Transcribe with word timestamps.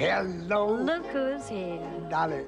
Hello, 0.00 0.76
Look 0.76 1.04
who's 1.08 1.46
here. 1.46 1.78
Dolly. 2.08 2.44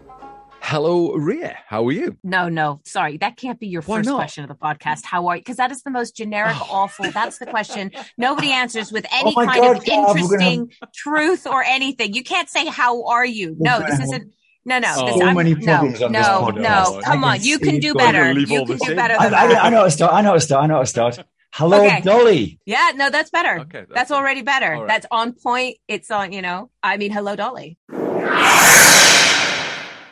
Hello, 0.63 1.13
Ria. 1.13 1.59
How 1.67 1.87
are 1.87 1.93
you? 1.93 2.17
No, 2.25 2.49
no, 2.49 2.81
sorry. 2.85 3.19
That 3.19 3.37
can't 3.37 3.61
be 3.61 3.67
your 3.67 3.83
Why 3.83 3.99
first 3.99 4.09
not? 4.09 4.17
question 4.17 4.43
of 4.45 4.49
the 4.49 4.55
podcast. 4.55 5.05
How 5.05 5.27
are 5.27 5.37
you? 5.37 5.43
Because 5.43 5.59
that 5.59 5.71
is 5.71 5.83
the 5.83 5.91
most 5.91 6.17
generic, 6.17 6.57
Oh. 6.59 6.67
awful. 6.71 7.11
That's 7.11 7.37
the 7.37 7.45
question 7.45 7.91
nobody 8.17 8.53
answers 8.53 8.91
with 8.91 9.05
oh 9.13 9.19
any 9.21 9.35
my 9.35 9.45
kind 9.45 9.61
God, 9.61 9.77
of 9.77 9.85
Gav, 9.85 9.99
we're 9.99 10.15
gonna 10.15 10.23
interesting 10.23 10.73
truth 10.95 11.47
or 11.47 11.63
anything. 11.63 12.15
You 12.15 12.25
can't 12.25 12.49
say, 12.49 12.65
How 12.69 13.05
are 13.05 13.27
you? 13.27 13.55
We're 13.59 13.71
No, 13.71 13.87
this 13.87 14.01
isn't. 14.01 14.33
No, 14.65 14.79
no. 14.79 14.95
so 14.95 15.05
this, 15.05 15.21
I'm- 15.21 15.37
many 15.37 15.55
no, 15.55 15.63
problems 15.67 16.01
on 16.01 16.13
this 16.13 16.27
no, 16.27 16.49
podcast. 16.53 16.63
no. 16.63 16.99
I 17.01 17.03
Come 17.03 17.25
on. 17.25 17.43
You 17.43 17.59
can 17.59 17.81
do 17.81 17.93
better. 17.93 18.19
We're 18.21 18.25
gonna 18.29 18.39
leave 18.39 18.51
You 18.51 18.65
can 18.65 18.79
do 18.79 18.97
better 18.97 19.17
I, 19.21 19.27
I. 19.29 19.61
I 19.67 19.69
know 19.69 19.77
how 19.77 19.85
to 19.85 19.91
start. 19.91 20.15
I 20.15 20.23
know 20.23 20.29
how 20.29 20.35
to 20.37 20.41
start. 20.41 20.65
I 20.65 20.67
know 20.69 20.75
how 20.77 20.81
to 20.81 20.87
start. 20.87 21.19
Hello, 21.55 21.85
Okay. 21.85 22.01
Dolly. 22.01 22.59
Yeah, 22.65 22.93
no, 22.95 23.11
that's 23.11 23.31
better. 23.31 23.59
Okay, 23.61 23.81
that's 23.81 23.93
that's 23.93 24.11
already 24.11 24.41
better. 24.43 24.75
All 24.75 24.81
right. 24.83 24.89
That's 24.89 25.07
on 25.11 25.33
point. 25.35 25.77
It's 25.87 26.11
on, 26.11 26.33
you 26.33 26.41
know, 26.41 26.71
I 26.83 26.97
mean, 26.97 27.11
hello, 27.13 27.37
Dolly. 27.37 27.77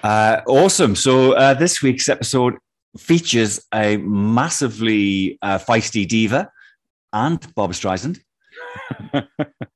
Uh, 0.03 0.41
awesome. 0.47 0.97
So 0.97 1.33
uh, 1.33 1.55
this 1.55 1.83
week's 1.83 2.09
episode 2.09 2.55
features 2.99 3.61
a 3.75 3.97
massively 3.99 5.39
uh, 5.43 5.59
feisty 5.59 6.07
diva 6.09 6.51
and 7.13 7.55
Barbra 7.55 7.75
Streisand. 7.75 8.19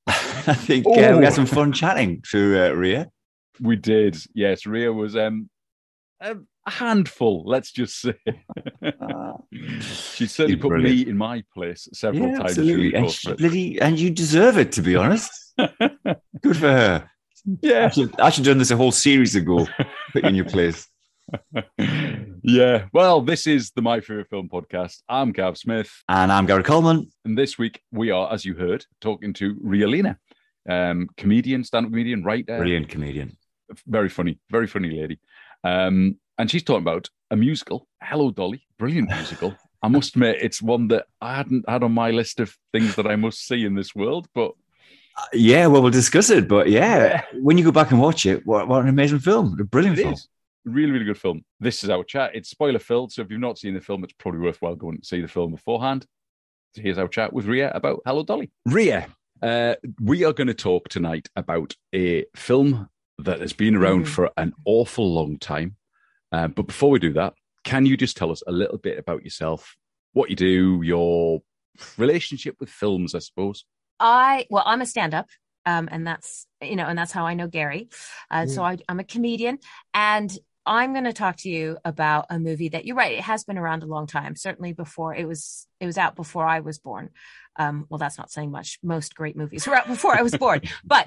I 0.07 0.55
think 0.55 0.87
uh, 0.87 1.17
we 1.19 1.25
had 1.25 1.33
some 1.35 1.47
fun 1.47 1.73
chatting 1.73 2.23
to 2.31 2.67
uh, 2.67 2.71
Ria. 2.71 3.11
We 3.61 3.77
did. 3.77 4.17
Yes, 4.35 4.67
Ria 4.67 4.93
was 4.93 5.15
um 5.17 5.49
a 6.21 6.37
a 6.67 6.71
handful. 6.71 7.43
Let's 7.47 7.71
just 7.73 8.01
say 8.01 8.15
she 9.81 10.27
certainly 10.27 10.57
put 10.57 10.69
brilliant. 10.69 11.07
me 11.07 11.11
in 11.11 11.17
my 11.17 11.43
place 11.55 11.89
several 11.93 12.29
Yeah, 12.29 12.39
times. 12.39 12.51
absolutely. 12.59 12.95
And, 12.95 13.11
she, 13.11 13.33
bloody, 13.35 13.81
and 13.81 13.99
you 13.99 14.11
deserve 14.11 14.59
it, 14.59 14.73
to 14.73 14.83
be 14.83 14.97
honest. 14.97 15.31
Good 15.59 16.57
for 16.57 16.69
her. 16.73 17.11
I 17.47 17.57
yeah, 17.61 17.89
should, 17.91 18.19
I 18.21 18.31
should 18.31 18.47
have 18.47 18.53
done 18.55 18.59
this 18.59 18.71
a 18.71 18.77
whole 18.77 18.93
series 18.93 19.35
ago. 19.37 19.67
Put 20.13 20.23
you 20.23 20.29
in 20.31 20.35
your 20.35 20.47
place. 20.47 20.87
yeah. 22.43 22.87
Well, 22.93 23.21
this 23.21 23.47
is 23.47 23.71
the 23.73 23.83
My 23.83 24.01
Favorite 24.01 24.29
Film 24.31 24.49
podcast. 24.49 25.03
I'm 25.09 25.33
Gav 25.33 25.57
Smith, 25.59 25.91
And 26.09 26.33
I'm 26.33 26.47
Gary 26.47 26.63
Colman. 26.63 27.11
and 27.25 27.37
this 27.37 27.59
week 27.59 27.81
we 27.93 28.11
are, 28.11 28.33
as 28.33 28.45
you 28.45 28.55
heard, 28.55 28.87
talking 29.01 29.33
to 29.35 29.57
Ria 29.61 29.87
Lina, 29.87 30.19
um, 30.69 31.09
comedian, 31.17 31.65
stand-up 31.65 31.93
comedian, 31.93 32.23
writer, 32.25 32.57
Brilliant 32.59 32.89
comedian. 32.89 33.37
very 33.87 34.09
funny, 34.09 34.39
very 34.51 34.67
funny 34.67 34.91
lady. 34.91 35.19
Um, 35.65 36.19
and 36.39 36.51
she's 36.51 36.63
talking 36.63 36.83
about 36.83 37.09
a 37.31 37.37
musical, 37.37 37.89
Hello 38.03 38.31
Dolly, 38.31 38.67
brilliant 38.79 39.09
musical. 39.09 39.57
I 39.83 39.89
must 39.89 40.11
admit, 40.17 40.39
it's 40.41 40.63
one 40.63 40.89
that 40.89 41.07
I 41.21 41.37
hadn't 41.37 41.69
had 41.69 41.83
on 41.83 41.93
my 41.93 42.11
list 42.11 42.41
of 42.41 42.57
things 42.73 42.97
that 42.97 43.07
I 43.07 43.17
must 43.17 43.47
see 43.47 43.65
in 43.65 43.75
this 43.75 43.95
world. 43.95 44.29
But 44.35 44.53
Uh, 45.17 45.25
Yeah, 45.33 45.67
well, 45.69 45.83
we'll 45.83 45.91
discuss 45.91 46.31
it. 46.31 46.49
But 46.49 46.69
yeah, 46.69 47.23
when 47.41 47.59
you 47.59 47.65
go 47.65 47.73
back 47.73 47.91
and 47.91 48.01
watch 48.01 48.27
it, 48.27 48.47
what, 48.47 48.69
what 48.69 48.83
an 48.83 48.89
amazing 48.89 49.21
film. 49.21 49.57
A 49.59 49.65
brilliant 49.65 49.99
it 49.99 50.03
film. 50.03 50.15
is 50.15 50.29
really, 50.65 50.93
really 50.93 51.05
good 51.05 51.19
film. 51.19 51.45
This 51.61 51.85
is 51.85 51.91
our 51.91 52.05
chat. 52.05 52.33
It's 52.35 52.51
spoiler 52.51 52.79
filled, 52.79 53.13
so 53.13 53.23
if 53.23 53.31
you've 53.31 53.41
not 53.41 53.59
seen 53.59 53.75
the 53.75 53.81
film, 53.81 54.05
it's 54.05 54.15
probably 54.15 54.41
worthwhile 54.41 54.77
going 54.77 54.99
to 54.99 55.07
see 55.07 55.21
the 55.21 55.29
film 55.29 55.53
beforehand. 55.53 56.07
So 56.75 56.83
here's 56.83 56.99
our 56.99 57.09
chat 57.09 57.33
with 57.33 57.47
Ria 57.47 57.71
about 57.71 58.01
Hello 58.05 58.23
Dolly. 58.25 58.51
Ria, 58.67 59.07
uh, 59.43 59.77
we 60.01 60.25
are 60.25 60.33
going 60.33 60.49
to 60.49 60.55
talk 60.55 60.89
tonight 60.89 61.29
about 61.37 61.75
a 61.95 62.25
film 62.35 62.89
that 63.19 63.41
has 63.41 63.53
been 63.53 63.77
around 63.77 64.05
Mhm. 64.07 64.09
for 64.09 64.31
an 64.37 64.53
awful 64.65 65.13
long 65.15 65.39
time. 65.39 65.77
Uh, 66.33 66.49
but 66.49 66.67
before 66.67 66.91
we 66.91 66.99
do 66.99 67.13
that, 67.13 67.35
can 67.63 67.87
you 67.87 67.97
just 67.97 68.17
tell 68.17 68.31
us 68.31 68.43
a 68.47 68.53
little 68.53 68.79
bit 68.79 68.99
about 68.99 69.23
yourself, 69.25 69.77
what 70.13 70.31
you 70.31 70.37
do, 70.37 70.81
your 70.83 71.43
relationship 71.97 72.57
with 72.61 72.69
films, 72.69 73.15
I 73.15 73.19
suppose? 73.21 73.65
I 74.01 74.47
well, 74.51 74.65
I'm 74.67 74.81
a 74.81 74.87
stand-up, 74.87 75.29
um, 75.67 75.89
and 75.91 76.07
that's 76.07 76.47
you 76.61 76.77
know, 76.77 76.87
and 76.87 76.99
that's 76.99 77.13
how 77.13 77.27
I 77.27 77.35
know 77.35 77.47
Gary. 77.47 77.89
Uh, 78.31 78.47
So 78.47 78.63
I, 78.65 78.79
I'm 78.89 79.01
a 79.01 79.05
comedian, 79.05 79.59
and 79.93 80.37
I'm 80.67 80.93
going 80.93 81.05
to 81.05 81.13
talk 81.13 81.37
to 81.39 81.51
you 81.51 81.77
about 81.85 82.27
a 82.31 82.39
movie 82.39 82.71
that 82.71 82.85
you're 82.87 82.97
right. 82.97 83.13
It 83.13 83.21
has 83.21 83.45
been 83.45 83.59
around 83.59 83.83
a 83.83 83.87
long 83.87 84.07
time. 84.07 84.35
Certainly 84.35 84.73
before 84.73 85.15
it 85.15 85.27
was 85.29 85.67
it 85.79 85.87
was 85.87 85.99
out 85.99 86.17
before 86.17 86.47
I 86.47 86.61
was 86.61 86.79
born. 86.79 87.11
Um, 87.57 87.87
well, 87.89 87.99
that's 87.99 88.19
not 88.19 88.31
saying 88.31 88.51
much. 88.51 88.79
Most 88.83 89.15
great 89.15 89.37
movies 89.37 89.67
were 89.67 89.77
out 89.77 89.87
before 89.87 90.19
I 90.19 90.23
was 90.23 90.37
born, 90.37 90.63
but 90.85 91.07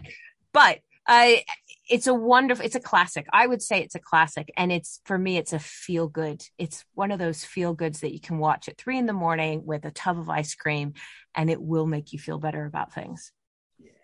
but 0.53 0.79
I 1.07 1.43
it's 1.89 2.07
a 2.07 2.13
wonderful 2.13 2.65
it's 2.65 2.75
a 2.75 2.81
classic 2.81 3.25
i 3.31 3.47
would 3.47 3.61
say 3.61 3.79
it's 3.81 3.95
a 3.95 3.99
classic 3.99 4.51
and 4.57 4.73
it's 4.73 4.99
for 5.05 5.17
me 5.17 5.37
it's 5.37 5.53
a 5.53 5.59
feel 5.59 6.07
good 6.07 6.43
it's 6.57 6.83
one 6.95 7.11
of 7.11 7.19
those 7.19 7.45
feel 7.45 7.73
goods 7.73 8.01
that 8.01 8.13
you 8.13 8.19
can 8.19 8.39
watch 8.39 8.67
at 8.67 8.77
three 8.77 8.97
in 8.97 9.05
the 9.05 9.13
morning 9.13 9.61
with 9.65 9.85
a 9.85 9.91
tub 9.91 10.19
of 10.19 10.29
ice 10.29 10.53
cream 10.53 10.93
and 11.33 11.49
it 11.49 11.61
will 11.61 11.85
make 11.87 12.11
you 12.11 12.19
feel 12.19 12.39
better 12.39 12.65
about 12.65 12.93
things 12.93 13.31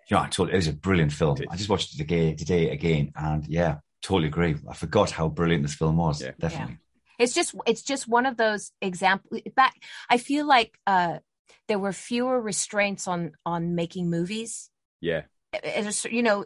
Yeah, 0.09 0.21
I 0.21 0.27
totally. 0.27 0.53
It 0.53 0.57
was 0.57 0.67
a 0.67 0.73
brilliant 0.73 1.11
film. 1.13 1.37
I 1.49 1.55
just 1.55 1.69
watched 1.69 1.93
it 1.95 2.01
again 2.01 2.35
today 2.35 2.69
again, 2.69 3.11
and 3.15 3.45
yeah, 3.47 3.77
totally 4.01 4.27
agree. 4.27 4.55
I 4.69 4.73
forgot 4.73 5.11
how 5.11 5.29
brilliant 5.29 5.63
this 5.63 5.75
film 5.75 5.97
was. 5.97 6.21
Yeah. 6.21 6.31
Definitely. 6.39 6.77
it's 7.19 7.33
just 7.33 7.55
it's 7.65 7.83
just 7.83 8.07
one 8.07 8.25
of 8.25 8.37
those 8.37 8.71
example 8.81 9.39
back 9.55 9.75
i 10.09 10.17
feel 10.17 10.45
like 10.47 10.77
uh 10.87 11.19
there 11.67 11.79
were 11.79 11.93
fewer 11.93 12.41
restraints 12.41 13.07
on 13.07 13.31
on 13.45 13.75
making 13.75 14.09
movies 14.09 14.69
Yeah. 15.01 15.23
At 15.53 15.85
a 15.85 15.91
cer- 15.91 16.09
you 16.09 16.23
know 16.23 16.45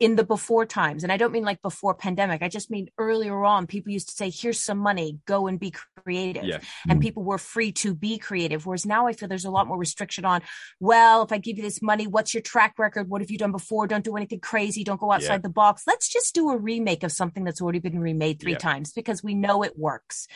in 0.00 0.16
the 0.16 0.24
before 0.24 0.64
times 0.64 1.02
and 1.02 1.12
i 1.12 1.16
don't 1.16 1.32
mean 1.32 1.44
like 1.44 1.60
before 1.62 1.94
pandemic 1.94 2.42
i 2.42 2.48
just 2.48 2.70
mean 2.70 2.88
earlier 2.98 3.44
on 3.44 3.66
people 3.66 3.92
used 3.92 4.08
to 4.08 4.14
say 4.14 4.30
here's 4.30 4.60
some 4.60 4.78
money 4.78 5.18
go 5.26 5.46
and 5.46 5.60
be 5.60 5.72
creative 6.02 6.44
Yeah. 6.44 6.60
and 6.88 6.98
Mm. 6.98 7.02
people 7.02 7.22
were 7.22 7.38
free 7.38 7.72
to 7.72 7.94
be 7.94 8.18
creative 8.18 8.64
whereas 8.66 8.86
now 8.86 9.06
i 9.06 9.12
feel 9.12 9.28
there's 9.28 9.44
a 9.44 9.50
lot 9.50 9.66
more 9.66 9.78
restriction 9.78 10.24
on 10.24 10.40
well 10.80 11.22
if 11.22 11.32
i 11.32 11.38
give 11.38 11.56
you 11.56 11.62
this 11.62 11.82
money 11.82 12.06
what's 12.06 12.32
your 12.34 12.42
track 12.42 12.74
record 12.78 13.08
what 13.08 13.20
have 13.20 13.30
you 13.30 13.38
done 13.38 13.52
before 13.52 13.86
don't 13.86 14.04
do 14.04 14.16
anything 14.16 14.40
crazy 14.40 14.84
don't 14.84 15.00
go 15.00 15.12
outside 15.12 15.42
the 15.42 15.48
box 15.48 15.82
let's 15.86 16.08
just 16.08 16.34
do 16.34 16.50
a 16.50 16.56
remake 16.56 17.02
of 17.02 17.12
something 17.12 17.44
that's 17.44 17.60
already 17.60 17.78
been 17.80 17.98
remade 17.98 18.40
three 18.40 18.52
Yeah. 18.52 18.58
times 18.58 18.92
because 18.92 19.22
we 19.22 19.34
know 19.34 19.62
it 19.62 19.78
works 19.78 20.28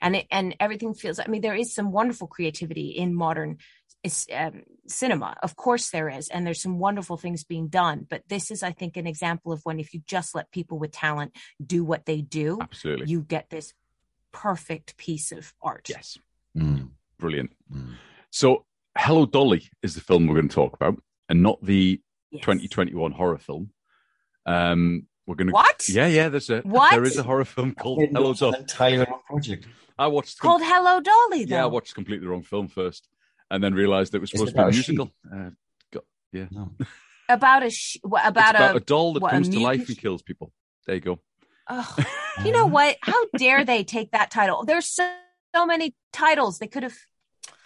and 0.00 0.16
it, 0.16 0.26
and 0.30 0.56
everything 0.60 0.94
feels 0.94 1.18
i 1.20 1.26
mean 1.26 1.40
there 1.42 1.54
is 1.54 1.72
some 1.74 1.92
wonderful 1.92 2.26
creativity 2.26 2.88
in 2.88 3.14
modern 3.14 3.58
is 4.04 4.26
um, 4.34 4.62
cinema 4.88 5.36
of 5.42 5.54
course 5.56 5.90
there 5.90 6.08
is 6.08 6.28
and 6.28 6.44
there's 6.46 6.60
some 6.62 6.78
wonderful 6.78 7.16
things 7.16 7.44
being 7.44 7.68
done 7.68 8.06
but 8.10 8.22
this 8.28 8.50
is 8.50 8.62
i 8.62 8.72
think 8.72 8.96
an 8.96 9.06
example 9.06 9.52
of 9.52 9.60
when 9.64 9.78
if 9.78 9.94
you 9.94 10.00
just 10.06 10.34
let 10.34 10.50
people 10.50 10.78
with 10.78 10.90
talent 10.90 11.32
do 11.64 11.84
what 11.84 12.04
they 12.06 12.20
do 12.20 12.58
Absolutely. 12.60 13.06
you 13.06 13.20
get 13.22 13.48
this 13.50 13.72
perfect 14.32 14.96
piece 14.96 15.30
of 15.32 15.52
art 15.62 15.86
yes. 15.88 16.18
Mm, 16.56 16.90
Brilliant. 17.18 17.50
mm. 17.72 17.94
So, 18.30 18.64
Hello 18.98 19.24
Dolly 19.24 19.70
is 19.82 19.94
the 19.94 20.00
film 20.02 20.26
we're 20.26 20.34
going 20.34 20.48
to 20.48 20.54
talk 20.54 20.74
about, 20.74 21.00
and 21.28 21.42
not 21.42 21.62
the 21.64 22.00
Yes. 22.30 22.40
2021 22.42 23.12
horror 23.12 23.36
film. 23.38 23.70
Um, 24.46 25.06
we're 25.26 25.34
going 25.34 25.48
to. 25.48 25.52
what 25.52 25.86
Yeah, 25.88 26.06
yeah. 26.06 26.28
There's 26.30 26.48
a 26.50 26.60
What? 26.60 26.90
there 26.90 27.04
is 27.04 27.16
a 27.18 27.22
horror 27.22 27.44
film 27.44 27.74
called 27.74 28.00
Hello 28.10 28.32
Dolly. 28.34 28.58
Entirely 28.58 29.06
wrong 29.08 29.20
project. 29.26 29.66
I 29.98 30.06
watched 30.08 30.38
com- 30.38 30.48
called 30.48 30.62
hello 30.64 31.00
dolly 31.00 31.44
though 31.44 31.56
yeah, 31.56 31.62
I 31.62 31.66
watched 31.66 31.94
completely 31.94 32.24
the 32.26 32.30
wrong 32.30 32.42
film 32.42 32.68
first, 32.68 33.08
and 33.52 33.62
then 33.62 33.74
realised 33.74 34.14
it 34.14 34.20
was 34.20 34.30
supposed 34.30 34.48
it 34.48 34.52
to 34.52 34.56
be 34.56 34.58
a 34.58 34.62
about 34.62 34.70
a 34.70 34.82
sheep? 34.82 34.96
musical. 34.98 35.12
Uh, 35.32 35.50
got, 35.92 36.04
yeah, 36.32 36.46
No. 36.50 36.72
about 37.28 37.62
a 37.62 37.70
sh- 37.70 37.98
what, 38.02 38.26
about, 38.26 38.54
about 38.56 38.74
a, 38.74 38.78
a 38.78 38.80
doll 38.80 39.12
that 39.12 39.22
what, 39.22 39.30
comes 39.30 39.48
to 39.50 39.60
life 39.60 39.78
mutant- 39.78 39.88
and 39.90 39.98
kills 39.98 40.22
people. 40.22 40.52
There 40.86 40.96
you 40.96 41.00
go. 41.00 41.20
Ugh. 41.68 42.04
you 42.44 42.50
know 42.50 42.66
what 42.66 42.96
how 43.02 43.26
dare 43.38 43.64
they 43.64 43.84
take 43.84 44.10
that 44.10 44.32
title 44.32 44.64
there's 44.64 44.86
so, 44.90 45.08
so 45.54 45.64
many 45.64 45.94
titles 46.12 46.58
they 46.58 46.66
could 46.66 46.82
have 46.82 46.96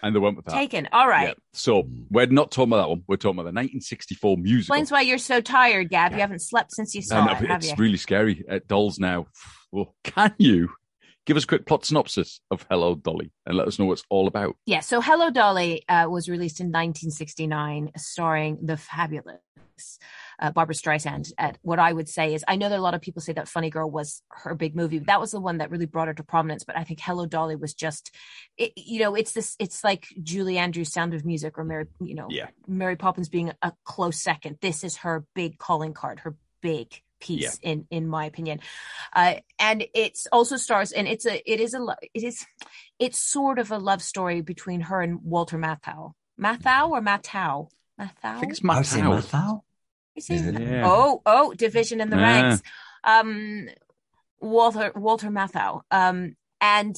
And 0.02 0.14
they 0.14 0.18
went 0.20 0.36
with 0.36 0.44
that. 0.44 0.54
taken 0.54 0.86
all 0.92 1.08
right 1.08 1.28
Yeah. 1.28 1.34
So 1.54 1.88
we're 2.10 2.26
not 2.26 2.50
talking 2.50 2.70
about 2.74 2.82
that 2.82 2.88
one. 2.90 3.04
We're 3.06 3.16
talking 3.16 3.36
about 3.40 3.44
the 3.44 3.56
1964 3.56 4.36
musical. 4.36 4.58
explains 4.58 4.90
why 4.90 5.00
you're 5.00 5.16
so 5.16 5.40
tired 5.40 5.88
Gav 5.88 6.12
you 6.12 6.18
haven't 6.18 6.42
slept 6.42 6.72
since 6.74 6.94
you 6.94 7.00
saw 7.00 7.26
And 7.26 7.30
it 7.44 7.48
have 7.48 7.60
it's 7.62 7.70
you 7.70 7.76
really 7.78 7.96
scary 7.96 8.44
at 8.48 8.68
dolls 8.68 8.98
now. 8.98 9.28
Well, 9.72 9.94
can 10.04 10.34
you 10.36 10.68
give 11.26 11.36
us 11.36 11.44
a 11.44 11.46
quick 11.46 11.66
plot 11.66 11.84
synopsis 11.84 12.40
of 12.50 12.64
Hello 12.70 12.94
Dolly 12.94 13.32
and 13.44 13.56
let 13.56 13.66
us 13.68 13.78
know 13.78 13.84
what 13.84 13.94
it's 13.94 14.04
all 14.08 14.26
about? 14.26 14.56
Yeah, 14.64 14.80
so 14.80 15.00
Hello 15.00 15.30
Dolly 15.30 15.86
uh, 15.88 16.06
was 16.08 16.28
released 16.28 16.60
in 16.60 16.66
1969, 16.68 17.90
starring 17.96 18.58
the 18.62 18.76
fabulous 18.76 19.40
uh, 20.38 20.50
Barbra 20.52 20.74
Streisand. 20.74 21.32
At 21.36 21.58
what 21.62 21.78
I 21.78 21.92
would 21.92 22.08
say 22.08 22.32
is, 22.34 22.44
I 22.46 22.56
know 22.56 22.68
that 22.68 22.78
a 22.78 22.82
lot 22.82 22.94
of 22.94 23.00
people 23.00 23.20
say 23.20 23.32
that 23.34 23.48
Funny 23.48 23.70
Girl 23.70 23.90
was 23.90 24.22
her 24.30 24.54
big 24.54 24.74
movie. 24.76 24.98
But 24.98 25.08
that 25.08 25.20
was 25.20 25.32
the 25.32 25.40
one 25.40 25.58
that 25.58 25.70
really 25.70 25.86
brought 25.86 26.08
her 26.08 26.14
to 26.14 26.22
prominence. 26.22 26.64
But 26.64 26.78
I 26.78 26.84
think 26.84 27.00
Hello 27.00 27.26
Dolly 27.26 27.56
was 27.56 27.74
just, 27.74 28.10
it, 28.56 28.72
you 28.76 29.00
know, 29.00 29.14
it's 29.14 29.32
this, 29.32 29.56
it's 29.58 29.82
like 29.84 30.06
Julie 30.22 30.58
Andrews' 30.58 30.92
Sound 30.92 31.12
of 31.12 31.24
Music 31.24 31.58
or 31.58 31.64
Mary, 31.64 31.86
you 32.00 32.14
know, 32.14 32.28
Yeah. 32.30 32.48
Mary 32.66 32.96
Poppins 32.96 33.28
being 33.28 33.52
a 33.62 33.72
close 33.84 34.18
second. 34.22 34.58
This 34.62 34.84
is 34.84 34.98
her 34.98 35.26
big 35.34 35.58
calling 35.58 35.92
card, 35.92 36.20
her 36.20 36.36
big 36.62 37.02
piece 37.20 37.58
in 37.62 37.86
in 37.90 38.06
my 38.06 38.26
opinion 38.26 38.60
uh 39.14 39.34
and 39.58 39.84
it's 39.94 40.26
also 40.32 40.56
stars 40.56 40.92
and 40.92 41.08
it's 41.08 41.26
a 41.26 41.36
it 41.50 41.60
is 41.60 41.72
a 41.74 41.80
it 42.14 42.22
is 42.22 42.44
it's 42.98 43.18
sort 43.18 43.58
of 43.58 43.70
a 43.70 43.78
love 43.78 44.02
story 44.02 44.40
between 44.42 44.80
her 44.82 45.00
and 45.00 45.20
walter 45.22 45.56
matthau 45.58 46.12
matthau 46.38 46.90
or 46.90 47.00
matthau 47.00 47.68
matthau 48.00 48.36
I 48.36 48.40
think 48.40 48.52
it's 48.52 48.60
I 48.62 48.66
Matt 48.66 48.76
would 48.78 48.86
say 48.86 49.00
Howard. 49.00 49.24
Mathau. 49.24 49.60
Is 50.14 50.30
it? 50.30 50.60
Yeah. 50.60 50.82
oh 50.84 51.22
oh 51.26 51.52
division 51.54 52.00
in 52.00 52.10
the 52.10 52.16
Yeah. 52.16 52.22
ranks 52.22 52.62
um 53.04 53.68
walter 54.40 54.92
walter 54.94 55.28
matthau 55.28 55.82
um 55.90 56.36
and 56.60 56.96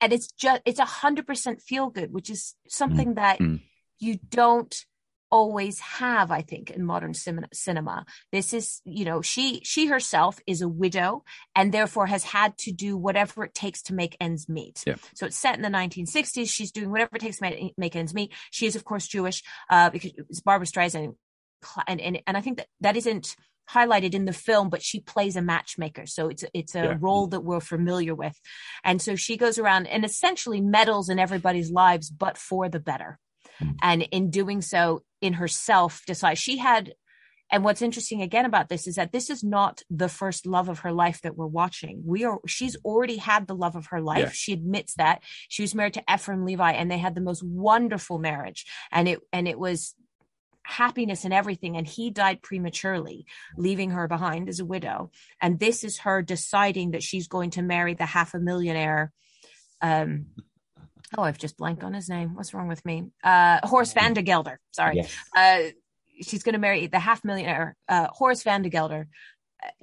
and 0.00 0.12
it's 0.12 0.28
just 0.32 0.62
it's 0.64 0.78
a 0.80 0.84
hundred 0.84 1.26
percent 1.26 1.60
feel 1.62 1.88
good 1.90 2.12
which 2.12 2.30
is 2.30 2.54
something 2.68 3.14
that 3.14 3.38
Mm. 3.38 3.60
you 3.98 4.18
don't 4.30 4.84
always 5.30 5.78
have 5.78 6.30
i 6.30 6.40
think 6.40 6.70
in 6.70 6.84
modern 6.84 7.14
cinema 7.14 8.04
this 8.32 8.52
is 8.52 8.80
you 8.84 9.04
know 9.04 9.22
she 9.22 9.60
she 9.64 9.86
herself 9.86 10.38
is 10.46 10.62
a 10.62 10.68
widow 10.68 11.22
and 11.54 11.72
therefore 11.72 12.06
has 12.06 12.24
had 12.24 12.56
to 12.56 12.72
do 12.72 12.96
whatever 12.96 13.44
it 13.44 13.54
takes 13.54 13.82
to 13.82 13.94
make 13.94 14.16
ends 14.20 14.48
meet 14.48 14.82
yeah. 14.86 14.96
so 15.14 15.26
it's 15.26 15.36
set 15.36 15.56
in 15.56 15.62
the 15.62 15.68
1960s 15.68 16.48
she's 16.48 16.72
doing 16.72 16.90
whatever 16.90 17.10
it 17.16 17.20
takes 17.20 17.38
to 17.38 17.70
make, 17.76 17.96
ends 17.96 18.14
meet 18.14 18.32
she 18.50 18.66
is 18.66 18.76
of 18.76 18.84
course 18.84 19.06
jewish 19.06 19.42
uh, 19.70 19.90
because 19.90 20.12
it's 20.16 20.40
barbra 20.40 20.66
streisand 20.66 21.14
and, 21.86 22.00
and 22.00 22.20
and 22.26 22.36
i 22.36 22.40
think 22.40 22.58
that 22.58 22.66
that 22.80 22.96
isn't 22.96 23.36
highlighted 23.70 24.14
in 24.14 24.24
the 24.24 24.32
film, 24.32 24.70
but 24.70 24.82
she 24.82 25.00
plays 25.00 25.36
a 25.36 25.42
matchmaker. 25.42 26.06
So 26.06 26.28
it's 26.28 26.44
it's 26.54 26.74
a 26.74 26.84
yeah. 26.84 26.96
role 26.98 27.26
that 27.28 27.40
we're 27.40 27.60
familiar 27.60 28.14
with. 28.14 28.38
And 28.84 29.00
so 29.00 29.14
she 29.14 29.36
goes 29.36 29.58
around 29.58 29.86
and 29.86 30.04
essentially 30.04 30.60
meddles 30.60 31.08
in 31.08 31.18
everybody's 31.18 31.70
lives, 31.70 32.10
but 32.10 32.38
for 32.38 32.68
the 32.68 32.80
better. 32.80 33.18
Mm. 33.62 33.74
And 33.82 34.02
in 34.02 34.30
doing 34.30 34.62
so, 34.62 35.02
in 35.20 35.34
herself, 35.34 36.02
decide 36.06 36.38
she 36.38 36.58
had. 36.58 36.94
And 37.50 37.64
what's 37.64 37.80
interesting 37.80 38.20
again 38.20 38.44
about 38.44 38.68
this 38.68 38.86
is 38.86 38.96
that 38.96 39.10
this 39.10 39.30
is 39.30 39.42
not 39.42 39.82
the 39.88 40.10
first 40.10 40.46
love 40.46 40.68
of 40.68 40.80
her 40.80 40.92
life 40.92 41.22
that 41.22 41.34
we're 41.34 41.46
watching. 41.46 42.02
We 42.04 42.24
are, 42.24 42.38
she's 42.46 42.76
already 42.84 43.16
had 43.16 43.46
the 43.46 43.54
love 43.54 43.74
of 43.74 43.86
her 43.86 44.02
life. 44.02 44.18
Yeah. 44.18 44.30
She 44.32 44.52
admits 44.52 44.94
that 44.94 45.22
she 45.48 45.62
was 45.62 45.74
married 45.74 45.94
to 45.94 46.04
Ephraim 46.12 46.44
Levi 46.44 46.72
and 46.72 46.90
they 46.90 46.98
had 46.98 47.14
the 47.14 47.22
most 47.22 47.42
wonderful 47.42 48.18
marriage. 48.18 48.66
And 48.92 49.08
it, 49.08 49.20
and 49.32 49.48
it 49.48 49.58
was 49.58 49.94
happiness 50.62 51.24
and 51.24 51.32
everything. 51.32 51.78
And 51.78 51.86
he 51.86 52.10
died 52.10 52.42
prematurely, 52.42 53.24
leaving 53.56 53.92
her 53.92 54.06
behind 54.06 54.50
as 54.50 54.60
a 54.60 54.66
widow. 54.66 55.10
And 55.40 55.58
this 55.58 55.84
is 55.84 56.00
her 56.00 56.20
deciding 56.20 56.90
that 56.90 57.02
she's 57.02 57.28
going 57.28 57.50
to 57.52 57.62
marry 57.62 57.94
the 57.94 58.04
half 58.04 58.34
a 58.34 58.38
millionaire. 58.38 59.10
Um, 59.80 60.26
oh, 61.16 61.22
I've 61.22 61.38
just 61.38 61.56
blanked 61.56 61.84
on 61.84 61.94
his 61.94 62.08
name. 62.08 62.34
What's 62.34 62.54
wrong 62.54 62.68
with 62.68 62.84
me? 62.84 63.04
Uh, 63.22 63.60
Horace 63.62 63.94
Vandergelder. 63.94 64.56
Sorry. 64.72 64.96
Yes. 64.96 65.16
Uh, 65.36 65.70
she's 66.22 66.42
going 66.42 66.54
to 66.54 66.58
marry 66.58 66.86
the 66.86 66.98
half 66.98 67.24
millionaire, 67.24 67.76
uh, 67.88 68.08
Horace 68.10 68.42
Vandergelder, 68.42 69.06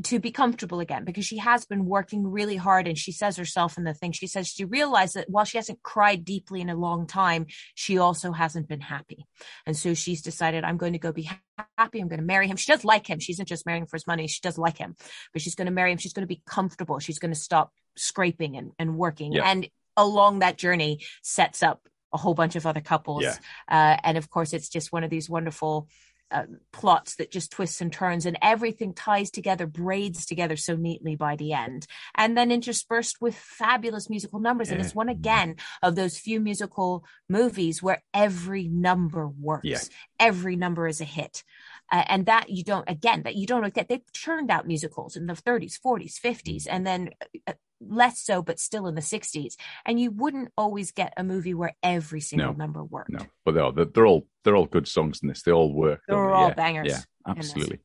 to 0.03 0.19
be 0.19 0.31
comfortable 0.31 0.79
again 0.79 1.03
because 1.03 1.25
she 1.25 1.37
has 1.37 1.65
been 1.65 1.85
working 1.85 2.25
really 2.25 2.55
hard 2.55 2.87
and 2.87 2.97
she 2.97 3.11
says 3.11 3.35
herself 3.35 3.77
in 3.77 3.83
the 3.83 3.93
thing 3.93 4.11
she 4.11 4.27
says 4.27 4.47
she 4.47 4.63
realized 4.63 5.15
that 5.15 5.29
while 5.29 5.43
she 5.43 5.57
hasn't 5.57 5.83
cried 5.83 6.23
deeply 6.23 6.61
in 6.61 6.69
a 6.69 6.75
long 6.75 7.05
time 7.05 7.45
she 7.73 7.97
also 7.97 8.31
hasn't 8.31 8.69
been 8.69 8.79
happy 8.79 9.25
and 9.65 9.75
so 9.75 9.93
she's 9.93 10.21
decided 10.21 10.63
i'm 10.63 10.77
going 10.77 10.93
to 10.93 10.99
go 10.99 11.11
be 11.11 11.29
happy 11.77 11.99
i'm 11.99 12.07
going 12.07 12.19
to 12.19 12.25
marry 12.25 12.47
him 12.47 12.55
she 12.55 12.71
does 12.71 12.85
like 12.85 13.07
him 13.09 13.19
she 13.19 13.33
isn't 13.33 13.47
just 13.47 13.65
marrying 13.65 13.85
for 13.85 13.97
his 13.97 14.07
money 14.07 14.27
she 14.27 14.39
does 14.41 14.57
like 14.57 14.77
him 14.77 14.95
but 15.33 15.41
she's 15.41 15.55
going 15.55 15.65
to 15.65 15.73
marry 15.73 15.91
him 15.91 15.97
she's 15.97 16.13
going 16.13 16.23
to 16.23 16.33
be 16.33 16.41
comfortable 16.45 16.99
she's 16.99 17.19
going 17.19 17.33
to 17.33 17.39
stop 17.39 17.71
scraping 17.97 18.55
and, 18.55 18.71
and 18.79 18.95
working 18.95 19.33
yeah. 19.33 19.49
and 19.49 19.67
along 19.97 20.39
that 20.39 20.57
journey 20.57 21.01
sets 21.21 21.63
up 21.63 21.87
a 22.13 22.17
whole 22.17 22.33
bunch 22.33 22.55
of 22.55 22.65
other 22.65 22.81
couples 22.81 23.23
yeah. 23.23 23.35
uh, 23.69 23.97
and 24.03 24.17
of 24.17 24.29
course 24.29 24.53
it's 24.53 24.69
just 24.69 24.91
one 24.91 25.03
of 25.03 25.09
these 25.09 25.29
wonderful 25.29 25.87
uh, 26.31 26.43
plots 26.71 27.15
that 27.15 27.31
just 27.31 27.51
twists 27.51 27.81
and 27.81 27.93
turns 27.93 28.25
and 28.25 28.37
everything 28.41 28.93
ties 28.93 29.29
together 29.29 29.67
braids 29.67 30.25
together 30.25 30.55
so 30.55 30.75
neatly 30.75 31.15
by 31.15 31.35
the 31.35 31.53
end 31.53 31.85
and 32.15 32.35
then 32.35 32.51
interspersed 32.51 33.21
with 33.21 33.35
fabulous 33.35 34.09
musical 34.09 34.39
numbers 34.39 34.69
yeah. 34.69 34.75
and 34.75 34.83
it's 34.83 34.95
one 34.95 35.07
again 35.07 35.55
of 35.83 35.95
those 35.95 36.17
few 36.17 36.39
musical 36.39 37.05
movies 37.29 37.81
where 37.83 38.03
every 38.13 38.67
number 38.67 39.27
works 39.27 39.65
yeah. 39.65 39.77
every 40.19 40.55
number 40.55 40.87
is 40.87 40.99
a 40.99 41.05
hit 41.05 41.43
uh, 41.91 42.03
and 42.07 42.25
that 42.25 42.49
you 42.49 42.63
don't 42.63 42.89
again 42.89 43.21
that 43.23 43.35
you 43.35 43.45
don't 43.45 43.71
get 43.73 43.87
they've 43.87 44.11
churned 44.11 44.49
out 44.49 44.65
musicals 44.65 45.15
in 45.15 45.27
the 45.27 45.33
30s 45.33 45.79
40s 45.79 46.19
50s 46.19 46.65
and 46.67 46.87
then 46.87 47.11
uh, 47.45 47.53
less 47.87 48.19
so, 48.19 48.41
but 48.41 48.59
still 48.59 48.87
in 48.87 48.95
the 48.95 49.01
60s. 49.01 49.55
And 49.85 49.99
you 49.99 50.11
wouldn't 50.11 50.51
always 50.57 50.91
get 50.91 51.13
a 51.17 51.23
movie 51.23 51.53
where 51.53 51.75
every 51.83 52.21
single 52.21 52.53
no, 52.53 52.57
number 52.57 52.83
worked. 52.83 53.11
No, 53.11 53.25
but 53.43 53.53
they 53.53 53.61
are. 53.61 53.71
They're, 53.71 53.85
they're, 53.85 54.07
all 54.07 54.27
they're 54.43 54.55
all 54.55 54.65
good 54.65 54.87
songs 54.87 55.19
in 55.21 55.29
this. 55.29 55.43
They 55.43 55.51
all 55.51 55.73
work. 55.73 56.01
They're 56.07 56.33
all 56.33 56.49
yeah, 56.49 56.53
bangers. 56.53 56.87
Yeah, 56.89 57.01
absolutely. 57.27 57.79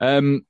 Um, 0.00 0.46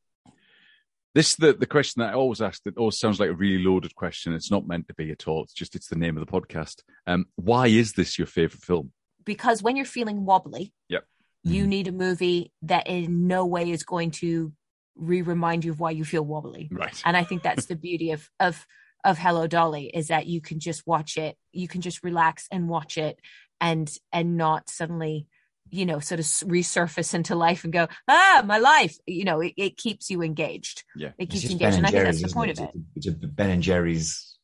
this 1.15 1.37
the 1.37 1.53
the 1.53 1.67
question 1.67 2.01
that 2.01 2.11
I 2.11 2.15
always 2.15 2.43
ask. 2.43 2.63
That 2.65 2.77
always 2.77 2.99
sounds 2.99 3.21
like 3.21 3.31
a 3.31 3.35
really 3.35 3.63
loaded 3.63 3.95
question. 3.95 4.33
It's 4.33 4.51
not 4.51 4.67
meant 4.67 4.89
to 4.89 4.95
be 4.95 5.11
at 5.11 5.29
all. 5.29 5.45
It's 5.45 5.53
just 5.53 5.77
it's 5.77 5.87
the 5.87 5.97
name 5.97 6.17
of 6.17 6.27
the 6.27 6.31
podcast. 6.31 6.83
Um, 7.07 7.27
why 7.37 7.69
is 7.69 7.93
this 7.93 8.19
your 8.19 8.27
favorite 8.27 8.63
film? 8.63 8.93
Because 9.25 9.63
when 9.63 9.77
you're 9.77 9.87
feeling 9.87 10.25
wobbly, 10.27 10.75
yep. 10.89 11.05
you 11.43 11.63
mm-hmm. 11.63 11.71
need 11.71 11.89
a 11.89 11.93
movie 11.93 12.53
that 12.63 12.89
in 12.89 13.27
no 13.27 13.47
way 13.47 13.71
is 13.71 13.85
going 13.85 14.11
to 14.11 14.53
re-remind 14.97 15.65
you 15.65 15.73
of 15.73 15.81
why 15.81 15.91
you 15.91 16.05
feel 16.05 16.25
wobbly. 16.25 16.69
Right. 16.71 17.01
And 17.05 17.17
I 17.17 17.25
think 17.25 17.43
that's 17.43 17.67
the 17.67 17.77
beauty 17.77 18.11
of 18.11 18.29
of 18.41 18.67
of 19.05 19.19
Hello 19.19 19.47
Dolly 19.47 19.87
is 19.87 20.09
that 20.09 20.27
you 20.27 20.41
can 20.41 20.61
just 20.61 20.87
watch 20.87 21.17
it, 21.17 21.37
you 21.53 21.69
can 21.69 21.81
just 21.81 22.03
relax 22.03 22.47
and 22.51 22.69
watch 22.69 22.99
it 22.99 23.21
and 23.61 23.91
and 24.13 24.37
not 24.37 24.69
suddenly 24.69 25.27
you 25.71 25.87
know 25.87 25.99
sort 25.99 26.21
of 26.21 26.27
resurface 26.27 27.15
into 27.15 27.35
life 27.35 27.65
and 27.65 27.73
go 27.73 27.89
ah 28.09 28.43
my 28.45 28.59
life. 28.59 28.97
You 29.07 29.25
know 29.25 29.41
it, 29.41 29.55
it 29.57 29.77
keeps 29.77 30.11
you 30.11 30.23
engaged. 30.23 30.85
Yeah. 30.97 31.13
It 31.19 31.31
keeps 31.31 31.45
you 31.45 31.51
engaged. 31.51 31.77
And, 31.77 31.87
and 31.87 31.87
i 31.87 31.91
think 31.91 32.05
that's 32.05 32.23
the 32.23 32.35
point 32.35 32.51
it? 32.53 32.59
of 32.59 32.65
it? 32.65 32.71
it's 32.97 33.07
a 33.07 33.13
ben 33.13 33.51
and 33.51 33.63
jerry's 33.63 34.37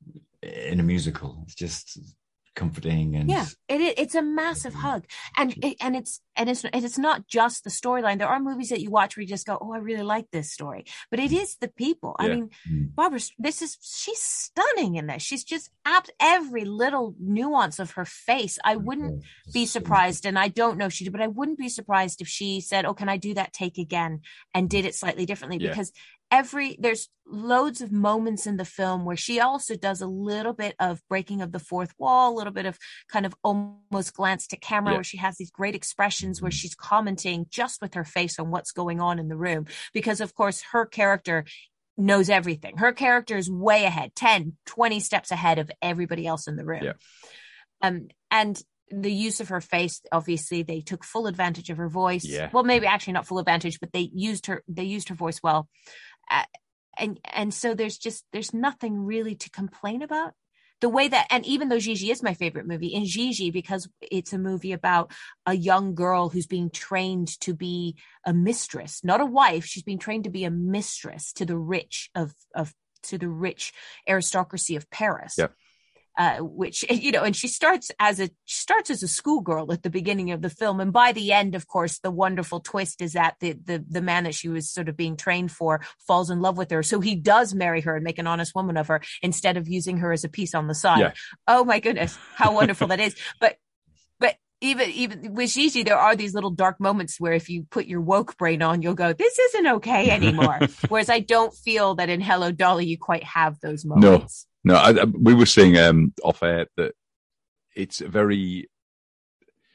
in 0.43 0.81
a 0.81 0.83
musical. 0.83 1.43
It's 1.45 1.55
just 1.55 1.99
comforting 2.57 3.15
and 3.17 3.29
yeah 3.31 3.47
it, 3.71 3.99
it's 3.99 4.15
a 4.15 4.23
massive 4.23 4.75
hug. 4.75 5.05
And 5.37 5.55
it, 5.63 5.77
and 5.81 5.97
it's 5.97 6.21
and 6.37 6.51
it's 6.51 6.65
it's 6.73 6.99
not 6.99 7.27
just 7.27 7.65
the 7.65 7.71
storyline. 7.71 8.19
There 8.19 8.29
are 8.29 8.41
movies 8.41 8.71
that 8.71 8.81
you 8.81 8.91
watch 8.91 9.17
where 9.17 9.23
you 9.23 9.29
just 9.29 9.47
go 9.47 9.59
oh 9.61 9.73
i 9.73 9.79
really 9.79 10.03
like 10.03 10.27
this 10.31 10.51
story. 10.51 10.85
But 11.11 11.21
it 11.21 11.33
is 11.33 11.57
the 11.57 11.69
people. 11.69 12.17
Yeah. 12.19 12.27
i 12.27 12.29
mean 12.29 12.51
mm. 12.71 12.95
barbra 12.95 13.21
this 13.39 13.63
is 13.63 13.79
she's 13.81 14.21
stunning 14.21 14.97
in 14.97 15.07
this. 15.07 15.23
She's 15.23 15.45
just 15.45 15.71
apt 15.85 16.11
every 16.21 16.65
little 16.65 17.15
nuance 17.21 17.79
of 17.79 17.93
her 17.93 18.05
face. 18.05 18.59
I 18.65 18.77
wouldn't 18.77 19.25
be 19.53 19.67
surprised 19.67 20.27
and 20.27 20.39
i 20.39 20.49
don't 20.49 20.79
know 20.79 20.87
if 20.87 20.93
she 20.93 21.05
did 21.05 21.13
but 21.13 21.23
i 21.23 21.27
wouldn't 21.27 21.59
be 21.59 21.69
surprised 21.69 22.21
if 22.21 22.29
she 22.29 22.61
said 22.61 22.85
oh 22.85 22.95
can 22.95 23.09
i 23.09 23.17
do 23.17 23.35
that 23.35 23.53
take 23.53 23.79
again? 23.79 24.21
and 24.55 24.69
did 24.69 24.85
it 24.85 24.95
slightly 24.95 25.27
differently 25.27 25.59
yeah. 25.59 25.71
because 25.71 25.93
every 26.31 26.77
there's 26.79 27.09
loads 27.27 27.81
of 27.81 27.93
moments 27.93 28.47
in 28.47 28.57
the 28.57 28.65
film 28.65 29.05
where 29.05 29.17
she 29.17 29.41
also 29.41 29.77
does 29.77 30.01
a 30.01 30.07
little 30.07 30.53
bit 30.53 30.75
of 30.81 31.01
breaking 31.09 31.41
of 31.41 31.53
the 31.53 31.59
fourth 31.59 31.93
wall 31.99 32.33
a 32.33 32.37
little 32.37 32.53
bit 32.53 32.67
of 32.67 32.79
kind 33.09 33.25
of 33.25 33.35
almost 33.45 34.15
glance 34.15 34.47
to 34.47 34.57
camera 34.57 34.93
yeah. 34.93 34.97
where 34.97 35.05
she 35.05 35.17
has 35.17 35.37
these 35.37 35.51
great 35.51 35.75
expressions 35.75 36.43
where 36.43 36.51
she's 36.51 36.75
commenting 36.75 37.47
just 37.51 37.81
with 37.81 37.95
her 37.95 38.05
face 38.05 38.39
on 38.39 38.51
what's 38.51 38.73
going 38.73 39.01
on 39.01 39.19
in 39.19 39.29
the 39.29 39.37
room 39.37 39.67
because 39.93 40.21
of 40.21 40.35
course 40.35 40.63
her 40.73 40.85
character 40.85 41.45
knows 41.97 42.31
everything 42.31 42.77
her 42.79 42.93
character 42.93 43.37
is 43.37 43.51
way 43.51 43.85
ahead 43.85 44.15
10 44.15 44.57
20 44.67 45.01
steps 45.01 45.31
ahead 45.31 45.59
of 45.59 45.71
everybody 45.83 46.27
else 46.27 46.49
in 46.49 46.57
the 46.57 46.65
room 46.65 46.83
yeah. 46.83 46.93
um 47.83 48.09
and 48.31 48.63
the 48.91 49.13
use 49.13 49.41
of 49.41 49.49
her 49.49 49.61
face 49.61 50.01
obviously 50.11 50.63
they 50.63 50.81
took 50.81 51.05
full 51.05 51.27
advantage 51.27 51.71
of 51.71 51.77
her 51.77 51.89
voice 51.89 52.25
yeah. 52.25 52.51
well 52.53 52.65
maybe 52.65 52.87
actually 52.87 53.13
not 53.13 53.27
full 53.27 53.39
advantage 53.39 53.79
but 53.79 53.93
they 53.93 54.11
used 54.13 54.47
her 54.47 54.63
they 54.67 54.83
used 54.85 55.09
her 55.09 55.15
voice 55.15 55.41
well 55.43 55.69
and 56.99 57.19
and 57.25 57.53
so 57.53 57.75
there's 57.75 57.99
just 57.99 58.25
there's 58.33 58.55
nothing 58.55 59.05
really 59.05 59.35
to 59.37 59.51
complain 59.51 60.03
about. 60.03 60.35
The 60.81 60.89
way 60.89 61.09
that 61.09 61.27
and 61.31 61.45
even 61.45 61.69
though 61.69 61.79
Gigi 61.79 62.11
is 62.11 62.23
my 62.23 62.33
favorite 62.33 62.67
movie 62.67 62.89
in 62.89 63.05
Gigi 63.05 63.51
because 63.51 63.89
it's 64.01 64.33
a 64.33 64.39
movie 64.39 64.73
about 64.73 65.13
a 65.45 65.55
young 65.55 65.95
girl 65.95 66.31
who's 66.31 66.47
being 66.47 66.71
trained 66.71 67.39
to 67.41 67.53
be 67.55 67.97
a 68.25 68.33
mistress 68.33 69.05
not 69.05 69.21
a 69.21 69.27
wife 69.27 69.67
she's 69.67 69.83
being 69.83 69.99
trained 69.99 70.25
to 70.25 70.31
be 70.31 70.45
a 70.45 70.51
mistress 70.51 71.35
to 71.35 71.45
the 71.45 71.59
rich 71.59 72.09
of 72.15 72.33
of 72.55 72.73
to 73.03 73.19
the 73.19 73.29
rich 73.29 73.75
aristocracy 74.09 74.75
of 74.75 74.89
Paris. 74.91 75.35
Yeah 75.37 75.49
uh, 76.21 76.37
which 76.37 76.85
you 76.91 77.13
know, 77.13 77.23
and 77.23 77.35
she 77.35 77.49
starts 77.49 77.91
as 77.99 78.21
a 78.21 78.29
she 78.45 78.61
starts 78.61 78.91
as 78.91 79.03
a 79.03 79.09
schoolgirl 79.09 79.73
at 79.73 79.83
the 79.83 79.89
beginning 79.89 80.31
of 80.31 80.43
the 80.43 80.51
film, 80.51 80.79
and 80.79 80.93
by 80.93 81.13
the 81.13 81.33
end, 81.33 81.55
of 81.55 81.67
course, 81.67 81.99
the 81.99 82.11
wonderful 82.11 82.61
twist 82.61 83.01
is 83.01 83.15
that 83.15 83.37
the 83.41 83.53
the 83.65 83.83
the 83.89 84.03
man 84.03 84.25
that 84.25 84.35
she 84.35 84.51
was 84.51 84.71
sort 84.71 84.91
of 84.91 84.97
being 84.99 85.17
trained 85.17 85.51
for 85.51 85.81
falls 86.07 86.29
in 86.29 86.41
love 86.41 86.59
with 86.59 86.71
her, 86.71 86.83
so 86.83 87.01
he 87.01 87.17
does 87.17 87.55
marry 87.55 87.81
her 87.81 87.97
and 87.97 88.05
make 88.05 88.19
an 88.19 88.27
honest 88.27 88.55
woman 88.55 88.77
of 88.77 88.89
her 88.89 89.01
instead 89.23 89.57
of 89.57 89.67
using 89.67 89.97
her 89.97 90.13
as 90.13 90.23
a 90.23 90.29
piece 90.29 90.55
on 90.55 90.69
the 90.69 90.75
side. 90.75 91.01
Yeah. 91.01 91.13
Oh 91.49 91.65
my 91.65 91.81
goodness, 91.81 92.19
how 92.35 92.55
wonderful 92.55 92.89
that 92.89 93.01
is! 93.01 93.17
But 93.41 93.57
but 94.19 94.37
even 94.61 94.91
even 94.91 95.35
with 95.35 95.51
Gigi, 95.53 95.85
there 95.85 95.97
are 95.97 96.15
these 96.15 96.35
little 96.35 96.51
dark 96.51 96.79
moments 96.81 97.19
where 97.19 97.33
if 97.33 97.49
you 97.49 97.67
put 97.71 97.87
your 97.87 98.03
woke 98.03 98.37
brain 98.37 98.61
on, 98.61 98.83
you'll 98.83 98.95
go, 98.95 99.15
"This 99.15 99.39
isn't 99.39 99.67
okay 99.67 100.11
anymore." 100.11 100.59
Whereas 100.89 101.09
I 101.09 101.21
don't 101.21 101.55
feel 101.55 101.95
that 101.95 102.11
in 102.11 102.21
Hello 102.21 102.53
Dolly 102.53 102.85
you 102.85 102.99
quite 102.99 103.25
have 103.25 103.59
those 103.61 103.87
moments. 103.87 104.45
No. 104.45 104.50
No, 104.65 104.75
I, 104.75 104.91
I, 104.91 105.05
we 105.05 105.35
were 105.35 105.47
saying 105.47 105.79
um, 105.79 106.13
off 106.23 106.43
air 106.43 106.67
that 106.77 106.95
it's 107.75 108.01
a 108.01 108.09
very, 108.09 108.69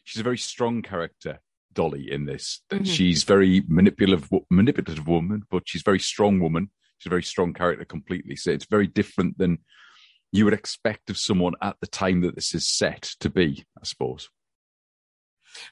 she's 0.03 0.19
a 0.19 0.23
very 0.23 0.37
strong 0.37 0.81
character, 0.81 1.39
Dolly, 1.73 2.11
in 2.11 2.25
this. 2.25 2.61
Mm-hmm. 2.71 2.83
She's 2.83 3.23
very 3.23 3.63
manipulative, 3.67 4.29
manipulative 4.49 5.07
woman, 5.07 5.43
but 5.49 5.63
she's 5.65 5.81
a 5.81 5.89
very 5.89 5.99
strong 5.99 6.39
woman. 6.39 6.69
She's 6.97 7.07
a 7.07 7.09
very 7.09 7.23
strong 7.23 7.53
character 7.53 7.85
completely. 7.85 8.35
So 8.35 8.51
it's 8.51 8.65
very 8.65 8.87
different 8.87 9.37
than 9.37 9.59
you 10.31 10.45
would 10.45 10.53
expect 10.53 11.09
of 11.09 11.17
someone 11.17 11.53
at 11.61 11.77
the 11.81 11.87
time 11.87 12.21
that 12.21 12.35
this 12.35 12.53
is 12.53 12.67
set 12.67 13.15
to 13.21 13.29
be, 13.29 13.65
I 13.81 13.85
suppose. 13.85 14.29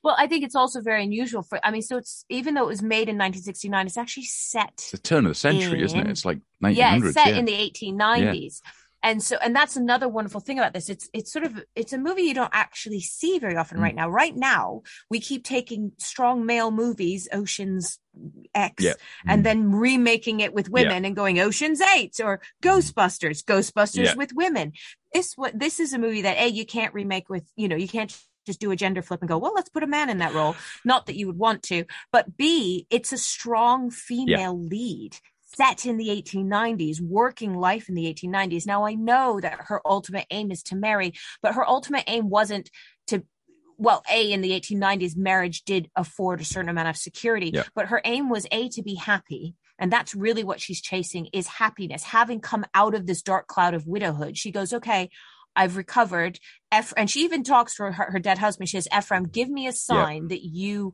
Well, 0.01 0.15
I 0.17 0.27
think 0.27 0.45
it's 0.45 0.55
also 0.55 0.81
very 0.81 1.03
unusual 1.03 1.43
for. 1.43 1.59
I 1.61 1.69
mean, 1.69 1.81
so 1.81 1.97
it's 1.97 2.23
even 2.29 2.53
though 2.53 2.63
it 2.63 2.67
was 2.67 2.81
made 2.81 3.09
in 3.09 3.17
1969, 3.17 3.85
it's 3.85 3.97
actually 3.97 4.23
set. 4.23 4.71
It's 4.75 4.91
the 4.91 4.97
turn 4.97 5.25
of 5.25 5.31
the 5.31 5.35
century, 5.35 5.79
in, 5.79 5.85
isn't 5.85 5.99
it? 5.99 6.07
It's 6.07 6.23
like 6.23 6.39
1900s. 6.63 6.75
Yeah, 6.75 6.95
it's 6.95 7.13
set 7.13 7.27
yeah. 7.27 7.37
in 7.37 7.45
the 7.45 7.51
1890s. 7.51 8.61
Yeah 8.63 8.71
and 9.03 9.21
so 9.21 9.37
and 9.43 9.55
that's 9.55 9.75
another 9.75 10.07
wonderful 10.07 10.39
thing 10.39 10.57
about 10.57 10.73
this 10.73 10.89
it's 10.89 11.09
it's 11.13 11.31
sort 11.31 11.45
of 11.45 11.63
it's 11.75 11.93
a 11.93 11.97
movie 11.97 12.23
you 12.23 12.33
don't 12.33 12.49
actually 12.53 13.01
see 13.01 13.37
very 13.37 13.55
often 13.55 13.77
mm. 13.77 13.83
right 13.83 13.95
now 13.95 14.09
right 14.09 14.35
now 14.35 14.81
we 15.09 15.19
keep 15.19 15.43
taking 15.43 15.91
strong 15.99 16.45
male 16.45 16.71
movies 16.71 17.27
oceans 17.33 17.99
x 18.55 18.83
yeah. 18.83 18.93
and 19.27 19.41
mm. 19.41 19.43
then 19.43 19.71
remaking 19.71 20.39
it 20.39 20.53
with 20.53 20.69
women 20.69 21.03
yeah. 21.03 21.07
and 21.07 21.15
going 21.15 21.39
oceans 21.39 21.81
8 21.81 22.19
or 22.23 22.41
ghostbusters 22.63 23.43
ghostbusters 23.43 24.05
yeah. 24.05 24.15
with 24.15 24.31
women 24.33 24.71
this 25.13 25.33
what 25.35 25.57
this 25.57 25.79
is 25.79 25.93
a 25.93 25.99
movie 25.99 26.21
that 26.21 26.37
a 26.37 26.47
you 26.47 26.65
can't 26.65 26.93
remake 26.93 27.29
with 27.29 27.43
you 27.55 27.67
know 27.67 27.75
you 27.75 27.87
can't 27.87 28.17
just 28.45 28.59
do 28.59 28.71
a 28.71 28.75
gender 28.75 29.01
flip 29.01 29.21
and 29.21 29.29
go, 29.29 29.37
well, 29.37 29.53
let's 29.55 29.69
put 29.69 29.83
a 29.83 29.87
man 29.87 30.09
in 30.09 30.17
that 30.17 30.33
role. 30.33 30.53
Not 30.83 31.05
that 31.05 31.15
you 31.15 31.27
would 31.27 31.37
want 31.37 31.63
to, 31.63 31.85
but 32.11 32.35
B, 32.35 32.85
it's 32.89 33.13
a 33.13 33.17
strong 33.17 33.89
female 33.89 34.59
yeah. 34.61 34.69
lead 34.69 35.17
set 35.55 35.85
in 35.85 35.97
the 35.97 36.09
1890s, 36.09 37.01
working 37.01 37.55
life 37.55 37.89
in 37.89 37.95
the 37.95 38.13
1890s. 38.13 38.65
Now, 38.65 38.85
I 38.85 38.93
know 38.93 39.39
that 39.39 39.59
her 39.67 39.81
ultimate 39.85 40.25
aim 40.31 40.51
is 40.51 40.63
to 40.63 40.75
marry, 40.75 41.13
but 41.41 41.55
her 41.55 41.67
ultimate 41.67 42.03
aim 42.07 42.29
wasn't 42.29 42.69
to 43.07 43.23
well, 43.77 44.03
A, 44.09 44.31
in 44.31 44.41
the 44.41 44.51
1890s, 44.51 45.17
marriage 45.17 45.63
did 45.63 45.89
afford 45.95 46.39
a 46.39 46.45
certain 46.45 46.69
amount 46.69 46.89
of 46.89 46.95
security, 46.95 47.51
yeah. 47.53 47.63
but 47.75 47.87
her 47.87 48.01
aim 48.05 48.29
was 48.29 48.45
A, 48.51 48.69
to 48.69 48.83
be 48.83 48.95
happy. 48.95 49.55
And 49.79 49.91
that's 49.91 50.13
really 50.13 50.43
what 50.43 50.61
she's 50.61 50.79
chasing 50.79 51.27
is 51.33 51.47
happiness. 51.47 52.03
Having 52.03 52.41
come 52.41 52.65
out 52.73 52.93
of 52.93 53.07
this 53.07 53.23
dark 53.23 53.47
cloud 53.47 53.73
of 53.73 53.87
widowhood, 53.87 54.37
she 54.37 54.51
goes, 54.51 54.73
okay, 54.73 55.09
I've 55.55 55.75
recovered. 55.75 56.39
Eph- 56.71 56.93
and 56.95 57.09
she 57.09 57.21
even 57.21 57.43
talks 57.43 57.75
to 57.75 57.91
her, 57.91 57.91
her 57.91 58.19
dead 58.19 58.37
husband. 58.37 58.69
She 58.69 58.77
says, 58.77 58.87
Ephraim, 58.95 59.25
give 59.25 59.49
me 59.49 59.67
a 59.67 59.73
sign 59.73 60.23
yeah. 60.23 60.27
that 60.29 60.43
you 60.43 60.93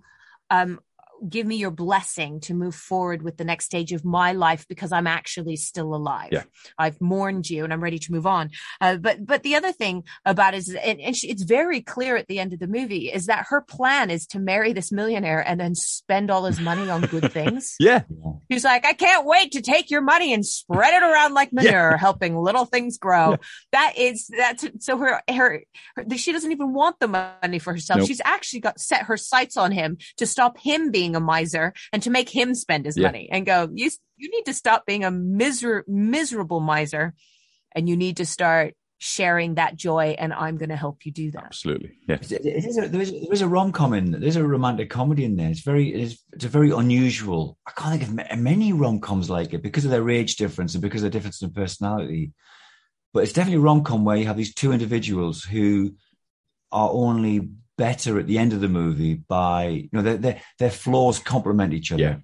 um, 0.49 0.79
give 1.27 1.45
me 1.45 1.55
your 1.55 1.71
blessing 1.71 2.39
to 2.41 2.53
move 2.53 2.75
forward 2.75 3.21
with 3.21 3.37
the 3.37 3.43
next 3.43 3.65
stage 3.65 3.91
of 3.91 4.05
my 4.05 4.33
life 4.33 4.65
because 4.67 4.91
I'm 4.91 5.07
actually 5.07 5.55
still 5.55 5.95
alive. 5.95 6.29
Yeah. 6.31 6.43
I've 6.77 6.99
mourned 7.01 7.49
you 7.49 7.63
and 7.63 7.73
I'm 7.73 7.83
ready 7.83 7.99
to 7.99 8.11
move 8.11 8.25
on. 8.25 8.51
Uh, 8.79 8.97
but 8.97 9.25
but 9.25 9.43
the 9.43 9.55
other 9.55 9.71
thing 9.71 10.03
about 10.25 10.53
it 10.53 10.57
is, 10.57 10.69
and, 10.75 10.99
and 10.99 11.15
she, 11.15 11.29
it's 11.29 11.43
very 11.43 11.81
clear 11.81 12.15
at 12.15 12.27
the 12.27 12.39
end 12.39 12.53
of 12.53 12.59
the 12.59 12.67
movie, 12.67 13.11
is 13.11 13.27
that 13.27 13.47
her 13.49 13.61
plan 13.61 14.09
is 14.09 14.27
to 14.27 14.39
marry 14.39 14.73
this 14.73 14.91
millionaire 14.91 15.39
and 15.39 15.59
then 15.59 15.75
spend 15.75 16.31
all 16.31 16.45
his 16.45 16.59
money 16.59 16.89
on 16.89 17.01
good 17.01 17.31
things. 17.31 17.75
yeah. 17.79 18.03
She's 18.51 18.63
like, 18.63 18.85
I 18.85 18.93
can't 18.93 19.25
wait 19.25 19.51
to 19.53 19.61
take 19.61 19.91
your 19.91 20.01
money 20.01 20.33
and 20.33 20.45
spread 20.45 20.93
it 20.93 21.03
around 21.03 21.33
like 21.33 21.53
manure, 21.53 21.91
yeah. 21.91 21.97
helping 21.97 22.37
little 22.37 22.65
things 22.65 22.97
grow. 22.97 23.31
Yeah. 23.31 23.37
That 23.71 23.93
is 23.97 24.29
that's 24.35 24.67
so 24.79 24.97
her, 24.97 25.21
her, 25.29 25.63
her 25.95 26.05
she 26.17 26.31
doesn't 26.31 26.51
even 26.51 26.73
want 26.73 26.99
the 26.99 27.07
money 27.07 27.59
for 27.59 27.73
herself. 27.73 27.99
Nope. 27.99 28.07
She's 28.07 28.21
actually 28.23 28.61
got 28.61 28.79
set 28.79 29.03
her 29.03 29.17
sights 29.17 29.57
on 29.57 29.71
him 29.71 29.97
to 30.17 30.25
stop 30.25 30.57
him 30.57 30.91
being 30.91 31.08
being 31.09 31.15
a 31.15 31.25
miser 31.25 31.73
and 31.91 32.03
to 32.03 32.09
make 32.09 32.29
him 32.29 32.53
spend 32.53 32.85
his 32.85 32.97
yeah. 32.97 33.07
money 33.07 33.29
and 33.31 33.45
go, 33.45 33.69
you, 33.73 33.89
you 34.17 34.29
need 34.31 34.45
to 34.45 34.53
stop 34.53 34.85
being 34.85 35.03
a 35.03 35.11
miser- 35.11 35.85
miserable 35.87 36.59
miser 36.59 37.13
and 37.73 37.89
you 37.89 37.97
need 37.97 38.17
to 38.17 38.25
start 38.25 38.75
sharing 39.01 39.55
that 39.55 39.77
joy 39.77 40.13
and 40.19 40.33
i'm 40.33 40.57
going 40.57 40.67
to 40.67 40.75
help 40.75 41.05
you 41.05 41.11
do 41.13 41.31
that 41.31 41.45
absolutely 41.45 41.93
yeah 42.05 42.17
it 42.19 42.65
is 42.65 42.77
a, 42.77 42.89
there, 42.89 42.99
is, 42.99 43.11
there 43.11 43.31
is 43.31 43.41
a 43.41 43.47
rom-com 43.47 43.93
in 43.93 44.11
there. 44.11 44.19
there's 44.19 44.35
a 44.35 44.45
romantic 44.45 44.89
comedy 44.89 45.23
in 45.23 45.37
there 45.37 45.49
it's 45.49 45.61
very 45.61 45.87
it's, 45.93 46.21
it's 46.33 46.43
a 46.43 46.49
very 46.49 46.71
unusual 46.71 47.57
i 47.65 47.71
can't 47.71 47.97
think 47.97 48.29
of 48.29 48.37
many 48.37 48.73
rom-coms 48.73 49.29
like 49.29 49.53
it 49.53 49.63
because 49.63 49.85
of 49.85 49.91
their 49.91 50.09
age 50.09 50.35
difference 50.35 50.75
and 50.75 50.81
because 50.81 51.01
of 51.01 51.05
the 51.05 51.17
difference 51.17 51.41
in 51.41 51.49
personality 51.49 52.33
but 53.13 53.23
it's 53.23 53.31
definitely 53.31 53.59
a 53.59 53.61
rom-com 53.61 54.03
where 54.03 54.17
you 54.17 54.25
have 54.25 54.35
these 54.35 54.53
two 54.53 54.73
individuals 54.73 55.45
who 55.45 55.95
are 56.69 56.89
only 56.91 57.47
better 57.79 58.19
at 58.19 58.27
the 58.27 58.37
end 58.37 58.51
of 58.51 58.59
the 58.59 58.67
movie 58.67 59.15
by 59.15 59.67
you 59.67 59.89
know 59.93 60.01
their 60.01 60.17
their, 60.17 60.41
their 60.59 60.69
flaws 60.69 61.17
complement 61.17 61.73
each 61.73 61.91
other. 61.91 62.01
Yeah. 62.03 62.17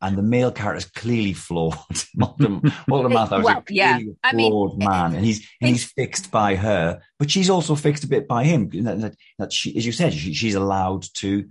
And 0.00 0.18
the 0.18 0.22
male 0.22 0.52
character 0.52 0.78
is 0.78 0.84
clearly 0.84 1.32
flawed. 1.32 1.78
Walter, 2.14 2.60
Walter 2.88 3.08
Matthau 3.08 3.38
is 3.38 3.44
well, 3.44 3.58
a 3.58 3.72
yeah. 3.72 3.98
flawed 3.98 4.16
I 4.22 4.32
mean, 4.34 4.78
man, 4.78 5.14
and 5.14 5.24
he's 5.24 5.48
and 5.60 5.70
he's 5.70 5.84
fixed 5.84 6.30
by 6.30 6.56
her, 6.56 7.00
but 7.18 7.30
she's 7.30 7.48
also 7.48 7.74
fixed 7.74 8.04
a 8.04 8.08
bit 8.08 8.28
by 8.28 8.44
him. 8.44 8.68
That, 8.84 9.16
that 9.38 9.52
she, 9.52 9.74
as 9.78 9.86
you 9.86 9.92
said, 9.92 10.12
she, 10.12 10.34
she's 10.34 10.56
allowed 10.56 11.06
to 11.14 11.48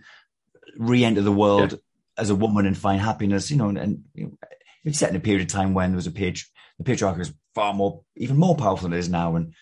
re-enter 0.78 1.22
the 1.22 1.32
world 1.32 1.72
yeah. 1.72 1.78
as 2.18 2.30
a 2.30 2.36
woman 2.36 2.68
and 2.68 2.78
find 2.78 3.02
happiness. 3.02 3.50
You 3.50 3.58
know, 3.58 3.70
and, 3.70 3.78
and 3.78 4.04
you 4.14 4.26
know, 4.26 4.38
it's 4.84 5.00
set 5.00 5.10
in 5.10 5.16
a 5.16 5.20
period 5.20 5.42
of 5.42 5.48
time 5.48 5.74
when 5.74 5.92
there 5.92 5.96
was 6.04 6.08
a 6.08 6.12
page. 6.12 6.52
The 6.78 6.84
patriarchy 6.84 7.22
is 7.22 7.34
far 7.56 7.74
more, 7.74 8.02
even 8.18 8.38
more 8.38 8.56
powerful 8.56 8.88
than 8.88 8.98
it 8.98 9.00
is 9.00 9.10
now, 9.10 9.36
and 9.36 9.54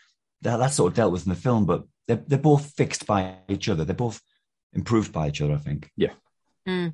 that, 0.41 0.57
that's 0.57 0.75
sort 0.75 0.91
of 0.91 0.95
dealt 0.97 1.13
with 1.13 1.25
in 1.25 1.29
the 1.29 1.35
film. 1.35 1.65
But 1.65 1.85
they're, 2.07 2.23
they're 2.27 2.39
both 2.39 2.71
fixed 2.75 3.05
by 3.05 3.35
each 3.47 3.69
other. 3.69 3.85
They're 3.85 3.95
both 3.95 4.21
improved 4.73 5.11
by 5.11 5.29
each 5.29 5.41
other, 5.41 5.53
I 5.53 5.57
think. 5.57 5.89
Yeah. 5.95 6.13
Mm. 6.67 6.93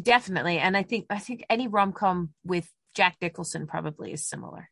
Definitely. 0.00 0.58
And 0.58 0.76
I 0.76 0.82
think 0.82 1.06
I 1.08 1.18
think 1.18 1.44
any 1.48 1.66
rom 1.66 1.92
com 1.92 2.30
with 2.44 2.68
Jack 2.94 3.16
Nicholson 3.20 3.66
probably 3.66 4.12
is 4.12 4.26
similar. 4.26 4.68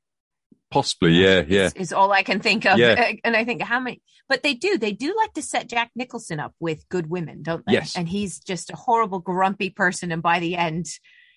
Possibly, 0.70 1.12
yeah, 1.14 1.42
yeah. 1.48 1.64
Is, 1.66 1.72
is, 1.74 1.92
all 1.92 2.12
I 2.12 2.22
can 2.22 2.38
think 2.38 2.64
of. 2.64 2.78
Yeah. 2.78 3.12
And 3.24 3.36
I 3.36 3.44
think 3.44 3.60
how 3.60 3.80
many, 3.80 4.00
but 4.28 4.44
they 4.44 4.54
do, 4.54 4.78
they 4.78 4.92
do 4.92 5.16
like 5.16 5.32
to 5.32 5.42
set 5.42 5.68
Jack 5.68 5.90
Nicholson 5.96 6.38
up 6.38 6.54
with 6.60 6.88
good 6.88 7.10
women, 7.10 7.42
don't 7.42 7.64
they? 7.66 7.72
Yes. 7.72 7.96
And 7.96 8.08
he's 8.08 8.38
just 8.38 8.70
a 8.70 8.76
horrible, 8.76 9.18
grumpy 9.18 9.70
person. 9.70 10.12
And 10.12 10.22
by 10.22 10.38
the 10.38 10.54
end, 10.54 10.86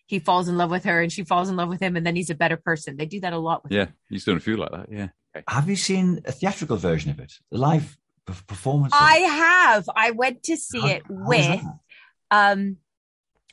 he 0.06 0.20
falls 0.20 0.48
in 0.50 0.58
love 0.58 0.70
with 0.70 0.84
her 0.84 1.02
and 1.02 1.12
she 1.12 1.24
falls 1.24 1.50
in 1.50 1.56
love 1.56 1.70
with 1.70 1.82
him. 1.82 1.96
And 1.96 2.06
then 2.06 2.16
he's 2.16 2.30
a 2.30 2.36
better 2.36 2.58
person. 2.58 2.96
They 2.96 3.08
do 3.08 3.22
that 3.22 3.34
a 3.34 3.40
lot. 3.40 3.64
yeah. 3.70 3.86
Him. 3.86 3.94
He's 4.10 4.26
done 4.26 4.38
a 4.38 4.40
few 4.40 4.56
like 4.56 4.72
that. 4.72 4.88
Yeah. 4.92 5.08
Okay. 5.36 5.44
Have 5.48 5.70
you 5.70 5.76
seen 5.76 6.22
a 6.26 6.32
theatrical 6.32 6.78
version 6.78 7.12
of 7.12 7.20
it? 7.20 7.34
The 7.52 7.58
live 7.58 7.98
performance? 8.26 8.94
I 8.96 9.18
have. 9.18 9.90
I 9.96 10.12
went 10.12 10.44
to 10.44 10.58
see 10.58 10.82
how, 10.82 10.88
it 10.88 11.04
with. 11.10 11.62
Um, 12.32 12.78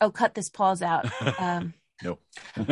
oh, 0.01 0.11
cut 0.11 0.35
this 0.35 0.49
pause 0.49 0.83
out. 0.83 1.07
Um, 1.39 1.75
no. 2.03 2.19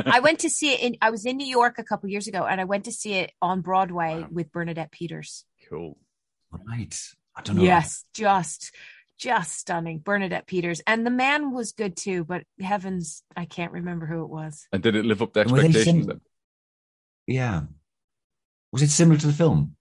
I 0.07 0.21
went 0.21 0.38
to 0.41 0.50
see 0.50 0.73
it 0.73 0.81
in. 0.81 0.97
I 1.03 1.11
was 1.11 1.27
in 1.27 1.37
New 1.37 1.47
York 1.47 1.79
a 1.79 1.85
couple 1.85 2.09
years 2.09 2.27
ago, 2.27 2.47
and 2.47 2.62
I 2.62 2.65
went 2.65 2.85
to 2.85 2.93
see 2.93 3.12
it 3.12 3.33
on 3.43 3.61
Broadway 3.61 4.23
wow. 4.23 4.29
with 4.31 4.50
Bernadette 4.50 4.91
Peters. 4.91 5.45
Cool. 5.69 5.99
Right. 6.50 6.99
I 7.37 7.43
don't 7.43 7.57
know. 7.57 7.62
Yes, 7.62 8.07
just 8.15 8.73
just 9.19 9.59
stunning. 9.59 9.99
Bernadette 9.99 10.47
Peters. 10.47 10.81
And 10.87 11.05
the 11.05 11.11
man 11.11 11.53
was 11.53 11.73
good 11.73 11.97
too, 11.97 12.25
but 12.25 12.45
heavens, 12.61 13.23
I 13.37 13.45
can't 13.45 13.73
remember 13.73 14.07
who 14.07 14.23
it 14.23 14.31
was. 14.31 14.67
And 14.73 14.83
did 14.83 14.95
it 14.95 15.05
live 15.05 15.21
up 15.21 15.35
to 15.35 15.41
expectations 15.41 16.07
then? 16.07 16.21
Yeah. 17.27 17.62
Was 18.73 18.83
it 18.83 18.91
similar 18.91 19.19
to 19.19 19.27
the 19.27 19.33
film? 19.33 19.77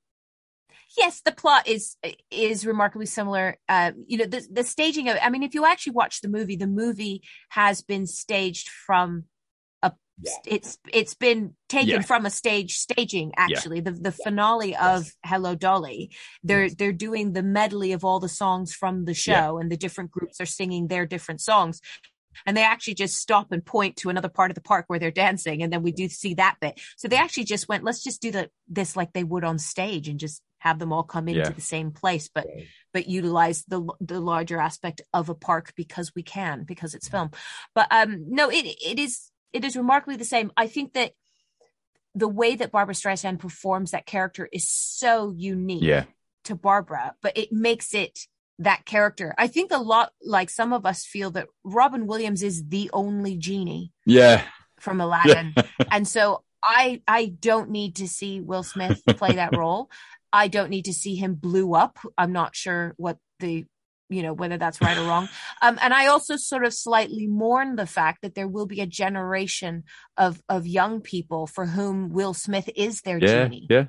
Yes, 0.98 1.22
the 1.22 1.32
plot 1.32 1.68
is 1.68 1.98
is 2.32 2.66
remarkably 2.66 3.06
similar. 3.06 3.58
Uh, 3.70 3.92
you 4.08 4.18
know, 4.18 4.26
the 4.26 4.48
the 4.50 4.64
staging 4.64 5.10
of. 5.10 5.18
I 5.22 5.30
mean, 5.30 5.44
if 5.44 5.54
you 5.54 5.66
actually 5.66 5.94
watch 5.94 6.22
the 6.22 6.30
movie, 6.30 6.56
the 6.56 6.68
movie 6.68 7.22
has 7.50 7.82
been 7.82 8.08
staged 8.08 8.70
from 8.70 9.26
a. 9.84 9.92
Yeah. 10.20 10.32
It's 10.46 10.80
it's 10.92 11.14
been 11.14 11.54
taken 11.70 11.90
yeah. 11.90 12.02
from 12.02 12.26
a 12.26 12.32
stage 12.32 12.78
staging. 12.78 13.34
Actually, 13.38 13.78
yeah. 13.78 13.84
the 13.84 13.92
the 13.92 14.12
finale 14.12 14.76
of 14.76 15.12
Hello 15.24 15.54
Dolly, 15.54 16.16
they're 16.44 16.64
yes. 16.64 16.76
they're 16.76 16.94
doing 16.94 17.34
the 17.34 17.44
medley 17.44 17.92
of 17.92 18.04
all 18.04 18.20
the 18.20 18.30
songs 18.30 18.74
from 18.74 19.06
the 19.06 19.14
show, 19.14 19.60
and 19.60 19.72
the 19.72 19.78
different 19.78 20.10
groups 20.10 20.42
are 20.42 20.48
singing 20.48 20.88
their 20.88 21.06
different 21.06 21.42
songs 21.42 21.82
and 22.46 22.56
they 22.56 22.64
actually 22.64 22.94
just 22.94 23.18
stop 23.18 23.52
and 23.52 23.66
point 23.66 23.98
to 23.98 24.10
another 24.10 24.30
part 24.30 24.52
of 24.52 24.56
the 24.56 24.62
park 24.62 24.86
where 24.88 25.00
they're 25.00 25.12
dancing 25.12 25.64
and 25.64 25.72
then 25.72 25.84
we 25.84 25.92
do 25.92 26.08
see 26.08 26.34
that 26.34 26.56
bit 26.60 26.80
so 26.96 27.08
they 27.08 27.18
actually 27.18 27.44
just 27.44 27.68
went 27.68 27.84
let's 27.84 28.04
just 28.04 28.22
do 28.22 28.32
the 28.32 28.50
this 28.68 28.96
like 28.96 29.14
they 29.14 29.24
would 29.24 29.44
on 29.44 29.58
stage 29.58 30.08
and 30.08 30.20
just 30.20 30.42
have 30.60 30.80
them 30.80 30.92
all 30.92 31.04
come 31.04 31.28
into 31.28 31.42
yeah. 31.42 31.50
the 31.50 31.62
same 31.62 31.92
place 31.92 32.30
but 32.34 32.48
but 32.94 33.08
utilize 33.08 33.64
the 33.68 33.88
the 34.02 34.20
larger 34.20 34.60
aspect 34.60 35.02
of 35.14 35.30
a 35.30 35.36
park 35.36 35.74
because 35.76 36.12
we 36.16 36.24
can 36.24 36.64
because 36.64 36.94
it's 36.94 37.08
film 37.08 37.30
but 37.76 37.88
um 37.92 38.26
no 38.28 38.50
it 38.50 38.66
it 38.66 39.00
is 39.00 39.32
it 39.54 39.64
is 39.64 39.76
remarkably 39.76 40.16
the 40.16 40.26
same 40.26 40.52
i 40.58 40.68
think 40.68 40.94
that 40.94 41.12
the 42.16 42.28
way 42.28 42.56
that 42.56 42.72
barbra 42.72 42.96
streisand 42.96 43.40
performs 43.40 43.92
that 43.92 44.06
character 44.06 44.50
is 44.52 44.68
so 44.68 45.34
unique 45.36 45.84
yeah. 45.84 46.06
to 46.44 46.56
barbra 46.56 47.14
but 47.22 47.38
it 47.38 47.52
makes 47.52 47.94
it 47.94 48.20
that 48.60 48.86
character. 48.86 49.34
I 49.38 49.48
think 49.48 49.72
a 49.72 49.78
lot 49.78 50.12
like 50.24 50.50
some 50.50 50.74
of 50.74 50.86
us 50.86 51.06
feel 51.06 51.32
that 51.32 51.48
Robin 51.64 52.08
Williams 52.08 52.44
is 52.44 52.68
the 52.68 52.90
only 52.94 53.38
genie. 53.38 53.92
Yeah. 54.06 54.44
From 54.80 55.02
Aladdin. 55.02 55.54
Yeah. 55.56 55.64
and 55.92 56.08
so 56.08 56.44
I 56.64 57.02
I 57.08 57.28
don't 57.28 57.70
need 57.70 57.98
to 57.98 58.08
see 58.08 58.42
Will 58.42 58.64
Smith 58.64 59.02
play 59.06 59.34
that 59.36 59.56
role. 59.58 59.90
I 60.34 60.48
don't 60.48 60.70
need 60.70 60.86
to 60.86 60.94
see 60.94 61.16
him 61.16 61.36
blew 61.36 61.74
up. 61.74 62.00
I'm 62.18 62.34
not 62.34 62.56
sure 62.56 62.94
what 62.98 63.18
the 63.40 63.66
you 64.10 64.24
know 64.24 64.34
whether 64.34 64.58
that's 64.58 64.82
right 64.82 64.98
or 64.98 65.04
wrong 65.04 65.28
um, 65.62 65.78
and 65.82 65.94
i 65.94 66.08
also 66.08 66.38
sort 66.38 66.64
of 66.64 66.74
slightly 66.74 67.28
mourn 67.28 67.76
the 67.76 67.86
fact 67.86 68.22
that 68.22 68.36
there 68.36 68.48
will 68.48 68.66
be 68.66 68.80
a 68.80 68.86
generation 68.86 69.84
of 70.16 70.42
of 70.48 70.66
young 70.66 71.02
people 71.02 71.46
for 71.46 71.66
whom 71.66 72.10
will 72.10 72.34
smith 72.34 72.70
is 72.76 73.02
their 73.02 73.18
yeah, 73.18 73.44
genie 73.44 73.68
yeah 73.70 73.86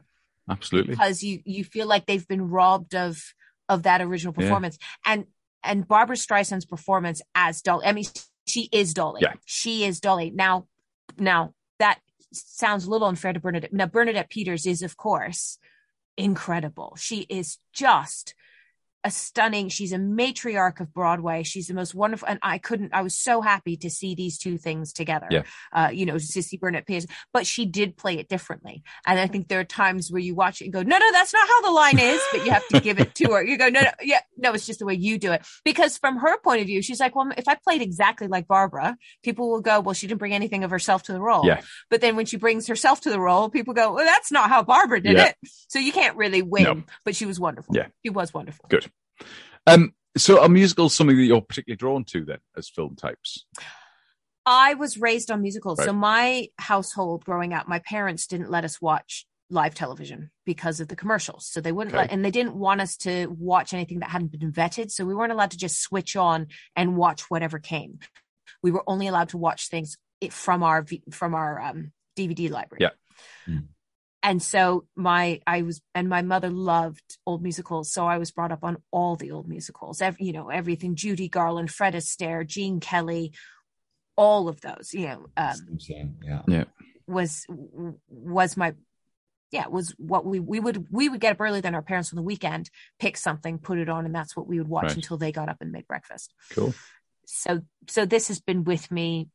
absolutely 0.51 0.91
because 0.91 1.23
you 1.23 1.41
you 1.45 1.63
feel 1.63 1.87
like 1.87 2.07
they've 2.07 2.27
been 2.27 2.49
robbed 2.49 2.97
of 2.97 3.17
of 3.69 3.85
that 3.85 4.01
original 4.01 4.33
performance. 4.33 4.79
Yeah. 4.81 5.13
And 5.13 5.27
and 5.65 5.87
Barbra 5.87 6.17
Streisand's 6.17 6.65
performance 6.65 7.21
as 7.35 7.63
Dolly. 7.63 7.87
I 7.87 7.93
mean, 7.93 8.05
she 8.47 8.69
is 8.73 8.95
Dolly. 8.95 9.21
Yeah. 9.23 9.35
She 9.45 9.85
is 9.85 10.01
Dolly. 10.01 10.31
Now, 10.31 10.67
now 11.19 11.55
that 11.79 11.99
sounds 12.33 12.85
a 12.85 12.91
little 12.91 13.09
unfair 13.09 13.33
to 13.33 13.41
Bernadette. 13.41 13.73
Now, 13.73 13.87
Bernadette 13.87 14.31
Peters 14.31 14.67
is, 14.67 14.83
of 14.83 14.97
course, 14.97 15.59
incredible. 16.17 16.97
She 16.99 17.27
is 17.29 17.59
just 17.73 18.35
a 19.05 19.11
stunning 19.11 19.69
she's 19.69 19.93
a 19.93 19.97
matriarch 19.97 20.81
of 20.81 20.93
broadway. 20.93 21.43
She's 21.43 21.69
the 21.69 21.75
most 21.75 21.95
wonderful 21.95 22.27
and 22.29 22.39
i 22.43 22.59
couldn't 22.59 22.93
i 22.93 23.03
was 23.03 23.17
so 23.17 23.41
happy 23.41 23.77
to 23.79 23.91
see 23.91 24.15
these 24.15 24.39
two 24.39 24.59
things 24.59 24.93
together. 24.93 25.29
Yeah. 25.31 25.43
uh, 25.73 25.91
you 25.93 26.05
know 26.05 26.15
Sissy 26.15 26.59
Burnett 26.59 26.87
Pierce 26.87 27.07
but 27.33 27.47
she 27.47 27.65
did 27.65 27.97
play 27.97 28.19
it 28.19 28.29
differently. 28.29 28.83
And 29.07 29.21
i 29.21 29.27
think 29.27 29.49
there 29.49 29.61
are 29.61 29.65
times 29.65 30.11
where 30.11 30.21
you 30.21 30.35
watch 30.35 30.61
it 30.61 30.65
and 30.65 30.73
go 30.73 30.83
no 30.83 30.99
no 30.99 31.13
that's 31.13 31.33
not 31.33 31.47
how 31.47 31.63
the 31.63 31.71
line 31.71 31.99
is 31.99 32.21
but 32.33 32.45
you 32.45 32.51
have 32.51 32.67
to 32.69 32.81
give 32.81 32.99
it 32.99 33.15
to 33.17 33.33
her. 33.33 33.45
You 33.45 33.57
go 33.57 33.69
no 33.69 33.81
no 33.81 33.91
yeah 34.03 34.21
no 34.37 34.53
it's 34.53 34.67
just 34.67 34.81
the 34.81 34.87
way 34.87 34.95
you 34.95 35.19
do 35.19 35.33
it. 35.33 35.43
Because 35.65 35.97
from 35.97 36.19
her 36.19 36.39
point 36.41 36.61
of 36.61 36.67
view 36.67 36.83
she's 36.83 37.01
like 37.01 37.15
well 37.15 37.31
if 37.37 37.47
i 37.47 37.55
played 37.55 37.83
exactly 37.83 38.27
like 38.27 38.49
barbra 38.49 38.97
people 39.23 39.49
will 39.51 39.61
go 39.61 39.81
well 39.81 39.95
she 39.95 40.09
didn't 40.09 40.19
bring 40.19 40.35
anything 40.35 40.65
of 40.65 40.71
herself 40.71 41.05
to 41.05 41.13
the 41.13 41.21
role. 41.21 41.47
Yeah. 41.47 41.61
but 41.89 42.01
then 42.01 42.17
when 42.17 42.27
she 42.27 42.37
brings 42.37 42.67
herself 42.67 43.01
to 43.03 43.11
the 43.11 43.21
role 43.21 43.49
people 43.49 43.75
go 43.75 43.93
well 43.93 44.05
that's 44.05 44.33
not 44.33 44.49
how 44.49 44.63
barbra 44.63 45.01
did 45.01 45.17
yeah. 45.17 45.27
it. 45.29 45.37
So 45.69 45.79
you 45.79 45.93
can't 45.93 46.17
really 46.17 46.43
win 46.43 46.65
no. 46.65 46.83
but 47.05 47.15
she 47.15 47.27
was 47.27 47.39
wonderful. 47.39 47.77
Yeah. 47.77 47.87
She 48.05 48.11
was 48.11 48.35
wonderful. 48.35 48.67
Good 48.69 48.89
um, 49.67 49.93
so 50.17 50.41
are 50.41 50.49
musicals 50.49 50.95
something 50.95 51.17
that 51.17 51.25
you're 51.25 51.41
particularly 51.41 51.77
drawn 51.77 52.05
to 52.05 52.25
then 52.25 52.39
as 52.57 52.69
film 52.69 52.97
types? 52.97 53.45
I 54.47 54.75
was 54.75 54.99
raised 54.99 55.31
on 55.31 55.43
musicals. 55.43 55.79
Right. 55.79 55.87
So 55.87 55.93
my 55.93 56.49
household 56.59 57.25
growing 57.25 57.53
up, 57.53 57.69
my 57.69 57.81
parents 57.81 58.27
didn't 58.27 58.51
let 58.51 58.65
us 58.65 58.81
watch 58.81 59.27
live 59.51 59.75
television 59.75 60.31
because 60.45 60.81
of 60.81 60.89
the 60.89 60.97
commercials. 60.97 61.47
So 61.47 61.61
they 61.61 61.73
wouldn't 61.73 61.95
okay. 61.95 62.05
let, 62.05 62.13
and 62.13 62.25
they 62.25 62.31
didn't 62.31 62.55
want 62.55 62.81
us 62.81 62.97
to 62.99 63.27
watch 63.27 63.73
anything 63.73 64.01
that 64.01 64.11
hadn't 64.11 64.33
been 64.33 64.53
vetted. 64.53 64.91
So 64.91 65.05
we 65.05 65.15
weren't 65.15 65.33
allowed 65.33 65.53
to 65.53 65.59
just 65.59 65.83
switch 65.83 66.17
on 66.17 66.49
and 66.75 66.97
watch 66.97 67.31
whatever 67.31 67.59
came. 67.59 67.99
We 68.63 68.71
were 68.71 68.83
only 68.87 69.07
allowed 69.07 69.31
to 69.31 69.39
watch 69.39 69.69
things 69.69 69.97
from 70.31 70.63
our 70.63 70.85
from 71.11 71.35
our 71.35 71.61
um, 71.61 71.93
DVD 72.17 72.51
library. 72.51 72.81
Yeah. 72.81 72.91
Mm 73.55 73.69
and 74.23 74.43
so 74.43 74.85
my 74.97 75.41
i 75.47 75.63
was 75.63 75.81
and 75.95 76.09
my 76.09 76.23
mother 76.23 76.51
loved 76.51 77.19
old 77.27 77.43
musicals. 77.43 77.93
So 77.93 78.07
i 78.07 78.19
was 78.19 78.31
brought 78.31 78.53
up 78.53 78.65
on 78.65 78.79
all 78.91 79.17
the 79.17 79.31
old 79.31 79.49
musicals 79.49 80.01
every, 80.03 80.27
you 80.27 80.33
know 80.33 80.49
everything 80.49 80.95
judy 80.95 81.29
garland 81.29 81.71
fred 81.71 81.95
astaire 81.95 82.47
gene 82.47 82.81
kelly 82.81 83.33
all 84.17 84.49
of 84.49 84.61
those 84.61 84.91
you 84.93 85.07
know 85.07 85.27
um, 85.37 85.79
yeah. 86.23 86.43
Yeah. 86.47 86.65
was 87.07 87.47
was 88.09 88.57
my 88.57 88.75
yeah 89.51 89.67
was 89.69 89.95
what 89.99 90.25
we 90.25 90.41
we 90.41 90.61
would 90.61 90.87
we 90.91 91.09
would 91.09 91.21
get 91.21 91.33
up 91.33 91.41
earlier 91.41 91.63
than 91.63 91.75
our 91.75 91.83
parents 91.83 92.13
on 92.13 92.17
the 92.17 92.23
weekend 92.23 92.71
pick 92.99 93.17
something 93.17 93.59
put 93.59 93.79
it 93.79 93.89
on 93.89 94.05
and 94.05 94.15
that's 94.15 94.37
what 94.37 94.47
we 94.47 94.59
would 94.59 94.69
watch 94.69 94.85
right. 94.85 94.97
until 94.97 95.17
they 95.17 95.33
got 95.33 95.49
up 95.49 95.59
and 95.61 95.73
made 95.73 95.87
breakfast. 95.87 96.35
Cool. 96.51 96.75
So 97.27 97.63
so 97.89 98.05
this 98.05 98.29
has 98.29 98.41
been 98.41 98.65
with 98.65 98.91
me 98.91 99.29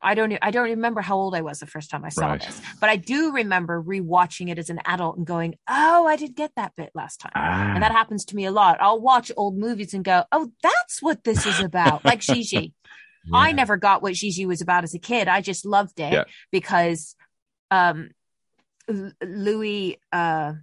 I 0.00 0.14
don't 0.14 0.32
I 0.42 0.50
don't 0.50 0.70
remember 0.70 1.00
how 1.00 1.16
old 1.16 1.34
I 1.34 1.40
was 1.40 1.58
the 1.58 1.66
first 1.66 1.90
time 1.90 2.04
I 2.04 2.08
saw 2.08 2.28
right. 2.28 2.40
this, 2.40 2.60
but 2.80 2.88
I 2.88 2.96
do 2.96 3.32
remember 3.32 3.82
rewatching 3.82 4.48
it 4.48 4.58
as 4.58 4.70
an 4.70 4.80
adult 4.84 5.16
and 5.16 5.26
going, 5.26 5.56
"Oh, 5.68 6.06
I 6.06 6.16
did 6.16 6.36
get 6.36 6.52
that 6.56 6.76
bit 6.76 6.90
last 6.94 7.20
time." 7.20 7.32
Ah. 7.34 7.74
And 7.74 7.82
that 7.82 7.92
happens 7.92 8.24
to 8.26 8.36
me 8.36 8.44
a 8.44 8.52
lot. 8.52 8.78
I'll 8.80 9.00
watch 9.00 9.32
old 9.36 9.56
movies 9.56 9.94
and 9.94 10.04
go, 10.04 10.24
"Oh, 10.30 10.52
that's 10.62 11.02
what 11.02 11.24
this 11.24 11.46
is 11.46 11.60
about." 11.60 12.04
like 12.04 12.20
Gigi. 12.20 12.74
Yeah. 13.30 13.40
I 13.40 13.52
never 13.52 13.76
got 13.76 14.00
what 14.00 14.14
Gigi 14.14 14.46
was 14.46 14.62
about 14.62 14.84
as 14.84 14.94
a 14.94 14.98
kid. 14.98 15.28
I 15.28 15.42
just 15.42 15.66
loved 15.66 16.00
it 16.00 16.12
yeah. 16.12 16.24
because 16.50 17.14
um 17.70 18.10
Louis 19.20 19.98
uh 20.12 20.54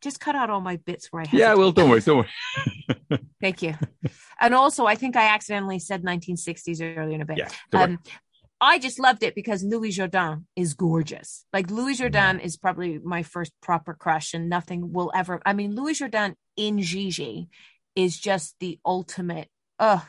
just 0.00 0.20
cut 0.20 0.34
out 0.34 0.50
all 0.50 0.60
my 0.60 0.76
bits 0.76 1.08
where 1.10 1.22
I 1.22 1.26
had 1.26 1.38
Yeah, 1.40 1.54
well, 1.54 1.72
don't 1.72 1.90
worry, 1.90 2.00
don't 2.00 2.18
worry. 2.18 3.20
Thank 3.40 3.62
you. 3.62 3.74
And 4.40 4.54
also, 4.54 4.86
I 4.86 4.94
think 4.94 5.16
I 5.16 5.28
accidentally 5.28 5.78
said 5.78 6.02
1960s 6.02 6.96
earlier 6.96 7.14
in 7.14 7.20
a 7.22 7.24
bit. 7.24 7.38
Yeah, 7.38 7.48
um, 7.72 7.98
I 8.60 8.78
just 8.78 8.98
loved 8.98 9.22
it 9.22 9.34
because 9.34 9.62
Louis 9.62 9.96
Jourdan 9.96 10.44
is 10.56 10.74
gorgeous. 10.74 11.44
Like 11.52 11.70
Louis 11.70 11.98
Jourdan 11.98 12.42
is 12.42 12.56
probably 12.56 12.98
my 12.98 13.22
first 13.22 13.52
proper 13.62 13.94
crush, 13.94 14.34
and 14.34 14.48
nothing 14.48 14.92
will 14.92 15.12
ever. 15.14 15.40
I 15.46 15.52
mean, 15.52 15.74
Louis 15.76 15.98
Jourdan 15.98 16.34
in 16.56 16.80
Gigi 16.82 17.48
is 17.94 18.18
just 18.18 18.56
the 18.60 18.78
ultimate. 18.84 19.48
Ugh, 19.78 20.02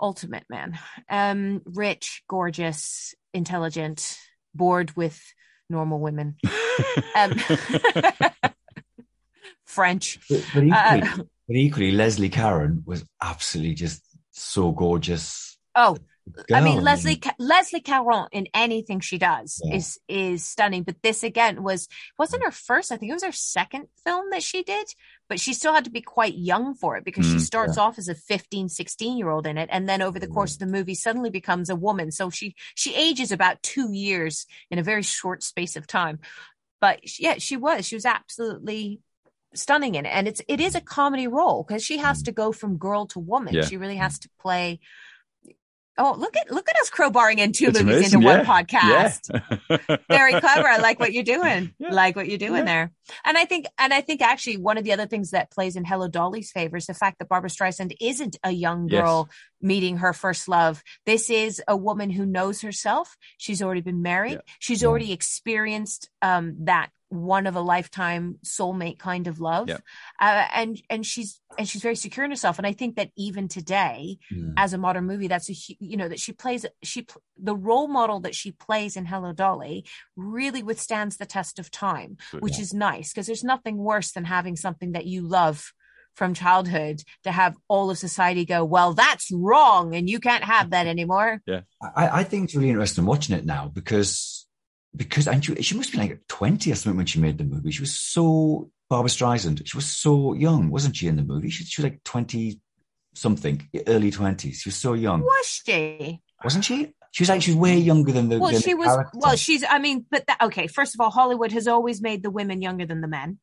ultimate 0.00 0.44
man. 0.48 0.78
Um, 1.08 1.62
rich, 1.64 2.22
gorgeous, 2.28 3.14
intelligent, 3.34 4.16
bored 4.54 4.96
with 4.96 5.20
normal 5.68 5.98
women. 5.98 6.36
um, 7.16 7.34
French. 9.64 10.20
But, 10.28 10.44
but, 10.54 10.64
equally, 10.64 11.02
uh, 11.02 11.16
but 11.48 11.56
equally, 11.56 11.90
Leslie 11.92 12.28
Caron 12.28 12.82
was 12.86 13.04
absolutely 13.20 13.74
just 13.74 14.02
so 14.30 14.70
gorgeous. 14.72 15.58
Oh, 15.74 15.96
I 16.52 16.60
mean, 16.60 16.82
Leslie 16.82 17.20
Leslie 17.38 17.80
Caron 17.80 18.26
in 18.32 18.48
anything 18.52 19.00
she 19.00 19.18
does 19.18 19.60
yeah. 19.64 19.76
is 19.76 19.98
is 20.08 20.44
stunning. 20.44 20.82
But 20.82 21.02
this 21.02 21.22
again 21.22 21.62
was 21.62 21.88
wasn't 22.18 22.44
her 22.44 22.50
first. 22.50 22.90
I 22.90 22.96
think 22.96 23.10
it 23.10 23.14
was 23.14 23.24
her 23.24 23.32
second 23.32 23.86
film 24.04 24.30
that 24.30 24.42
she 24.42 24.62
did. 24.62 24.86
But 25.28 25.40
she 25.40 25.54
still 25.54 25.74
had 25.74 25.84
to 25.84 25.90
be 25.90 26.00
quite 26.00 26.36
young 26.36 26.74
for 26.74 26.96
it 26.96 27.04
because 27.04 27.26
mm, 27.26 27.32
she 27.32 27.38
starts 27.40 27.76
yeah. 27.76 27.84
off 27.84 27.98
as 27.98 28.08
a 28.08 28.14
15, 28.14 28.68
16 28.68 29.18
year 29.18 29.28
old 29.28 29.46
in 29.46 29.58
it, 29.58 29.68
and 29.72 29.88
then 29.88 30.02
over 30.02 30.18
the 30.18 30.28
course 30.28 30.54
of 30.54 30.58
the 30.60 30.66
movie, 30.66 30.94
suddenly 30.94 31.30
becomes 31.30 31.70
a 31.70 31.76
woman. 31.76 32.10
So 32.10 32.30
she 32.30 32.54
she 32.74 32.94
ages 32.94 33.32
about 33.32 33.62
two 33.62 33.92
years 33.92 34.46
in 34.70 34.78
a 34.78 34.84
very 34.84 35.02
short 35.02 35.42
space 35.42 35.76
of 35.76 35.86
time. 35.86 36.18
But 36.80 37.18
yeah, 37.18 37.36
she 37.38 37.56
was. 37.56 37.86
She 37.86 37.96
was 37.96 38.04
absolutely 38.04 39.00
stunning 39.54 39.94
in 39.94 40.06
it, 40.06 40.10
and 40.10 40.28
it's 40.28 40.42
it 40.48 40.60
is 40.60 40.74
a 40.74 40.80
comedy 40.80 41.28
role 41.28 41.64
because 41.66 41.84
she 41.84 41.98
has 41.98 42.22
mm. 42.22 42.26
to 42.26 42.32
go 42.32 42.52
from 42.52 42.78
girl 42.78 43.06
to 43.06 43.20
woman. 43.20 43.54
Yeah. 43.54 43.64
She 43.64 43.76
really 43.76 43.96
has 43.96 44.18
to 44.20 44.28
play 44.40 44.80
Oh, 45.98 46.14
look 46.18 46.36
at 46.36 46.50
look 46.50 46.68
at 46.68 46.76
us 46.78 46.90
crowbarring 46.90 47.38
in 47.38 47.52
two 47.52 47.66
it's 47.66 47.80
movies 47.80 48.12
amazing. 48.12 48.22
into 48.22 48.28
yeah. 48.28 48.36
one 48.38 48.46
podcast. 48.46 49.40
Yeah. 49.70 49.96
Very 50.08 50.32
clever. 50.40 50.68
I 50.68 50.76
like 50.78 51.00
what 51.00 51.12
you're 51.12 51.24
doing. 51.24 51.72
Yeah. 51.78 51.92
Like 51.92 52.16
what 52.16 52.28
you're 52.28 52.38
doing 52.38 52.64
there. 52.64 52.90
And 53.24 53.36
I 53.36 53.44
think 53.44 53.66
and 53.78 53.92
I 53.92 54.00
think 54.00 54.22
actually 54.22 54.56
one 54.56 54.78
of 54.78 54.84
the 54.84 54.92
other 54.92 55.06
things 55.06 55.32
that 55.32 55.50
plays 55.50 55.76
in 55.76 55.84
Hello 55.84 56.08
Dolly's 56.08 56.50
favor 56.50 56.76
is 56.76 56.86
the 56.86 56.94
fact 56.94 57.18
that 57.18 57.28
Barbra 57.28 57.50
Streisand 57.50 57.94
isn't 58.00 58.36
a 58.42 58.50
young 58.50 58.86
girl 58.86 59.28
yes. 59.28 59.36
meeting 59.60 59.98
her 59.98 60.12
first 60.12 60.48
love. 60.48 60.82
This 61.04 61.28
is 61.28 61.62
a 61.68 61.76
woman 61.76 62.10
who 62.10 62.24
knows 62.24 62.62
herself. 62.62 63.16
She's 63.36 63.62
already 63.62 63.82
been 63.82 64.00
married. 64.02 64.40
She's 64.58 64.84
already 64.84 65.12
experienced 65.12 66.08
um, 66.22 66.56
that 66.60 66.90
one 67.08 67.46
of 67.46 67.54
a 67.54 67.60
lifetime 67.60 68.38
soulmate 68.44 68.98
kind 68.98 69.28
of 69.28 69.40
love 69.40 69.68
yeah. 69.68 69.78
uh, 70.20 70.46
and 70.52 70.82
and 70.90 71.06
she's 71.06 71.40
and 71.56 71.68
she's 71.68 71.82
very 71.82 71.94
secure 71.94 72.24
in 72.24 72.30
herself 72.30 72.58
and 72.58 72.66
i 72.66 72.72
think 72.72 72.96
that 72.96 73.10
even 73.16 73.46
today 73.46 74.18
mm. 74.32 74.52
as 74.56 74.72
a 74.72 74.78
modern 74.78 75.06
movie 75.06 75.28
that's 75.28 75.48
a 75.48 75.54
you 75.78 75.96
know 75.96 76.08
that 76.08 76.18
she 76.18 76.32
plays 76.32 76.66
she 76.82 77.06
the 77.40 77.54
role 77.54 77.86
model 77.86 78.20
that 78.20 78.34
she 78.34 78.50
plays 78.50 78.96
in 78.96 79.06
hello 79.06 79.32
dolly 79.32 79.84
really 80.16 80.62
withstands 80.62 81.16
the 81.16 81.26
test 81.26 81.58
of 81.58 81.70
time 81.70 82.16
which 82.40 82.56
yeah. 82.56 82.62
is 82.62 82.74
nice 82.74 83.12
because 83.12 83.26
there's 83.26 83.44
nothing 83.44 83.76
worse 83.76 84.12
than 84.12 84.24
having 84.24 84.56
something 84.56 84.92
that 84.92 85.06
you 85.06 85.22
love 85.22 85.72
from 86.16 86.32
childhood 86.34 87.02
to 87.22 87.30
have 87.30 87.56
all 87.68 87.90
of 87.90 87.98
society 87.98 88.44
go, 88.44 88.64
well, 88.64 88.94
that's 88.94 89.30
wrong 89.30 89.94
and 89.94 90.08
you 90.08 90.18
can't 90.18 90.44
have 90.44 90.70
that 90.70 90.86
anymore. 90.94 91.42
Yeah. 91.46 91.60
I, 91.82 92.20
I 92.20 92.24
think 92.24 92.44
it's 92.44 92.54
really 92.54 92.70
interesting 92.70 93.04
watching 93.04 93.36
it 93.36 93.44
now 93.44 93.70
because 93.72 94.45
because 94.96 95.28
and 95.28 95.44
she, 95.44 95.54
she 95.62 95.76
must 95.76 95.92
be 95.92 95.98
like 95.98 96.20
20 96.28 96.72
or 96.72 96.74
something 96.74 96.96
when 96.96 97.06
she 97.06 97.20
made 97.20 97.38
the 97.38 97.44
movie. 97.44 97.70
She 97.70 97.82
was 97.82 97.98
so 97.98 98.70
Barbra 98.88 99.10
Streisand. 99.10 99.66
She 99.66 99.76
was 99.76 99.86
so 99.86 100.32
young, 100.32 100.70
wasn't 100.70 100.96
she, 100.96 101.08
in 101.08 101.16
the 101.16 101.22
movie? 101.22 101.50
She, 101.50 101.64
she 101.64 101.82
was 101.82 101.90
like 101.90 102.04
20 102.04 102.60
something, 103.14 103.68
early 103.86 104.10
20s. 104.10 104.54
She 104.54 104.68
was 104.68 104.76
so 104.76 104.92
young. 104.94 105.22
Was 105.22 105.62
she? 105.64 106.20
Wasn't 106.44 106.64
she? 106.64 106.92
She 107.12 107.22
was 107.22 107.30
like 107.30 107.42
she 107.42 107.52
was 107.52 107.58
way 107.58 107.78
younger 107.78 108.12
than 108.12 108.28
the. 108.28 108.38
Well, 108.38 108.52
than 108.52 108.60
she 108.60 108.74
was. 108.74 108.88
Character. 108.88 109.18
Well, 109.18 109.36
she's. 109.36 109.64
I 109.66 109.78
mean, 109.78 110.04
but 110.10 110.26
that, 110.26 110.38
okay. 110.42 110.66
First 110.66 110.94
of 110.94 111.00
all, 111.00 111.10
Hollywood 111.10 111.50
has 111.52 111.66
always 111.66 112.02
made 112.02 112.22
the 112.22 112.30
women 112.30 112.60
younger 112.60 112.84
than 112.84 113.00
the 113.00 113.08
men. 113.08 113.38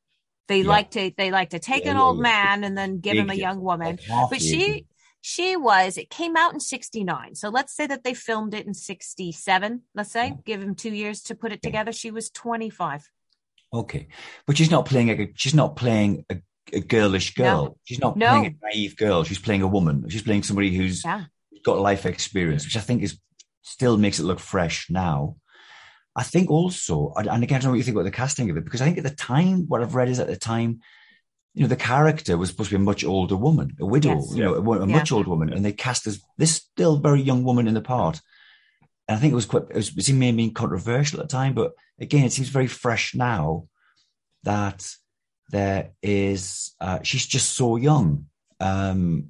They 0.48 0.62
yeah. 0.62 0.68
like 0.68 0.92
to. 0.92 1.12
They 1.18 1.32
like 1.32 1.50
to 1.52 1.60
take 1.60 1.86
yeah, 1.86 1.92
an 1.92 1.98
yeah, 1.98 2.04
old 2.04 2.20
man 2.20 2.64
and 2.64 2.78
then 2.78 3.00
give 3.00 3.16
him 3.16 3.32
a 3.32 3.34
young 3.34 3.62
woman. 3.62 3.98
But 4.30 4.42
she, 4.42 4.86
she 5.26 5.56
was 5.56 5.98
it 5.98 6.10
came 6.10 6.36
out 6.36 6.54
in 6.54 6.60
69 6.60 7.34
so 7.34 7.48
let's 7.48 7.74
say 7.74 7.88
that 7.88 8.04
they 8.04 8.14
filmed 8.14 8.54
it 8.54 8.68
in 8.68 8.74
67 8.74 9.82
let's 9.96 10.12
say 10.12 10.38
give 10.44 10.62
him 10.62 10.76
two 10.76 10.94
years 10.94 11.22
to 11.24 11.34
put 11.34 11.54
it 11.54 11.62
together. 11.62 11.94
She 11.94 12.12
was 12.12 12.30
25 12.30 13.10
okay. 13.74 14.08
But 14.46 14.58
she's 14.58 14.70
not 14.70 14.86
playing 14.86 15.10
a 15.10 15.32
she's 15.36 15.54
not 15.56 15.78
playing 15.78 16.26
a, 16.30 16.42
a 16.74 16.82
girlish 16.82 17.36
girl. 17.36 17.64
No. 17.64 17.78
she's 17.86 18.00
not 18.00 18.18
no. 18.18 18.28
playing 18.28 18.60
a 18.62 18.66
naive 18.66 18.98
girl. 18.98 19.24
She's 19.24 19.40
playing 19.40 19.62
a 19.62 19.68
woman. 19.68 20.10
She's 20.10 20.24
playing 20.24 20.44
somebody 20.44 20.76
who's 20.76 21.06
yeah. 21.06 21.24
got 21.64 21.80
life 21.80 22.06
experience 22.06 22.66
which 22.66 22.76
i 22.76 22.82
think 22.82 23.02
is 23.02 23.18
still 23.62 23.98
makes 23.98 24.20
it 24.20 24.24
look 24.24 24.42
fresh 24.42 24.88
now. 24.90 25.38
I 26.18 26.24
think 26.24 26.52
also 26.52 27.14
and 27.16 27.44
again 27.44 27.56
i 27.56 27.60
don't 27.60 27.64
know 27.64 27.70
what 27.70 27.78
you 27.78 27.84
think 27.84 27.96
about 27.96 28.04
the 28.04 28.12
casting 28.12 28.50
of 28.50 28.58
it 28.58 28.66
because 28.66 28.82
i 28.82 28.86
think 28.86 28.98
at 28.98 29.04
the 29.06 29.10
time 29.10 29.70
what 29.70 29.82
i've 29.82 29.96
read 29.96 30.10
is 30.10 30.20
at 30.20 30.28
the 30.28 30.36
time 30.36 30.82
you 31.54 31.62
know, 31.62 31.68
the 31.68 31.76
character 31.76 32.38
was 32.38 32.50
supposed 32.50 32.72
to 32.72 32.78
be 32.78 32.82
a 32.82 32.86
much 32.86 33.04
older 33.04 33.36
woman, 33.36 33.76
a 33.80 33.86
widow, 33.86 34.16
yes. 34.16 34.36
you 34.36 34.44
know, 34.44 34.56
a, 34.56 34.62
a 34.62 34.88
yeah. 34.88 34.96
much 34.96 35.12
older 35.12 35.30
woman, 35.30 35.54
and 35.54 35.64
they 35.64 35.72
cast 35.72 36.08
as 36.08 36.22
this 36.38 36.56
still 36.56 36.98
very 36.98 37.22
young 37.22 37.44
woman 37.44 37.68
in 37.68 37.76
the 37.76 37.82
part. 37.82 38.22
And 39.08 39.18
I 39.18 39.20
think 39.20 39.34
it 39.34 39.36
was 39.36 39.46
quite, 39.46 39.64
it, 39.70 39.76
was, 39.76 39.96
it 39.96 40.04
seemed 40.04 40.20
maybe 40.20 40.50
controversial 40.50 41.20
at 41.20 41.30
the 41.30 41.32
time, 41.32 41.54
but 41.54 41.74
again, 42.00 42.26
it 42.26 42.32
seems 42.32 42.50
very 42.50 42.68
fresh 42.68 43.14
now 43.14 43.68
that 44.44 44.90
there 45.50 45.92
is, 46.02 46.74
uh, 46.82 47.00
she's 47.04 47.26
just 47.26 47.54
so 47.54 47.76
young. 47.76 48.26
Um, 48.60 49.30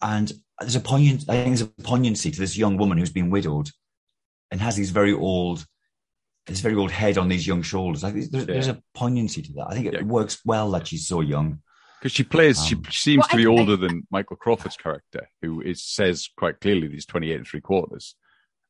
and 0.00 0.32
there's 0.58 0.76
a 0.76 0.80
poignant, 0.80 1.24
I 1.28 1.34
think 1.34 1.56
there's 1.56 1.62
a 1.62 1.82
poignancy 1.82 2.30
to 2.32 2.40
this 2.40 2.56
young 2.56 2.76
woman 2.76 2.98
who's 2.98 3.12
been 3.12 3.30
widowed 3.30 3.70
and 4.50 4.60
has 4.60 4.76
these 4.76 4.90
very 4.90 5.12
old 5.12 5.64
this 6.46 6.60
very 6.60 6.74
old 6.74 6.90
head 6.90 7.18
on 7.18 7.28
these 7.28 7.46
young 7.46 7.62
shoulders. 7.62 8.02
Like 8.02 8.14
there's, 8.14 8.46
there's 8.46 8.68
a 8.68 8.82
poignancy 8.94 9.42
to 9.42 9.52
that. 9.54 9.66
I 9.70 9.74
think 9.74 9.86
it 9.86 9.94
yeah. 9.94 10.02
works 10.02 10.40
well 10.44 10.70
that 10.72 10.88
she's 10.88 11.06
so 11.06 11.20
young. 11.20 11.60
Because 12.00 12.12
she 12.12 12.24
plays, 12.24 12.58
um, 12.58 12.82
she 12.88 13.12
seems 13.12 13.20
well, 13.20 13.28
to 13.28 13.36
be 13.36 13.46
I, 13.46 13.50
older 13.50 13.74
I, 13.74 13.76
than 13.76 14.06
Michael 14.10 14.36
Crawford's 14.36 14.76
character, 14.76 15.28
who 15.40 15.60
is 15.60 15.84
says 15.84 16.28
quite 16.36 16.60
clearly 16.60 16.88
that 16.88 16.94
he's 16.94 17.06
28 17.06 17.36
and 17.36 17.46
three 17.46 17.60
quarters. 17.60 18.16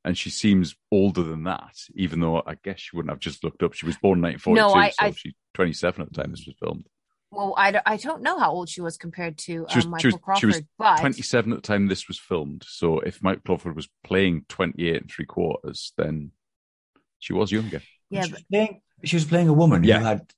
And 0.05 0.19
she 0.19 0.31
seems 0.31 0.75
older 0.91 1.23
than 1.23 1.45
that, 1.45 1.77
even 1.95 2.21
though 2.21 2.43
I 2.45 2.57
guess 2.63 2.81
she 2.81 2.97
wouldn't 2.97 3.11
have 3.11 3.21
just 3.21 3.45
looked 3.45 3.63
up. 3.63 3.73
She 3.73 3.87
was 3.87 3.97
born 3.97 4.19
in 4.19 4.33
1942, 4.33 4.55
no, 4.55 4.75
I, 4.75 5.13
so 5.13 5.17
she's 5.17 5.35
27 5.55 6.03
at 6.03 6.13
the 6.13 6.21
time 6.21 6.33
this 6.33 6.45
was 6.45 6.57
filmed. 6.59 6.87
Well, 7.31 7.55
I, 7.57 7.81
I 7.87 7.97
don't 7.97 8.21
know 8.21 8.39
how 8.39 8.51
old 8.51 8.69
she 8.69 8.83
was 8.83 8.99
compared 8.99 9.39
to 9.39 9.65
uh, 9.65 9.75
was, 9.75 9.87
Michael 9.87 9.99
she 10.01 10.07
was, 10.09 10.17
Crawford. 10.17 10.41
She 10.41 10.47
was 10.47 10.63
but... 10.79 10.99
27 10.99 11.53
at 11.53 11.63
the 11.63 11.67
time 11.67 11.89
this 11.89 12.09
was 12.09 12.19
filmed. 12.19 12.65
So 12.69 12.99
if 13.01 13.23
Michael 13.23 13.43
Crawford 13.47 13.75
was 13.75 13.89
playing 14.05 14.45
28 14.51 15.01
and 15.01 15.11
three 15.11 15.25
quarters, 15.25 15.95
then 15.97 16.33
she 17.23 17.33
was 17.33 17.51
younger. 17.51 17.81
Yeah, 18.11 18.25
she, 18.25 18.33
was 18.33 18.43
playing, 18.51 18.81
she 19.05 19.17
was 19.17 19.25
playing 19.25 19.49
a 19.49 19.53
woman 19.53 19.85
yeah. 19.85 19.99
who 19.99 20.05
had 20.05 20.33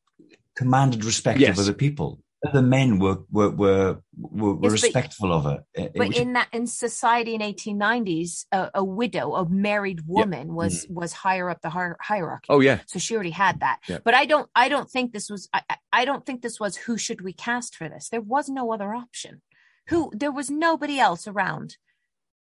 commanded 0.55 1.05
respect 1.05 1.41
yes. 1.41 1.59
of 1.59 1.65
other 1.65 1.73
people 1.73 2.21
the 2.53 2.63
men 2.63 2.99
were 2.99 3.19
were 3.31 3.51
were, 3.51 3.99
were, 4.13 4.59
yes, 4.63 4.73
respectful 4.73 5.29
but, 5.29 5.35
of 5.35 5.45
her. 5.45 5.65
But 5.75 5.93
Which, 5.95 6.19
in 6.19 6.35
that 6.35 6.49
in 6.53 6.67
society 6.67 7.35
in 7.35 7.41
1890s, 7.41 8.47
a, 8.53 8.71
a 8.75 8.85
widow, 8.85 9.35
a 9.35 9.49
married 9.49 10.07
woman, 10.07 10.49
yeah. 10.49 10.53
was 10.53 10.85
mm-hmm. 10.85 10.95
was 10.95 11.13
higher 11.13 11.49
up 11.49 11.63
the 11.63 11.71
hi- 11.71 11.95
hierarchy. 12.01 12.47
Oh 12.49 12.61
yeah, 12.61 12.81
so 12.87 12.99
she 12.99 13.15
already 13.15 13.31
had 13.31 13.61
that. 13.61 13.81
Yeah. 13.89 13.99
But 14.05 14.15
I 14.15 14.27
don't 14.27 14.49
I 14.55 14.69
don't 14.69 14.91
think 14.91 15.13
this 15.13 15.31
was 15.31 15.49
I, 15.53 15.63
I 15.93 16.05
don't 16.05 16.27
think 16.27 16.43
this 16.43 16.61
was 16.61 16.77
who 16.77 16.99
should 16.99 17.23
we 17.23 17.33
cast 17.33 17.77
for 17.77 17.89
this. 17.89 18.09
There 18.11 18.21
was 18.21 18.49
no 18.49 18.73
other 18.73 18.95
option. 18.95 19.41
Who 19.89 20.11
there 20.15 20.33
was 20.33 20.51
nobody 20.51 20.99
else 20.99 21.27
around 21.27 21.77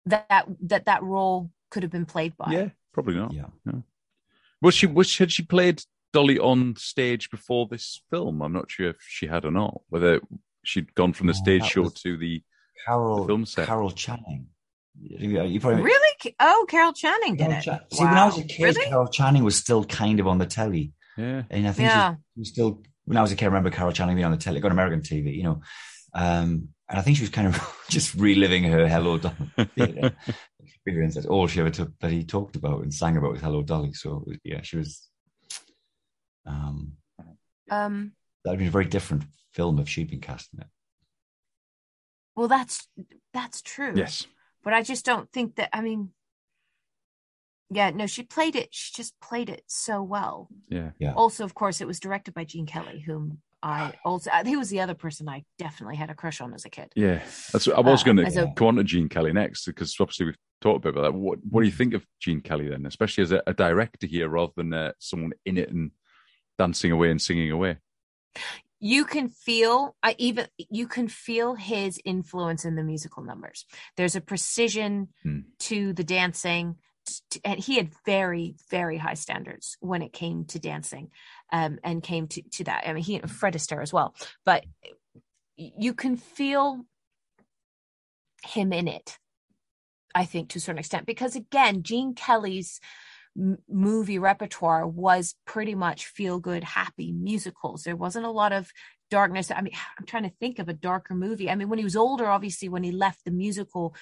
that 0.06 0.26
that 0.28 0.46
that, 0.62 0.84
that 0.86 1.02
role 1.02 1.50
could 1.70 1.82
have 1.82 1.92
been 1.92 2.06
played 2.06 2.36
by. 2.36 2.50
Yeah, 2.50 2.68
probably 2.92 3.14
not. 3.14 3.32
Yeah. 3.32 3.46
No. 3.64 3.84
Was 4.62 4.74
she 4.74 4.86
was 4.86 5.18
had 5.18 5.32
she 5.32 5.42
played 5.42 5.82
Dolly 6.12 6.38
on 6.38 6.76
stage 6.76 7.30
before 7.30 7.66
this 7.66 8.00
film. 8.10 8.42
I'm 8.42 8.52
not 8.52 8.70
sure 8.70 8.90
if 8.90 8.96
she 9.00 9.26
had 9.26 9.44
or 9.44 9.50
not. 9.50 9.80
Whether 9.88 10.20
she'd 10.64 10.94
gone 10.94 11.12
from 11.12 11.26
the 11.26 11.32
oh, 11.32 11.42
stage 11.42 11.64
show 11.64 11.88
to 11.88 12.16
the, 12.16 12.42
Carol, 12.86 13.22
the 13.22 13.26
film 13.26 13.46
set. 13.46 13.66
Carol 13.66 13.90
Channing. 13.90 14.46
You 15.00 15.58
probably, 15.58 15.82
really? 15.82 16.34
Oh, 16.38 16.66
Carol 16.68 16.92
Channing 16.92 17.36
did 17.36 17.48
Carol 17.48 17.76
it. 17.76 17.90
Ch- 17.90 17.96
See, 17.96 18.04
wow. 18.04 18.10
when 18.10 18.18
I 18.18 18.26
was 18.26 18.38
a 18.38 18.44
kid, 18.44 18.62
really? 18.62 18.86
Carol 18.86 19.08
Channing 19.08 19.42
was 19.42 19.56
still 19.56 19.84
kind 19.84 20.20
of 20.20 20.28
on 20.28 20.38
the 20.38 20.46
telly. 20.46 20.92
Yeah, 21.16 21.42
and 21.50 21.66
I 21.66 21.72
think 21.72 21.88
yeah. 21.88 22.14
she 22.34 22.40
was 22.40 22.48
still. 22.48 22.82
When 23.04 23.16
I 23.16 23.22
was 23.22 23.32
a 23.32 23.36
kid, 23.36 23.46
I 23.46 23.48
remember 23.48 23.70
Carol 23.70 23.92
Channing 23.92 24.14
being 24.14 24.26
on 24.26 24.32
the 24.32 24.38
telly, 24.38 24.60
got 24.60 24.70
American 24.70 25.00
TV, 25.00 25.34
you 25.34 25.42
know. 25.42 25.62
Um, 26.14 26.68
and 26.88 26.98
I 26.98 27.02
think 27.02 27.16
she 27.16 27.22
was 27.22 27.30
kind 27.30 27.48
of 27.48 27.84
just 27.88 28.14
reliving 28.14 28.64
her 28.64 28.86
Hello 28.86 29.18
Dolly 29.18 29.34
experience. 30.84 31.14
That's 31.14 31.26
all 31.26 31.46
she 31.46 31.60
ever 31.60 31.70
took 31.70 31.98
that 32.00 32.10
he 32.10 32.24
talked 32.24 32.56
about 32.56 32.82
and 32.82 32.92
sang 32.92 33.16
about 33.16 33.32
was 33.32 33.40
Hello 33.40 33.62
Dolly. 33.62 33.92
So 33.92 34.24
yeah, 34.44 34.62
she 34.62 34.76
was 34.76 35.08
um, 36.46 36.92
um, 37.70 38.12
that'd 38.44 38.58
be 38.58 38.66
a 38.66 38.70
very 38.70 38.84
different 38.84 39.24
film 39.52 39.78
if 39.78 39.88
she'd 39.88 40.10
been 40.10 40.20
cast 40.20 40.50
in 40.54 40.60
it. 40.60 40.66
Well, 42.34 42.48
that's 42.48 42.88
that's 43.32 43.62
true. 43.62 43.92
Yes, 43.94 44.26
but 44.64 44.72
I 44.72 44.82
just 44.82 45.04
don't 45.04 45.30
think 45.32 45.56
that. 45.56 45.70
I 45.72 45.82
mean, 45.82 46.10
yeah, 47.70 47.90
no, 47.90 48.06
she 48.06 48.22
played 48.22 48.56
it. 48.56 48.68
She 48.72 48.92
just 48.94 49.18
played 49.20 49.50
it 49.50 49.62
so 49.66 50.02
well. 50.02 50.48
Yeah, 50.68 50.90
yeah. 50.98 51.14
Also, 51.14 51.44
of 51.44 51.54
course, 51.54 51.80
it 51.80 51.86
was 51.86 52.00
directed 52.00 52.34
by 52.34 52.44
Gene 52.44 52.66
Kelly, 52.66 53.00
whom 53.00 53.38
I 53.62 53.92
also 54.04 54.30
he 54.44 54.56
was 54.56 54.70
the 54.70 54.80
other 54.80 54.94
person 54.94 55.28
I 55.28 55.44
definitely 55.58 55.96
had 55.96 56.10
a 56.10 56.14
crush 56.14 56.40
on 56.40 56.52
as 56.52 56.64
a 56.64 56.70
kid. 56.70 56.92
Yeah, 56.96 57.22
that's 57.52 57.68
I 57.68 57.80
was 57.80 58.02
uh, 58.02 58.04
going 58.04 58.16
to 58.16 58.52
go 58.56 58.68
on 58.68 58.76
to 58.76 58.84
Gene 58.84 59.08
Kelly 59.08 59.32
next 59.32 59.66
because 59.66 59.94
obviously 60.00 60.26
we've 60.26 60.38
talked 60.60 60.78
a 60.78 60.80
bit 60.80 60.98
about 60.98 61.12
that. 61.12 61.18
What 61.18 61.38
what 61.48 61.60
do 61.60 61.66
you 61.66 61.72
think 61.72 61.94
of 61.94 62.04
Gene 62.20 62.40
Kelly 62.40 62.68
then, 62.68 62.86
especially 62.86 63.22
as 63.22 63.32
a, 63.32 63.42
a 63.46 63.54
director 63.54 64.06
here 64.06 64.28
rather 64.28 64.52
than 64.56 64.72
uh, 64.72 64.92
someone 64.98 65.32
in 65.46 65.58
it 65.58 65.70
and 65.70 65.92
dancing 66.58 66.92
away 66.92 67.10
and 67.10 67.20
singing 67.20 67.50
away. 67.50 67.78
You 68.80 69.04
can 69.04 69.28
feel, 69.28 69.94
I 70.02 70.16
even 70.18 70.46
you 70.56 70.88
can 70.88 71.06
feel 71.06 71.54
his 71.54 72.00
influence 72.04 72.64
in 72.64 72.74
the 72.74 72.82
musical 72.82 73.22
numbers. 73.22 73.64
There's 73.96 74.16
a 74.16 74.20
precision 74.20 75.08
hmm. 75.22 75.40
to 75.60 75.92
the 75.92 76.02
dancing, 76.02 76.76
and 77.44 77.60
he 77.60 77.76
had 77.76 77.90
very 78.06 78.56
very 78.70 78.98
high 78.98 79.14
standards 79.14 79.76
when 79.80 80.02
it 80.02 80.12
came 80.12 80.44
to 80.46 80.58
dancing 80.58 81.10
um, 81.52 81.78
and 81.84 82.02
came 82.02 82.26
to, 82.28 82.42
to 82.50 82.64
that 82.64 82.84
i 82.86 82.92
mean 82.92 83.02
he 83.02 83.18
fred 83.20 83.54
astaire 83.54 83.82
as 83.82 83.92
well 83.92 84.14
but 84.44 84.64
you 85.56 85.94
can 85.94 86.16
feel 86.16 86.84
him 88.44 88.72
in 88.72 88.88
it 88.88 89.18
i 90.14 90.24
think 90.24 90.48
to 90.48 90.58
a 90.58 90.60
certain 90.60 90.78
extent 90.78 91.06
because 91.06 91.36
again 91.36 91.82
gene 91.82 92.14
kelly's 92.14 92.80
movie 93.68 94.18
repertoire 94.18 94.86
was 94.86 95.34
pretty 95.46 95.74
much 95.74 96.06
feel 96.06 96.38
good, 96.38 96.64
happy 96.64 97.12
musicals. 97.12 97.82
There 97.82 97.96
wasn't 97.96 98.26
a 98.26 98.30
lot 98.30 98.52
of 98.52 98.70
darkness. 99.10 99.50
I 99.50 99.60
mean, 99.62 99.72
I'm 99.98 100.06
trying 100.06 100.24
to 100.24 100.34
think 100.40 100.58
of 100.58 100.68
a 100.68 100.74
darker 100.74 101.14
movie. 101.14 101.50
I 101.50 101.54
mean, 101.54 101.68
when 101.68 101.78
he 101.78 101.84
was 101.84 101.96
older, 101.96 102.26
obviously, 102.26 102.68
when 102.68 102.82
he 102.82 102.92
left 102.92 103.24
the 103.24 103.30
musical 103.30 103.94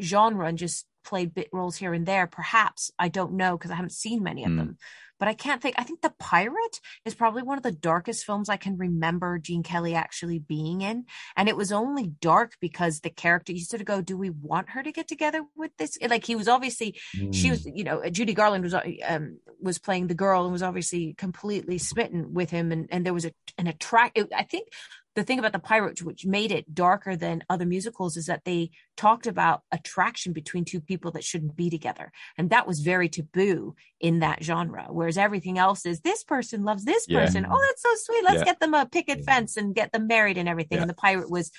genre 0.00 0.46
and 0.46 0.58
just 0.58 0.86
played 1.04 1.34
bit 1.34 1.48
roles 1.52 1.76
here 1.76 1.94
and 1.94 2.06
there, 2.06 2.26
perhaps 2.26 2.90
I 2.98 3.08
don't 3.08 3.34
know 3.34 3.56
because 3.56 3.70
I 3.70 3.76
haven't 3.76 3.92
seen 3.92 4.22
many 4.22 4.44
of 4.44 4.50
mm. 4.50 4.56
them 4.56 4.78
but 5.18 5.28
I 5.28 5.34
can't 5.34 5.62
think. 5.62 5.76
I 5.78 5.84
think 5.84 6.00
The 6.00 6.12
Pirate 6.18 6.80
is 7.04 7.14
probably 7.14 7.42
one 7.42 7.56
of 7.56 7.62
the 7.62 7.72
darkest 7.72 8.24
films 8.24 8.48
I 8.48 8.56
can 8.56 8.76
remember 8.76 9.38
Gene 9.38 9.62
Kelly 9.62 9.94
actually 9.94 10.38
being 10.38 10.82
in. 10.82 11.06
And 11.36 11.48
it 11.48 11.56
was 11.56 11.72
only 11.72 12.08
dark 12.20 12.56
because 12.60 13.00
the 13.00 13.10
character, 13.10 13.52
you 13.52 13.60
sort 13.60 13.80
of 13.80 13.86
go, 13.86 14.00
do 14.00 14.16
we 14.16 14.30
want 14.30 14.70
her 14.70 14.82
to 14.82 14.92
get 14.92 15.08
together 15.08 15.42
with 15.56 15.70
this? 15.78 15.96
Like 16.06 16.26
he 16.26 16.36
was 16.36 16.48
obviously, 16.48 17.00
mm. 17.16 17.32
she 17.34 17.50
was, 17.50 17.64
mm. 17.64 17.72
you 17.74 17.84
know, 17.84 18.02
Judy 18.10 18.34
Garland 18.34 18.64
was, 18.64 18.74
um, 19.06 19.38
was 19.60 19.78
playing 19.78 20.08
the 20.08 20.14
girl 20.14 20.44
and 20.44 20.52
was 20.52 20.62
obviously 20.62 21.14
completely 21.14 21.78
smitten 21.78 22.34
with 22.34 22.50
him. 22.50 22.72
And, 22.72 22.88
and 22.90 23.06
there 23.06 23.14
was 23.14 23.24
a, 23.24 23.32
an 23.56 23.66
attract, 23.66 24.18
I 24.34 24.42
think 24.42 24.68
the 25.14 25.22
thing 25.22 25.38
about 25.38 25.52
the 25.52 25.58
Pirates, 25.60 26.02
which 26.02 26.26
made 26.26 26.50
it 26.50 26.74
darker 26.74 27.16
than 27.16 27.44
other 27.48 27.66
musicals, 27.66 28.16
is 28.16 28.26
that 28.26 28.44
they 28.44 28.70
talked 28.96 29.26
about 29.26 29.62
attraction 29.70 30.32
between 30.32 30.64
two 30.64 30.80
people 30.80 31.12
that 31.12 31.24
shouldn't 31.24 31.54
be 31.56 31.70
together. 31.70 32.10
And 32.36 32.50
that 32.50 32.66
was 32.66 32.80
very 32.80 33.08
taboo 33.08 33.76
in 34.00 34.20
that 34.20 34.42
genre. 34.42 34.86
Whereas 34.90 35.16
everything 35.16 35.56
else 35.56 35.86
is 35.86 36.00
this 36.00 36.24
person 36.24 36.64
loves 36.64 36.84
this 36.84 37.06
person. 37.06 37.44
Yeah. 37.44 37.50
Oh, 37.52 37.66
that's 37.68 37.82
so 37.82 37.94
sweet. 37.96 38.24
Let's 38.24 38.38
yeah. 38.38 38.44
get 38.44 38.60
them 38.60 38.74
a 38.74 38.86
picket 38.86 39.18
yeah. 39.18 39.24
fence 39.24 39.56
and 39.56 39.74
get 39.74 39.92
them 39.92 40.08
married 40.08 40.36
and 40.36 40.48
everything. 40.48 40.78
And 40.78 40.90
the 40.90 40.94
pirate 40.94 41.30
was, 41.30 41.52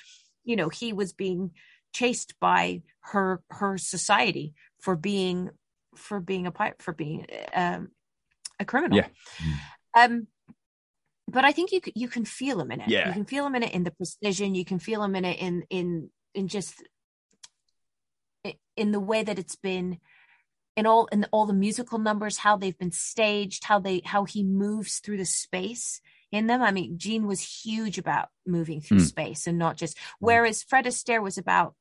you 0.44 0.56
know, 0.56 0.70
he 0.70 0.92
was 0.92 1.14
being 1.14 1.52
chased 1.94 2.34
by 2.42 2.82
her 3.00 3.42
her 3.52 3.78
society 3.78 4.54
for 4.82 4.98
being 4.98 5.50
for 5.96 6.20
being 6.20 6.46
a 6.46 6.52
pirate 6.52 6.82
for 6.82 6.94
being 6.94 7.26
um, 7.54 7.90
a 8.60 8.66
criminal. 8.66 8.98
Yeah. 8.98 9.08
Um 9.96 10.28
but 11.28 11.46
I 11.46 11.52
think 11.52 11.72
you 11.72 11.82
you 11.96 12.08
can 12.08 12.26
feel 12.26 12.62
a 12.62 12.66
minute. 12.66 12.90
Yeah. 12.90 13.08
You 13.08 13.14
can 13.14 13.26
feel 13.26 13.46
a 13.46 13.50
minute 13.50 13.72
in 13.72 13.84
the 13.84 13.92
precision. 13.92 14.56
You 14.56 14.66
can 14.66 14.80
feel 14.80 15.04
a 15.04 15.10
minute 15.10 15.38
in 15.40 15.64
in 15.70 16.10
in 16.34 16.48
just 16.48 16.84
in 18.78 18.92
the 18.92 19.00
way 19.00 19.24
that 19.24 19.40
it's 19.40 19.56
been 19.56 20.00
in 20.76 20.86
all 20.86 21.06
in 21.08 21.26
all 21.32 21.46
the 21.46 21.54
musical 21.54 21.98
numbers, 21.98 22.38
how 22.38 22.58
they've 22.58 22.78
been 22.78 22.92
staged, 22.92 23.64
how 23.64 23.80
they 23.80 24.02
how 24.06 24.26
he 24.26 24.44
moves 24.44 25.00
through 25.00 25.18
the 25.18 25.26
space 25.26 26.02
in 26.32 26.48
them. 26.48 26.62
I 26.62 26.72
mean, 26.72 26.98
Gene 26.98 27.28
was 27.28 27.64
huge 27.64 27.98
about 27.98 28.30
moving 28.46 28.82
through 28.82 29.00
mm. 29.00 29.08
space 29.08 29.48
and 29.48 29.58
not 29.58 29.78
just. 29.78 29.98
Whereas 30.20 30.64
Fred 30.64 30.86
Astaire 30.86 31.24
was 31.24 31.38
about 31.38 31.76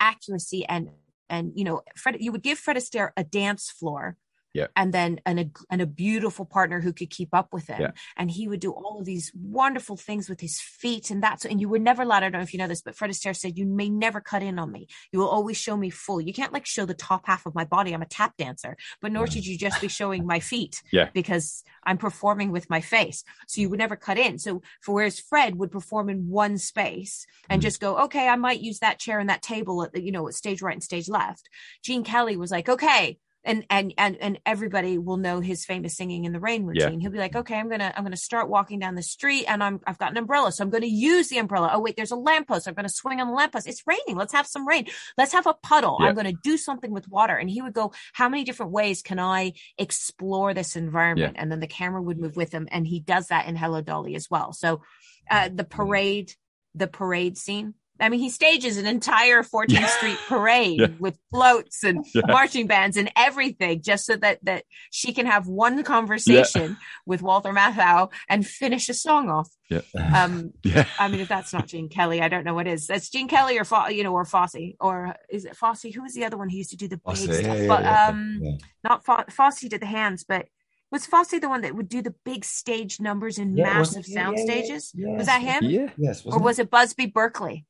accuracy 0.00 0.64
and 0.66 0.90
and 1.28 1.52
you 1.54 1.64
know, 1.64 1.82
Fred, 1.96 2.16
you 2.20 2.32
would 2.32 2.42
give 2.42 2.58
Fred 2.58 2.76
Astaire 2.76 3.10
a 3.16 3.24
dance 3.24 3.70
floor 3.70 4.16
yeah. 4.56 4.66
and 4.74 4.92
then 4.92 5.20
and 5.26 5.38
a, 5.38 5.50
and 5.70 5.82
a 5.82 5.86
beautiful 5.86 6.46
partner 6.46 6.80
who 6.80 6.92
could 6.92 7.10
keep 7.10 7.28
up 7.34 7.52
with 7.52 7.66
him. 7.66 7.80
Yeah. 7.80 7.90
and 8.16 8.30
he 8.30 8.48
would 8.48 8.60
do 8.60 8.72
all 8.72 8.98
of 8.98 9.04
these 9.04 9.30
wonderful 9.34 9.96
things 9.96 10.28
with 10.28 10.40
his 10.40 10.60
feet 10.60 11.10
and 11.10 11.22
that's 11.22 11.44
and 11.44 11.60
you 11.60 11.68
were 11.68 11.78
never 11.78 12.02
allowed 12.02 12.18
i 12.18 12.20
don't 12.30 12.32
know 12.32 12.40
if 12.40 12.52
you 12.52 12.58
know 12.58 12.66
this 12.66 12.82
but 12.82 12.96
fred 12.96 13.10
astaire 13.10 13.36
said 13.36 13.58
you 13.58 13.66
may 13.66 13.88
never 13.88 14.20
cut 14.20 14.42
in 14.42 14.58
on 14.58 14.72
me. 14.72 14.88
You 15.12 15.18
will 15.18 15.28
always 15.28 15.56
show 15.56 15.76
me 15.76 15.90
full. 15.90 16.20
You 16.20 16.32
can't 16.32 16.52
like 16.52 16.66
show 16.66 16.86
the 16.86 16.94
top 16.94 17.26
half 17.26 17.46
of 17.46 17.54
my 17.54 17.64
body. 17.64 17.92
I'm 17.92 18.02
a 18.02 18.06
tap 18.06 18.36
dancer 18.36 18.76
but 19.02 19.12
nor 19.12 19.26
should 19.26 19.46
you 19.46 19.58
just 19.58 19.80
be 19.80 19.88
showing 19.88 20.26
my 20.26 20.40
feet 20.40 20.82
yeah. 20.92 21.08
because 21.12 21.62
i'm 21.84 21.98
performing 21.98 22.50
with 22.50 22.70
my 22.70 22.80
face. 22.80 23.24
So 23.46 23.60
you 23.60 23.68
would 23.70 23.78
never 23.78 23.96
cut 23.96 24.18
in. 24.18 24.38
So 24.38 24.62
for 24.80 24.94
whereas 24.94 25.20
fred 25.20 25.56
would 25.56 25.70
perform 25.70 26.08
in 26.08 26.28
one 26.28 26.56
space 26.58 27.26
and 27.50 27.60
mm. 27.60 27.64
just 27.64 27.80
go 27.80 27.98
okay 28.04 28.28
i 28.28 28.36
might 28.36 28.60
use 28.60 28.78
that 28.78 28.98
chair 28.98 29.18
and 29.18 29.28
that 29.28 29.42
table 29.42 29.82
at 29.82 29.92
the, 29.92 30.02
you 30.02 30.12
know 30.12 30.30
stage 30.30 30.62
right 30.62 30.74
and 30.74 30.82
stage 30.82 31.08
left. 31.08 31.48
Gene 31.82 32.04
kelly 32.04 32.36
was 32.36 32.50
like 32.50 32.68
okay 32.68 33.18
and 33.46 33.64
and 33.70 33.94
and 33.96 34.16
and 34.20 34.40
everybody 34.44 34.98
will 34.98 35.16
know 35.16 35.40
his 35.40 35.64
famous 35.64 35.96
singing 35.96 36.24
in 36.24 36.32
the 36.32 36.40
rain 36.40 36.64
routine. 36.64 36.94
Yeah. 36.94 37.04
He'll 37.04 37.12
be 37.12 37.18
like, 37.18 37.36
okay, 37.36 37.54
I'm 37.54 37.70
gonna 37.70 37.92
I'm 37.96 38.04
gonna 38.04 38.16
start 38.16 38.50
walking 38.50 38.80
down 38.80 38.96
the 38.96 39.02
street, 39.02 39.46
and 39.46 39.62
I'm 39.62 39.80
I've 39.86 39.98
got 39.98 40.10
an 40.10 40.16
umbrella, 40.18 40.52
so 40.52 40.62
I'm 40.62 40.70
gonna 40.70 40.86
use 40.86 41.28
the 41.28 41.38
umbrella. 41.38 41.70
Oh 41.72 41.80
wait, 41.80 41.96
there's 41.96 42.10
a 42.10 42.16
lamppost. 42.16 42.66
I'm 42.66 42.74
gonna 42.74 42.88
swing 42.88 43.20
on 43.20 43.28
the 43.28 43.32
lamppost. 43.32 43.66
It's 43.66 43.82
raining. 43.86 44.16
Let's 44.16 44.32
have 44.32 44.46
some 44.46 44.66
rain. 44.66 44.86
Let's 45.16 45.32
have 45.32 45.46
a 45.46 45.54
puddle. 45.54 45.98
Yeah. 46.00 46.08
I'm 46.08 46.14
gonna 46.14 46.32
do 46.42 46.56
something 46.56 46.90
with 46.90 47.08
water. 47.08 47.36
And 47.36 47.48
he 47.48 47.62
would 47.62 47.72
go, 47.72 47.92
how 48.12 48.28
many 48.28 48.44
different 48.44 48.72
ways 48.72 49.00
can 49.00 49.18
I 49.18 49.52
explore 49.78 50.52
this 50.52 50.76
environment? 50.76 51.34
Yeah. 51.36 51.42
And 51.42 51.50
then 51.50 51.60
the 51.60 51.66
camera 51.66 52.02
would 52.02 52.18
move 52.18 52.36
with 52.36 52.52
him, 52.52 52.68
and 52.70 52.86
he 52.86 53.00
does 53.00 53.28
that 53.28 53.46
in 53.46 53.56
Hello 53.56 53.80
Dolly 53.80 54.16
as 54.16 54.28
well. 54.28 54.52
So, 54.52 54.82
uh, 55.30 55.48
the 55.54 55.64
parade, 55.64 56.32
the 56.74 56.88
parade 56.88 57.38
scene 57.38 57.74
I 58.00 58.08
mean, 58.08 58.20
he 58.20 58.30
stages 58.30 58.76
an 58.76 58.86
entire 58.86 59.42
14th 59.42 59.70
yeah. 59.70 59.86
Street 59.86 60.18
parade 60.28 60.80
yeah. 60.80 60.88
with 60.98 61.18
floats 61.30 61.84
and 61.84 62.04
yeah. 62.14 62.22
marching 62.28 62.66
bands 62.66 62.96
and 62.96 63.10
everything, 63.16 63.82
just 63.82 64.06
so 64.06 64.16
that 64.16 64.44
that 64.44 64.64
she 64.90 65.12
can 65.12 65.26
have 65.26 65.46
one 65.46 65.82
conversation 65.82 66.76
with 67.06 67.22
Walter 67.22 67.52
Matthau 67.52 68.12
and 68.28 68.46
finish 68.46 68.88
a 68.88 68.94
song 68.94 69.28
off. 69.28 69.48
Yeah. 69.70 69.80
Um, 70.14 70.52
yeah. 70.62 70.86
I 70.98 71.08
mean, 71.08 71.20
if 71.20 71.28
that's 71.28 71.52
not 71.52 71.66
Gene 71.66 71.88
Kelly, 71.88 72.20
I 72.20 72.28
don't 72.28 72.44
know 72.44 72.54
what 72.54 72.66
is. 72.66 72.86
That's 72.86 73.08
Gene 73.08 73.28
Kelly 73.28 73.58
or 73.58 73.64
Fo- 73.64 73.88
you 73.88 74.04
know, 74.04 74.12
or 74.12 74.24
Fosse, 74.24 74.74
or 74.80 75.16
is 75.30 75.44
it 75.44 75.56
Fosse? 75.56 75.82
Who 75.82 76.02
was 76.02 76.14
the 76.14 76.24
other 76.24 76.36
one 76.36 76.48
who 76.48 76.56
used 76.56 76.70
to 76.70 76.76
do 76.76 76.88
the 76.88 76.96
big 76.96 77.16
Fosse, 77.16 77.38
stuff? 77.38 77.68
but 77.68 77.84
um, 77.84 78.58
not 78.84 79.04
Fo- 79.04 79.24
Fosse 79.30 79.60
did 79.60 79.80
the 79.80 79.86
hands, 79.86 80.24
but 80.26 80.46
was 80.90 81.06
Fosse 81.06 81.40
the 81.40 81.48
one 81.48 81.62
that 81.62 81.74
would 81.74 81.88
do 81.88 82.00
the 82.00 82.14
big 82.24 82.44
stage 82.44 83.00
numbers 83.00 83.38
in 83.38 83.54
massive 83.54 84.06
sound 84.06 84.38
stages? 84.38 84.92
Was 84.96 85.26
that 85.26 85.42
him? 85.42 85.64
Yeah. 85.64 85.90
Yes. 85.96 86.24
or 86.24 86.38
was 86.38 86.58
it 86.58 86.70
Busby 86.70 87.06
Berkeley? 87.06 87.66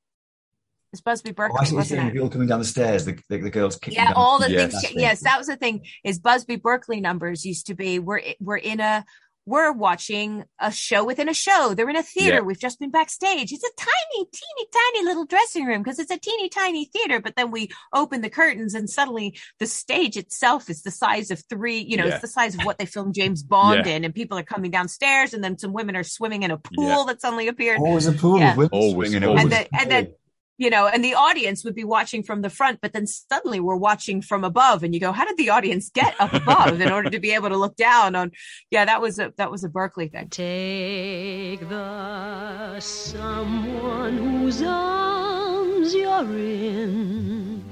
It's 0.93 1.03
Busby 1.03 1.33
Berkeley. 1.33 1.57
Oh, 1.59 1.63
I 1.63 1.65
see 1.65 1.75
wasn't 1.75 2.09
it? 2.09 2.13
people 2.13 2.31
coming 2.31 2.49
down 2.49 2.59
the 2.59 2.65
stairs, 2.65 3.05
the, 3.05 3.19
the, 3.29 3.39
the 3.39 3.51
girls 3.51 3.77
kicking. 3.77 3.99
Yeah, 3.99 4.13
all 4.15 4.39
the 4.39 4.51
yes. 4.51 4.81
things. 4.81 4.95
Yes, 4.95 5.23
that 5.23 5.39
was 5.39 5.47
the 5.47 5.57
thing. 5.57 5.85
Is 6.05 6.19
Busby 6.19 6.57
Berkeley 6.57 7.01
numbers 7.01 7.45
used 7.45 7.67
to 7.67 7.75
be 7.75 7.99
we're 7.99 8.23
we're 8.41 8.57
in 8.57 8.81
a 8.81 9.05
we're 9.47 9.71
watching 9.71 10.45
a 10.61 10.73
show 10.73 11.05
within 11.05 11.29
a 11.29 11.35
show. 11.35 11.73
They're 11.73 11.89
in 11.89 11.97
a 11.97 12.03
theater. 12.03 12.37
Yeah. 12.37 12.41
We've 12.41 12.59
just 12.59 12.81
been 12.81 12.91
backstage. 12.91 13.53
It's 13.53 13.63
a 13.63 13.71
tiny, 13.79 14.25
teeny, 14.33 14.69
tiny 14.73 15.05
little 15.07 15.25
dressing 15.25 15.65
room 15.65 15.83
because 15.85 16.01
it's 16.01 16.11
a 16.11 16.19
teeny, 16.19 16.49
tiny 16.49 16.87
theater. 16.87 17.21
But 17.21 17.37
then 17.37 17.53
we 17.53 17.71
open 17.95 18.23
the 18.23 18.29
curtains 18.29 18.75
and 18.75 18.91
suddenly 18.91 19.39
the 19.61 19.67
stage 19.67 20.17
itself 20.17 20.69
is 20.69 20.83
the 20.83 20.91
size 20.91 21.31
of 21.31 21.45
three, 21.49 21.79
you 21.79 21.97
know, 21.97 22.07
yeah. 22.07 22.15
it's 22.15 22.23
the 22.23 22.29
size 22.29 22.57
of 22.57 22.63
what 22.63 22.79
they 22.79 22.87
filmed 22.87 23.15
James 23.15 23.45
Bond 23.45 23.87
yeah. 23.87 23.93
in. 23.93 24.05
And 24.05 24.13
people 24.13 24.37
are 24.37 24.43
coming 24.43 24.73
downstairs 24.73 25.33
and 25.33 25.45
then 25.45 25.57
some 25.59 25.73
women 25.73 25.95
are 25.95 26.05
swimming 26.05 26.43
in 26.43 26.51
a 26.51 26.59
pool 26.59 27.05
that 27.05 27.21
suddenly 27.21 27.47
appeared. 27.47 27.79
Always 27.79 28.09
a 28.09 28.13
pool. 28.13 28.43
Always, 28.73 29.15
and, 29.15 29.23
the, 29.25 29.69
and 29.79 29.91
then 29.91 30.15
you 30.59 30.71
know, 30.71 30.87
and 30.87 31.05
the 31.05 31.15
audience 31.15 31.65
would 31.65 31.75
be 31.75 31.85
watching 31.85 32.23
from 32.23 32.41
the 32.41 32.49
front, 32.49 32.81
but 32.81 32.93
then 32.93 33.07
suddenly 33.07 33.61
we're 33.61 33.77
watching 33.77 34.23
from 34.23 34.43
above, 34.43 34.83
and 34.83 34.95
you 34.95 35.01
go, 35.01 35.13
"How 35.13 35.27
did 35.27 35.37
the 35.37 35.51
audience 35.51 35.91
get 35.91 36.15
up 36.19 36.33
above 36.33 36.81
in 36.81 36.91
order 36.91 37.11
to 37.11 37.21
be 37.21 37.33
able 37.33 37.51
to 37.51 37.57
look 37.57 37.77
down?" 37.77 38.15
On, 38.15 38.33
yeah, 38.71 38.85
that 38.85 39.03
was 39.03 39.19
a 39.19 39.33
that 39.37 39.51
was 39.51 39.65
a 39.65 39.69
Berkeley 39.69 40.09
thing. 40.09 40.29
Take 40.31 41.69
the 41.69 42.81
someone 42.81 44.17
whose 44.17 44.63
arms 44.63 45.95
you're 45.95 46.39
in, 46.39 47.63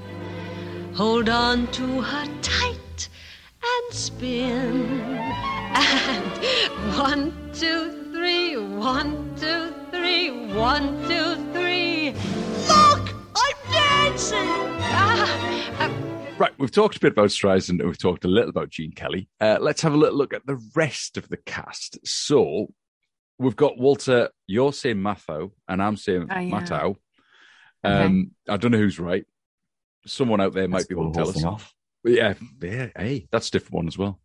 hold 0.93 1.27
on 1.27 1.67
to 1.71 2.01
her 2.01 2.27
tight 2.43 3.09
and 3.63 3.93
spin, 3.93 4.99
and 5.73 6.97
one, 6.97 7.33
two, 7.51 8.11
three, 8.13 8.57
one, 8.57 9.33
two, 9.39 9.73
three, 9.91 10.29
one, 10.53 11.01
two, 11.07 11.35
three. 11.51 12.13
Look, 14.15 14.21
dancing. 14.21 14.47
Ah, 14.79 16.35
Right, 16.37 16.53
we've 16.57 16.71
talked 16.71 16.95
a 16.95 16.99
bit 17.01 17.11
about 17.11 17.29
Streisand 17.29 17.79
and 17.79 17.85
we've 17.85 17.97
talked 17.97 18.23
a 18.23 18.29
little 18.29 18.49
about 18.49 18.69
Gene 18.69 18.93
Kelly. 18.93 19.27
Uh, 19.41 19.57
let's 19.59 19.81
have 19.81 19.93
a 19.93 19.97
little 19.97 20.17
look 20.17 20.33
at 20.33 20.45
the 20.45 20.55
rest 20.73 21.17
of 21.17 21.27
the 21.27 21.35
cast. 21.35 21.97
So 22.07 22.67
we've 23.37 23.57
got 23.57 23.77
Walter, 23.77 24.29
you're 24.47 24.71
saying 24.71 24.97
Matho, 24.97 25.51
and 25.67 25.83
I'm 25.83 25.97
saying 25.97 26.27
oh, 26.31 26.39
yeah. 26.39 26.49
Matthau. 26.49 26.95
Um, 27.83 28.31
okay. 28.47 28.53
I 28.53 28.57
don't 28.57 28.71
know 28.71 28.77
who's 28.77 28.99
right. 28.99 29.25
Someone 30.07 30.39
out 30.39 30.53
there 30.53 30.69
might 30.69 30.87
be 30.87 30.95
able 30.95 31.11
to 31.11 31.17
tell 31.17 31.29
us. 31.29 31.43
Off. 31.43 31.73
Yeah, 32.05 32.35
yeah, 32.61 32.89
hey, 32.97 33.27
that's 33.33 33.49
a 33.49 33.51
different 33.51 33.73
one 33.73 33.87
as 33.87 33.97
well. 33.97 34.21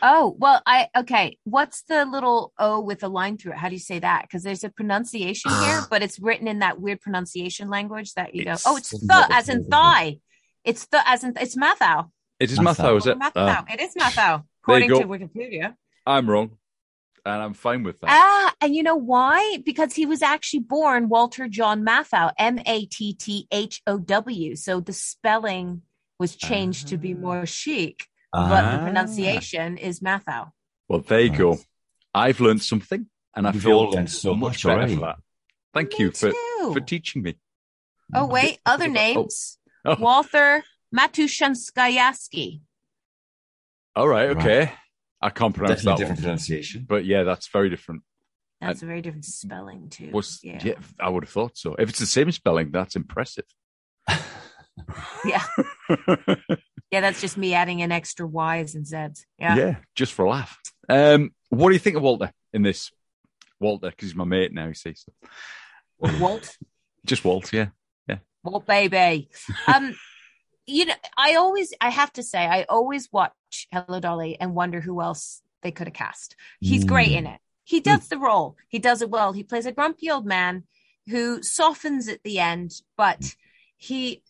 Oh, 0.00 0.36
well, 0.38 0.62
I 0.66 0.88
okay. 0.96 1.38
What's 1.44 1.82
the 1.82 2.04
little 2.04 2.52
O 2.58 2.80
with 2.80 3.02
a 3.02 3.08
line 3.08 3.36
through 3.36 3.52
it? 3.52 3.58
How 3.58 3.68
do 3.68 3.74
you 3.74 3.80
say 3.80 3.98
that? 3.98 4.22
Because 4.22 4.42
there's 4.42 4.64
a 4.64 4.68
pronunciation 4.68 5.50
here, 5.50 5.82
but 5.90 6.02
it's 6.02 6.18
written 6.18 6.46
in 6.46 6.60
that 6.60 6.80
weird 6.80 7.00
pronunciation 7.00 7.68
language 7.68 8.14
that 8.14 8.34
you 8.34 8.44
it's, 8.46 8.64
go, 8.64 8.72
oh, 8.72 8.76
it's 8.76 8.90
the 8.90 9.26
as 9.30 9.48
in 9.48 9.64
thigh. 9.64 10.18
It's 10.64 10.86
the 10.86 11.06
as 11.08 11.24
in 11.24 11.34
it's 11.40 11.56
Mathau. 11.56 12.10
It 12.38 12.52
is 12.52 12.58
Mathau, 12.58 12.96
is 12.96 13.06
it? 13.06 13.18
Mathau. 13.18 13.60
Uh, 13.60 13.62
it 13.72 13.80
is 13.80 13.94
Mathau, 13.94 14.44
according 14.62 14.90
to 14.90 15.06
Wikipedia. 15.06 15.74
I'm 16.06 16.30
wrong. 16.30 16.52
And 17.26 17.42
I'm 17.42 17.52
fine 17.52 17.82
with 17.82 18.00
that. 18.00 18.10
Ah, 18.10 18.54
and 18.60 18.74
you 18.74 18.82
know 18.82 18.96
why? 18.96 19.58
Because 19.64 19.92
he 19.92 20.06
was 20.06 20.22
actually 20.22 20.60
born 20.60 21.08
Walter 21.08 21.48
John 21.48 21.84
Matthau, 21.84 22.32
M 22.38 22.60
A 22.64 22.86
T 22.86 23.12
T 23.12 23.46
H 23.50 23.82
O 23.86 23.98
W. 23.98 24.56
So 24.56 24.80
the 24.80 24.92
spelling 24.92 25.82
was 26.18 26.36
changed 26.36 26.86
uh, 26.86 26.90
to 26.90 26.96
be 26.96 27.14
more 27.14 27.44
chic 27.44 28.06
but 28.32 28.62
the 28.62 28.78
ah. 28.78 28.84
pronunciation 28.84 29.78
is 29.78 30.00
Mathau. 30.00 30.50
Well, 30.88 31.00
there 31.00 31.20
you 31.20 31.30
nice. 31.30 31.38
go. 31.38 31.58
I've 32.14 32.40
learned 32.40 32.62
something, 32.62 33.06
and 33.34 33.46
I 33.46 33.52
feel 33.52 33.90
learned 33.90 34.10
so 34.10 34.34
much 34.34 34.64
better 34.64 34.78
already. 34.78 34.94
for 34.94 35.00
that. 35.02 35.16
Thank 35.74 35.98
me 35.98 36.04
you 36.04 36.10
for 36.10 36.32
for 36.72 36.80
teaching 36.80 37.22
me. 37.22 37.36
Oh 38.14 38.26
wait, 38.26 38.58
other 38.64 38.88
names: 38.88 39.58
oh. 39.84 39.92
Oh. 39.92 39.96
Walter 40.00 40.64
Matushansky. 40.94 42.60
All 43.94 44.08
right, 44.08 44.30
okay. 44.30 44.58
Right. 44.58 44.72
I 45.20 45.30
can't 45.30 45.54
pronounce 45.54 45.82
Definitely 45.82 45.92
that 45.92 45.98
different 45.98 46.18
one. 46.18 46.24
pronunciation, 46.24 46.86
but 46.88 47.04
yeah, 47.04 47.24
that's 47.24 47.48
very 47.48 47.68
different. 47.68 48.02
That's 48.60 48.82
and 48.82 48.88
a 48.88 48.90
very 48.90 49.02
different 49.02 49.24
spelling 49.24 49.88
too. 49.88 50.10
Was, 50.12 50.40
yeah. 50.42 50.60
yeah, 50.62 50.74
I 51.00 51.08
would 51.08 51.24
have 51.24 51.30
thought 51.30 51.56
so. 51.56 51.74
If 51.74 51.88
it's 51.90 51.98
the 51.98 52.06
same 52.06 52.30
spelling, 52.32 52.70
that's 52.70 52.96
impressive. 52.96 53.44
yeah. 55.24 55.44
Yeah, 56.90 57.00
that's 57.00 57.20
just 57.20 57.36
me 57.36 57.54
adding 57.54 57.80
in 57.80 57.92
extra 57.92 58.26
Y's 58.26 58.74
and 58.74 58.86
Z's. 58.86 59.26
Yeah. 59.38 59.56
Yeah, 59.56 59.76
just 59.94 60.14
for 60.14 60.24
a 60.24 60.30
laugh. 60.30 60.58
Um, 60.88 61.32
what 61.50 61.68
do 61.68 61.74
you 61.74 61.78
think 61.78 61.96
of 61.96 62.02
Walter 62.02 62.32
in 62.52 62.62
this? 62.62 62.90
Walter, 63.60 63.90
because 63.90 64.08
he's 64.08 64.16
my 64.16 64.24
mate 64.24 64.52
now, 64.52 64.68
you 64.68 64.74
see. 64.74 64.94
So. 64.94 65.12
Walt? 66.20 66.56
just 67.04 67.24
Walt, 67.24 67.52
yeah. 67.52 67.68
Yeah. 68.08 68.18
Walt, 68.42 68.66
baby. 68.66 69.28
Um, 69.66 69.94
you 70.66 70.86
know, 70.86 70.94
I 71.16 71.34
always, 71.34 71.74
I 71.80 71.90
have 71.90 72.12
to 72.14 72.22
say, 72.22 72.38
I 72.38 72.64
always 72.68 73.08
watch 73.12 73.32
Hello 73.72 74.00
Dolly 74.00 74.38
and 74.40 74.54
wonder 74.54 74.80
who 74.80 75.00
else 75.02 75.42
they 75.62 75.72
could 75.72 75.88
have 75.88 75.94
cast. 75.94 76.36
He's 76.60 76.84
mm. 76.84 76.88
great 76.88 77.12
in 77.12 77.26
it. 77.26 77.40
He 77.64 77.80
does 77.80 78.06
mm. 78.06 78.08
the 78.10 78.18
role. 78.18 78.56
He 78.68 78.78
does 78.78 79.02
it 79.02 79.10
well. 79.10 79.32
He 79.32 79.42
plays 79.42 79.66
a 79.66 79.72
grumpy 79.72 80.10
old 80.10 80.24
man 80.24 80.64
who 81.08 81.42
softens 81.42 82.08
at 82.08 82.22
the 82.22 82.38
end, 82.38 82.72
but 82.96 83.34
he 83.76 84.22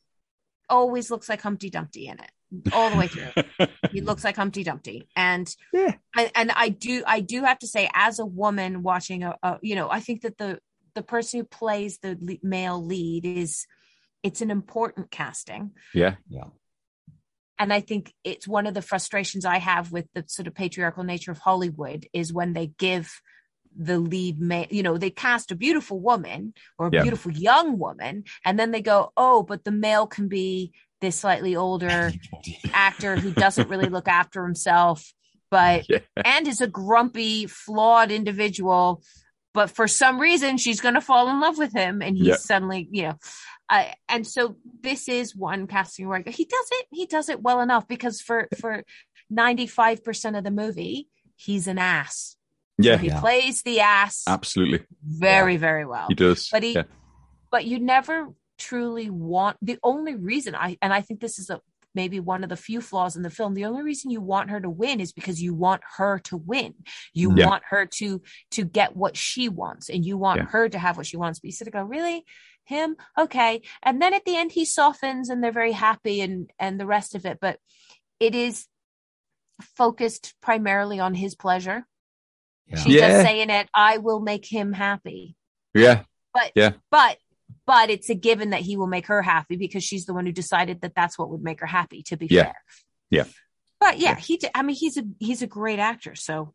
always 0.70 1.10
looks 1.10 1.28
like 1.28 1.42
Humpty 1.42 1.70
Dumpty 1.70 2.06
in 2.06 2.18
it 2.18 2.30
all 2.72 2.90
the 2.90 2.96
way 2.96 3.08
through. 3.08 3.66
he 3.92 4.00
looks 4.00 4.24
like 4.24 4.36
Humpty 4.36 4.64
Dumpty, 4.64 5.08
and 5.14 5.48
yeah. 5.72 5.94
I, 6.14 6.30
and 6.34 6.50
I 6.50 6.68
do 6.70 7.02
I 7.06 7.20
do 7.20 7.44
have 7.44 7.58
to 7.60 7.66
say, 7.66 7.90
as 7.94 8.18
a 8.18 8.26
woman 8.26 8.82
watching 8.82 9.22
a, 9.22 9.36
a 9.42 9.58
you 9.62 9.74
know, 9.74 9.90
I 9.90 10.00
think 10.00 10.22
that 10.22 10.38
the 10.38 10.58
the 10.94 11.02
person 11.02 11.40
who 11.40 11.44
plays 11.44 11.98
the 11.98 12.38
male 12.42 12.84
lead 12.84 13.24
is 13.24 13.66
it's 14.22 14.40
an 14.40 14.50
important 14.50 15.10
casting. 15.10 15.72
Yeah, 15.94 16.16
yeah. 16.28 16.44
And 17.58 17.72
I 17.72 17.80
think 17.80 18.14
it's 18.22 18.46
one 18.46 18.66
of 18.66 18.74
the 18.74 18.82
frustrations 18.82 19.44
I 19.44 19.58
have 19.58 19.90
with 19.90 20.06
the 20.14 20.24
sort 20.28 20.46
of 20.46 20.54
patriarchal 20.54 21.02
nature 21.02 21.32
of 21.32 21.38
Hollywood 21.38 22.06
is 22.12 22.32
when 22.32 22.52
they 22.52 22.68
give 22.78 23.20
the 23.76 23.98
lead 23.98 24.40
male, 24.40 24.66
you 24.70 24.82
know, 24.82 24.96
they 24.96 25.10
cast 25.10 25.52
a 25.52 25.56
beautiful 25.56 26.00
woman 26.00 26.54
or 26.78 26.88
a 26.88 26.90
yeah. 26.92 27.02
beautiful 27.02 27.32
young 27.32 27.78
woman, 27.78 28.24
and 28.44 28.58
then 28.58 28.70
they 28.70 28.82
go, 28.82 29.12
oh, 29.16 29.42
but 29.42 29.64
the 29.64 29.70
male 29.70 30.06
can 30.06 30.28
be 30.28 30.72
this 31.00 31.16
slightly 31.16 31.56
older 31.56 32.12
actor 32.72 33.16
who 33.16 33.32
doesn't 33.32 33.68
really 33.68 33.88
look 33.88 34.08
after 34.08 34.44
himself, 34.44 35.12
but 35.50 35.88
yeah. 35.88 35.98
and 36.24 36.46
is 36.46 36.60
a 36.60 36.66
grumpy, 36.66 37.46
flawed 37.46 38.10
individual. 38.10 39.02
But 39.54 39.70
for 39.70 39.88
some 39.88 40.20
reason, 40.20 40.58
she's 40.58 40.80
going 40.80 40.94
to 40.94 41.00
fall 41.00 41.28
in 41.28 41.40
love 41.40 41.58
with 41.58 41.72
him, 41.72 42.02
and 42.02 42.16
he's 42.16 42.26
yeah. 42.26 42.36
suddenly, 42.36 42.88
you 42.90 43.02
know. 43.02 43.14
Uh, 43.70 43.84
and 44.08 44.26
so 44.26 44.56
this 44.80 45.08
is 45.08 45.36
one 45.36 45.66
casting 45.66 46.08
where 46.08 46.22
he 46.26 46.44
does 46.44 46.68
it. 46.72 46.86
He 46.90 47.06
does 47.06 47.28
it 47.28 47.42
well 47.42 47.60
enough 47.60 47.86
because 47.86 48.20
for 48.20 48.48
for 48.58 48.82
ninety 49.28 49.66
five 49.66 50.02
percent 50.04 50.36
of 50.36 50.44
the 50.44 50.50
movie, 50.50 51.08
he's 51.36 51.66
an 51.66 51.78
ass. 51.78 52.36
Yeah, 52.78 52.94
so 52.94 52.98
he 52.98 53.08
yeah. 53.08 53.20
plays 53.20 53.62
the 53.62 53.80
ass 53.80 54.22
absolutely 54.26 54.86
very 55.04 55.56
very 55.56 55.84
well. 55.84 56.06
He 56.08 56.14
does, 56.14 56.48
but 56.50 56.62
he, 56.62 56.78
but 57.50 57.64
you 57.64 57.80
never 57.80 58.28
truly 58.58 59.10
want 59.10 59.56
the 59.62 59.78
only 59.82 60.14
reason 60.14 60.54
I 60.54 60.76
and 60.82 60.92
I 60.92 61.00
think 61.00 61.20
this 61.20 61.38
is 61.38 61.50
a 61.50 61.60
maybe 61.94 62.20
one 62.20 62.42
of 62.44 62.48
the 62.48 62.56
few 62.56 62.80
flaws 62.80 63.16
in 63.16 63.22
the 63.22 63.30
film 63.30 63.54
the 63.54 63.64
only 63.64 63.82
reason 63.82 64.10
you 64.10 64.20
want 64.20 64.50
her 64.50 64.60
to 64.60 64.70
win 64.70 65.00
is 65.00 65.12
because 65.12 65.42
you 65.42 65.54
want 65.54 65.82
her 65.96 66.18
to 66.20 66.36
win. 66.36 66.74
You 67.14 67.34
yeah. 67.34 67.46
want 67.46 67.62
her 67.70 67.86
to 67.86 68.22
to 68.52 68.64
get 68.64 68.96
what 68.96 69.16
she 69.16 69.48
wants 69.48 69.88
and 69.88 70.04
you 70.04 70.16
want 70.16 70.38
yeah. 70.40 70.46
her 70.46 70.68
to 70.68 70.78
have 70.78 70.96
what 70.96 71.06
she 71.06 71.16
wants. 71.16 71.40
But 71.40 71.46
you 71.46 71.52
sort 71.52 71.68
of 71.68 71.74
go 71.74 71.82
really? 71.82 72.24
Him? 72.64 72.96
Okay. 73.18 73.62
And 73.82 74.00
then 74.00 74.12
at 74.12 74.24
the 74.26 74.36
end 74.36 74.52
he 74.52 74.64
softens 74.64 75.30
and 75.30 75.42
they're 75.42 75.52
very 75.52 75.72
happy 75.72 76.20
and 76.20 76.50
and 76.58 76.78
the 76.78 76.86
rest 76.86 77.14
of 77.14 77.24
it. 77.24 77.38
But 77.40 77.58
it 78.20 78.34
is 78.34 78.66
focused 79.76 80.34
primarily 80.42 81.00
on 81.00 81.14
his 81.14 81.34
pleasure. 81.34 81.86
Yeah. 82.66 82.76
she's 82.76 83.00
just 83.00 83.26
saying 83.26 83.48
it 83.48 83.66
i 83.74 83.96
will 83.96 84.20
make 84.20 84.44
him 84.44 84.72
happy. 84.72 85.34
Yeah. 85.74 86.02
But 86.34 86.52
yeah. 86.54 86.72
but 86.90 87.16
but 87.68 87.90
it's 87.90 88.10
a 88.10 88.14
given 88.14 88.50
that 88.50 88.62
he 88.62 88.76
will 88.76 88.86
make 88.88 89.06
her 89.06 89.22
happy 89.22 89.56
because 89.56 89.84
she's 89.84 90.06
the 90.06 90.14
one 90.14 90.26
who 90.26 90.32
decided 90.32 90.80
that 90.80 90.94
that's 90.96 91.18
what 91.18 91.30
would 91.30 91.42
make 91.42 91.60
her 91.60 91.66
happy 91.66 92.02
to 92.02 92.16
be 92.16 92.26
yeah. 92.28 92.44
fair 92.44 92.54
yeah 93.10 93.24
but 93.78 93.98
yeah, 93.98 94.10
yeah. 94.10 94.16
he 94.16 94.40
i 94.54 94.62
mean 94.62 94.74
he's 94.74 94.96
a 94.96 95.04
he's 95.20 95.42
a 95.42 95.46
great 95.46 95.78
actor 95.78 96.14
so 96.16 96.52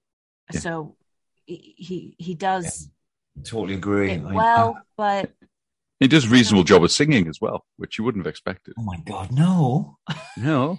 yeah. 0.52 0.60
so 0.60 0.95
he 1.45 2.15
he 2.17 2.34
does 2.34 2.89
yeah. 3.36 3.43
totally 3.43 3.76
agree 3.76 4.17
well 4.17 4.78
but 4.97 5.32
He 6.04 6.10
does 6.10 6.26
a 6.26 6.30
reasonable 6.30 6.65
job 6.65 6.84
of 6.84 6.91
singing 6.91 7.30
as 7.30 7.39
well, 7.39 7.63
which 7.78 7.97
you 7.97 8.04
wouldn't 8.04 8.26
have 8.26 8.30
expected. 8.30 8.73
Oh 8.78 8.84
my 8.84 8.97
god, 9.06 9.32
no, 9.32 9.99
no, 10.38 10.78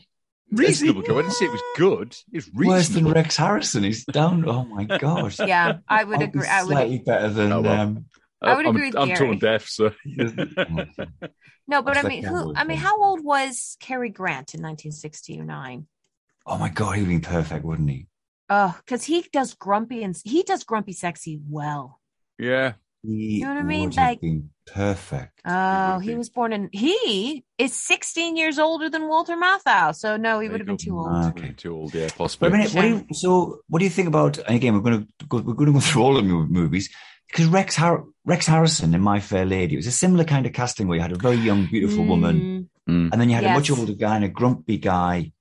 reasonable 0.52 1.00
job. 1.00 1.16
I 1.16 1.22
didn't 1.22 1.32
say 1.32 1.46
it 1.46 1.52
was 1.52 1.62
good. 1.78 2.14
It's 2.30 2.46
reasonable. 2.48 2.68
Worse 2.68 2.88
than 2.90 3.08
Rex 3.08 3.36
Harrison. 3.38 3.84
He's 3.84 4.04
down. 4.04 4.46
Oh 4.46 4.66
my 4.66 4.84
gosh. 4.98 5.38
Yeah, 5.38 5.78
I 5.88 6.04
would 6.04 6.20
agree. 6.20 6.46
I 6.46 6.62
would 6.64 6.72
slightly 6.72 6.98
better 6.98 7.30
than. 7.30 7.52
Oh, 7.52 7.62
well. 7.62 7.80
um, 7.80 8.04
I 8.46 8.56
would 8.56 8.66
agree 8.66 8.92
I'm, 8.96 9.08
with 9.08 9.10
I'm 9.10 9.16
tone 9.16 9.38
deaf, 9.38 9.66
so. 9.66 9.90
Oh, 11.66 11.66
no, 11.66 11.82
but 11.82 11.96
I 11.96 12.02
mean, 12.02 12.24
who? 12.24 12.54
I 12.54 12.64
mean, 12.64 12.76
how 12.76 13.02
old 13.02 13.24
was 13.24 13.78
Cary 13.80 14.10
Grant 14.10 14.54
in 14.54 14.60
1969? 14.60 15.86
Oh 16.46 16.58
my 16.58 16.68
god, 16.68 16.98
he'd 16.98 17.08
been 17.08 17.22
perfect, 17.22 17.64
wouldn't 17.64 17.88
he? 17.88 18.06
Oh, 18.50 18.76
because 18.84 19.04
he 19.04 19.24
does 19.32 19.54
grumpy 19.54 20.02
and 20.02 20.14
he 20.24 20.42
does 20.42 20.64
grumpy 20.64 20.92
sexy 20.92 21.40
well. 21.48 22.00
Yeah. 22.38 22.74
He 23.02 23.38
you 23.38 23.44
know 23.44 23.54
what 23.54 23.60
I 23.60 23.62
mean? 23.62 23.90
Like 23.90 24.20
perfect. 24.66 25.40
Oh, 25.44 25.98
he 25.98 26.14
was 26.14 26.30
born 26.30 26.52
in. 26.52 26.70
He 26.72 27.44
is 27.58 27.74
16 27.74 28.36
years 28.36 28.58
older 28.58 28.88
than 28.88 29.08
Walter 29.08 29.36
Matthau, 29.36 29.94
so 29.94 30.16
no, 30.16 30.40
he 30.40 30.48
would 30.48 30.60
have 30.60 30.66
been 30.66 30.78
too 30.78 30.98
old. 30.98 31.36
Okay. 31.36 31.52
Too 31.56 31.74
old, 31.74 31.94
yeah, 31.94 32.08
possibly. 32.16 32.48
But 32.48 32.54
a 32.54 32.58
minute, 32.58 32.74
what 32.74 32.82
do 32.82 32.88
you, 32.88 33.06
so 33.12 33.60
what 33.68 33.78
do 33.78 33.84
you 33.84 33.90
think 33.90 34.08
about? 34.08 34.38
again, 34.50 34.74
we're 34.74 34.80
going 34.80 35.06
to 35.06 35.26
go. 35.26 35.38
We're 35.38 35.54
going 35.54 35.66
to 35.66 35.72
go 35.72 35.80
through 35.80 36.02
all 36.02 36.14
the 36.14 36.22
movies 36.22 36.88
because 37.34 37.48
Rex 37.48 37.74
Har- 37.74 38.04
Rex 38.24 38.46
Harrison 38.46 38.94
in 38.94 39.00
My 39.00 39.18
Fair 39.18 39.44
Lady 39.44 39.74
it 39.74 39.78
was 39.78 39.88
a 39.88 39.92
similar 39.92 40.22
kind 40.22 40.46
of 40.46 40.52
casting 40.52 40.86
where 40.86 40.96
you 40.96 41.02
had 41.02 41.10
a 41.10 41.16
very 41.16 41.36
young, 41.36 41.66
beautiful 41.66 42.04
mm. 42.04 42.08
woman, 42.08 42.70
mm. 42.88 43.10
and 43.10 43.20
then 43.20 43.28
you 43.28 43.34
had 43.34 43.42
yes. 43.42 43.50
a 43.50 43.54
much 43.58 43.70
older 43.76 43.92
guy 43.92 44.14
and 44.14 44.24
a 44.24 44.28
grumpy 44.28 44.78
guy. 44.78 45.32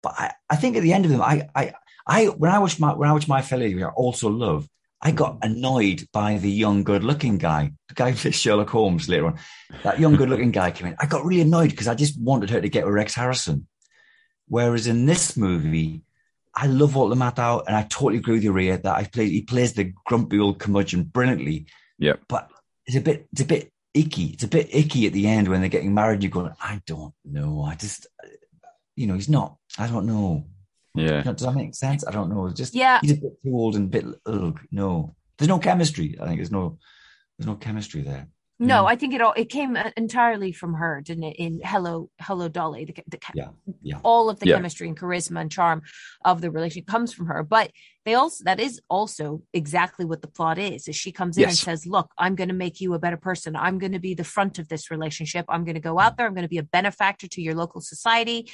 But 0.00 0.14
I, 0.16 0.32
I 0.48 0.56
think 0.56 0.76
at 0.76 0.82
the 0.82 0.92
end 0.92 1.06
of 1.06 1.10
them, 1.10 1.20
I, 1.20 1.48
I, 1.54 1.72
I 2.06 2.26
when 2.26 2.52
I 2.52 2.60
watched 2.60 2.78
my 2.78 2.92
when 2.94 3.08
I 3.08 3.12
watched 3.12 3.28
My 3.28 3.42
Fair 3.42 3.58
Lady, 3.58 3.82
I 3.82 3.88
also 3.88 4.28
love 4.28 4.68
I 5.02 5.10
got 5.10 5.38
annoyed 5.42 6.08
by 6.12 6.38
the 6.38 6.50
young, 6.50 6.84
good 6.84 7.02
looking 7.02 7.36
guy, 7.38 7.72
the 7.88 7.94
guy 7.94 8.12
who 8.12 8.30
Sherlock 8.30 8.70
Holmes 8.70 9.08
later 9.08 9.26
on. 9.26 9.38
That 9.82 9.98
young, 9.98 10.14
good 10.14 10.30
looking 10.30 10.52
guy 10.52 10.70
came 10.70 10.86
in. 10.86 10.96
I 11.00 11.06
got 11.06 11.24
really 11.24 11.42
annoyed 11.42 11.70
because 11.70 11.88
I 11.88 11.94
just 11.94 12.18
wanted 12.18 12.50
her 12.50 12.60
to 12.60 12.68
get 12.68 12.86
with 12.86 12.94
Rex 12.94 13.14
Harrison. 13.14 13.66
Whereas 14.46 14.86
in 14.86 15.04
this 15.04 15.36
movie, 15.36 16.02
I 16.56 16.66
love 16.66 16.94
Walter 16.94 17.16
Matthau 17.16 17.64
and 17.66 17.74
I 17.74 17.82
totally 17.82 18.18
agree 18.18 18.34
with 18.34 18.44
you, 18.44 18.52
Ria, 18.52 18.78
that 18.78 18.94
I 18.94 19.04
play, 19.04 19.28
he 19.28 19.42
plays 19.42 19.72
the 19.72 19.92
grumpy 20.06 20.38
old 20.38 20.58
curmudgeon 20.58 21.04
brilliantly. 21.04 21.66
Yeah. 21.98 22.14
But 22.28 22.50
it's 22.86 22.96
a 22.96 23.00
bit, 23.00 23.26
it's 23.32 23.40
a 23.40 23.46
bit 23.46 23.72
icky. 23.92 24.26
It's 24.26 24.44
a 24.44 24.48
bit 24.48 24.74
icky 24.74 25.06
at 25.06 25.12
the 25.12 25.26
end 25.26 25.48
when 25.48 25.60
they're 25.60 25.68
getting 25.68 25.94
married. 25.94 26.22
You're 26.22 26.30
going, 26.30 26.52
I 26.60 26.80
don't 26.86 27.14
know. 27.24 27.62
I 27.62 27.74
just, 27.74 28.06
you 28.94 29.06
know, 29.06 29.14
he's 29.14 29.28
not, 29.28 29.56
I 29.78 29.88
don't 29.88 30.06
know. 30.06 30.46
Yeah. 30.94 31.22
Does 31.22 31.40
that 31.40 31.54
make 31.54 31.74
sense? 31.74 32.06
I 32.06 32.12
don't 32.12 32.30
know. 32.30 32.46
It's 32.46 32.58
just 32.58 32.74
yeah. 32.74 33.00
he's 33.02 33.12
a 33.12 33.16
bit 33.16 33.42
too 33.42 33.54
old 33.54 33.74
and 33.74 33.92
a 33.92 34.00
bit 34.00 34.20
ugh, 34.26 34.60
no. 34.70 35.16
There's 35.36 35.48
no 35.48 35.58
chemistry. 35.58 36.16
I 36.20 36.26
think 36.26 36.38
there's 36.38 36.52
no 36.52 36.78
there's 37.36 37.48
no 37.48 37.56
chemistry 37.56 38.02
there. 38.02 38.28
No, 38.60 38.84
mm. 38.84 38.88
I 38.88 38.96
think 38.96 39.14
it 39.14 39.20
all 39.20 39.32
it 39.32 39.48
came 39.48 39.76
uh, 39.76 39.90
entirely 39.96 40.52
from 40.52 40.74
her, 40.74 41.00
didn't 41.04 41.24
it? 41.24 41.36
In 41.36 41.60
Hello, 41.64 42.08
Hello 42.20 42.48
Dolly, 42.48 42.84
the, 42.84 42.94
the 43.08 43.18
yeah, 43.34 43.48
yeah. 43.82 43.98
all 44.04 44.30
of 44.30 44.38
the 44.38 44.46
yeah. 44.46 44.54
chemistry 44.54 44.86
and 44.86 44.98
charisma 44.98 45.40
and 45.40 45.50
charm 45.50 45.82
of 46.24 46.40
the 46.40 46.50
relationship 46.50 46.86
comes 46.86 47.12
from 47.12 47.26
her. 47.26 47.42
But 47.42 47.72
they 48.04 48.14
also 48.14 48.44
that 48.44 48.60
is 48.60 48.80
also 48.88 49.42
exactly 49.52 50.04
what 50.04 50.22
the 50.22 50.28
plot 50.28 50.58
is. 50.58 50.86
Is 50.86 50.94
she 50.94 51.10
comes 51.10 51.36
in 51.36 51.42
yes. 51.42 51.50
and 51.50 51.58
says, 51.58 51.86
"Look, 51.86 52.10
I'm 52.16 52.36
going 52.36 52.48
to 52.48 52.54
make 52.54 52.80
you 52.80 52.94
a 52.94 52.98
better 52.98 53.16
person. 53.16 53.56
I'm 53.56 53.78
going 53.78 53.92
to 53.92 53.98
be 53.98 54.14
the 54.14 54.24
front 54.24 54.60
of 54.60 54.68
this 54.68 54.90
relationship. 54.90 55.46
I'm 55.48 55.64
going 55.64 55.74
to 55.74 55.80
go 55.80 55.96
mm. 55.96 56.02
out 56.02 56.16
there. 56.16 56.26
I'm 56.26 56.34
going 56.34 56.42
to 56.42 56.48
be 56.48 56.58
a 56.58 56.62
benefactor 56.62 57.26
to 57.26 57.42
your 57.42 57.54
local 57.54 57.80
society. 57.80 58.48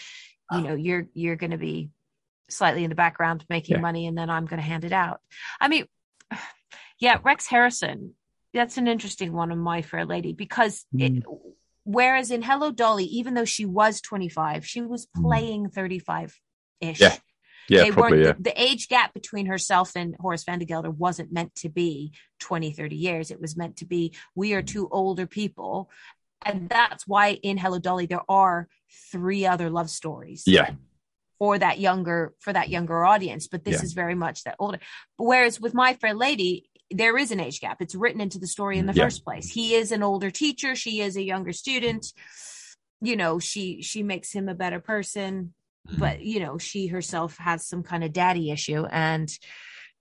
You 0.50 0.58
ah. 0.58 0.60
know, 0.60 0.74
you're 0.74 1.08
you're 1.12 1.36
going 1.36 1.52
to 1.52 1.58
be 1.58 1.90
slightly 2.48 2.84
in 2.84 2.90
the 2.90 2.96
background 2.96 3.44
making 3.48 3.76
yeah. 3.76 3.80
money 3.80 4.06
and 4.06 4.16
then 4.16 4.28
I'm 4.28 4.46
going 4.46 4.60
to 4.60 4.66
hand 4.66 4.84
it 4.84 4.92
out. 4.92 5.20
I 5.60 5.68
mean, 5.68 5.86
yeah, 7.00 7.18
Rex 7.22 7.46
Harrison, 7.46 8.14
that's 8.52 8.76
an 8.76 8.88
interesting 8.88 9.32
one 9.32 9.52
on 9.52 9.58
My 9.58 9.82
Fair 9.82 10.04
Lady 10.04 10.32
because 10.32 10.84
mm. 10.94 11.18
it, 11.18 11.24
whereas 11.84 12.30
in 12.30 12.42
Hello 12.42 12.70
Dolly, 12.70 13.04
even 13.04 13.34
though 13.34 13.44
she 13.44 13.64
was 13.64 14.00
25, 14.00 14.66
she 14.66 14.82
was 14.82 15.06
mm. 15.06 15.22
playing 15.22 15.70
35 15.70 16.38
ish. 16.80 17.00
Yeah. 17.00 17.16
Yeah, 17.68 17.84
they 17.84 17.90
probably, 17.92 18.22
yeah. 18.24 18.32
The, 18.32 18.42
the, 18.42 18.60
age 18.60 18.88
gap 18.88 19.14
between 19.14 19.46
herself 19.46 19.92
and 19.94 20.16
Horace 20.18 20.42
Vandergelder 20.42 20.92
wasn't 20.92 21.32
meant 21.32 21.54
to 21.56 21.68
be 21.68 22.12
20, 22.40 22.72
30 22.72 22.96
years. 22.96 23.30
It 23.30 23.40
was 23.40 23.56
meant 23.56 23.76
to 23.76 23.86
be, 23.86 24.12
we 24.34 24.54
are 24.54 24.62
two 24.62 24.88
older 24.90 25.24
people. 25.24 25.88
And 26.44 26.68
that's 26.68 27.06
why 27.06 27.38
in 27.44 27.58
Hello 27.58 27.78
Dolly, 27.78 28.06
there 28.06 28.28
are 28.28 28.66
three 29.12 29.46
other 29.46 29.70
love 29.70 29.88
stories. 29.88 30.42
Yeah 30.46 30.70
for 31.40 31.58
that 31.58 31.80
younger 31.80 32.34
for 32.38 32.52
that 32.52 32.68
younger 32.68 33.04
audience 33.04 33.48
but 33.48 33.64
this 33.64 33.76
yeah. 33.76 33.82
is 33.82 33.94
very 33.94 34.14
much 34.14 34.44
that 34.44 34.54
older 34.58 34.78
whereas 35.16 35.58
with 35.58 35.74
my 35.74 35.94
fair 35.94 36.14
lady 36.14 36.69
there 36.90 37.16
is 37.16 37.30
an 37.30 37.40
age 37.40 37.60
gap 37.60 37.80
it's 37.80 37.94
written 37.94 38.20
into 38.20 38.38
the 38.38 38.46
story 38.46 38.78
in 38.78 38.86
the 38.86 38.92
yeah. 38.92 39.04
first 39.04 39.24
place 39.24 39.48
he 39.48 39.74
is 39.74 39.92
an 39.92 40.02
older 40.02 40.30
teacher 40.30 40.74
she 40.74 41.00
is 41.00 41.16
a 41.16 41.22
younger 41.22 41.52
student 41.52 42.12
you 43.00 43.16
know 43.16 43.38
she 43.38 43.82
she 43.82 44.02
makes 44.02 44.32
him 44.32 44.48
a 44.48 44.54
better 44.54 44.80
person 44.80 45.54
mm-hmm. 45.88 46.00
but 46.00 46.20
you 46.20 46.40
know 46.40 46.58
she 46.58 46.88
herself 46.88 47.36
has 47.38 47.66
some 47.66 47.82
kind 47.82 48.04
of 48.04 48.12
daddy 48.12 48.50
issue 48.50 48.84
and 48.86 49.30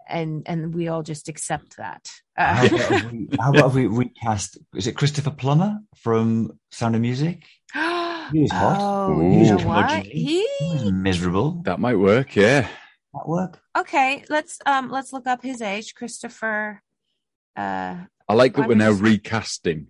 and 0.08 0.44
and 0.48 0.74
we 0.74 0.88
all 0.88 1.04
just 1.04 1.30
accept 1.30 1.78
that 1.78 2.12
uh, 2.38 2.56
how, 2.56 2.66
about 2.66 3.04
we, 3.12 3.30
how 3.40 3.50
about 3.52 3.74
we 3.74 3.86
recast 3.86 4.58
is 4.76 4.88
it 4.88 4.96
christopher 4.96 5.32
plummer 5.32 5.78
from 5.96 6.52
sound 6.72 6.96
of 6.96 7.02
music 7.02 7.44
He 8.32 8.42
was 8.42 8.52
hot. 8.52 8.78
Oh, 8.80 9.20
Ooh. 9.20 9.32
you 9.32 9.58
know 9.58 9.68
what? 9.68 10.06
He... 10.06 10.48
he 10.60 10.74
was 10.74 10.92
miserable. 10.92 11.62
That 11.64 11.80
might 11.80 11.96
work. 11.96 12.36
Yeah. 12.36 12.68
That 13.14 13.28
work. 13.28 13.60
Okay, 13.78 14.24
let's 14.30 14.60
um 14.66 14.92
let's 14.92 15.12
look 15.14 15.28
up 15.28 15.42
his 15.42 15.62
age, 15.62 15.96
Christopher. 15.96 16.82
Uh, 17.56 17.96
I 18.28 18.34
like 18.34 18.56
that 18.56 18.68
we're 18.68 18.76
now 18.76 18.92
recasting 18.92 19.88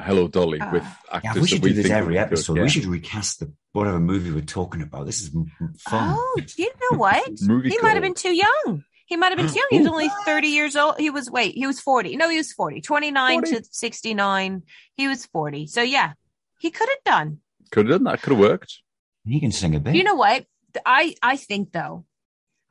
Hello 0.00 0.28
Dolly 0.28 0.60
uh, 0.60 0.72
with 0.72 0.84
actors. 1.12 1.34
Yeah, 1.36 1.40
we 1.40 1.48
should 1.48 1.62
we 1.62 1.70
do 1.70 1.82
this 1.82 1.90
every 1.90 2.18
episode. 2.18 2.56
yeah. 2.56 2.62
We 2.62 2.68
should 2.68 2.86
recast 2.86 3.40
the 3.40 3.52
whatever 3.72 4.00
movie 4.00 4.30
we're 4.30 4.40
talking 4.40 4.82
about. 4.82 5.06
This 5.06 5.20
is 5.20 5.30
fun. 5.78 6.14
Oh, 6.16 6.40
you 6.56 6.70
know 6.90 6.98
what? 6.98 7.28
movie 7.42 7.70
he 7.70 7.78
might 7.82 7.94
have 7.94 8.02
been 8.02 8.14
too 8.14 8.34
young. 8.34 8.84
He 9.06 9.16
might 9.16 9.28
have 9.28 9.38
been 9.38 9.48
too 9.48 9.58
young. 9.58 9.68
He 9.70 9.78
was 9.78 9.88
only 9.88 10.10
30 10.26 10.48
years 10.48 10.76
old. 10.76 10.98
He 10.98 11.08
was, 11.08 11.30
wait, 11.30 11.54
he 11.54 11.66
was 11.66 11.80
40. 11.80 12.16
No, 12.16 12.28
he 12.28 12.36
was 12.36 12.52
40. 12.52 12.82
29 12.82 13.40
40. 13.40 13.56
to 13.56 13.64
69. 13.70 14.62
He 14.96 15.08
was 15.08 15.24
40. 15.24 15.66
So, 15.66 15.80
yeah, 15.80 16.12
he 16.60 16.70
could 16.70 16.90
have 16.90 17.04
done. 17.06 17.38
Could 17.70 17.86
have 17.86 18.00
done 18.00 18.04
that. 18.04 18.20
Could 18.20 18.34
have 18.34 18.40
worked. 18.40 18.82
He 19.24 19.40
can 19.40 19.50
sing 19.50 19.74
a 19.74 19.80
bit. 19.80 19.94
You 19.94 20.04
know 20.04 20.14
what? 20.14 20.44
I 20.84 21.14
I 21.22 21.36
think 21.36 21.72
though, 21.72 22.04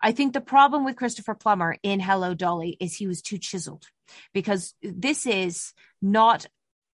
I 0.01 0.11
think 0.11 0.33
the 0.33 0.41
problem 0.41 0.85
with 0.85 0.95
Christopher 0.95 1.35
Plummer 1.35 1.77
in 1.83 1.99
Hello 1.99 2.33
Dolly 2.33 2.77
is 2.79 2.95
he 2.95 3.07
was 3.07 3.21
too 3.21 3.37
chiseled 3.37 3.85
because 4.33 4.73
this 4.81 5.25
is 5.25 5.73
not 6.01 6.45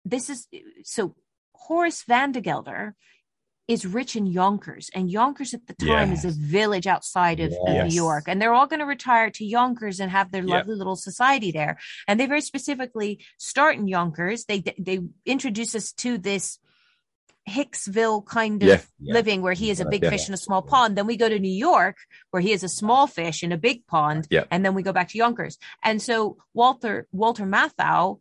this 0.05 0.31
is 0.31 0.49
so 0.85 1.15
Horace 1.55 2.05
Vandergelder 2.05 2.95
is 3.69 3.87
rich 3.87 4.17
in 4.17 4.27
Yonkers, 4.27 4.91
and 4.95 5.11
Yonkers 5.11 5.55
at 5.55 5.67
the 5.67 5.75
time 5.75 6.11
yes. 6.11 6.25
is 6.25 6.37
a 6.37 6.41
village 6.41 6.87
outside 6.87 7.39
of, 7.39 7.53
yes. 7.53 7.91
New 7.91 7.95
York, 7.95 8.25
and 8.27 8.43
they're 8.43 8.53
all 8.53 8.67
going 8.67 8.81
to 8.81 8.87
retire 8.87 9.31
to 9.31 9.45
Yonkers 9.45 10.01
and 10.01 10.11
have 10.11 10.33
their 10.33 10.43
yep. 10.43 10.51
lovely 10.51 10.75
little 10.75 10.97
society 10.97 11.53
there. 11.53 11.79
And 12.09 12.19
they 12.19 12.27
very 12.27 12.41
specifically 12.41 13.25
start 13.39 13.77
in 13.77 13.87
Yonkers. 13.87 14.45
They 14.45 14.65
they 14.79 15.01
introduce 15.25 15.75
us 15.75 15.93
to 15.95 16.19
this 16.19 16.59
Hicksville 17.49 18.25
kind 18.25 18.63
of 18.63 18.69
yeah, 18.69 18.81
yeah. 19.01 19.15
living 19.15 19.43
where 19.43 19.53
he 19.53 19.71
is 19.71 19.81
a 19.81 19.85
big 19.85 20.03
yeah, 20.03 20.11
fish 20.11 20.29
in 20.29 20.35
a 20.35 20.39
small 20.39 20.63
pond. 20.63 20.97
Then 20.97 21.07
we 21.07 21.17
go 21.17 21.29
to 21.29 21.39
New 21.39 21.51
York 21.51 21.97
where 22.31 22.41
he 22.41 22.53
is 22.53 22.63
a 22.63 22.69
small 22.69 23.07
fish 23.07 23.43
in 23.43 23.53
a 23.53 23.59
big 23.59 23.87
pond. 23.87 24.29
And 24.51 24.65
then 24.65 24.75
we 24.75 24.83
go 24.83 24.93
back 24.93 25.09
to 25.09 25.19
Yonkers. 25.19 25.59
And 25.83 26.01
so 26.01 26.37
Walter, 26.55 27.09
Walter 27.13 27.45
Matthau 27.45 28.21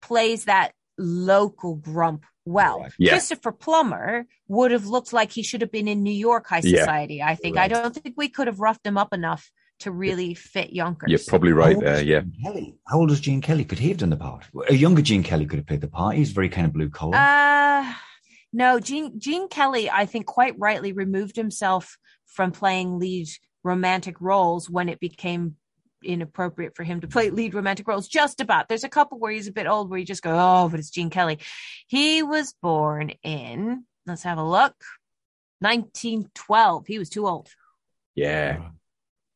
plays 0.00 0.46
that 0.46 0.72
local 0.98 1.74
grump 1.74 2.24
well. 2.44 2.86
Christopher 2.98 3.52
Plummer 3.52 4.26
would 4.48 4.70
have 4.70 4.86
looked 4.86 5.12
like 5.12 5.30
he 5.30 5.42
should 5.42 5.60
have 5.60 5.72
been 5.72 5.88
in 5.88 6.02
New 6.02 6.10
York 6.10 6.46
high 6.46 6.60
society. 6.60 7.22
I 7.22 7.34
think. 7.34 7.56
Right. 7.56 7.64
I 7.64 7.68
don't 7.68 7.94
think 7.94 8.14
we 8.16 8.28
could 8.28 8.46
have 8.46 8.60
roughed 8.60 8.86
him 8.86 8.96
up 8.96 9.12
enough 9.12 9.50
to 9.80 9.90
really 9.90 10.34
fit 10.34 10.72
Yonkers. 10.72 11.10
You're 11.10 11.18
probably 11.26 11.52
right 11.52 11.78
there. 11.78 12.02
Yeah. 12.02 12.22
Kelly. 12.42 12.76
How 12.86 12.98
old 12.98 13.10
is 13.10 13.20
Gene 13.20 13.40
Kelly? 13.40 13.64
Could 13.64 13.78
he 13.78 13.88
have 13.88 13.98
done 13.98 14.10
the 14.10 14.16
part? 14.16 14.44
A 14.68 14.74
younger 14.74 15.02
Gene 15.02 15.22
Kelly 15.22 15.44
could 15.44 15.58
have 15.58 15.66
played 15.66 15.80
the 15.80 15.88
part. 15.88 16.16
He's 16.16 16.30
very 16.30 16.48
kind 16.48 16.66
of 16.66 16.72
blue 16.72 16.88
collar. 16.88 17.16
Uh 17.16 17.92
no, 18.52 18.78
Gene 18.78 19.18
Gene 19.18 19.48
Kelly, 19.48 19.90
I 19.90 20.06
think 20.06 20.26
quite 20.26 20.54
rightly 20.58 20.92
removed 20.92 21.36
himself 21.36 21.96
from 22.26 22.52
playing 22.52 22.98
lead 22.98 23.28
romantic 23.64 24.20
roles 24.20 24.68
when 24.68 24.88
it 24.88 25.00
became 25.00 25.56
inappropriate 26.04 26.74
for 26.74 26.82
him 26.84 27.00
to 27.00 27.06
play 27.06 27.30
lead 27.30 27.54
romantic 27.54 27.86
roles. 27.86 28.08
Just 28.08 28.40
about. 28.40 28.68
There's 28.68 28.84
a 28.84 28.88
couple 28.88 29.18
where 29.18 29.32
he's 29.32 29.48
a 29.48 29.52
bit 29.52 29.66
old 29.66 29.88
where 29.88 29.98
you 29.98 30.04
just 30.04 30.22
go, 30.22 30.32
oh, 30.32 30.68
but 30.68 30.80
it's 30.80 30.90
Gene 30.90 31.10
Kelly. 31.10 31.38
He 31.86 32.22
was 32.22 32.54
born 32.60 33.10
in, 33.22 33.84
let's 34.06 34.24
have 34.24 34.38
a 34.38 34.44
look, 34.44 34.74
1912. 35.60 36.86
He 36.86 36.98
was 36.98 37.08
too 37.08 37.26
old. 37.26 37.48
Yeah. 38.14 38.58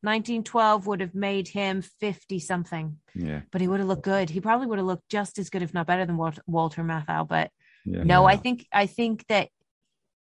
1912 0.01 0.87
would 0.87 1.01
have 1.01 1.15
made 1.15 1.47
him 1.47 1.81
50 1.81 2.39
something. 2.39 2.97
Yeah. 3.15 3.41
But 3.51 3.61
he 3.61 3.67
would 3.67 3.79
have 3.79 3.87
looked 3.87 4.03
good. 4.03 4.29
He 4.29 4.41
probably 4.41 4.67
would 4.67 4.77
have 4.77 4.85
looked 4.85 5.09
just 5.09 5.39
as 5.39 5.49
good, 5.49 5.63
if 5.63 5.73
not 5.73 5.87
better 5.87 6.05
than 6.05 6.17
Walter, 6.17 6.41
Walter 6.45 6.83
Matthau. 6.83 7.27
But 7.27 7.51
yeah. 7.87 8.03
No, 8.03 8.25
I 8.25 8.37
think 8.37 8.65
I 8.71 8.85
think 8.85 9.25
that 9.27 9.49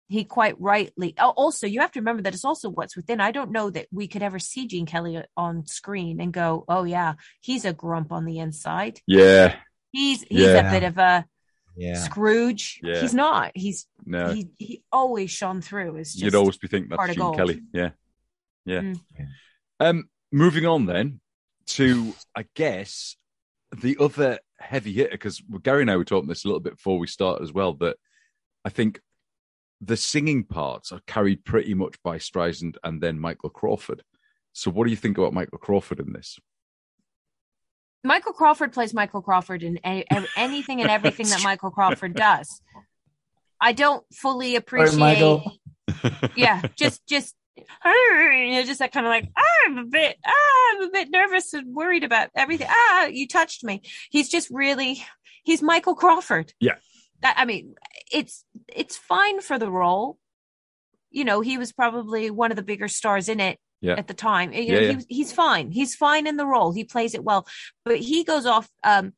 he 0.09 0.25
quite 0.25 0.61
rightly. 0.61 1.15
Oh, 1.19 1.31
also, 1.31 1.67
you 1.67 1.81
have 1.81 1.93
to 1.93 2.01
remember 2.01 2.23
that 2.23 2.35
it's 2.35 2.45
also 2.45 2.69
what's 2.69 2.97
within. 2.97 3.21
I 3.21 3.31
don't 3.31 3.53
know 3.53 3.71
that 3.71 3.87
we 3.93 4.09
could 4.09 4.23
ever 4.23 4.39
see 4.39 4.67
Gene 4.67 4.87
Kelly 4.87 5.23
on 5.37 5.67
screen 5.67 6.21
and 6.21 6.33
go, 6.33 6.65
"Oh 6.69 6.85
yeah, 6.85 7.15
he's 7.41 7.65
a 7.65 7.73
grump 7.73 8.13
on 8.13 8.25
the 8.25 8.39
inside." 8.39 9.01
Yeah, 9.07 9.57
he's 9.93 10.23
he's 10.23 10.41
yeah. 10.41 10.69
a 10.69 10.71
bit 10.71 10.83
of 10.83 10.99
a 10.99 11.25
yeah. 11.77 11.95
Scrooge. 11.95 12.81
Yeah. 12.83 13.01
He's 13.01 13.15
not. 13.15 13.53
He's 13.55 13.87
no. 14.05 14.33
He, 14.33 14.51
he 14.59 14.83
always 14.93 15.31
shone 15.31 15.61
through. 15.61 15.99
As 15.99 16.21
You'd 16.21 16.35
always 16.35 16.59
be 16.59 16.69
thinking 16.69 16.91
that's 16.91 17.15
Gene 17.15 17.35
Kelly. 17.35 17.63
Yeah. 17.73 17.91
Yeah. 18.65 18.81
Mm. 18.81 19.01
Um, 19.79 20.09
moving 20.31 20.67
on 20.67 20.87
then 20.87 21.21
to, 21.69 22.13
I 22.37 22.47
guess, 22.55 23.17
the 23.75 23.97
other 23.99 24.41
heavy 24.61 24.93
hitter, 24.93 25.11
because 25.13 25.43
Gary 25.63 25.83
and 25.83 25.91
I 25.91 25.97
were 25.97 26.05
talking 26.05 26.29
this 26.29 26.45
a 26.45 26.49
little 26.49 26.61
bit 26.61 26.77
before 26.77 26.99
we 26.99 27.07
start 27.07 27.43
as 27.43 27.53
well, 27.53 27.75
that 27.75 27.97
I 28.65 28.69
think 28.69 29.01
the 29.81 29.97
singing 29.97 30.45
parts 30.45 30.93
are 30.93 31.01
carried 31.07 31.45
pretty 31.45 31.75
much 31.75 31.97
by 32.03 32.19
Streisand 32.19 32.77
and 32.85 33.01
then 33.01 33.19
Michael 33.19 33.51
Crawford. 33.51 34.03
So, 34.53 34.71
what 34.71 34.85
do 34.85 34.91
you 34.91 34.97
think 34.97 35.19
about 35.19 35.33
Michael 35.33 35.59
Crawford 35.59 36.01
in 36.01 36.13
this? 36.13 36.39
Michael 38.03 38.33
Crawford 38.33 38.73
plays 38.73 38.95
Michael 38.95 39.23
Crawford 39.23 39.63
in 39.63 39.79
anything 40.37 40.81
and 40.81 40.91
everything 40.91 41.29
that 41.29 41.43
Michael 41.43 41.71
Crawford 41.71 42.15
does. 42.15 42.61
I 43.61 43.73
don't 43.73 44.05
fully 44.13 44.57
appreciate. 44.57 45.43
yeah, 46.37 46.63
just 46.77 47.07
just 47.07 47.35
you 47.85 48.53
know, 48.53 48.65
just 48.65 48.81
that 48.81 48.93
kind 48.93 49.07
of 49.07 49.11
like 49.11 49.29
ah, 49.37 49.67
I'm 49.67 49.79
a 49.79 49.85
bit 49.85 50.17
ah, 50.25 50.73
I'm 50.73 50.83
a 50.83 50.91
bit 50.91 51.11
nervous 51.11 51.53
and 51.55 51.75
worried 51.75 52.05
about 52.05 52.31
everything. 52.35 52.69
Ah, 52.71 53.07
you 53.07 53.27
touched 53.27 53.65
me. 53.65 53.83
He's 54.11 54.29
just 54.29 54.49
really 54.51 55.05
he's 55.45 55.63
Michael 55.63 55.95
Crawford. 55.95 56.53
Yeah. 56.61 56.77
That 57.23 57.35
I 57.37 57.45
mean, 57.45 57.75
it's 58.13 58.45
it's 58.75 58.97
fine 58.97 59.41
for 59.41 59.59
the 59.59 59.71
role. 59.71 60.19
You 61.11 61.25
know, 61.25 61.41
he 61.41 61.59
was 61.59 61.73
probably 61.73 62.31
one 62.31 62.51
of 62.53 62.57
the 62.57 62.63
bigger 62.63 62.89
stars 62.89 63.29
in 63.29 63.41
it 63.41 63.59
yeah. 63.81 63.95
at 63.97 64.07
the 64.07 64.15
time. 64.15 64.53
You 64.53 64.73
know, 64.73 64.81
yeah, 64.81 64.91
yeah. 64.93 65.01
He, 65.09 65.17
he's 65.17 65.33
fine. 65.33 65.71
He's 65.71 65.95
fine 65.95 66.27
in 66.27 66.37
the 66.37 66.47
role. 66.47 66.73
He 66.73 66.85
plays 66.85 67.15
it 67.15 67.25
well. 67.25 67.47
But 67.85 67.99
he 67.99 68.25
goes 68.25 68.47
off 68.47 68.69
um, 68.85 69.13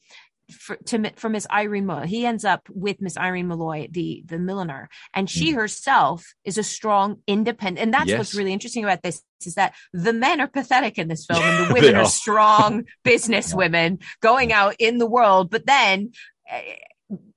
for, 0.50 0.76
to 0.76 1.10
for 1.16 1.28
Miss 1.28 1.46
Irene 1.50 1.86
Molloy. 1.86 2.06
He 2.06 2.26
ends 2.26 2.44
up 2.44 2.68
with 2.70 3.00
Miss 3.00 3.16
Irene 3.16 3.48
Molloy, 3.48 3.88
the 3.90 4.22
the 4.26 4.38
milliner, 4.38 4.88
and 5.14 5.28
she 5.28 5.52
mm. 5.52 5.56
herself 5.56 6.34
is 6.44 6.58
a 6.58 6.62
strong, 6.62 7.18
independent. 7.26 7.84
And 7.84 7.94
that's 7.94 8.08
yes. 8.08 8.18
what's 8.18 8.34
really 8.34 8.52
interesting 8.52 8.84
about 8.84 9.02
this 9.02 9.22
is 9.44 9.54
that 9.54 9.74
the 9.92 10.12
men 10.12 10.40
are 10.40 10.48
pathetic 10.48 10.98
in 10.98 11.08
this 11.08 11.26
film, 11.26 11.42
and 11.42 11.68
the 11.68 11.74
women 11.74 11.96
are. 11.96 12.02
are. 12.02 12.06
strong 12.06 12.84
business 13.04 13.54
women 13.54 13.98
going 14.20 14.52
out 14.52 14.76
in 14.78 14.98
the 14.98 15.06
world. 15.06 15.50
But 15.50 15.66
then 15.66 16.12
eh, 16.48 16.76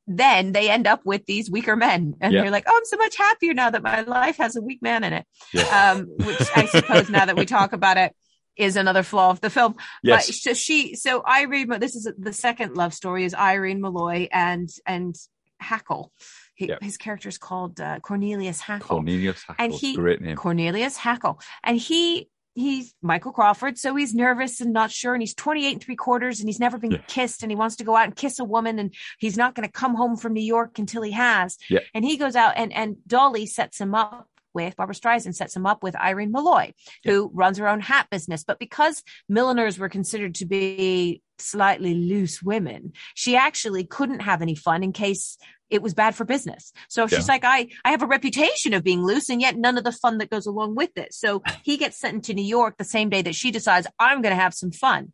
then 0.08 0.51
they 0.51 0.70
end 0.70 0.86
up 0.86 1.01
with 1.03 1.26
these 1.26 1.49
weaker 1.49 1.76
men 1.76 2.16
and 2.22 2.34
they're 2.34 2.51
like, 2.51 2.66
Oh, 2.68 2.78
I'm 2.78 2.86
so 2.86 2.97
much 2.97 3.18
happier 3.18 3.56
now 3.56 3.72
that 3.72 3.82
my 3.82 4.01
life 4.01 4.38
has 4.38 4.56
a 4.56 4.62
weak 4.62 4.82
man 4.82 5.03
in 5.03 5.14
it. 5.14 5.26
Yeah. 5.51 5.93
Um, 5.93 6.06
which 6.18 6.47
I 6.56 6.68
suppose 6.68 7.10
now 7.10 7.26
that 7.26 7.36
we 7.36 7.45
talk 7.47 7.74
about 7.74 7.97
it 7.97 8.16
is 8.58 8.76
another 8.76 9.03
flaw 9.03 9.30
of 9.30 9.41
the 9.41 9.49
film. 9.49 9.76
Yes. 10.03 10.28
But 10.28 10.36
so 10.36 10.53
she, 10.53 10.95
so 10.95 11.24
Irene, 11.26 11.80
this 11.80 11.95
is 11.95 12.10
the 12.18 12.34
second 12.34 12.76
love 12.76 12.93
story 12.93 13.26
is 13.26 13.34
Irene 13.34 13.82
Molloy 13.82 14.28
and, 14.32 14.70
and 14.86 15.16
Hackl. 15.62 16.10
He, 16.56 16.68
yep. 16.68 16.82
His 16.82 16.97
character 16.97 17.28
is 17.28 17.38
called 17.38 17.82
uh, 17.82 17.99
Cornelius 17.99 18.62
Hackl. 18.62 18.82
Cornelius 18.82 19.43
Hackl. 19.43 19.56
And 19.60 19.74
he, 19.74 19.95
great 19.95 20.22
name. 20.22 20.38
Cornelius 20.38 20.97
Hackl. 20.97 21.41
And 21.64 21.78
he 21.78 22.30
he's 22.56 22.95
Michael 23.01 23.34
Crawford, 23.34 23.78
so 23.78 23.95
he's 23.95 24.16
nervous 24.16 24.62
and 24.62 24.72
not 24.72 24.89
sure, 24.89 25.14
and 25.14 25.22
he's 25.22 25.36
28 25.36 25.74
and 25.74 25.84
three 25.84 25.95
quarters, 25.95 26.39
and 26.39 26.47
he's 26.47 26.60
never 26.60 26.78
been 26.78 26.91
yeah. 26.91 27.01
kissed, 27.08 27.43
and 27.43 27.51
he 27.51 27.56
wants 27.56 27.76
to 27.76 27.84
go 27.84 27.95
out 27.95 28.06
and 28.06 28.16
kiss 28.16 28.39
a 28.39 28.45
woman, 28.45 28.80
and 28.80 28.93
he's 29.20 29.38
not 29.38 29.53
going 29.53 29.68
to 29.68 29.72
come 29.72 29.93
home 29.93 30.16
from 30.16 30.34
New 30.34 30.43
York 30.43 30.80
until 30.80 31.01
he 31.01 31.12
has. 31.12 31.58
Yeah. 31.70 31.82
And 31.93 32.03
he 32.03 32.18
goes 32.18 32.36
out, 32.36 32.53
and 32.56 32.74
and 32.74 32.97
Dolly 33.06 33.45
sets 33.45 33.80
him 33.80 33.93
up 33.93 34.30
with 34.56 34.76
Barbra 34.76 34.95
Streisand 34.95 35.36
sets 35.36 35.56
him 35.56 35.66
up 35.66 35.84
with 35.84 35.95
Irene 35.95 36.32
Molloy, 36.32 36.72
yeah. 37.03 37.12
who 37.12 37.32
runs 37.34 37.58
her 37.60 37.68
own 37.68 37.82
hat 37.82 38.08
business. 38.10 38.43
But 38.43 38.58
because 38.58 39.03
milliners 39.30 39.78
were 39.78 39.89
considered 39.89 40.36
to 40.36 40.45
be 40.45 41.22
slightly 41.38 41.93
loose 41.93 42.41
women, 42.41 42.93
she 43.14 43.36
actually 43.36 43.84
couldn't 43.86 44.22
have 44.22 44.41
any 44.41 44.56
fun 44.56 44.82
in 44.82 44.93
case 44.93 45.38
it 45.70 45.82
was 45.82 45.93
bad 45.93 46.16
for 46.16 46.26
business. 46.26 46.72
So 46.89 47.08
she's 47.08 47.28
yeah. 47.28 47.34
like, 47.34 47.43
I, 47.43 47.68
I 47.84 47.91
have 47.91 48.03
a 48.03 48.08
reputation 48.08 48.74
of 48.74 48.84
being 48.84 49.03
loose 49.03 49.30
and 49.30 49.41
yet 49.41 49.58
none 49.58 49.78
of 49.78 49.84
the 49.84 49.91
fun 49.91 50.20
that 50.20 50.30
goes 50.30 50.45
along 50.45 50.76
with 50.76 50.91
it. 50.95 51.14
So 51.14 51.41
he 51.64 51.78
gets 51.78 51.99
sent 51.99 52.14
into 52.14 52.34
New 52.34 52.45
York 52.45 52.78
the 52.78 52.84
same 52.84 53.10
day 53.10 53.24
that 53.24 53.36
she 53.36 53.51
decides 53.51 53.88
I'm 53.99 54.22
going 54.22 54.36
to 54.36 54.41
have 54.41 54.53
some 54.53 54.72
fun. 54.72 55.12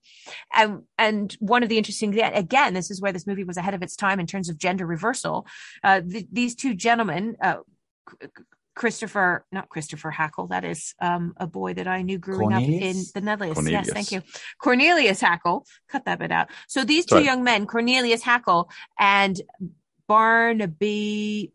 And, 0.53 0.83
and 0.97 1.35
one 1.39 1.63
of 1.63 1.69
the 1.69 1.77
interesting, 1.77 2.19
again, 2.19 2.73
this 2.73 2.91
is 2.91 3.01
where 3.01 3.13
this 3.13 3.25
movie 3.25 3.45
was 3.45 3.57
ahead 3.57 3.73
of 3.73 3.81
its 3.81 3.95
time 3.95 4.19
in 4.19 4.27
terms 4.27 4.49
of 4.49 4.57
gender 4.57 4.85
reversal. 4.85 5.47
Uh, 5.83 6.01
the, 6.05 6.27
these 6.31 6.53
two 6.53 6.73
gentlemen, 6.73 7.37
uh, 7.41 7.57
Christopher, 8.75 9.45
not 9.51 9.69
Christopher 9.69 10.11
Hackle, 10.11 10.47
that 10.47 10.63
is 10.63 10.93
um, 11.01 11.33
a 11.37 11.47
boy 11.47 11.73
that 11.73 11.87
I 11.87 12.01
knew 12.01 12.17
growing 12.17 12.51
Cornelius? 12.51 12.81
up 12.81 13.15
in 13.15 13.21
the 13.21 13.25
Netherlands. 13.25 13.55
Cornelius. 13.55 13.87
Yes, 13.87 13.93
thank 13.93 14.11
you. 14.11 14.21
Cornelius 14.61 15.21
Hackl. 15.21 15.65
Cut 15.89 16.05
that 16.05 16.19
bit 16.19 16.31
out. 16.31 16.49
So 16.67 16.83
these 16.83 17.05
two 17.05 17.15
Sorry. 17.15 17.25
young 17.25 17.43
men, 17.43 17.67
Cornelius 17.67 18.23
Hackl 18.23 18.69
and 18.97 19.41
Barnaby, 20.11 21.53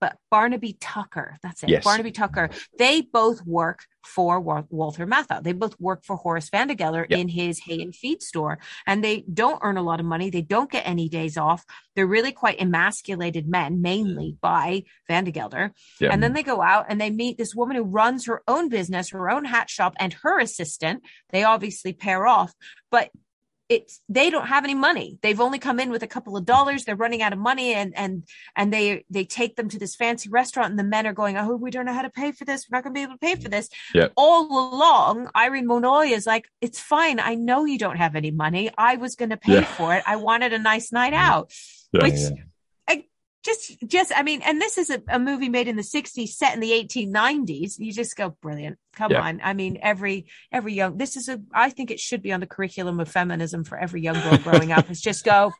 but 0.00 0.16
Barnaby 0.30 0.74
Tucker. 0.80 1.36
That's 1.42 1.62
it. 1.62 1.68
Yes. 1.68 1.84
Barnaby 1.84 2.12
Tucker. 2.12 2.48
They 2.78 3.02
both 3.02 3.44
work 3.44 3.84
for 4.06 4.40
Walter 4.40 5.06
Matthau. 5.06 5.42
They 5.42 5.52
both 5.52 5.78
work 5.78 6.02
for 6.06 6.16
Horace 6.16 6.48
Vandergelder 6.48 7.04
yep. 7.10 7.18
in 7.18 7.28
his 7.28 7.58
hay 7.58 7.82
and 7.82 7.94
feed 7.94 8.22
store, 8.22 8.58
and 8.86 9.04
they 9.04 9.24
don't 9.30 9.60
earn 9.62 9.76
a 9.76 9.82
lot 9.82 10.00
of 10.00 10.06
money. 10.06 10.30
They 10.30 10.40
don't 10.40 10.70
get 10.70 10.86
any 10.86 11.10
days 11.10 11.36
off. 11.36 11.62
They're 11.94 12.06
really 12.06 12.32
quite 12.32 12.58
emasculated 12.58 13.46
men, 13.46 13.82
mainly 13.82 14.34
by 14.40 14.84
Vandergelder. 15.06 15.72
Yep. 16.00 16.10
And 16.10 16.22
then 16.22 16.32
they 16.32 16.42
go 16.42 16.62
out 16.62 16.86
and 16.88 16.98
they 16.98 17.10
meet 17.10 17.36
this 17.36 17.54
woman 17.54 17.76
who 17.76 17.82
runs 17.82 18.24
her 18.24 18.40
own 18.48 18.70
business, 18.70 19.10
her 19.10 19.28
own 19.28 19.44
hat 19.44 19.68
shop, 19.68 19.92
and 19.98 20.14
her 20.22 20.40
assistant. 20.40 21.02
They 21.28 21.44
obviously 21.44 21.92
pair 21.92 22.26
off, 22.26 22.54
but 22.90 23.10
it's 23.70 24.00
they 24.08 24.30
don't 24.30 24.48
have 24.48 24.64
any 24.64 24.74
money. 24.74 25.18
They've 25.22 25.40
only 25.40 25.60
come 25.60 25.78
in 25.78 25.90
with 25.90 26.02
a 26.02 26.08
couple 26.08 26.36
of 26.36 26.44
dollars. 26.44 26.84
They're 26.84 26.96
running 26.96 27.22
out 27.22 27.32
of 27.32 27.38
money 27.38 27.72
and 27.72 27.96
and 27.96 28.24
and 28.56 28.72
they 28.72 29.04
they 29.08 29.24
take 29.24 29.54
them 29.54 29.68
to 29.68 29.78
this 29.78 29.94
fancy 29.94 30.28
restaurant 30.28 30.70
and 30.70 30.78
the 30.78 30.84
men 30.84 31.06
are 31.06 31.12
going 31.12 31.36
oh 31.36 31.54
we 31.54 31.70
don't 31.70 31.86
know 31.86 31.94
how 31.94 32.02
to 32.02 32.10
pay 32.10 32.32
for 32.32 32.44
this. 32.44 32.66
We're 32.68 32.78
not 32.78 32.84
going 32.84 32.94
to 32.94 32.98
be 32.98 33.02
able 33.04 33.14
to 33.14 33.18
pay 33.18 33.36
for 33.36 33.48
this. 33.48 33.68
Yep. 33.94 34.12
all 34.16 34.74
along 34.74 35.30
irene 35.36 35.68
molloy 35.68 36.06
is 36.06 36.26
like 36.26 36.48
it's 36.60 36.80
fine. 36.80 37.20
I 37.20 37.36
know 37.36 37.64
you 37.64 37.78
don't 37.78 37.96
have 37.96 38.16
any 38.16 38.32
money. 38.32 38.70
I 38.76 38.96
was 38.96 39.14
going 39.14 39.30
to 39.30 39.36
pay 39.36 39.60
yeah. 39.60 39.64
for 39.64 39.94
it. 39.94 40.02
I 40.04 40.16
wanted 40.16 40.52
a 40.52 40.58
nice 40.58 40.92
night 40.92 41.12
mm-hmm. 41.12 41.30
out. 41.30 41.52
Yeah, 41.92 42.02
which 42.02 42.14
yeah 42.14 42.42
just 43.44 43.78
just 43.86 44.12
i 44.14 44.22
mean 44.22 44.42
and 44.42 44.60
this 44.60 44.76
is 44.76 44.90
a, 44.90 45.02
a, 45.08 45.18
movie 45.18 45.48
made 45.48 45.68
in 45.68 45.76
the 45.76 45.82
60s 45.82 46.28
set 46.28 46.54
in 46.54 46.60
the 46.60 46.70
1890s 46.70 47.78
you 47.78 47.92
just 47.92 48.16
go 48.16 48.36
brilliant. 48.42 48.78
Come 48.94 49.12
yeah. 49.12 49.22
on. 49.22 49.40
I 49.42 49.54
mean 49.54 49.78
every 49.80 50.26
every 50.52 50.74
young 50.74 50.98
this 50.98 51.16
is 51.16 51.28
a 51.28 51.40
i 51.52 51.70
think 51.70 51.90
it 51.90 52.00
should 52.00 52.22
be 52.22 52.32
on 52.32 52.40
the 52.40 52.46
curriculum 52.46 53.00
of 53.00 53.08
feminism 53.08 53.64
for 53.64 53.78
every 53.78 54.02
young 54.02 54.20
girl 54.20 54.38
growing 54.38 54.72
up 54.72 54.90
is 54.90 55.00
just 55.00 55.24
go 55.24 55.52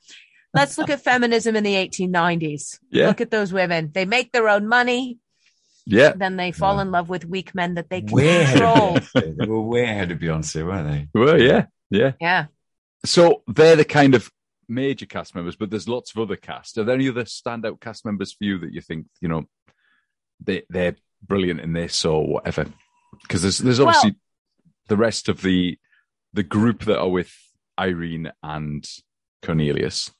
let's 0.52 0.76
look 0.78 0.90
at 0.90 1.02
feminism 1.02 1.56
in 1.56 1.64
the 1.64 1.74
1890s 1.74 2.78
yeah. 2.90 3.06
look 3.08 3.20
at 3.20 3.30
those 3.30 3.52
women. 3.52 3.90
They 3.92 4.04
make 4.04 4.32
their 4.32 4.48
own 4.48 4.68
money. 4.68 5.18
Yeah. 5.86 6.12
Then 6.14 6.36
they 6.36 6.52
fall 6.52 6.76
yeah. 6.76 6.82
in 6.82 6.90
love 6.90 7.08
with 7.08 7.24
weak 7.24 7.54
men 7.54 7.74
that 7.74 7.88
they 7.88 8.02
can 8.02 8.12
way 8.12 8.44
control. 8.44 8.98
They 9.14 9.46
were 9.46 9.62
way 9.62 9.84
ahead 9.84 10.10
of 10.10 10.18
beyonce 10.18 10.66
weren't 10.66 10.88
they? 10.88 11.08
Well 11.18 11.40
yeah. 11.40 11.66
Yeah. 11.88 12.12
Yeah. 12.20 12.46
So 13.04 13.42
they're 13.46 13.76
the 13.76 13.84
kind 13.84 14.14
of 14.14 14.30
major 14.70 15.06
cast 15.06 15.34
members, 15.34 15.56
but 15.56 15.70
there's 15.70 15.88
lots 15.88 16.12
of 16.12 16.20
other 16.20 16.36
cast. 16.36 16.78
Are 16.78 16.84
there 16.84 16.94
any 16.94 17.08
other 17.08 17.24
standout 17.24 17.80
cast 17.80 18.04
members 18.04 18.32
for 18.32 18.44
you 18.44 18.58
that 18.58 18.72
you 18.72 18.80
think 18.80 19.06
you 19.20 19.28
know 19.28 19.44
they 20.42 20.62
they're 20.70 20.96
brilliant 21.22 21.60
in 21.60 21.72
this 21.72 22.04
or 22.04 22.26
whatever? 22.26 22.66
Because 23.22 23.42
there's 23.42 23.58
there's 23.58 23.80
obviously 23.80 24.10
well, 24.10 24.72
the 24.88 24.96
rest 24.96 25.28
of 25.28 25.42
the 25.42 25.78
the 26.32 26.42
group 26.42 26.84
that 26.84 26.98
are 26.98 27.08
with 27.08 27.32
Irene 27.78 28.30
and 28.42 28.86
Cornelius, 29.42 30.10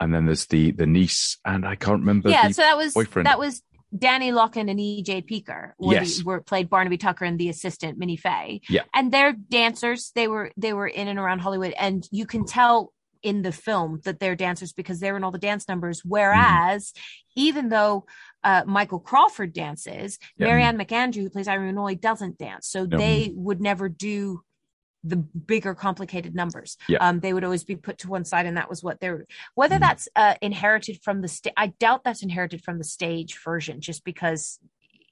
and 0.00 0.14
then 0.14 0.26
there's 0.26 0.46
the 0.46 0.72
the 0.72 0.86
niece 0.86 1.38
and 1.44 1.64
I 1.66 1.76
can't 1.76 2.00
remember. 2.00 2.30
Yeah, 2.30 2.50
so 2.50 2.62
that 2.62 2.76
was 2.76 2.94
boyfriend. 2.94 3.26
that 3.26 3.38
was 3.38 3.62
Danny 3.96 4.32
Lockin 4.32 4.68
and 4.68 4.78
EJ 4.78 5.28
Peaker 5.28 5.72
were, 5.78 5.94
yes. 5.94 6.18
the, 6.18 6.24
were 6.24 6.40
played 6.40 6.68
Barnaby 6.68 6.98
Tucker 6.98 7.24
and 7.24 7.38
the 7.38 7.48
assistant 7.48 7.98
Minnie 7.98 8.16
Fay. 8.16 8.60
Yeah. 8.68 8.82
And 8.94 9.12
they're 9.12 9.32
dancers. 9.32 10.12
They 10.14 10.28
were 10.28 10.50
they 10.56 10.72
were 10.72 10.88
in 10.88 11.08
and 11.08 11.18
around 11.18 11.40
Hollywood 11.40 11.74
and 11.78 12.06
you 12.10 12.26
can 12.26 12.44
tell 12.44 12.92
in 13.26 13.42
the 13.42 13.50
film 13.50 14.00
that 14.04 14.20
they're 14.20 14.36
dancers 14.36 14.72
because 14.72 15.00
they're 15.00 15.16
in 15.16 15.24
all 15.24 15.32
the 15.32 15.38
dance 15.38 15.68
numbers. 15.68 16.02
Whereas, 16.04 16.92
mm 16.92 17.00
even 17.38 17.68
though 17.68 18.06
uh, 18.44 18.62
Michael 18.66 18.98
Crawford 18.98 19.52
dances, 19.52 20.18
yeah. 20.38 20.46
Marianne 20.46 20.78
McAndrew, 20.78 21.20
who 21.20 21.28
plays 21.28 21.48
Irene 21.48 21.74
Molloy, 21.74 21.94
doesn't 21.94 22.38
dance. 22.38 22.66
So 22.66 22.88
yeah. 22.90 22.96
they 22.96 23.30
would 23.34 23.60
never 23.60 23.90
do 23.90 24.40
the 25.04 25.16
bigger 25.16 25.74
complicated 25.74 26.34
numbers 26.34 26.76
yeah. 26.88 26.98
um, 27.06 27.20
they 27.20 27.32
would 27.32 27.44
always 27.44 27.62
be 27.62 27.76
put 27.76 27.98
to 27.98 28.08
one 28.08 28.24
side 28.24 28.44
and 28.44 28.56
that 28.56 28.68
was 28.68 28.82
what 28.82 28.98
they're 28.98 29.24
whether 29.54 29.76
mm 29.76 29.80
that's 29.80 30.08
uh, 30.16 30.34
inherited 30.42 30.98
from 31.00 31.20
the 31.20 31.28
stage 31.28 31.52
i 31.56 31.68
doubt 31.78 32.02
that's 32.02 32.24
inherited 32.24 32.64
from 32.64 32.78
the 32.78 32.82
stage 32.82 33.38
version 33.44 33.80
just 33.80 34.02
because 34.02 34.58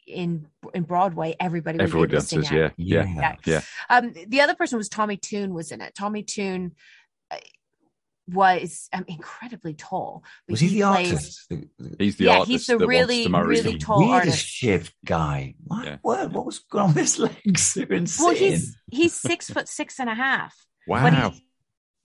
in 0.07 0.47
in 0.73 0.83
Broadway, 0.83 1.35
everybody 1.41 1.81
everyone 1.81 2.09
dances. 2.09 2.51
Yeah, 2.51 2.71
yeah, 2.77 3.05
yeah, 3.07 3.37
yeah. 3.45 3.61
Um, 3.89 4.13
the 4.27 4.41
other 4.41 4.55
person 4.55 4.79
was 4.79 4.89
Tommy 4.89 5.17
Tune 5.17 5.55
was 5.55 5.73
in 5.73 5.81
it. 5.81 5.95
Tommy 5.95 6.23
Tune 6.23 6.73
uh, 7.31 7.37
was 8.29 8.89
um, 8.93 9.05
incredibly 9.09 9.75
tall. 9.75 10.25
Was 10.49 10.61
he, 10.61 10.69
he 10.69 10.81
the 10.81 10.91
plays, 10.91 11.13
artist? 11.13 11.53
He's 11.99 12.17
the 12.17 12.25
yeah, 12.25 12.33
artist. 12.33 12.51
he's 12.51 12.67
the 12.67 12.79
really, 12.79 13.27
really 13.29 13.79
tall 13.79 14.01
weirdest 14.01 14.15
artist. 14.15 14.47
shaped 14.47 14.95
guy. 15.05 15.55
What, 15.65 15.85
yeah. 15.85 15.97
what, 16.03 16.33
what 16.33 16.47
was 16.47 16.61
going 16.61 16.85
on 16.85 16.95
with 16.95 16.99
his 16.99 17.19
legs? 17.47 17.77
Insane. 17.77 18.27
Well, 18.27 18.35
he's 18.35 18.77
he's 18.91 19.15
six 19.15 19.51
foot 19.51 19.69
six 19.69 20.01
and 20.01 20.09
a 20.09 20.15
half. 20.15 20.55
Wow. 20.87 21.33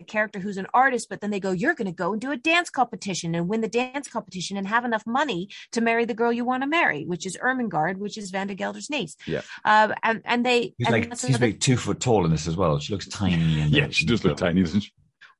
A 0.01 0.05
character 0.05 0.39
who's 0.39 0.55
an 0.55 0.67
artist, 0.73 1.09
but 1.09 1.19
then 1.19 1.29
they 1.29 1.41
go, 1.41 1.51
you're 1.51 1.73
going 1.73 1.87
to 1.87 1.91
go 1.91 2.13
and 2.13 2.21
do 2.21 2.31
a 2.31 2.37
dance 2.37 2.69
competition 2.69 3.35
and 3.35 3.49
win 3.49 3.59
the 3.59 3.67
dance 3.67 4.07
competition 4.07 4.55
and 4.55 4.65
have 4.65 4.85
enough 4.85 5.03
money 5.05 5.49
to 5.73 5.81
marry 5.81 6.05
the 6.05 6.13
girl 6.13 6.31
you 6.31 6.45
want 6.45 6.63
to 6.63 6.67
marry, 6.67 7.03
which 7.03 7.25
is 7.25 7.35
Ermengarde, 7.35 7.97
which 7.97 8.17
is 8.17 8.31
Vandergelder's 8.31 8.89
niece. 8.89 9.17
Yeah. 9.27 9.41
Uh, 9.65 9.93
and, 10.01 10.21
and 10.23 10.45
they, 10.45 10.73
she's 10.79 10.89
like, 10.89 11.03
she's 11.11 11.23
another... 11.25 11.47
like 11.47 11.59
two 11.59 11.75
foot 11.75 11.99
tall 11.99 12.23
in 12.23 12.31
this 12.31 12.47
as 12.47 12.55
well. 12.55 12.79
She 12.79 12.93
looks 12.93 13.09
tiny. 13.09 13.59
Yeah, 13.69 13.89
she 13.89 14.05
does 14.05 14.23
look 14.23 14.37
tiny, 14.37 14.63
doesn't 14.63 14.79
she? 14.79 14.91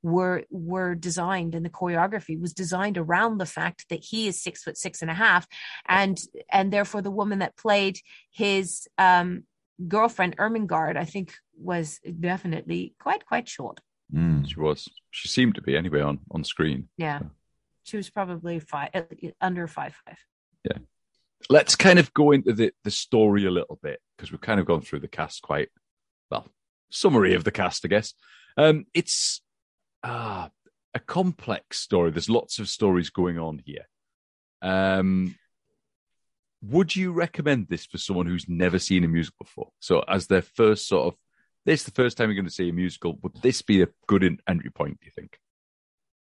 Were 0.02 0.44
were 0.50 0.96
designed 0.96 1.56
and 1.56 1.66
the 1.66 1.70
choreography 1.70 2.40
was 2.40 2.54
designed 2.54 2.98
around 2.98 3.38
the 3.38 3.46
fact 3.46 3.86
that 3.90 4.04
he 4.04 4.28
is 4.28 4.42
six 4.42 4.64
foot 4.64 4.78
six 4.78 5.02
and 5.02 5.12
a 5.12 5.14
half 5.14 5.46
and 5.88 6.18
and 6.52 6.72
therefore 6.72 7.02
the 7.02 7.12
woman 7.12 7.40
that 7.40 7.58
played 7.58 8.00
his 8.32 8.88
um 8.98 9.44
girlfriend 9.88 10.38
Ermengarde 10.38 10.98
I 10.98 11.06
think 11.06 11.34
was 11.58 12.00
definitely 12.20 12.96
quite 13.00 13.26
quite 13.26 13.48
short. 13.48 13.80
Mm. 14.14 14.50
she 14.50 14.60
was. 14.60 14.88
She 15.12 15.28
seemed 15.28 15.56
to 15.56 15.62
be 15.62 15.78
anyway 15.78 16.02
on 16.02 16.20
on 16.32 16.44
screen. 16.44 16.90
Yeah. 16.98 17.20
So. 17.20 17.30
she 17.84 17.98
was 17.98 18.10
probably 18.10 18.60
five 18.60 18.90
uh, 18.94 19.02
under 19.40 19.68
five 19.68 19.96
five. 20.06 20.18
Yeah. 20.64 20.80
Let's 21.50 21.76
kind 21.76 22.00
of 22.00 22.14
go 22.14 22.32
into 22.32 22.54
the 22.54 22.72
the 22.84 22.92
story 22.92 23.46
a 23.46 23.52
little 23.52 23.80
bit 23.82 24.00
because 24.16 24.32
we've 24.32 24.42
kind 24.42 24.60
of 24.60 24.66
gone 24.66 24.82
through 24.82 25.00
the 25.00 25.08
cast 25.08 25.42
quite 25.42 25.70
well 26.32 26.48
summary 26.90 27.34
of 27.36 27.44
the 27.44 27.52
cast 27.52 27.86
I 27.86 27.88
guess. 27.88 28.14
Um 28.58 28.86
it's 28.94 29.42
ah, 30.04 30.50
a 30.94 31.00
complex 31.00 31.80
story. 31.80 32.12
There's 32.12 32.30
lots 32.30 32.60
of 32.60 32.70
stories 32.70 33.10
going 33.10 33.38
on 33.38 33.62
here. 33.66 33.88
Um, 34.62 35.36
would 36.62 36.96
you 36.96 37.12
recommend 37.12 37.68
this 37.70 37.86
for 37.86 37.98
someone 37.98 38.26
who's 38.26 38.50
never 38.50 38.80
seen 38.80 39.04
a 39.04 39.08
musical 39.08 39.46
before? 39.46 39.72
So, 39.80 40.04
as 40.08 40.28
their 40.28 40.42
first 40.42 40.88
sort 40.88 41.14
of, 41.14 41.20
this 41.66 41.82
is 41.82 41.86
the 41.86 41.92
first 41.92 42.18
time 42.18 42.30
you're 42.30 42.36
going 42.36 42.46
to 42.46 42.52
see 42.52 42.70
a 42.70 42.74
musical. 42.74 43.18
Would 43.22 43.42
this 43.42 43.62
be 43.62 43.82
a 43.82 43.88
good 44.08 44.24
entry 44.48 44.72
point? 44.72 45.00
Do 45.00 45.06
you 45.06 45.12
think? 45.16 45.38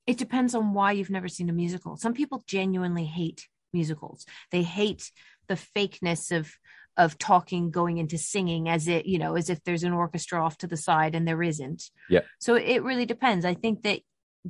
It 0.07 0.18
depends 0.18 0.55
on 0.55 0.75
why 0.75 0.93
you've 0.93 1.11
never 1.11 1.29
seen 1.29 1.49
a 1.49 1.53
musical. 1.53 1.97
Some 1.97 2.14
people 2.14 2.43
genuinely 2.47 3.05
hate 3.05 3.49
musicals. 3.72 4.27
They 4.51 4.62
hate 4.62 5.11
the 5.49 5.55
fakeness 5.55 6.37
of 6.37 6.53
of 6.97 7.18
talking 7.18 7.70
going 7.70 7.99
into 7.99 8.18
singing 8.18 8.68
as 8.68 8.86
it 8.86 9.07
you 9.07 9.18
know 9.18 9.34
as 9.34 9.51
if 9.51 9.62
there's 9.64 9.82
an 9.82 9.92
orchestra 9.92 10.45
off 10.45 10.57
to 10.59 10.66
the 10.66 10.76
side 10.76 11.14
and 11.14 11.26
there 11.26 11.42
isn't. 11.42 11.90
Yeah. 12.09 12.20
So 12.38 12.55
it 12.55 12.82
really 12.82 13.07
depends. 13.07 13.45
I 13.45 13.55
think 13.55 13.82
that 13.82 14.01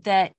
that 0.03 0.33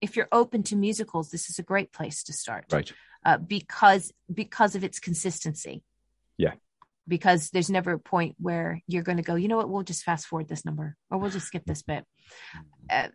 if 0.00 0.16
you're 0.16 0.28
open 0.32 0.62
to 0.64 0.76
musicals 0.76 1.30
this 1.30 1.48
is 1.48 1.58
a 1.58 1.62
great 1.62 1.92
place 1.92 2.24
to 2.24 2.32
start. 2.32 2.66
Right. 2.72 2.92
Uh, 3.24 3.38
because 3.38 4.12
because 4.32 4.74
of 4.74 4.84
its 4.84 4.98
consistency. 4.98 5.82
Yeah. 6.36 6.54
Because 7.06 7.50
there's 7.50 7.70
never 7.70 7.92
a 7.92 7.98
point 7.98 8.36
where 8.38 8.80
you're 8.86 9.02
going 9.02 9.18
to 9.18 9.22
go 9.22 9.36
you 9.36 9.48
know 9.48 9.56
what? 9.56 9.68
We'll 9.68 9.82
just 9.82 10.04
fast 10.04 10.26
forward 10.26 10.48
this 10.48 10.64
number 10.64 10.96
or 11.10 11.18
we'll 11.18 11.30
just 11.30 11.46
skip 11.46 11.64
this 11.64 11.82
bit. 11.82 12.04
Uh, 12.90 13.08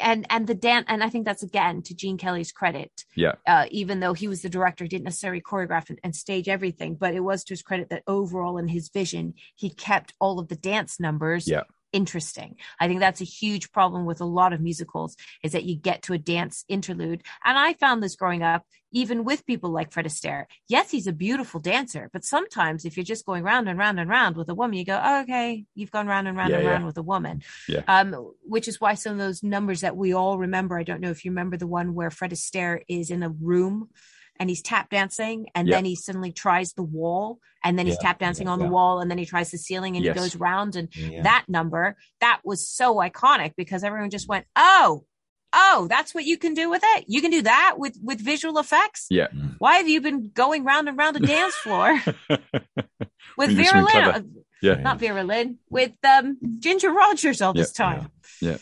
and 0.00 0.26
and 0.30 0.46
the 0.46 0.54
dance 0.54 0.86
and 0.88 1.02
i 1.02 1.08
think 1.08 1.24
that's 1.24 1.42
again 1.42 1.82
to 1.82 1.94
gene 1.94 2.18
kelly's 2.18 2.52
credit 2.52 3.04
yeah. 3.14 3.32
uh, 3.46 3.66
even 3.70 4.00
though 4.00 4.14
he 4.14 4.28
was 4.28 4.42
the 4.42 4.48
director 4.48 4.84
he 4.84 4.88
didn't 4.88 5.04
necessarily 5.04 5.40
choreograph 5.40 5.88
and, 5.90 5.98
and, 6.04 6.14
stage 6.14 6.48
everything 6.48 6.94
but 6.94 7.14
it 7.14 7.20
was 7.20 7.44
to 7.44 7.52
his 7.52 7.62
credit 7.62 7.88
that 7.90 8.02
overall 8.06 8.58
in 8.58 8.68
his 8.68 8.88
vision 8.88 9.34
he 9.54 9.70
kept 9.70 10.14
all 10.20 10.38
of 10.38 10.48
the 10.48 10.56
dance 10.56 10.98
numbers 10.98 11.48
yeah 11.48 11.62
interesting. 11.92 12.56
I 12.80 12.88
think 12.88 13.00
that's 13.00 13.20
a 13.20 13.24
huge 13.24 13.72
problem 13.72 14.06
with 14.06 14.20
a 14.20 14.26
lot 14.26 14.52
of 14.52 14.60
musicals 14.60 15.16
is 15.42 15.52
that 15.52 15.64
you 15.64 15.76
get 15.76 16.02
to 16.02 16.12
a 16.12 16.18
dance 16.18 16.64
interlude. 16.68 17.22
And 17.44 17.58
I 17.58 17.74
found 17.74 18.02
this 18.02 18.16
growing 18.16 18.42
up, 18.42 18.64
even 18.92 19.24
with 19.24 19.46
people 19.46 19.70
like 19.70 19.92
Fred 19.92 20.06
Astaire. 20.06 20.44
Yes, 20.68 20.90
he's 20.90 21.06
a 21.06 21.12
beautiful 21.12 21.60
dancer, 21.60 22.08
but 22.12 22.24
sometimes 22.24 22.84
if 22.84 22.96
you're 22.96 23.04
just 23.04 23.26
going 23.26 23.42
round 23.42 23.68
and 23.68 23.78
round 23.78 24.00
and 24.00 24.08
round 24.08 24.36
with 24.36 24.48
a 24.48 24.54
woman, 24.54 24.78
you 24.78 24.84
go, 24.84 25.00
oh, 25.02 25.22
okay, 25.22 25.64
you've 25.74 25.90
gone 25.90 26.06
round 26.06 26.28
and 26.28 26.36
round 26.36 26.50
yeah, 26.50 26.56
and 26.56 26.64
yeah. 26.64 26.70
round 26.72 26.86
with 26.86 26.98
a 26.98 27.02
woman. 27.02 27.42
Yeah. 27.68 27.82
Um, 27.86 28.32
which 28.42 28.68
is 28.68 28.80
why 28.80 28.94
some 28.94 29.12
of 29.12 29.18
those 29.18 29.42
numbers 29.42 29.82
that 29.82 29.96
we 29.96 30.14
all 30.14 30.38
remember, 30.38 30.78
I 30.78 30.84
don't 30.84 31.00
know 31.00 31.10
if 31.10 31.24
you 31.24 31.30
remember 31.30 31.56
the 31.56 31.66
one 31.66 31.94
where 31.94 32.10
Fred 32.10 32.32
Astaire 32.32 32.80
is 32.88 33.10
in 33.10 33.22
a 33.22 33.28
room 33.28 33.90
and 34.38 34.48
he's 34.48 34.62
tap 34.62 34.90
dancing 34.90 35.46
and 35.54 35.68
yep. 35.68 35.76
then 35.76 35.84
he 35.84 35.96
suddenly 35.96 36.32
tries 36.32 36.72
the 36.72 36.82
wall 36.82 37.38
and 37.64 37.78
then 37.78 37.86
he's 37.86 37.98
tap 37.98 38.18
dancing 38.18 38.46
yeah, 38.46 38.52
on 38.52 38.58
the 38.58 38.64
yeah. 38.64 38.70
wall 38.70 39.00
and 39.00 39.10
then 39.10 39.18
he 39.18 39.26
tries 39.26 39.50
the 39.50 39.58
ceiling 39.58 39.96
and 39.96 40.04
yes. 40.04 40.14
he 40.14 40.20
goes 40.20 40.36
round 40.36 40.76
and 40.76 40.88
that 41.22 41.44
number 41.48 41.96
that 42.20 42.40
was 42.44 42.68
so 42.68 42.96
iconic 42.96 43.52
because 43.56 43.82
everyone 43.82 44.10
just 44.10 44.28
went 44.28 44.46
oh 44.56 45.04
oh 45.52 45.86
that's 45.88 46.14
what 46.14 46.24
you 46.24 46.36
can 46.38 46.54
do 46.54 46.70
with 46.70 46.82
it. 46.84 47.04
You 47.08 47.20
can 47.20 47.30
do 47.30 47.42
that 47.42 47.76
with 47.78 47.98
with 48.02 48.20
visual 48.20 48.58
effects? 48.58 49.06
Yeah. 49.10 49.28
Why 49.58 49.76
have 49.78 49.88
you 49.88 50.00
been 50.00 50.30
going 50.32 50.64
round 50.64 50.88
and 50.88 50.96
round 50.96 51.16
a 51.16 51.20
dance 51.20 51.54
floor 51.54 52.00
with 53.36 53.50
vera 53.50 53.84
lynn? 53.84 54.34
yeah 54.60 54.74
not 54.74 54.98
vera 54.98 55.22
lynn 55.22 55.58
with 55.70 55.92
um 56.06 56.36
ginger 56.58 56.92
rogers 56.92 57.40
all 57.42 57.52
this 57.52 57.72
time. 57.72 58.10
Yeah. 58.40 58.58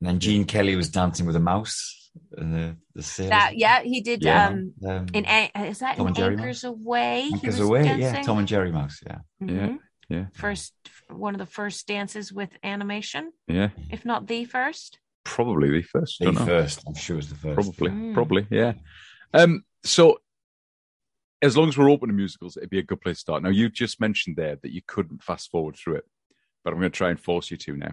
And 0.00 0.08
then 0.08 0.20
gene 0.20 0.44
kelly 0.44 0.76
was 0.76 0.88
dancing 0.88 1.26
with 1.26 1.36
a 1.36 1.40
mouse 1.40 2.03
the, 2.30 2.76
the 2.94 3.26
that 3.28 3.56
yeah 3.56 3.82
he 3.82 4.00
did 4.00 4.22
yeah. 4.22 4.48
um, 4.48 4.72
um 4.86 5.06
in 5.12 5.24
is 5.24 5.78
that 5.80 5.96
Tom 5.96 6.08
in 6.08 6.16
Anchors 6.16 6.64
Mouse? 6.64 6.64
Away 6.64 7.30
Anchors 7.32 7.60
Aweigh 7.60 7.84
dancing? 7.84 8.00
yeah 8.00 8.22
Tom 8.22 8.38
and 8.38 8.48
Jerry 8.48 8.72
Mouse 8.72 9.00
yeah 9.06 9.18
mm-hmm. 9.42 9.56
yeah 9.56 9.76
yeah 10.08 10.26
first 10.34 10.74
one 11.08 11.34
of 11.34 11.38
the 11.38 11.46
first 11.46 11.86
dances 11.86 12.32
with 12.32 12.50
animation 12.62 13.32
yeah 13.48 13.70
if 13.90 14.04
not 14.04 14.26
the 14.26 14.44
first 14.44 14.98
probably 15.24 15.70
the 15.70 15.82
first 15.82 16.18
the 16.20 16.32
first 16.32 16.84
I'm 16.86 16.94
sure 16.94 17.18
it's 17.18 17.28
the 17.28 17.34
first 17.34 17.54
probably 17.54 17.90
mm. 17.90 18.14
probably 18.14 18.46
yeah 18.50 18.74
um 19.32 19.64
so 19.84 20.18
as 21.42 21.56
long 21.56 21.68
as 21.68 21.76
we're 21.76 21.90
open 21.90 22.08
to 22.08 22.14
musicals 22.14 22.56
it'd 22.56 22.70
be 22.70 22.78
a 22.78 22.82
good 22.82 23.00
place 23.00 23.18
to 23.18 23.20
start 23.20 23.42
now 23.42 23.48
you 23.48 23.68
just 23.68 24.00
mentioned 24.00 24.36
there 24.36 24.56
that 24.56 24.72
you 24.72 24.82
couldn't 24.86 25.22
fast 25.22 25.50
forward 25.50 25.76
through 25.76 25.96
it 25.96 26.04
but 26.64 26.72
I'm 26.72 26.78
going 26.78 26.92
to 26.92 26.96
try 26.96 27.10
and 27.10 27.20
force 27.20 27.50
you 27.50 27.56
to 27.56 27.76
now 27.76 27.92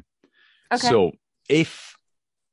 okay 0.74 0.89
so 0.89 1.11
if 1.49 1.95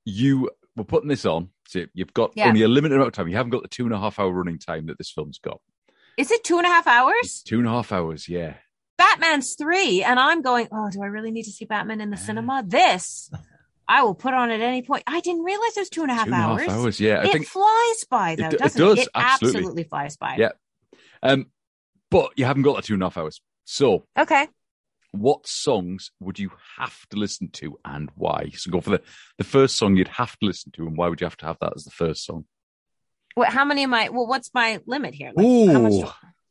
you 0.05 0.51
we're 0.79 0.85
putting 0.85 1.09
this 1.09 1.27
on. 1.27 1.51
So 1.69 1.85
you've 1.93 2.15
got 2.15 2.33
yeah. 2.35 2.49
only 2.49 2.63
a 2.63 2.69
limited 2.69 2.95
amount 2.95 3.09
of 3.09 3.13
time. 3.13 3.29
You 3.29 3.37
haven't 3.37 3.51
got 3.51 3.61
the 3.61 3.69
two 3.69 3.85
and 3.85 3.93
a 3.93 3.99
half 3.99 4.19
hour 4.19 4.33
running 4.33 4.59
time 4.59 4.87
that 4.87 4.97
this 4.97 5.11
film's 5.11 5.39
got. 5.39 5.61
Is 6.17 6.31
it 6.31 6.43
two 6.43 6.57
and 6.57 6.67
a 6.67 6.71
half 6.71 6.87
hours? 6.87 7.15
It's 7.21 7.43
two 7.43 7.59
and 7.59 7.69
a 7.69 7.71
half 7.71 7.93
hours, 7.93 8.27
yeah. 8.27 8.55
Batman's 8.97 9.55
three, 9.55 10.03
and 10.03 10.19
I'm 10.19 10.41
going. 10.41 10.69
Oh, 10.73 10.89
do 10.91 11.03
I 11.03 11.07
really 11.07 11.31
need 11.31 11.43
to 11.43 11.51
see 11.51 11.67
Batman 11.67 12.01
in 12.01 12.09
the 12.09 12.17
cinema? 12.17 12.65
This 12.67 13.31
I 13.87 14.03
will 14.03 14.15
put 14.15 14.33
on 14.33 14.51
at 14.51 14.63
any 14.63 14.81
point. 14.81 15.05
I 15.07 15.21
didn't 15.21 15.45
realize 15.45 15.77
it 15.77 15.81
was 15.81 15.91
two 15.91 16.03
and 16.03 16.11
a 16.11 16.15
half 16.15 16.27
two 16.27 16.33
and 16.33 16.43
hours. 16.43 16.63
A 16.63 16.71
half 16.71 16.81
hours, 16.81 17.01
yeah. 17.01 17.21
I 17.21 17.37
it 17.37 17.47
flies 17.47 18.05
by 18.09 18.35
though, 18.35 18.47
it, 18.47 18.59
doesn't 18.59 18.81
it? 18.81 18.85
Does, 18.85 18.99
it, 18.99 19.03
it 19.03 19.09
absolutely. 19.15 19.59
absolutely 19.59 19.85
flies 19.85 20.17
by. 20.17 20.37
Yeah. 20.39 20.53
Um, 21.23 21.47
but 22.11 22.33
you 22.37 22.47
haven't 22.47 22.63
got 22.63 22.77
the 22.77 22.83
two 22.83 22.95
and 22.95 23.03
a 23.03 23.07
half 23.07 23.19
hours. 23.19 23.43
So 23.67 24.07
okay, 24.19 24.49
what 25.13 25.47
songs 25.47 26.11
would 26.21 26.39
you 26.39 26.51
have 26.79 27.07
to 27.09 27.17
listen 27.17 27.49
to 27.51 27.79
and 27.85 28.11
why? 28.15 28.51
So 28.55 28.71
go 28.71 28.81
for 28.81 28.91
the, 28.91 29.03
the 29.39 29.45
first 29.45 29.77
song 29.77 29.97
you'd 29.97 30.09
have 30.09 30.39
to 30.39 30.47
listen 30.47 30.73
to, 30.73 30.87
and 30.87 30.97
why 30.97 31.09
would 31.09 31.21
you 31.21 31.27
have 31.27 31.37
to 31.39 31.47
have 31.47 31.59
that 31.61 31.73
as 31.77 31.85
the 31.85 31.91
first 31.91 32.25
song? 32.25 32.45
What? 33.35 33.49
How 33.49 33.65
many 33.65 33.85
am 33.85 33.95
I? 33.95 34.09
Well, 34.09 34.27
what's 34.27 34.53
my 34.53 34.81
limit 34.87 35.15
here? 35.15 35.33
Like, 35.35 35.47
Ooh, 35.47 36.05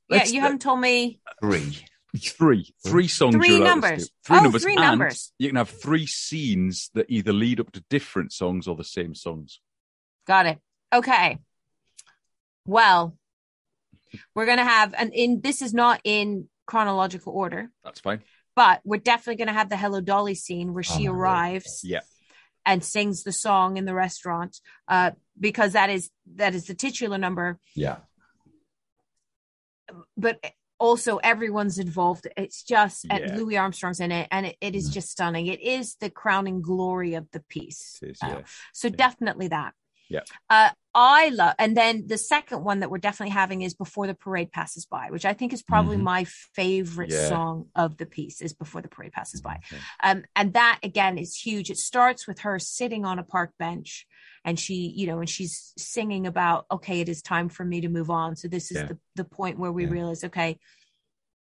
yeah, 0.10 0.26
you 0.26 0.42
haven't 0.42 0.62
told 0.62 0.80
me 0.80 1.20
three. 1.42 1.78
Three, 2.18 2.74
three 2.84 3.08
songs. 3.08 3.36
Three 3.36 3.60
numbers. 3.60 4.10
Three 4.26 4.38
oh, 4.38 4.42
numbers. 4.42 4.64
Three 4.64 4.76
numbers. 4.76 5.34
You 5.38 5.50
can 5.50 5.58
have 5.58 5.70
three 5.70 6.08
scenes 6.08 6.90
that 6.96 7.06
either 7.10 7.32
lead 7.32 7.60
up 7.60 7.72
to 7.74 7.84
different 7.90 8.32
songs 8.32 8.68
or 8.68 8.76
the 8.76 8.84
same 8.84 9.14
songs. 9.14 9.60
Got 10.26 10.48
it. 10.48 10.60
Okay. 10.92 11.38
Well, 12.66 13.16
we're 14.34 14.46
gonna 14.46 14.64
have, 14.64 14.96
and 14.98 15.14
in 15.14 15.42
this 15.42 15.62
is 15.62 15.74
not 15.74 16.02
in 16.04 16.48
chronological 16.66 17.34
order. 17.34 17.70
That's 17.84 18.00
fine. 18.00 18.22
But 18.58 18.82
we're 18.84 18.98
definitely 18.98 19.36
going 19.36 19.54
to 19.54 19.54
have 19.54 19.70
the 19.70 19.78
Hello 19.78 20.02
Dolly 20.02 20.34
scene 20.34 20.74
where 20.74 20.82
she 20.82 21.08
oh, 21.08 21.14
arrives. 21.14 21.82
Yeah. 21.84 22.00
And 22.66 22.84
sings 22.84 23.24
the 23.24 23.32
song 23.32 23.78
in 23.78 23.86
the 23.86 23.94
restaurant, 23.94 24.60
uh, 24.90 25.12
because 25.40 25.72
that 25.74 25.90
is 25.90 26.10
that 26.36 26.54
is 26.54 26.66
the 26.66 26.74
titular 26.74 27.18
number. 27.18 27.60
Yeah. 27.76 28.00
But 30.18 30.44
also 30.78 31.18
everyone's 31.18 31.80
involved. 31.80 32.28
It's 32.36 32.64
just 32.64 33.06
yeah. 33.06 33.16
and 33.16 33.38
Louis 33.38 33.58
Armstrong's 33.58 34.02
in 34.02 34.12
it, 34.12 34.28
and 34.32 34.48
it, 34.48 34.58
it 34.60 34.76
is 34.76 34.90
mm. 34.90 34.94
just 34.96 35.12
stunning. 35.12 35.48
It 35.48 35.62
is 35.62 35.96
the 36.02 36.10
crowning 36.10 36.62
glory 36.62 37.14
of 37.14 37.28
the 37.32 37.40
piece. 37.48 38.00
Is, 38.02 38.20
yeah. 38.22 38.38
uh, 38.38 38.42
so 38.74 38.90
yeah. 38.90 38.96
definitely 38.98 39.48
that. 39.48 39.74
Yeah. 40.10 40.22
Uh, 40.50 40.70
I 40.94 41.30
love, 41.30 41.54
and 41.60 41.78
then 41.78 42.08
the 42.08 42.18
second 42.18 42.64
one 42.64 42.80
that 42.80 42.90
we're 42.90 42.98
definitely 42.98 43.34
having 43.34 43.62
is 43.62 43.76
Before 43.76 44.08
the 44.08 44.16
Parade 44.16 44.52
Passes 44.52 44.88
By, 44.88 45.10
which 45.12 45.26
I 45.26 45.34
think 45.34 45.54
is 45.54 45.62
probably 45.62 45.98
mm-hmm. 45.98 46.06
my 46.06 46.24
favorite 46.56 47.12
yeah. 47.12 47.28
song 47.28 47.68
of 47.76 47.98
the 47.98 48.08
piece 48.08 48.42
is 48.42 48.54
Before 48.54 48.82
the 48.82 48.88
Parade 48.88 49.12
Passes 49.12 49.42
By. 49.42 49.60
Okay. 49.72 49.82
Um, 50.02 50.24
and 50.36 50.54
that 50.54 50.80
again 50.82 51.20
is 51.20 51.36
huge. 51.36 51.70
It 51.70 51.78
starts 51.78 52.28
with 52.28 52.40
her 52.40 52.58
sitting 52.58 53.06
on 53.06 53.20
a 53.20 53.24
park 53.24 53.52
bench 53.60 54.08
and 54.44 54.60
she, 54.60 54.92
you 54.96 55.06
know, 55.06 55.20
and 55.20 55.30
she's 55.30 55.74
singing 55.78 56.26
about, 56.26 56.66
okay, 56.72 57.02
it 57.02 57.10
is 57.10 57.22
time 57.22 57.50
for 57.50 57.64
me 57.64 57.82
to 57.82 57.90
move 57.90 58.10
on. 58.10 58.36
So 58.36 58.48
this 58.48 58.72
is 58.72 58.78
yeah. 58.78 58.86
the, 58.86 58.98
the 59.18 59.24
point 59.26 59.60
where 59.60 59.72
we 59.72 59.84
yeah. 59.84 59.92
realize, 59.92 60.24
okay, 60.24 60.58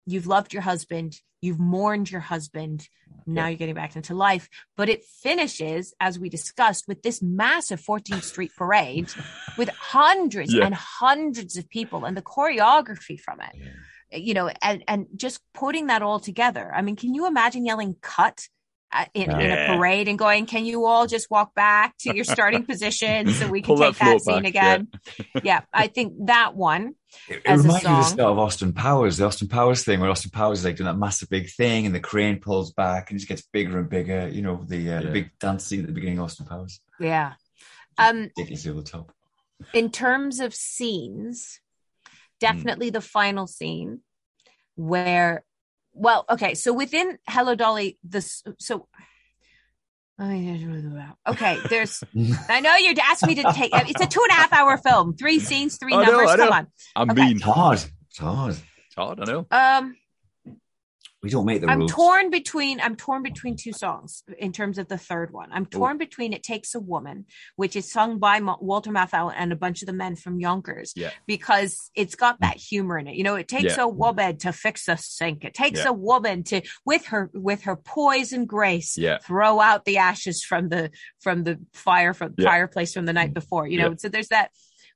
you've 0.06 0.26
loved 0.26 0.52
your 0.52 0.62
husband, 0.62 1.20
you've 1.40 1.58
mourned 1.58 2.10
your 2.10 2.20
husband, 2.20 2.88
now 3.26 3.42
yeah. 3.42 3.48
you're 3.48 3.58
getting 3.58 3.74
back 3.74 3.96
into 3.96 4.14
life. 4.14 4.48
But 4.76 4.88
it 4.88 5.04
finishes, 5.04 5.94
as 6.00 6.18
we 6.18 6.28
discussed, 6.28 6.86
with 6.88 7.02
this 7.02 7.20
massive 7.20 7.80
14th 7.80 8.22
Street 8.22 8.52
parade 8.56 9.10
with 9.58 9.68
hundreds 9.68 10.54
yeah. 10.54 10.64
and 10.64 10.74
hundreds 10.74 11.56
of 11.56 11.68
people 11.68 12.04
and 12.04 12.16
the 12.16 12.22
choreography 12.22 13.18
from 13.18 13.40
it. 13.40 13.54
Yeah. 13.54 14.18
You 14.18 14.34
know, 14.34 14.50
and 14.62 14.84
and 14.86 15.06
just 15.16 15.40
putting 15.52 15.88
that 15.88 16.00
all 16.00 16.20
together. 16.20 16.72
I 16.72 16.80
mean, 16.80 16.94
can 16.94 17.12
you 17.12 17.26
imagine 17.26 17.66
yelling 17.66 17.96
cut 18.00 18.46
in, 19.14 19.30
yeah. 19.30 19.38
in, 19.38 19.50
a 19.50 19.76
parade 19.76 20.08
and 20.08 20.18
going, 20.18 20.46
"Can 20.46 20.64
you 20.64 20.86
all 20.86 21.06
just 21.06 21.30
walk 21.30 21.54
back 21.54 21.96
to 21.98 22.14
your 22.14 22.24
starting 22.24 22.64
position 22.66 23.30
so 23.30 23.48
we 23.48 23.62
can 23.62 23.76
take 23.76 23.96
that, 23.96 24.04
that 24.04 24.20
scene 24.20 24.42
back, 24.42 24.48
again?" 24.48 24.88
Yeah. 25.18 25.40
yeah. 25.42 25.60
I 25.72 25.88
think 25.88 26.14
that 26.26 26.54
one. 26.54 26.94
It, 27.28 27.42
it 27.44 27.50
reminds 27.50 27.66
me 27.66 27.90
of 27.90 27.96
the 27.96 28.02
start 28.02 28.32
of 28.32 28.38
Austin 28.38 28.72
Powers, 28.72 29.16
the 29.16 29.26
Austin 29.26 29.48
Powers 29.48 29.84
thing, 29.84 30.00
where 30.00 30.10
Austin 30.10 30.30
Powers 30.30 30.60
is 30.60 30.64
like 30.64 30.76
doing 30.76 30.86
that 30.86 30.98
massive 30.98 31.28
big 31.28 31.50
thing, 31.50 31.86
and 31.86 31.94
the 31.94 32.00
crane 32.00 32.40
pulls 32.40 32.72
back, 32.72 33.10
and 33.10 33.16
it 33.16 33.20
just 33.20 33.28
gets 33.28 33.42
bigger 33.52 33.78
and 33.78 33.88
bigger. 33.88 34.28
You 34.28 34.42
know, 34.42 34.64
the, 34.66 34.92
uh, 34.92 35.02
the 35.02 35.10
big 35.10 35.30
dance 35.38 35.64
scene 35.64 35.80
at 35.80 35.86
the 35.86 35.92
beginning 35.92 36.18
of 36.18 36.24
Austin 36.24 36.46
Powers. 36.46 36.80
Yeah. 37.00 37.34
Um, 37.98 38.30
ridiculously 38.36 38.70
over 38.70 38.80
the 38.80 38.88
top. 38.88 39.12
In 39.72 39.90
terms 39.90 40.40
of 40.40 40.54
scenes, 40.54 41.60
definitely 42.40 42.90
mm. 42.90 42.94
the 42.94 43.00
final 43.00 43.46
scene 43.46 44.00
where 44.74 45.42
well, 45.96 46.24
okay. 46.30 46.54
So 46.54 46.72
within 46.72 47.18
Hello 47.28 47.54
Dolly, 47.54 47.98
this 48.04 48.42
so 48.58 48.86
okay, 51.28 51.58
there's 51.68 52.02
I 52.48 52.60
know 52.60 52.74
you're 52.76 52.94
asking 53.02 53.28
me 53.28 53.34
to 53.36 53.52
take 53.52 53.70
it's 53.74 54.00
a 54.00 54.06
two 54.06 54.20
and 54.22 54.30
a 54.30 54.34
half 54.34 54.52
hour 54.52 54.78
film, 54.78 55.16
three 55.16 55.40
scenes, 55.40 55.78
three 55.78 55.94
numbers. 55.94 56.28
Know, 56.28 56.36
Come 56.36 56.52
on. 56.52 56.66
I'm 56.94 57.10
okay. 57.10 57.26
being 57.26 57.40
hard. 57.40 57.82
It's 58.08 58.18
hard. 58.18 58.52
It's 58.52 58.94
hard, 58.96 59.20
I 59.20 59.24
know. 59.24 59.46
Um 59.50 59.96
we 61.26 61.30
don't 61.30 61.44
make 61.44 61.60
the 61.60 61.68
I'm 61.68 61.80
rules. 61.80 61.90
torn 61.90 62.30
between 62.30 62.80
I'm 62.80 62.94
torn 62.94 63.24
between 63.24 63.56
two 63.56 63.72
songs 63.72 64.22
in 64.38 64.52
terms 64.52 64.78
of 64.78 64.86
the 64.86 64.96
third 64.96 65.32
one. 65.32 65.48
I'm 65.50 65.66
torn 65.66 65.96
Ooh. 65.96 65.98
between 65.98 66.32
"It 66.32 66.44
Takes 66.44 66.76
a 66.76 66.78
Woman," 66.80 67.26
which 67.56 67.74
is 67.74 67.90
sung 67.90 68.20
by 68.20 68.40
Walter 68.60 68.92
Matthau 68.92 69.32
and 69.36 69.52
a 69.52 69.56
bunch 69.56 69.82
of 69.82 69.86
the 69.86 69.92
men 69.92 70.14
from 70.14 70.38
Yonkers, 70.38 70.92
yeah. 70.94 71.10
because 71.26 71.90
it's 71.96 72.14
got 72.14 72.36
mm. 72.36 72.42
that 72.42 72.56
humor 72.56 72.96
in 72.96 73.08
it. 73.08 73.16
You 73.16 73.24
know, 73.24 73.34
it 73.34 73.48
takes 73.48 73.76
yeah. 73.76 73.82
a 73.82 73.88
woman 73.88 74.38
to 74.38 74.52
fix 74.52 74.86
a 74.86 74.96
sink. 74.96 75.44
It 75.44 75.52
takes 75.52 75.80
yeah. 75.80 75.88
a 75.88 75.92
woman 75.92 76.44
to, 76.44 76.62
with 76.84 77.06
her 77.06 77.28
with 77.34 77.62
her 77.64 77.74
poise 77.74 78.32
and 78.32 78.46
grace, 78.46 78.96
throw 79.22 79.60
out 79.60 79.84
the 79.84 79.98
ashes 79.98 80.44
from 80.44 80.68
the 80.68 80.92
from 81.18 81.42
the 81.42 81.58
fire 81.72 82.14
from 82.14 82.34
the 82.36 82.44
fireplace 82.44 82.94
from 82.94 83.06
the 83.06 83.12
night 83.12 83.30
mm. 83.30 83.34
before. 83.34 83.66
You 83.66 83.78
know, 83.78 83.94
so 83.98 84.08
there's 84.08 84.28
that 84.28 84.52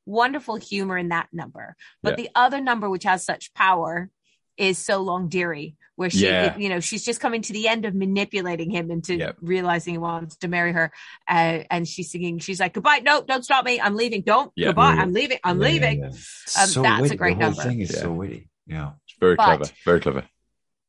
wonderful 0.06 0.54
humor 0.54 0.96
in 0.96 1.08
that 1.08 1.26
number. 1.32 1.74
But 2.04 2.16
the 2.16 2.30
other 2.36 2.60
number, 2.60 2.88
which 2.88 3.04
has 3.04 3.24
such 3.24 3.52
power, 3.52 4.10
is 4.56 4.78
so 4.78 5.00
long 5.00 5.28
dearie 5.28 5.74
where 5.97 6.09
she, 6.11 6.26
yeah. 6.26 6.57
you 6.57 6.68
know, 6.68 6.80
she's 6.80 7.05
just 7.05 7.20
coming 7.20 7.43
to 7.43 7.53
the 7.53 7.68
end 7.68 7.84
of 7.84 7.95
manipulating 7.95 8.70
him 8.70 8.91
into 8.91 9.16
yep. 9.16 9.36
realizing 9.41 9.95
he 9.95 9.99
wants 9.99 10.36
to 10.36 10.49
marry 10.49 10.72
her. 10.72 10.91
Uh, 11.28 11.61
and 11.70 11.86
she's 11.86 12.11
singing, 12.11 12.38
she's 12.38 12.59
like, 12.59 12.72
goodbye. 12.72 13.01
No, 13.05 13.22
don't 13.22 13.45
stop 13.45 13.64
me. 13.64 13.80
I'm 13.80 13.97
leaving. 13.97 14.22
Don't. 14.22 14.51
Yep. 14.57 14.68
Goodbye. 14.68 14.95
I'm 14.95 15.12
leaving. 15.12 15.38
I'm 15.45 15.61
yeah, 15.61 15.68
leaving. 15.68 16.01
Yeah, 16.01 16.07
um, 16.07 16.12
so 16.12 16.82
that's 16.82 17.03
witty. 17.03 17.14
a 17.14 17.18
great 17.18 17.38
the 17.38 17.45
whole 17.45 17.55
number. 17.55 17.68
thing 17.68 17.80
is 17.80 17.99
so 17.99 18.12
witty. 18.12 18.49
Yeah. 18.66 18.93
It's 19.07 19.16
very 19.20 19.34
but 19.36 19.45
clever. 19.45 19.64
Very 19.84 20.01
clever. 20.01 20.24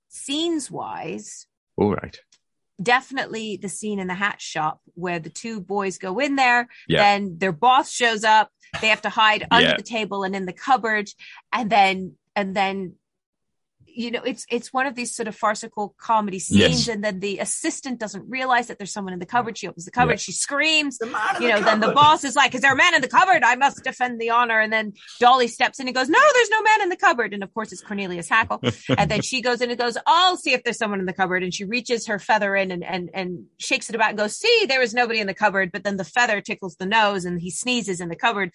Scenes 0.08 0.72
wise. 0.72 1.46
All 1.78 1.92
right. 1.92 2.18
Definitely 2.82 3.58
the 3.58 3.70
scene 3.70 4.00
in 4.00 4.08
the 4.08 4.14
hat 4.14 4.42
shop 4.42 4.82
where 4.94 5.20
the 5.20 5.30
two 5.30 5.62
boys 5.62 5.98
go 5.98 6.20
in 6.20 6.36
there, 6.36 6.68
then 6.88 7.38
their 7.38 7.52
boss 7.52 7.92
shows 7.92 8.24
up. 8.24 8.50
They 8.82 8.88
have 8.88 9.02
to 9.02 9.10
hide 9.10 9.46
under 9.52 9.76
the 9.78 9.84
table 9.84 10.24
and 10.24 10.36
in 10.36 10.46
the 10.46 10.54
cupboard. 10.54 11.10
And 11.52 11.70
then, 11.70 12.16
and 12.36 12.56
then 12.56 12.96
you 13.94 14.12
know 14.12 14.22
it's 14.24 14.46
it's 14.50 14.72
one 14.74 14.86
of 14.86 14.96
these 14.96 15.14
sort 15.14 15.28
of 15.28 15.36
farcical 15.36 15.96
comedy 15.98 16.40
scenes 16.40 16.60
yes. 16.60 16.88
and 16.88 17.04
then 17.04 17.20
the 17.20 17.40
assistant 17.40 18.00
doesn't 18.00 18.28
realize 18.30 18.68
that 18.68 18.78
there's 18.78 18.92
someone 18.92 19.14
in 19.14 19.20
the 19.20 19.26
cupboard. 19.26 19.58
She 19.58 19.68
opens 19.68 19.86
the 19.86 19.92
cupboard 19.92 20.20
she 20.20 20.32
screams 20.32 20.98
the 20.98 21.08
you 21.40 21.50
know 21.50 21.60
the 21.60 21.66
then 21.66 21.80
the 21.80 21.92
boss 21.92 22.24
is 22.24 22.36
like 22.36 22.56
is 22.56 22.62
there 22.62 22.74
a 22.74 22.76
man 22.76 22.96
in 22.96 23.02
the 23.02 23.08
cupboard? 23.08 23.44
I 23.44 23.56
must 23.56 23.84
defend 23.84 24.20
the 24.20 24.30
honor. 24.30 24.60
And 24.60 24.72
then 24.72 24.94
dolly 25.20 25.48
steps 25.48 25.80
in 25.80 25.88
and 25.88 25.96
goes 25.96 26.10
no 26.10 26.20
there's 26.34 26.50
no 26.50 26.62
man 26.62 26.82
in 26.84 26.90
the 26.90 26.96
cupboard. 26.96 27.34
And 27.34 27.44
of 27.44 27.54
course 27.54 27.72
it's 27.72 27.82
cornelius 27.82 28.30
hackl 28.30 28.60
and 28.98 29.10
then 29.10 29.22
she 29.22 29.42
goes 29.42 29.62
in 29.62 29.70
and 29.70 29.80
goes 29.80 29.98
i'll 30.06 30.38
see 30.38 30.54
if 30.54 30.64
there's 30.64 30.78
someone 30.78 31.00
in 31.00 31.06
the 31.06 31.14
cupboard. 31.14 31.44
And 31.44 31.54
she 31.54 31.66
reaches 31.66 32.08
her 32.08 32.20
feather 32.20 32.56
in 32.56 32.72
and 32.72 32.84
and 32.84 33.10
and 33.14 33.46
shakes 33.58 33.90
it 33.90 33.96
about 33.96 34.10
and 34.10 34.18
goes 34.18 34.36
see 34.36 34.66
there 34.68 34.80
was 34.80 34.94
nobody 34.94 35.20
in 35.20 35.28
the 35.28 35.34
cupboard. 35.34 35.72
But 35.72 35.84
then 35.84 35.98
the 35.98 36.06
feather 36.06 36.42
tickles 36.42 36.76
the 36.76 36.86
nose 36.86 37.26
and 37.26 37.40
he 37.42 37.50
sneezes 37.50 38.02
in 38.02 38.10
the 38.10 38.16
cupboard. 38.16 38.52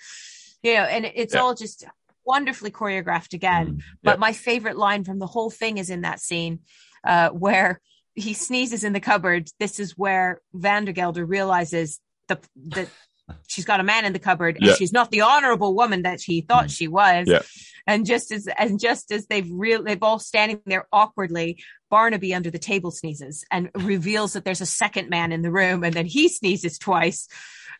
You 0.63 0.75
know 0.75 0.83
and 0.83 1.05
it's 1.15 1.35
yeah. 1.35 1.41
all 1.41 1.55
just 1.55 1.85
wonderfully 2.27 2.71
choreographed 2.71 3.33
again. 3.33 3.77
Mm, 3.77 3.83
But 4.03 4.19
my 4.19 4.33
favorite 4.33 4.77
line 4.77 5.05
from 5.05 5.19
the 5.19 5.27
whole 5.27 5.51
thing 5.51 5.79
is 5.79 5.91
in 5.91 6.03
that 6.03 6.21
scene 6.21 6.61
uh, 7.05 7.31
where 7.31 7.81
he 8.15 8.35
sneezes 8.35 8.85
in 8.85 8.93
the 8.93 9.01
cupboard. 9.01 9.49
This 9.61 9.79
is 9.79 9.97
where 9.97 10.41
Vandergelder 10.55 11.27
realizes 11.27 12.01
the 12.29 12.39
that 12.69 12.89
she's 13.47 13.65
got 13.65 13.81
a 13.81 13.85
man 13.85 14.05
in 14.05 14.13
the 14.13 14.19
cupboard 14.19 14.59
and 14.61 14.77
she's 14.77 14.93
not 14.93 15.11
the 15.11 15.23
honorable 15.23 15.75
woman 15.75 16.03
that 16.03 16.21
she 16.21 16.41
thought 16.41 16.67
mm. 16.67 16.77
she 16.77 16.89
was. 16.89 17.29
Yeah. 17.29 17.43
And 17.87 18.05
just 18.05 18.33
as 18.33 18.49
and 18.59 18.81
just 18.81 19.13
as 19.13 19.27
they've 19.27 19.49
real 19.49 19.85
they've 19.85 20.03
all 20.03 20.19
standing 20.19 20.61
there 20.67 20.89
awkwardly, 20.93 21.63
Barnaby 21.89 22.35
under 22.35 22.51
the 22.51 22.59
table 22.59 22.91
sneezes 22.91 23.45
and 23.51 23.71
reveals 23.75 24.33
that 24.33 24.45
there's 24.45 24.61
a 24.61 24.67
second 24.67 25.09
man 25.09 25.31
in 25.31 25.43
the 25.43 25.53
room, 25.53 25.85
and 25.85 25.95
then 25.95 26.07
he 26.07 26.29
sneezes 26.29 26.79
twice. 26.79 27.29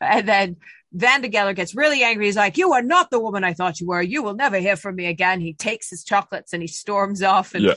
And 0.01 0.29
then 0.29 0.57
Vandergelder 0.97 1.55
gets 1.55 1.75
really 1.75 2.03
angry. 2.03 2.27
He's 2.27 2.37
like, 2.37 2.57
You 2.57 2.73
are 2.73 2.83
not 2.83 3.11
the 3.11 3.21
woman 3.21 3.45
I 3.45 3.53
thought 3.53 3.81
you 3.81 3.87
were. 3.87 4.03
You 4.03 4.23
will 4.23 4.35
never 4.35 4.59
hear 4.59 4.77
from 4.77 4.97
me 4.97 5.07
again. 5.07 5.41
He 5.41 5.53
takes 5.53 5.91
his 5.91 6.05
chocolates 6.05 6.53
and 6.53 6.63
he 6.63 6.69
storms 6.69 7.23
off. 7.23 7.55
And, 7.55 7.65
yeah. 7.65 7.75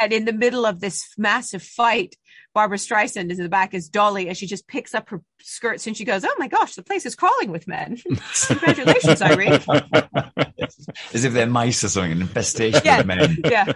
and 0.00 0.12
in 0.12 0.24
the 0.24 0.32
middle 0.32 0.66
of 0.66 0.80
this 0.80 1.08
massive 1.16 1.62
fight, 1.62 2.16
Barbra 2.54 2.78
Streisand 2.78 3.30
is 3.30 3.38
in 3.38 3.44
the 3.44 3.48
back 3.48 3.72
as 3.72 3.88
Dolly 3.88 4.28
and 4.28 4.36
she 4.36 4.46
just 4.46 4.66
picks 4.66 4.94
up 4.94 5.10
her 5.10 5.22
skirts 5.40 5.86
and 5.86 5.96
she 5.96 6.04
goes, 6.04 6.24
Oh 6.24 6.34
my 6.38 6.48
gosh, 6.48 6.74
the 6.74 6.82
place 6.82 7.06
is 7.06 7.14
crawling 7.14 7.50
with 7.50 7.68
men. 7.68 7.98
Congratulations, 8.46 9.22
Irene. 9.22 9.60
As 11.14 11.24
if 11.24 11.32
they're 11.32 11.46
mice 11.46 11.84
or 11.84 11.88
something, 11.88 12.12
an 12.12 12.20
infestation 12.22 12.80
yeah. 12.84 13.00
of 13.00 13.06
men. 13.06 13.38
Yeah. 13.44 13.72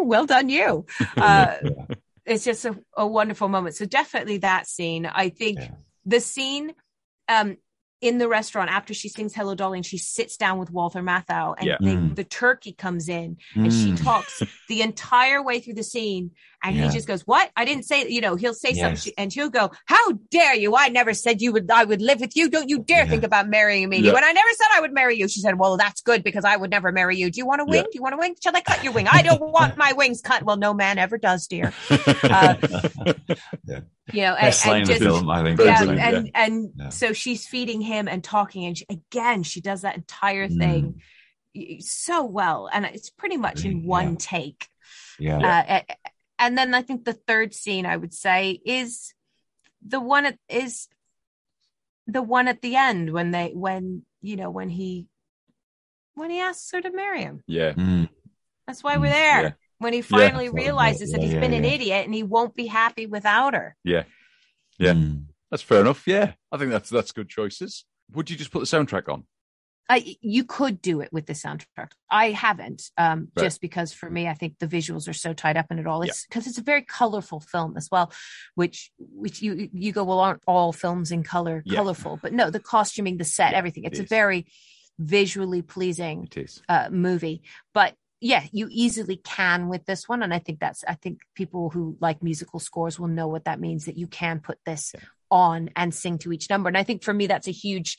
well 0.00 0.26
done, 0.26 0.48
you. 0.48 0.86
Uh, 1.16 1.56
yeah. 1.62 1.94
It's 2.24 2.44
just 2.44 2.64
a, 2.64 2.76
a, 2.96 3.06
wonderful 3.06 3.48
moment. 3.48 3.76
So, 3.76 3.84
definitely 3.84 4.38
that 4.38 4.66
scene. 4.66 5.06
I 5.06 5.28
think 5.28 5.58
yeah. 5.58 5.70
the 6.06 6.20
scene 6.20 6.72
um, 7.40 7.56
in 8.00 8.18
the 8.18 8.28
restaurant 8.28 8.68
after 8.68 8.92
she 8.92 9.08
sings 9.08 9.32
Hello 9.32 9.54
Dolly 9.54 9.78
and 9.78 9.86
she 9.86 9.96
sits 9.96 10.36
down 10.36 10.58
with 10.58 10.70
Walter 10.70 11.00
Matthau 11.00 11.54
and 11.56 11.66
yeah. 11.68 11.76
they, 11.80 11.94
mm. 11.94 12.14
the 12.16 12.24
turkey 12.24 12.72
comes 12.72 13.08
in 13.08 13.36
and 13.54 13.66
mm. 13.66 13.84
she 13.84 13.94
talks 14.02 14.42
the 14.68 14.82
entire 14.82 15.42
way 15.42 15.60
through 15.60 15.74
the 15.74 15.84
scene 15.84 16.32
and 16.62 16.76
yeah. 16.76 16.86
he 16.86 16.92
just 16.92 17.08
goes, 17.08 17.22
"What? 17.22 17.50
I 17.56 17.64
didn't 17.64 17.84
say." 17.84 18.08
You 18.08 18.20
know, 18.20 18.36
he'll 18.36 18.54
say 18.54 18.70
yes. 18.72 18.80
something, 18.80 19.12
and 19.18 19.32
she'll 19.32 19.50
go, 19.50 19.70
"How 19.86 20.12
dare 20.30 20.54
you? 20.54 20.76
I 20.76 20.88
never 20.88 21.12
said 21.12 21.40
you 21.40 21.52
would. 21.52 21.70
I 21.70 21.84
would 21.84 22.00
live 22.00 22.20
with 22.20 22.36
you. 22.36 22.48
Don't 22.48 22.68
you 22.68 22.78
dare 22.78 23.04
yeah. 23.04 23.10
think 23.10 23.24
about 23.24 23.48
marrying 23.48 23.88
me." 23.88 23.98
Yeah. 23.98 24.12
When 24.12 24.22
I 24.22 24.32
never 24.32 24.48
said 24.50 24.66
I 24.74 24.80
would 24.80 24.92
marry 24.92 25.16
you, 25.16 25.28
she 25.28 25.40
said, 25.40 25.58
"Well, 25.58 25.76
that's 25.76 26.02
good 26.02 26.22
because 26.22 26.44
I 26.44 26.56
would 26.56 26.70
never 26.70 26.92
marry 26.92 27.16
you. 27.16 27.30
Do 27.30 27.38
you 27.38 27.46
want 27.46 27.60
a 27.60 27.64
wing? 27.64 27.82
Do 27.82 27.90
you 27.94 28.02
want 28.02 28.14
a 28.14 28.18
wing? 28.18 28.36
Shall 28.42 28.56
I 28.56 28.60
cut 28.60 28.84
your 28.84 28.92
wing? 28.92 29.08
I 29.10 29.22
don't 29.22 29.40
want 29.52 29.76
my 29.76 29.92
wings 29.92 30.20
cut. 30.20 30.44
Well, 30.44 30.56
no 30.56 30.72
man 30.72 30.98
ever 30.98 31.18
does, 31.18 31.46
dear." 31.46 31.72
Uh, 32.22 32.54
you 34.12 34.22
know, 34.22 34.34
and, 34.34 34.54
and 34.64 34.86
just, 34.86 35.02
film, 35.02 35.28
I 35.30 35.42
think. 35.42 35.60
Yeah, 35.60 35.82
and 35.82 36.30
and 36.34 36.92
so 36.92 37.12
she's 37.12 37.46
feeding 37.46 37.80
him 37.80 38.08
and 38.08 38.22
talking, 38.22 38.64
and 38.64 38.78
she, 38.78 38.86
again, 38.88 39.42
she 39.42 39.60
does 39.60 39.82
that 39.82 39.96
entire 39.96 40.48
thing 40.48 41.00
mm. 41.56 41.82
so 41.82 42.24
well, 42.24 42.68
and 42.72 42.84
it's 42.84 43.10
pretty 43.10 43.36
much 43.36 43.64
in 43.64 43.84
one 43.84 44.16
take. 44.16 44.68
Yeah. 45.18 45.38
Uh, 45.88 45.94
and 46.46 46.58
then 46.58 46.74
I 46.74 46.82
think 46.82 47.04
the 47.04 47.12
third 47.12 47.54
scene 47.54 47.86
I 47.86 47.96
would 47.96 48.12
say 48.12 48.60
is 48.64 49.14
the 49.86 50.00
one 50.00 50.26
at, 50.26 50.38
is 50.48 50.88
the 52.06 52.22
one 52.22 52.48
at 52.48 52.62
the 52.62 52.76
end 52.76 53.12
when 53.12 53.30
they 53.30 53.52
when 53.54 54.04
you 54.20 54.36
know 54.36 54.50
when 54.50 54.68
he 54.68 55.06
when 56.14 56.30
he 56.30 56.40
asks 56.40 56.70
her 56.72 56.80
to 56.80 56.90
marry 56.90 57.22
him. 57.22 57.42
Yeah. 57.46 57.72
Mm. 57.72 58.08
That's 58.66 58.82
why 58.82 58.96
we're 58.96 59.06
mm. 59.06 59.12
there. 59.12 59.42
Yeah. 59.42 59.50
When 59.78 59.92
he 59.92 60.02
finally 60.02 60.46
yeah. 60.46 60.52
realizes 60.54 61.10
yeah, 61.10 61.18
that 61.18 61.24
he's 61.24 61.34
been 61.34 61.54
an 61.54 61.64
idiot 61.64 62.04
and 62.04 62.14
he 62.14 62.22
won't 62.22 62.54
be 62.54 62.66
happy 62.66 63.06
without 63.06 63.54
her. 63.54 63.74
Yeah. 63.84 64.04
Yeah. 64.78 64.92
Mm. 64.92 65.24
That's 65.50 65.62
fair 65.62 65.80
enough. 65.80 66.06
Yeah. 66.06 66.32
I 66.50 66.58
think 66.58 66.70
that's 66.70 66.90
that's 66.90 67.12
good 67.12 67.28
choices. 67.28 67.84
Would 68.12 68.30
you 68.30 68.36
just 68.36 68.50
put 68.50 68.60
the 68.60 68.66
soundtrack 68.66 69.08
on? 69.12 69.24
You 70.20 70.44
could 70.44 70.80
do 70.80 71.00
it 71.00 71.12
with 71.12 71.26
the 71.26 71.32
soundtrack. 71.32 71.90
I 72.10 72.30
haven't, 72.30 72.90
um, 72.96 73.28
right. 73.36 73.44
just 73.44 73.60
because 73.60 73.92
for 73.92 74.08
me, 74.08 74.28
I 74.28 74.34
think 74.34 74.58
the 74.58 74.66
visuals 74.66 75.08
are 75.08 75.12
so 75.12 75.32
tied 75.32 75.56
up 75.56 75.66
in 75.70 75.78
it 75.78 75.86
all. 75.86 76.02
It's 76.02 76.26
because 76.26 76.46
yeah. 76.46 76.50
it's 76.50 76.58
a 76.58 76.62
very 76.62 76.82
colorful 76.82 77.40
film 77.40 77.76
as 77.76 77.88
well, 77.90 78.12
which 78.54 78.90
which 78.98 79.42
you 79.42 79.68
you 79.72 79.92
go, 79.92 80.04
well, 80.04 80.20
aren't 80.20 80.42
all 80.46 80.72
films 80.72 81.10
in 81.10 81.22
color 81.22 81.62
yeah. 81.66 81.76
colorful? 81.76 82.18
But 82.22 82.32
no, 82.32 82.50
the 82.50 82.60
costuming, 82.60 83.18
the 83.18 83.24
set, 83.24 83.52
yeah, 83.52 83.58
everything. 83.58 83.84
It's 83.84 83.98
it 83.98 84.04
a 84.04 84.08
very 84.08 84.46
visually 84.98 85.62
pleasing 85.62 86.28
uh, 86.68 86.88
movie. 86.90 87.42
But 87.74 87.94
yeah, 88.20 88.44
you 88.52 88.68
easily 88.70 89.16
can 89.16 89.68
with 89.68 89.84
this 89.84 90.08
one, 90.08 90.22
and 90.22 90.32
I 90.32 90.38
think 90.38 90.60
that's 90.60 90.84
I 90.84 90.94
think 90.94 91.20
people 91.34 91.70
who 91.70 91.96
like 92.00 92.22
musical 92.22 92.60
scores 92.60 92.98
will 92.98 93.08
know 93.08 93.26
what 93.26 93.44
that 93.44 93.60
means 93.60 93.86
that 93.86 93.98
you 93.98 94.06
can 94.06 94.40
put 94.40 94.58
this 94.64 94.94
on 95.30 95.70
and 95.74 95.94
sing 95.94 96.18
to 96.18 96.32
each 96.32 96.48
number. 96.48 96.68
And 96.68 96.78
I 96.78 96.84
think 96.84 97.02
for 97.02 97.12
me, 97.12 97.26
that's 97.26 97.48
a 97.48 97.52
huge 97.52 97.98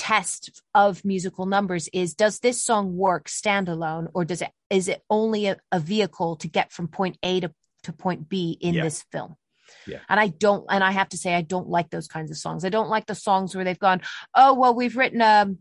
test 0.00 0.62
of 0.74 1.04
musical 1.04 1.44
numbers 1.44 1.86
is 1.92 2.14
does 2.14 2.38
this 2.38 2.64
song 2.64 2.96
work 2.96 3.28
standalone 3.28 4.08
or 4.14 4.24
does 4.24 4.40
it 4.40 4.50
is 4.70 4.88
it 4.88 5.02
only 5.10 5.44
a, 5.44 5.58
a 5.70 5.78
vehicle 5.78 6.36
to 6.36 6.48
get 6.48 6.72
from 6.72 6.88
point 6.88 7.18
A 7.22 7.40
to, 7.40 7.52
to 7.82 7.92
point 7.92 8.26
B 8.26 8.56
in 8.58 8.72
yeah. 8.72 8.82
this 8.82 9.04
film? 9.12 9.36
Yeah. 9.86 9.98
And 10.08 10.18
I 10.18 10.28
don't 10.28 10.64
and 10.70 10.82
I 10.82 10.92
have 10.92 11.10
to 11.10 11.18
say 11.18 11.34
I 11.34 11.42
don't 11.42 11.68
like 11.68 11.90
those 11.90 12.08
kinds 12.08 12.30
of 12.30 12.38
songs. 12.38 12.64
I 12.64 12.70
don't 12.70 12.88
like 12.88 13.04
the 13.04 13.14
songs 13.14 13.54
where 13.54 13.62
they've 13.62 13.78
gone, 13.78 14.00
"Oh, 14.34 14.54
well, 14.54 14.74
we've 14.74 14.96
written 14.96 15.20
a 15.20 15.42
um, 15.42 15.58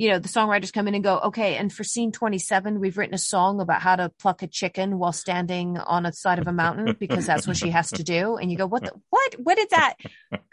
you 0.00 0.08
know, 0.08 0.18
the 0.18 0.30
songwriters 0.30 0.72
come 0.72 0.88
in 0.88 0.94
and 0.94 1.04
go, 1.04 1.18
okay, 1.18 1.56
and 1.56 1.70
for 1.70 1.84
scene 1.84 2.10
27, 2.10 2.80
we've 2.80 2.96
written 2.96 3.14
a 3.14 3.18
song 3.18 3.60
about 3.60 3.82
how 3.82 3.96
to 3.96 4.08
pluck 4.08 4.42
a 4.42 4.46
chicken 4.46 4.98
while 4.98 5.12
standing 5.12 5.76
on 5.76 6.06
a 6.06 6.12
side 6.14 6.38
of 6.38 6.48
a 6.48 6.54
mountain 6.54 6.96
because 6.98 7.26
that's 7.26 7.46
what 7.46 7.58
she 7.58 7.68
has 7.68 7.90
to 7.90 8.02
do. 8.02 8.38
And 8.38 8.50
you 8.50 8.56
go, 8.56 8.66
what, 8.66 8.82
the, 8.82 8.92
what, 9.10 9.34
what 9.34 9.58
is 9.58 9.66
that? 9.66 9.96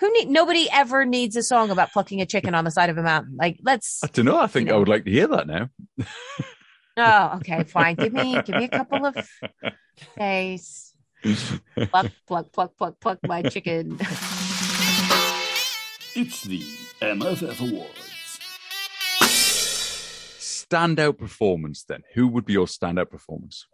Who 0.02 0.12
need, 0.12 0.28
nobody 0.28 0.68
ever 0.70 1.06
needs 1.06 1.38
a 1.38 1.44
song 1.44 1.70
about 1.70 1.94
plucking 1.94 2.20
a 2.20 2.26
chicken 2.26 2.56
on 2.56 2.66
the 2.66 2.72
side 2.72 2.90
of 2.90 2.98
a 2.98 3.02
mountain. 3.02 3.38
Like, 3.40 3.58
let's. 3.64 4.04
I 4.04 4.08
don't 4.08 4.26
know. 4.26 4.38
I 4.38 4.48
think 4.48 4.68
you 4.68 4.72
know. 4.72 4.76
I 4.76 4.80
would 4.80 4.90
like 4.90 5.06
to 5.06 5.12
hear 5.12 5.28
that 5.28 5.48
now. 5.48 5.70
oh, 6.98 7.38
okay, 7.38 7.64
fine. 7.64 7.96
Give 7.96 8.12
me, 8.12 8.42
give 8.42 8.58
me 8.58 8.66
a 8.66 8.68
couple 8.68 9.06
of 9.06 9.16
days. 10.18 10.94
pluck, 11.90 12.12
pluck, 12.28 12.52
pluck, 12.52 12.76
pluck, 12.76 13.00
pluck 13.00 13.20
my 13.24 13.44
chicken. 13.44 13.98
It's 16.16 16.42
the 16.44 16.60
MFF 17.00 17.72
Awards 17.72 18.17
standout 20.70 21.18
performance 21.18 21.84
then? 21.84 22.04
Who 22.14 22.28
would 22.28 22.46
be 22.46 22.54
your 22.54 22.68
standout 22.68 23.10
performance? 23.10 23.66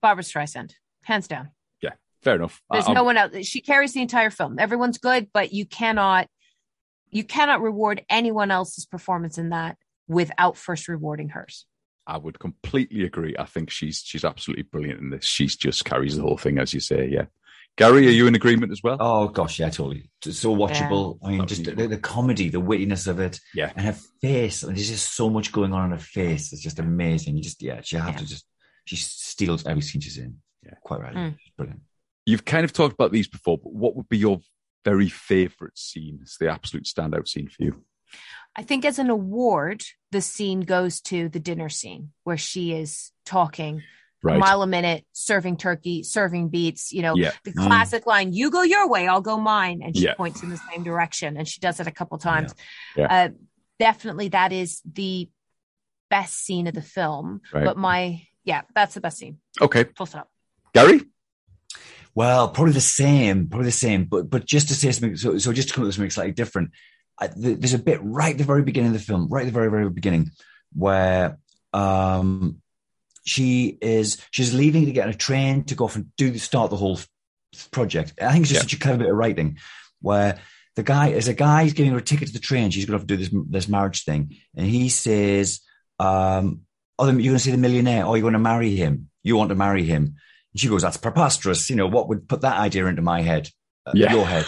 Barbra 0.00 0.24
Streisand, 0.24 0.72
hands 1.02 1.28
down. 1.28 1.50
Yeah, 1.82 1.92
fair 2.22 2.36
enough. 2.36 2.62
There's 2.70 2.88
I, 2.88 2.92
no 2.92 3.04
one 3.04 3.16
else. 3.16 3.46
She 3.46 3.60
carries 3.60 3.94
the 3.94 4.02
entire 4.02 4.30
film. 4.30 4.58
Everyone's 4.58 4.98
good, 4.98 5.28
but 5.32 5.52
you 5.52 5.66
cannot 5.66 6.28
you 7.10 7.24
cannot 7.24 7.60
reward 7.60 8.04
anyone 8.08 8.50
else's 8.50 8.86
performance 8.86 9.38
in 9.38 9.50
that 9.50 9.76
without 10.08 10.56
first 10.56 10.88
rewarding 10.88 11.28
hers. 11.28 11.66
I 12.06 12.18
would 12.18 12.38
completely 12.38 13.04
agree. 13.04 13.36
I 13.38 13.44
think 13.44 13.70
she's 13.70 14.02
she's 14.04 14.24
absolutely 14.24 14.64
brilliant 14.64 15.00
in 15.00 15.10
this. 15.10 15.24
She's 15.24 15.56
just 15.56 15.84
carries 15.84 16.16
the 16.16 16.22
whole 16.22 16.38
thing, 16.38 16.58
as 16.58 16.74
you 16.74 16.80
say. 16.80 17.08
Yeah. 17.08 17.26
Gary, 17.76 18.06
are 18.06 18.10
you 18.10 18.26
in 18.26 18.34
agreement 18.34 18.70
as 18.70 18.82
well? 18.82 18.98
Oh 19.00 19.28
gosh, 19.28 19.58
yeah, 19.58 19.70
totally. 19.70 20.10
It's 20.26 20.38
so 20.38 20.54
watchable. 20.54 21.18
Yeah. 21.22 21.28
I 21.28 21.30
mean, 21.32 21.46
just 21.46 21.64
the, 21.64 21.86
the, 21.88 21.96
comedy, 21.96 22.50
the 22.50 22.60
wittiness 22.60 23.08
of 23.08 23.18
it, 23.18 23.40
yeah, 23.54 23.72
and 23.74 23.86
her 23.86 23.96
face. 24.20 24.62
I 24.62 24.66
mean, 24.66 24.76
there's 24.76 24.90
just 24.90 25.14
so 25.14 25.30
much 25.30 25.52
going 25.52 25.72
on 25.72 25.86
in 25.86 25.90
her 25.92 26.04
face. 26.04 26.52
It's 26.52 26.62
just 26.62 26.78
amazing. 26.78 27.36
You 27.36 27.42
just, 27.42 27.62
yeah, 27.62 27.80
she 27.82 27.96
have 27.96 28.08
yeah. 28.08 28.18
to 28.18 28.26
just, 28.26 28.46
she 28.84 28.96
steals 28.96 29.66
every 29.66 29.82
scene 29.82 30.02
she's 30.02 30.18
in. 30.18 30.36
Yeah, 30.62 30.74
quite 30.82 31.00
right. 31.00 31.14
Mm. 31.14 31.36
Brilliant. 31.56 31.80
You've 32.26 32.44
kind 32.44 32.64
of 32.64 32.72
talked 32.72 32.94
about 32.94 33.10
these 33.10 33.26
before, 33.26 33.58
but 33.58 33.72
what 33.72 33.96
would 33.96 34.08
be 34.08 34.18
your 34.18 34.40
very 34.84 35.08
favorite 35.08 35.78
scene? 35.78 36.18
It's 36.22 36.38
the 36.38 36.50
absolute 36.50 36.84
standout 36.84 37.26
scene 37.26 37.48
for 37.48 37.64
you. 37.64 37.84
I 38.54 38.62
think 38.62 38.84
as 38.84 38.98
an 38.98 39.08
award, 39.08 39.82
the 40.10 40.20
scene 40.20 40.60
goes 40.60 41.00
to 41.02 41.30
the 41.30 41.40
dinner 41.40 41.70
scene 41.70 42.10
where 42.24 42.36
she 42.36 42.72
is 42.72 43.12
talking 43.24 43.82
right. 44.22 44.38
mile 44.38 44.62
a 44.62 44.66
minute, 44.66 45.04
serving 45.12 45.56
turkey, 45.56 46.02
serving 46.02 46.48
beets, 46.48 46.92
you 46.92 47.02
know, 47.02 47.14
yeah. 47.16 47.32
the 47.44 47.52
mm. 47.52 47.66
classic 47.66 48.04
mm. 48.04 48.06
line, 48.06 48.32
you 48.32 48.50
go 48.50 48.62
your 48.62 48.88
way, 48.88 49.08
I'll 49.08 49.20
go 49.20 49.38
mine. 49.38 49.82
And 49.82 49.96
she 49.96 50.04
yeah. 50.04 50.14
points 50.14 50.42
in 50.42 50.48
the 50.48 50.60
same 50.70 50.82
direction. 50.82 51.36
And 51.36 51.46
she 51.46 51.60
does 51.60 51.80
it 51.80 51.86
a 51.86 51.90
couple 51.90 52.18
times. 52.18 52.54
Yeah. 52.96 53.06
Uh, 53.06 53.28
definitely 53.78 54.28
that 54.28 54.52
is 54.52 54.80
the 54.90 55.28
best 56.10 56.34
scene 56.34 56.66
of 56.66 56.74
the 56.74 56.82
film. 56.82 57.40
Right. 57.52 57.64
But 57.64 57.76
my, 57.76 58.22
yeah, 58.44 58.62
that's 58.74 58.94
the 58.94 59.00
best 59.00 59.18
scene. 59.18 59.38
Okay. 59.60 59.84
Full 59.96 60.06
stop. 60.06 60.28
Gary? 60.74 61.00
Well, 62.14 62.48
probably 62.48 62.74
the 62.74 62.80
same, 62.80 63.48
probably 63.48 63.66
the 63.66 63.72
same. 63.72 64.04
But 64.04 64.28
but 64.28 64.44
just 64.44 64.68
to 64.68 64.74
say 64.74 64.92
something, 64.92 65.16
so, 65.16 65.38
so 65.38 65.52
just 65.52 65.68
to 65.68 65.74
come 65.74 65.84
up 65.84 65.86
with 65.86 65.94
something 65.94 66.10
slightly 66.10 66.32
different, 66.32 66.70
I, 67.18 67.30
there's 67.34 67.74
a 67.74 67.78
bit 67.78 68.00
right 68.02 68.32
at 68.32 68.38
the 68.38 68.44
very 68.44 68.62
beginning 68.62 68.88
of 68.88 68.94
the 68.94 68.98
film, 69.04 69.28
right 69.28 69.42
at 69.42 69.46
the 69.46 69.52
very, 69.52 69.70
very 69.70 69.88
beginning, 69.88 70.30
where 70.74 71.38
um, 71.72 72.61
she 73.24 73.78
is 73.80 74.18
she's 74.30 74.54
leaving 74.54 74.86
to 74.86 74.92
get 74.92 75.04
on 75.04 75.14
a 75.14 75.16
train 75.16 75.64
to 75.64 75.74
go 75.74 75.84
off 75.84 75.96
and 75.96 76.14
do 76.16 76.36
start 76.38 76.70
the 76.70 76.76
whole 76.76 76.98
project. 77.70 78.14
I 78.20 78.32
think 78.32 78.42
it's 78.42 78.50
just 78.50 78.60
yeah. 78.60 78.62
such 78.62 78.74
a 78.74 78.78
clever 78.78 78.98
bit 78.98 79.10
of 79.10 79.16
writing 79.16 79.58
where 80.00 80.38
the 80.76 80.82
guy 80.82 81.08
is 81.08 81.28
a 81.28 81.34
guy 81.34 81.64
he's 81.64 81.74
giving 81.74 81.92
her 81.92 81.98
a 81.98 82.02
ticket 82.02 82.28
to 82.28 82.34
the 82.34 82.40
train. 82.40 82.70
She's 82.70 82.86
going 82.86 82.98
to 82.98 83.00
have 83.00 83.06
to 83.06 83.16
do 83.16 83.22
this 83.22 83.44
this 83.48 83.68
marriage 83.68 84.04
thing, 84.04 84.36
and 84.56 84.66
he 84.66 84.88
says, 84.88 85.60
um, 85.98 86.62
"Oh, 86.98 87.06
you're 87.06 87.12
going 87.12 87.34
to 87.34 87.38
see 87.38 87.50
the 87.50 87.58
millionaire? 87.58 88.06
Oh, 88.06 88.14
you're 88.14 88.22
going 88.22 88.32
to 88.32 88.38
marry 88.38 88.74
him? 88.74 89.10
You 89.22 89.36
want 89.36 89.50
to 89.50 89.54
marry 89.54 89.84
him?" 89.84 90.16
And 90.52 90.60
she 90.60 90.68
goes, 90.68 90.82
"That's 90.82 90.96
preposterous. 90.96 91.68
You 91.68 91.76
know 91.76 91.86
what 91.86 92.08
would 92.08 92.28
put 92.28 92.40
that 92.40 92.58
idea 92.58 92.86
into 92.86 93.02
my 93.02 93.20
head? 93.22 93.50
Uh, 93.86 93.92
yeah. 93.94 94.12
Your 94.12 94.26
head." 94.26 94.46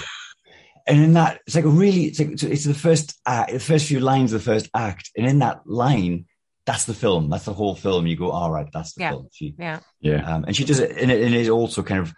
And 0.87 1.03
in 1.03 1.13
that, 1.15 1.41
it's 1.47 1.57
like 1.57 1.65
a 1.65 1.69
really, 1.69 2.05
it's, 2.05 2.19
like, 2.19 2.43
it's 2.43 2.65
the 2.65 2.75
first 2.75 3.19
act, 3.27 3.53
the 3.53 3.59
first 3.59 3.87
few 3.87 4.01
lines 4.01 4.33
of 4.33 4.45
the 4.45 4.51
first 4.51 4.69
act, 4.75 5.11
and 5.17 5.27
in 5.27 5.39
that 5.39 5.67
line, 5.67 6.27
that's 6.67 6.85
the 6.85 6.95
film. 6.95 7.29
That's 7.29 7.45
the 7.45 7.53
whole 7.53 7.75
film. 7.75 8.07
You 8.07 8.17
go, 8.17 8.31
all 8.31 8.51
right, 8.51 8.69
that's 8.73 8.95
the 8.95 9.03
yeah. 9.03 9.11
film. 9.11 9.29
She, 9.33 9.55
yeah, 9.59 9.81
yeah. 10.01 10.35
Um, 10.35 10.45
and 10.45 10.57
she 10.57 10.65
does 10.65 10.81
it, 10.81 10.97
and 10.97 11.11
it, 11.11 11.23
and 11.23 11.35
it 11.35 11.51
also 11.51 11.83
kind 11.83 12.01
of 12.01 12.15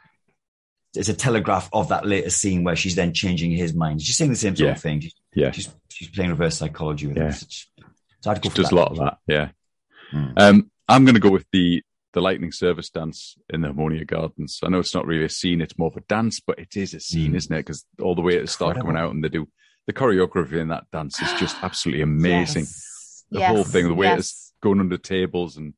it's 0.94 1.08
a 1.08 1.14
telegraph 1.14 1.68
of 1.72 1.88
that 1.88 2.06
later 2.06 2.30
scene 2.30 2.64
where 2.64 2.76
she's 2.76 2.94
then 2.94 3.12
changing 3.12 3.50
his 3.50 3.74
mind. 3.74 4.00
She's 4.00 4.16
saying 4.16 4.30
the 4.30 4.36
same 4.36 4.56
sort 4.56 4.66
yeah. 4.66 4.72
of 4.72 4.80
thing. 4.80 5.00
She's, 5.00 5.14
yeah, 5.34 5.50
she's 5.50 5.68
she's 5.88 6.08
playing 6.08 6.30
reverse 6.30 6.56
psychology 6.56 7.08
with 7.08 7.16
yeah. 7.16 7.28
it. 7.28 7.44
So 8.20 8.30
I'd 8.30 8.40
go 8.40 8.50
she 8.50 8.56
does 8.56 8.70
a 8.70 8.74
lot 8.74 8.92
of 8.92 8.98
that. 8.98 9.18
Yeah. 9.26 9.48
Mm. 10.12 10.32
Um, 10.36 10.70
I'm 10.88 11.04
going 11.04 11.14
to 11.14 11.20
go 11.20 11.30
with 11.30 11.46
the 11.52 11.82
the 12.12 12.20
lightning 12.20 12.52
service 12.52 12.88
dance 12.88 13.36
in 13.50 13.60
the 13.60 13.68
Harmonia 13.68 14.04
Gardens. 14.04 14.60
I 14.62 14.68
know 14.68 14.78
it's 14.78 14.94
not 14.94 15.06
really 15.06 15.24
a 15.24 15.28
scene; 15.28 15.60
it's 15.60 15.76
more 15.76 15.88
of 15.88 15.96
a 15.96 16.02
dance, 16.02 16.40
but 16.40 16.58
it 16.60 16.76
is 16.76 16.94
a 16.94 17.00
scene, 17.00 17.32
mm. 17.32 17.36
isn't 17.36 17.52
it? 17.52 17.58
Because 17.58 17.84
all 18.00 18.14
the 18.14 18.22
way 18.22 18.36
at 18.36 18.42
the 18.42 18.46
start 18.46 18.76
coming 18.76 18.96
out, 18.96 19.12
and 19.12 19.24
they 19.24 19.28
do 19.28 19.48
the 19.88 19.92
choreography 19.92 20.60
in 20.60 20.68
that 20.68 20.90
dance 20.92 21.20
is 21.20 21.32
just 21.34 21.56
absolutely 21.62 22.02
amazing. 22.02 22.62
Yes 22.62 22.95
the 23.30 23.40
yes, 23.40 23.50
whole 23.50 23.64
thing, 23.64 23.88
the 23.88 23.94
way 23.94 24.06
yes. 24.06 24.18
it's 24.18 24.52
going 24.60 24.80
under 24.80 24.96
tables 24.96 25.56
and 25.56 25.74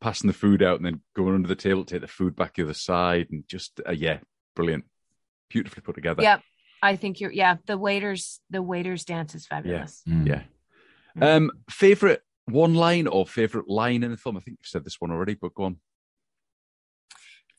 passing 0.00 0.28
the 0.28 0.34
food 0.34 0.62
out 0.62 0.76
and 0.76 0.84
then 0.84 1.00
going 1.14 1.34
under 1.34 1.48
the 1.48 1.54
table 1.54 1.84
to 1.84 1.94
take 1.94 2.02
the 2.02 2.08
food 2.08 2.36
back 2.36 2.54
to 2.54 2.62
the 2.62 2.66
other 2.68 2.74
side 2.74 3.28
and 3.30 3.44
just 3.48 3.80
uh, 3.88 3.92
yeah, 3.92 4.18
brilliant, 4.54 4.84
beautifully 5.48 5.82
put 5.82 5.94
together. 5.94 6.22
Yeah, 6.22 6.38
I 6.82 6.96
think 6.96 7.20
you're. 7.20 7.32
Yeah, 7.32 7.56
the 7.66 7.78
waiters, 7.78 8.40
the 8.50 8.62
waiters 8.62 9.04
dance 9.04 9.34
is 9.34 9.46
fabulous. 9.46 10.02
Yeah, 10.06 10.14
mm. 10.14 10.26
yeah. 10.26 10.42
Mm. 11.16 11.36
Um, 11.36 11.50
favorite 11.70 12.22
one 12.46 12.74
line 12.74 13.06
or 13.06 13.26
favorite 13.26 13.68
line 13.68 14.02
in 14.02 14.10
the 14.10 14.16
film? 14.16 14.36
I 14.36 14.40
think 14.40 14.58
you've 14.60 14.68
said 14.68 14.84
this 14.84 15.00
one 15.00 15.10
already, 15.10 15.34
but 15.34 15.54
go 15.54 15.64
on 15.64 15.78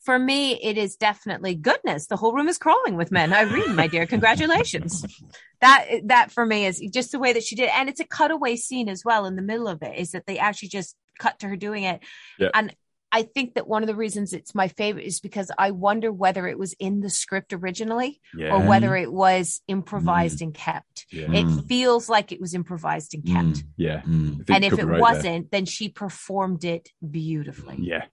for 0.06 0.18
me, 0.20 0.52
it 0.62 0.78
is 0.78 0.96
definitely 0.96 1.56
goodness. 1.56 2.06
The 2.06 2.16
whole 2.16 2.32
room 2.32 2.46
is 2.46 2.58
crawling 2.58 2.96
with 2.96 3.10
men. 3.10 3.32
Irene, 3.32 3.74
my 3.74 3.88
dear, 3.88 4.06
congratulations. 4.06 5.04
that 5.60 5.86
that 6.04 6.30
for 6.30 6.46
me 6.46 6.64
is 6.64 6.80
just 6.94 7.10
the 7.10 7.18
way 7.18 7.32
that 7.32 7.42
she 7.42 7.56
did, 7.56 7.68
and 7.70 7.88
it's 7.88 7.98
a 7.98 8.04
cutaway 8.04 8.54
scene 8.54 8.88
as 8.88 9.04
well. 9.04 9.26
In 9.26 9.34
the 9.34 9.42
middle 9.42 9.66
of 9.66 9.82
it, 9.82 9.98
is 9.98 10.12
that 10.12 10.24
they 10.24 10.38
actually 10.38 10.68
just 10.68 10.96
cut 11.18 11.40
to 11.40 11.48
her 11.48 11.56
doing 11.56 11.82
it, 11.82 12.00
yeah. 12.38 12.50
and 12.54 12.72
I 13.12 13.22
think 13.22 13.54
that 13.54 13.68
one 13.68 13.82
of 13.82 13.86
the 13.86 13.94
reasons 13.94 14.32
it's 14.32 14.54
my 14.54 14.68
favorite 14.68 15.06
is 15.06 15.20
because 15.20 15.50
I 15.56 15.70
wonder 15.70 16.12
whether 16.12 16.46
it 16.46 16.58
was 16.58 16.74
in 16.74 17.00
the 17.00 17.10
script 17.10 17.52
originally 17.52 18.20
yeah. 18.36 18.52
or 18.52 18.60
whether 18.60 18.96
it 18.96 19.12
was 19.12 19.62
improvised 19.68 20.40
mm. 20.40 20.42
and 20.42 20.54
kept. 20.54 21.06
Yeah. 21.10 21.32
It 21.32 21.46
mm. 21.46 21.66
feels 21.68 22.08
like 22.08 22.32
it 22.32 22.40
was 22.40 22.52
improvised 22.52 23.14
and 23.14 23.24
kept. 23.24 23.46
Mm. 23.46 23.64
Yeah. 23.76 24.00
Mm. 24.02 24.50
And 24.50 24.64
if 24.64 24.78
it 24.78 24.84
right 24.84 25.00
wasn't, 25.00 25.50
there. 25.50 25.60
then 25.60 25.64
she 25.66 25.88
performed 25.88 26.64
it 26.64 26.88
beautifully. 27.08 27.76
Yeah. 27.80 28.04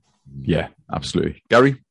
Yeah, 0.41 0.69
absolutely. 0.91 1.43
Gary? 1.49 1.83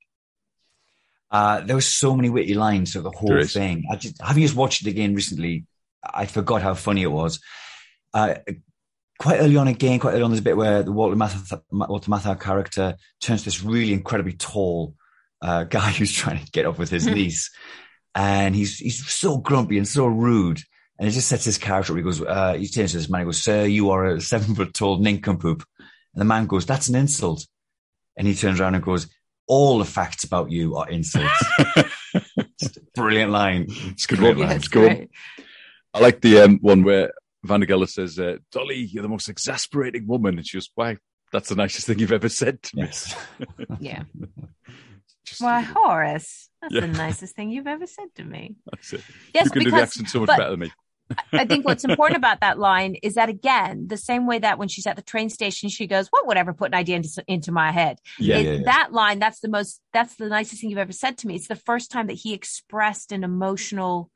Uh, 1.30 1.60
there 1.60 1.76
were 1.76 1.82
so 1.82 2.14
many 2.14 2.30
witty 2.30 2.54
lines 2.54 2.94
of 2.96 3.02
the 3.02 3.10
whole 3.10 3.42
thing. 3.44 3.84
I 3.90 3.96
just, 3.96 4.20
having 4.20 4.42
just 4.42 4.56
watched 4.56 4.86
it 4.86 4.90
again 4.90 5.14
recently, 5.14 5.66
I 6.02 6.26
forgot 6.26 6.62
how 6.62 6.74
funny 6.74 7.02
it 7.02 7.10
was. 7.10 7.40
Uh, 8.14 8.34
quite 9.22 9.38
early 9.38 9.56
on 9.56 9.68
again, 9.68 10.00
quite 10.00 10.14
early 10.14 10.22
on, 10.22 10.30
there's 10.30 10.40
a 10.40 10.44
bit 10.44 10.56
where 10.56 10.82
the 10.82 10.90
Walter 10.90 11.14
Matthau, 11.14 11.62
Walter 11.70 12.10
Matthau 12.10 12.40
character 12.40 12.96
turns 13.20 13.42
to 13.42 13.44
this 13.44 13.62
really 13.62 13.92
incredibly 13.92 14.32
tall 14.32 14.96
uh, 15.40 15.62
guy 15.62 15.90
who's 15.92 16.12
trying 16.12 16.44
to 16.44 16.50
get 16.50 16.66
up 16.66 16.76
with 16.76 16.90
his 16.90 17.06
hmm. 17.06 17.14
niece. 17.14 17.50
And 18.16 18.54
he's 18.54 18.78
he's 18.78 19.08
so 19.08 19.38
grumpy 19.38 19.78
and 19.78 19.86
so 19.86 20.06
rude. 20.06 20.60
And 20.98 21.08
it 21.08 21.12
just 21.12 21.28
sets 21.28 21.44
his 21.44 21.56
character 21.56 21.92
up. 21.92 21.96
He 21.96 22.02
goes, 22.02 22.20
uh, 22.20 22.54
he 22.54 22.66
turns 22.66 22.90
to 22.90 22.98
this 22.98 23.08
man, 23.08 23.20
he 23.20 23.24
goes, 23.26 23.42
Sir, 23.42 23.64
you 23.64 23.90
are 23.90 24.06
a 24.06 24.20
seven 24.20 24.56
foot 24.56 24.74
tall 24.74 24.98
nincompoop. 24.98 25.64
And 25.78 26.20
the 26.20 26.24
man 26.24 26.46
goes, 26.46 26.66
That's 26.66 26.88
an 26.88 26.96
insult. 26.96 27.46
And 28.16 28.26
he 28.26 28.34
turns 28.34 28.60
around 28.60 28.74
and 28.74 28.84
goes, 28.84 29.06
All 29.46 29.78
the 29.78 29.84
facts 29.84 30.24
about 30.24 30.50
you 30.50 30.76
are 30.76 30.90
insults. 30.90 31.44
brilliant 32.94 33.30
line. 33.30 33.66
It's 33.68 34.06
good 34.06 34.18
line. 34.18 34.38
Yeah, 34.38 34.52
it's 34.52 34.68
good. 34.68 35.08
I 35.94 36.00
like 36.00 36.20
the 36.20 36.40
um, 36.40 36.58
one 36.58 36.82
where 36.82 37.12
Vandergelder 37.46 37.88
says, 37.88 38.18
uh, 38.18 38.36
Dolly, 38.50 38.78
you're 38.78 39.02
the 39.02 39.08
most 39.08 39.28
exasperating 39.28 40.06
woman. 40.06 40.38
And 40.38 40.46
she 40.46 40.56
goes, 40.56 40.70
Why? 40.74 40.96
That's 41.32 41.48
the 41.48 41.56
nicest 41.56 41.86
thing 41.86 41.98
you've 41.98 42.12
ever 42.12 42.28
said 42.28 42.62
to 42.62 42.70
yes. 42.74 43.16
me. 43.38 43.46
yeah. 43.80 44.02
Just, 45.24 45.40
Why, 45.40 45.60
Horace, 45.60 46.50
that's 46.60 46.74
yeah. 46.74 46.80
the 46.80 46.88
nicest 46.88 47.34
thing 47.34 47.50
you've 47.50 47.66
ever 47.66 47.86
said 47.86 48.14
to 48.16 48.24
me. 48.24 48.56
That's 48.70 48.92
it. 48.92 49.02
Yes, 49.32 49.46
you 49.46 49.50
can 49.50 49.58
because, 49.60 49.72
do 49.72 49.76
the 49.76 49.82
accent 49.82 50.08
so 50.10 50.20
much 50.20 50.26
but, 50.26 50.38
better 50.38 50.50
than 50.50 50.60
me. 50.60 50.72
I 51.32 51.44
think 51.44 51.64
what's 51.64 51.84
important 51.84 52.16
about 52.16 52.40
that 52.40 52.58
line 52.58 52.96
is 53.02 53.14
that 53.14 53.28
again, 53.28 53.86
the 53.88 53.96
same 53.96 54.26
way 54.26 54.38
that 54.38 54.58
when 54.58 54.68
she's 54.68 54.86
at 54.86 54.96
the 54.96 55.02
train 55.02 55.30
station, 55.30 55.68
she 55.68 55.86
goes, 55.86 56.08
"What 56.08 56.26
would 56.26 56.36
ever 56.36 56.52
put 56.52 56.68
an 56.68 56.74
idea 56.74 56.96
into, 56.96 57.24
into 57.26 57.52
my 57.52 57.70
head?" 57.70 57.98
Yeah, 58.18 58.38
it, 58.38 58.44
yeah, 58.44 58.52
yeah, 58.52 58.62
That 58.64 58.92
line, 58.92 59.18
that's 59.18 59.40
the 59.40 59.48
most, 59.48 59.80
that's 59.92 60.14
the 60.16 60.28
nicest 60.28 60.60
thing 60.60 60.70
you've 60.70 60.78
ever 60.78 60.92
said 60.92 61.18
to 61.18 61.26
me. 61.26 61.34
It's 61.34 61.48
the 61.48 61.56
first 61.56 61.90
time 61.90 62.06
that 62.06 62.14
he 62.14 62.34
expressed 62.34 63.12
an 63.12 63.24
emotional, 63.24 64.10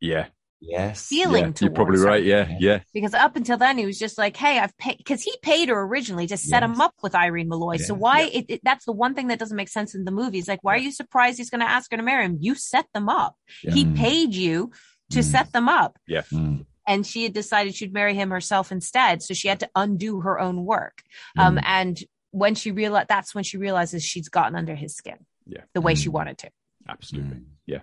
yeah, 0.00 0.26
yes, 0.60 1.06
feeling. 1.06 1.46
Yeah, 1.46 1.52
you're 1.60 1.70
probably 1.70 2.00
right. 2.00 2.24
Yeah, 2.24 2.56
yeah. 2.58 2.80
Because 2.92 3.14
up 3.14 3.36
until 3.36 3.56
then, 3.56 3.78
he 3.78 3.86
was 3.86 3.98
just 3.98 4.18
like, 4.18 4.36
"Hey, 4.36 4.58
I've 4.58 4.76
paid," 4.78 4.98
because 4.98 5.22
he 5.22 5.32
paid 5.42 5.68
her 5.68 5.80
originally 5.80 6.26
to 6.28 6.36
set 6.36 6.62
yes. 6.62 6.70
him 6.70 6.80
up 6.80 6.94
with 7.02 7.14
Irene 7.14 7.48
Molloy. 7.48 7.76
Yeah, 7.78 7.86
so 7.86 7.94
why? 7.94 8.22
It, 8.32 8.44
it, 8.48 8.60
that's 8.62 8.84
the 8.84 8.92
one 8.92 9.14
thing 9.14 9.28
that 9.28 9.38
doesn't 9.38 9.56
make 9.56 9.68
sense 9.68 9.94
in 9.94 10.04
the 10.04 10.10
movie. 10.10 10.38
Is 10.38 10.48
like, 10.48 10.62
why 10.62 10.74
are 10.74 10.78
you 10.78 10.92
surprised 10.92 11.38
he's 11.38 11.50
going 11.50 11.60
to 11.60 11.70
ask 11.70 11.90
her 11.90 11.96
to 11.96 12.02
marry 12.02 12.24
him? 12.24 12.38
You 12.40 12.54
set 12.54 12.86
them 12.94 13.08
up. 13.08 13.36
He 13.62 13.84
mm. 13.84 13.96
paid 13.96 14.34
you 14.34 14.72
to 15.10 15.20
mm. 15.20 15.24
set 15.24 15.52
them 15.52 15.68
up. 15.68 15.98
Yeah. 16.06 16.22
Mm 16.32 16.66
and 16.88 17.06
she 17.06 17.22
had 17.22 17.34
decided 17.34 17.74
she'd 17.74 17.92
marry 17.92 18.14
him 18.14 18.30
herself 18.30 18.72
instead. 18.72 19.22
So 19.22 19.34
she 19.34 19.46
had 19.46 19.60
to 19.60 19.68
undo 19.76 20.22
her 20.22 20.40
own 20.40 20.64
work. 20.64 21.02
Um, 21.36 21.56
mm. 21.56 21.62
and 21.66 21.98
when 22.30 22.54
she 22.54 22.70
realized, 22.70 23.08
that's 23.08 23.34
when 23.34 23.44
she 23.44 23.58
realizes 23.58 24.02
she's 24.02 24.30
gotten 24.30 24.56
under 24.56 24.74
his 24.74 24.96
skin. 24.96 25.18
Yeah. 25.46 25.60
The 25.74 25.82
way 25.82 25.92
mm. 25.92 26.02
she 26.02 26.08
wanted 26.08 26.38
to. 26.38 26.50
Absolutely. 26.88 27.36
Mm. 27.36 27.44
Yeah. 27.66 27.80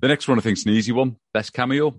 The 0.00 0.08
next 0.08 0.28
one 0.28 0.38
I 0.38 0.42
think 0.42 0.58
is 0.58 0.66
an 0.66 0.72
easy 0.72 0.92
one. 0.92 1.16
Best 1.32 1.52
cameo. 1.52 1.94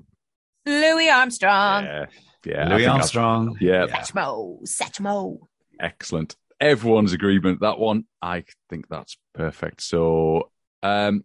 Louis 0.66 1.10
Armstrong. 1.10 1.86
Yeah. 1.86 2.06
Yeah. 2.46 2.70
Louis 2.70 2.86
Armstrong. 2.86 3.58
Yeah. 3.60 3.88
Satchmo. 3.88 4.62
Satchmo. 4.64 5.40
Excellent. 5.80 6.36
Everyone's 6.60 7.14
agreement. 7.14 7.62
That 7.62 7.80
one, 7.80 8.06
I 8.22 8.46
think 8.70 8.88
that's 8.88 9.18
perfect. 9.34 9.82
So, 9.82 10.52
um, 10.84 11.24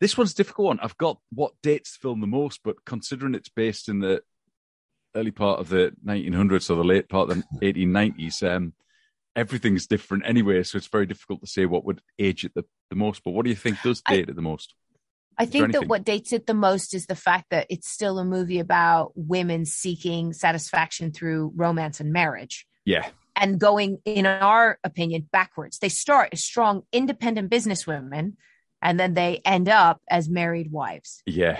this 0.00 0.16
one's 0.16 0.32
a 0.32 0.36
difficult 0.36 0.66
one. 0.66 0.80
I've 0.80 0.96
got 0.96 1.18
what 1.30 1.52
dates 1.62 1.96
the 1.96 2.02
film 2.02 2.20
the 2.20 2.26
most, 2.26 2.60
but 2.62 2.84
considering 2.84 3.34
it's 3.34 3.48
based 3.48 3.88
in 3.88 4.00
the 4.00 4.22
early 5.14 5.30
part 5.30 5.60
of 5.60 5.68
the 5.68 5.92
1900s 6.04 6.70
or 6.70 6.76
the 6.76 6.84
late 6.84 7.08
part 7.08 7.30
of 7.30 7.36
the 7.36 7.44
1890s, 7.72 8.42
um, 8.42 8.74
everything's 9.34 9.86
different 9.86 10.24
anyway. 10.26 10.62
So 10.62 10.78
it's 10.78 10.86
very 10.86 11.06
difficult 11.06 11.40
to 11.40 11.46
say 11.46 11.66
what 11.66 11.84
would 11.84 12.00
age 12.18 12.44
it 12.44 12.52
the, 12.54 12.64
the 12.90 12.96
most. 12.96 13.22
But 13.24 13.32
what 13.32 13.44
do 13.44 13.50
you 13.50 13.56
think 13.56 13.80
does 13.82 14.02
date 14.02 14.28
I, 14.28 14.30
it 14.30 14.36
the 14.36 14.42
most? 14.42 14.74
I 15.38 15.46
think 15.46 15.72
that 15.72 15.86
what 15.86 16.04
dates 16.04 16.32
it 16.32 16.46
the 16.46 16.54
most 16.54 16.94
is 16.94 17.06
the 17.06 17.14
fact 17.14 17.50
that 17.50 17.66
it's 17.68 17.90
still 17.90 18.18
a 18.18 18.24
movie 18.24 18.58
about 18.58 19.12
women 19.14 19.66
seeking 19.66 20.32
satisfaction 20.32 21.12
through 21.12 21.52
romance 21.54 22.00
and 22.00 22.12
marriage. 22.12 22.66
Yeah. 22.84 23.08
And 23.34 23.58
going, 23.58 23.98
in 24.06 24.24
our 24.24 24.78
opinion, 24.82 25.28
backwards. 25.30 25.78
They 25.78 25.90
start 25.90 26.30
as 26.32 26.42
strong, 26.42 26.82
independent 26.90 27.50
businesswomen 27.50 28.32
and 28.82 29.00
then 29.00 29.14
they 29.14 29.40
end 29.44 29.68
up 29.68 30.00
as 30.08 30.28
married 30.28 30.70
wives. 30.70 31.22
Yeah. 31.26 31.58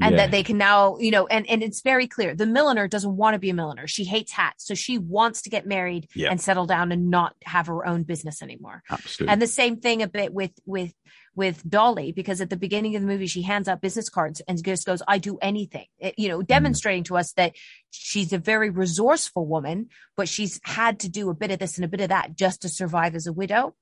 And 0.00 0.12
yeah. 0.12 0.22
that 0.22 0.30
they 0.30 0.44
can 0.44 0.58
now, 0.58 0.96
you 0.98 1.10
know, 1.10 1.26
and, 1.26 1.44
and 1.50 1.60
it's 1.60 1.82
very 1.82 2.06
clear. 2.06 2.32
The 2.32 2.46
milliner 2.46 2.86
doesn't 2.86 3.16
want 3.16 3.34
to 3.34 3.40
be 3.40 3.50
a 3.50 3.54
milliner. 3.54 3.88
She 3.88 4.04
hates 4.04 4.30
hats. 4.30 4.64
So 4.64 4.74
she 4.74 4.96
wants 4.96 5.42
to 5.42 5.50
get 5.50 5.66
married 5.66 6.06
yeah. 6.14 6.30
and 6.30 6.40
settle 6.40 6.66
down 6.66 6.92
and 6.92 7.10
not 7.10 7.34
have 7.42 7.66
her 7.66 7.84
own 7.84 8.04
business 8.04 8.40
anymore. 8.40 8.84
Absolutely. 8.88 9.32
And 9.32 9.42
the 9.42 9.48
same 9.48 9.80
thing 9.80 10.02
a 10.02 10.06
bit 10.06 10.32
with, 10.32 10.52
with, 10.64 10.94
with 11.34 11.68
Dolly, 11.68 12.12
because 12.12 12.40
at 12.40 12.48
the 12.48 12.56
beginning 12.56 12.94
of 12.94 13.02
the 13.02 13.08
movie, 13.08 13.26
she 13.26 13.42
hands 13.42 13.66
out 13.66 13.80
business 13.80 14.08
cards 14.08 14.40
and 14.46 14.62
just 14.64 14.86
goes, 14.86 15.02
I 15.08 15.18
do 15.18 15.36
anything, 15.42 15.86
it, 15.98 16.14
you 16.16 16.28
know, 16.28 16.38
mm. 16.38 16.46
demonstrating 16.46 17.02
mm. 17.02 17.06
to 17.06 17.16
us 17.16 17.32
that 17.32 17.56
she's 17.90 18.32
a 18.32 18.38
very 18.38 18.70
resourceful 18.70 19.46
woman, 19.46 19.88
but 20.16 20.28
she's 20.28 20.60
had 20.62 21.00
to 21.00 21.08
do 21.08 21.28
a 21.28 21.34
bit 21.34 21.50
of 21.50 21.58
this 21.58 21.76
and 21.76 21.84
a 21.84 21.88
bit 21.88 22.02
of 22.02 22.10
that 22.10 22.36
just 22.36 22.62
to 22.62 22.68
survive 22.68 23.16
as 23.16 23.26
a 23.26 23.32
widow. 23.32 23.74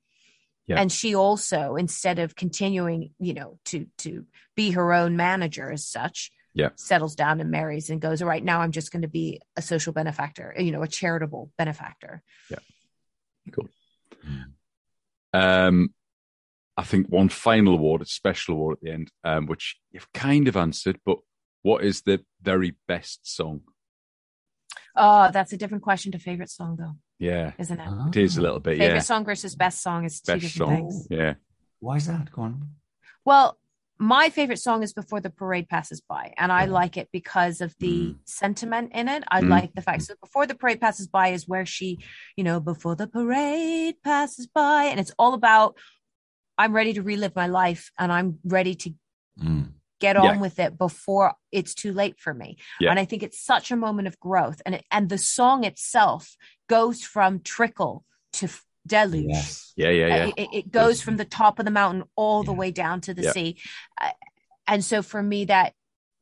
Yeah. 0.66 0.80
And 0.80 0.90
she 0.90 1.14
also, 1.14 1.76
instead 1.76 2.18
of 2.18 2.34
continuing, 2.34 3.10
you 3.18 3.34
know, 3.34 3.58
to 3.66 3.86
to 3.98 4.26
be 4.56 4.72
her 4.72 4.92
own 4.92 5.16
manager 5.16 5.70
as 5.70 5.86
such, 5.86 6.32
yeah. 6.54 6.70
settles 6.74 7.14
down 7.14 7.40
and 7.40 7.50
marries 7.50 7.90
and 7.90 8.00
goes, 8.00 8.20
all 8.20 8.28
right, 8.28 8.42
now 8.42 8.60
I'm 8.60 8.72
just 8.72 8.90
going 8.90 9.02
to 9.02 9.08
be 9.08 9.40
a 9.56 9.62
social 9.62 9.92
benefactor, 9.92 10.54
you 10.58 10.72
know, 10.72 10.82
a 10.82 10.88
charitable 10.88 11.52
benefactor. 11.56 12.22
Yeah. 12.50 12.58
Cool. 13.52 13.68
Um, 15.32 15.94
I 16.76 16.82
think 16.82 17.08
one 17.08 17.28
final 17.28 17.74
award, 17.74 18.02
a 18.02 18.06
special 18.06 18.54
award 18.54 18.78
at 18.78 18.82
the 18.82 18.92
end, 18.92 19.12
um, 19.22 19.46
which 19.46 19.76
you've 19.92 20.12
kind 20.12 20.48
of 20.48 20.56
answered, 20.56 20.98
but 21.04 21.18
what 21.62 21.84
is 21.84 22.02
the 22.02 22.24
very 22.42 22.74
best 22.88 23.20
song? 23.34 23.60
Oh, 24.96 25.30
that's 25.32 25.52
a 25.52 25.56
different 25.56 25.84
question 25.84 26.12
to 26.12 26.18
favorite 26.18 26.50
song, 26.50 26.76
though. 26.78 26.96
Yeah, 27.18 27.52
isn't 27.58 27.80
it? 27.80 28.16
It 28.16 28.22
is 28.22 28.36
a 28.36 28.42
little 28.42 28.60
bit. 28.60 28.78
Favorite 28.78 28.96
yeah. 28.96 29.00
song 29.00 29.24
versus 29.24 29.54
best 29.54 29.82
song 29.82 30.04
is 30.04 30.20
two 30.20 30.32
best 30.32 30.42
different 30.42 30.70
song. 30.70 30.76
things. 30.76 31.08
Yeah. 31.10 31.34
Why 31.80 31.96
is 31.96 32.06
that? 32.06 32.30
Go 32.30 32.42
on. 32.42 32.70
Well, 33.24 33.58
my 33.98 34.28
favorite 34.28 34.58
song 34.58 34.82
is 34.82 34.92
Before 34.92 35.20
the 35.20 35.30
Parade 35.30 35.68
Passes 35.68 36.02
By, 36.02 36.34
and 36.36 36.52
I 36.52 36.66
like 36.66 36.98
it 36.98 37.08
because 37.12 37.62
of 37.62 37.74
the 37.80 38.08
mm. 38.08 38.16
sentiment 38.26 38.92
in 38.94 39.08
it. 39.08 39.24
I 39.30 39.40
mm. 39.40 39.48
like 39.48 39.74
the 39.74 39.80
fact 39.80 40.02
so 40.02 40.14
Before 40.20 40.46
the 40.46 40.54
Parade 40.54 40.80
Passes 40.80 41.06
By 41.06 41.28
is 41.28 41.48
where 41.48 41.64
she, 41.64 42.00
you 42.36 42.44
know, 42.44 42.60
before 42.60 42.94
the 42.94 43.06
parade 43.06 43.96
passes 44.04 44.46
by, 44.46 44.84
and 44.84 45.00
it's 45.00 45.12
all 45.18 45.32
about 45.32 45.76
I'm 46.58 46.72
ready 46.72 46.94
to 46.94 47.02
relive 47.02 47.34
my 47.36 47.46
life 47.46 47.90
and 47.98 48.12
I'm 48.12 48.38
ready 48.44 48.74
to 48.74 48.94
mm 49.42 49.72
get 50.00 50.16
on 50.16 50.24
yeah. 50.24 50.40
with 50.40 50.58
it 50.58 50.78
before 50.78 51.34
it's 51.52 51.74
too 51.74 51.92
late 51.92 52.18
for 52.18 52.34
me. 52.34 52.56
Yeah. 52.80 52.90
And 52.90 52.98
I 52.98 53.04
think 53.04 53.22
it's 53.22 53.40
such 53.40 53.70
a 53.70 53.76
moment 53.76 54.08
of 54.08 54.18
growth. 54.20 54.60
And 54.66 54.76
it, 54.76 54.84
and 54.90 55.08
the 55.08 55.18
song 55.18 55.64
itself 55.64 56.36
goes 56.68 57.02
from 57.02 57.40
trickle 57.40 58.04
to 58.34 58.48
deluge. 58.86 59.26
Yes. 59.28 59.72
Yeah, 59.76 59.90
yeah, 59.90 60.06
yeah. 60.06 60.30
It, 60.36 60.48
it 60.52 60.70
goes 60.70 61.00
from 61.00 61.16
the 61.16 61.24
top 61.24 61.58
of 61.58 61.64
the 61.64 61.70
mountain 61.70 62.04
all 62.14 62.42
the 62.42 62.52
way 62.52 62.70
down 62.70 63.00
to 63.02 63.14
the 63.14 63.30
sea. 63.32 63.58
Uh, 64.00 64.10
and 64.66 64.84
so 64.84 65.02
for 65.02 65.22
me, 65.22 65.46
that 65.46 65.72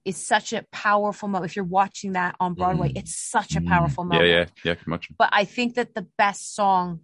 is 0.05 0.17
such 0.17 0.53
a 0.53 0.65
powerful 0.71 1.29
moment. 1.29 1.51
If 1.51 1.57
you're 1.57 1.65
watching 1.65 2.13
that 2.13 2.37
on 2.39 2.55
Broadway, 2.55 2.91
mm. 2.91 2.99
it's 2.99 3.17
such 3.17 3.57
a 3.57 3.61
mm. 3.61 3.69
powerful 3.69 4.05
moment. 4.05 4.29
Yeah, 4.29 4.37
yeah, 4.37 4.47
yeah. 4.65 4.75
Much. 4.87 5.09
But 5.17 5.31
I 5.33 5.45
think 5.45 5.75
that 5.75 5.95
the 5.95 6.07
best 6.19 6.55
song 6.55 7.01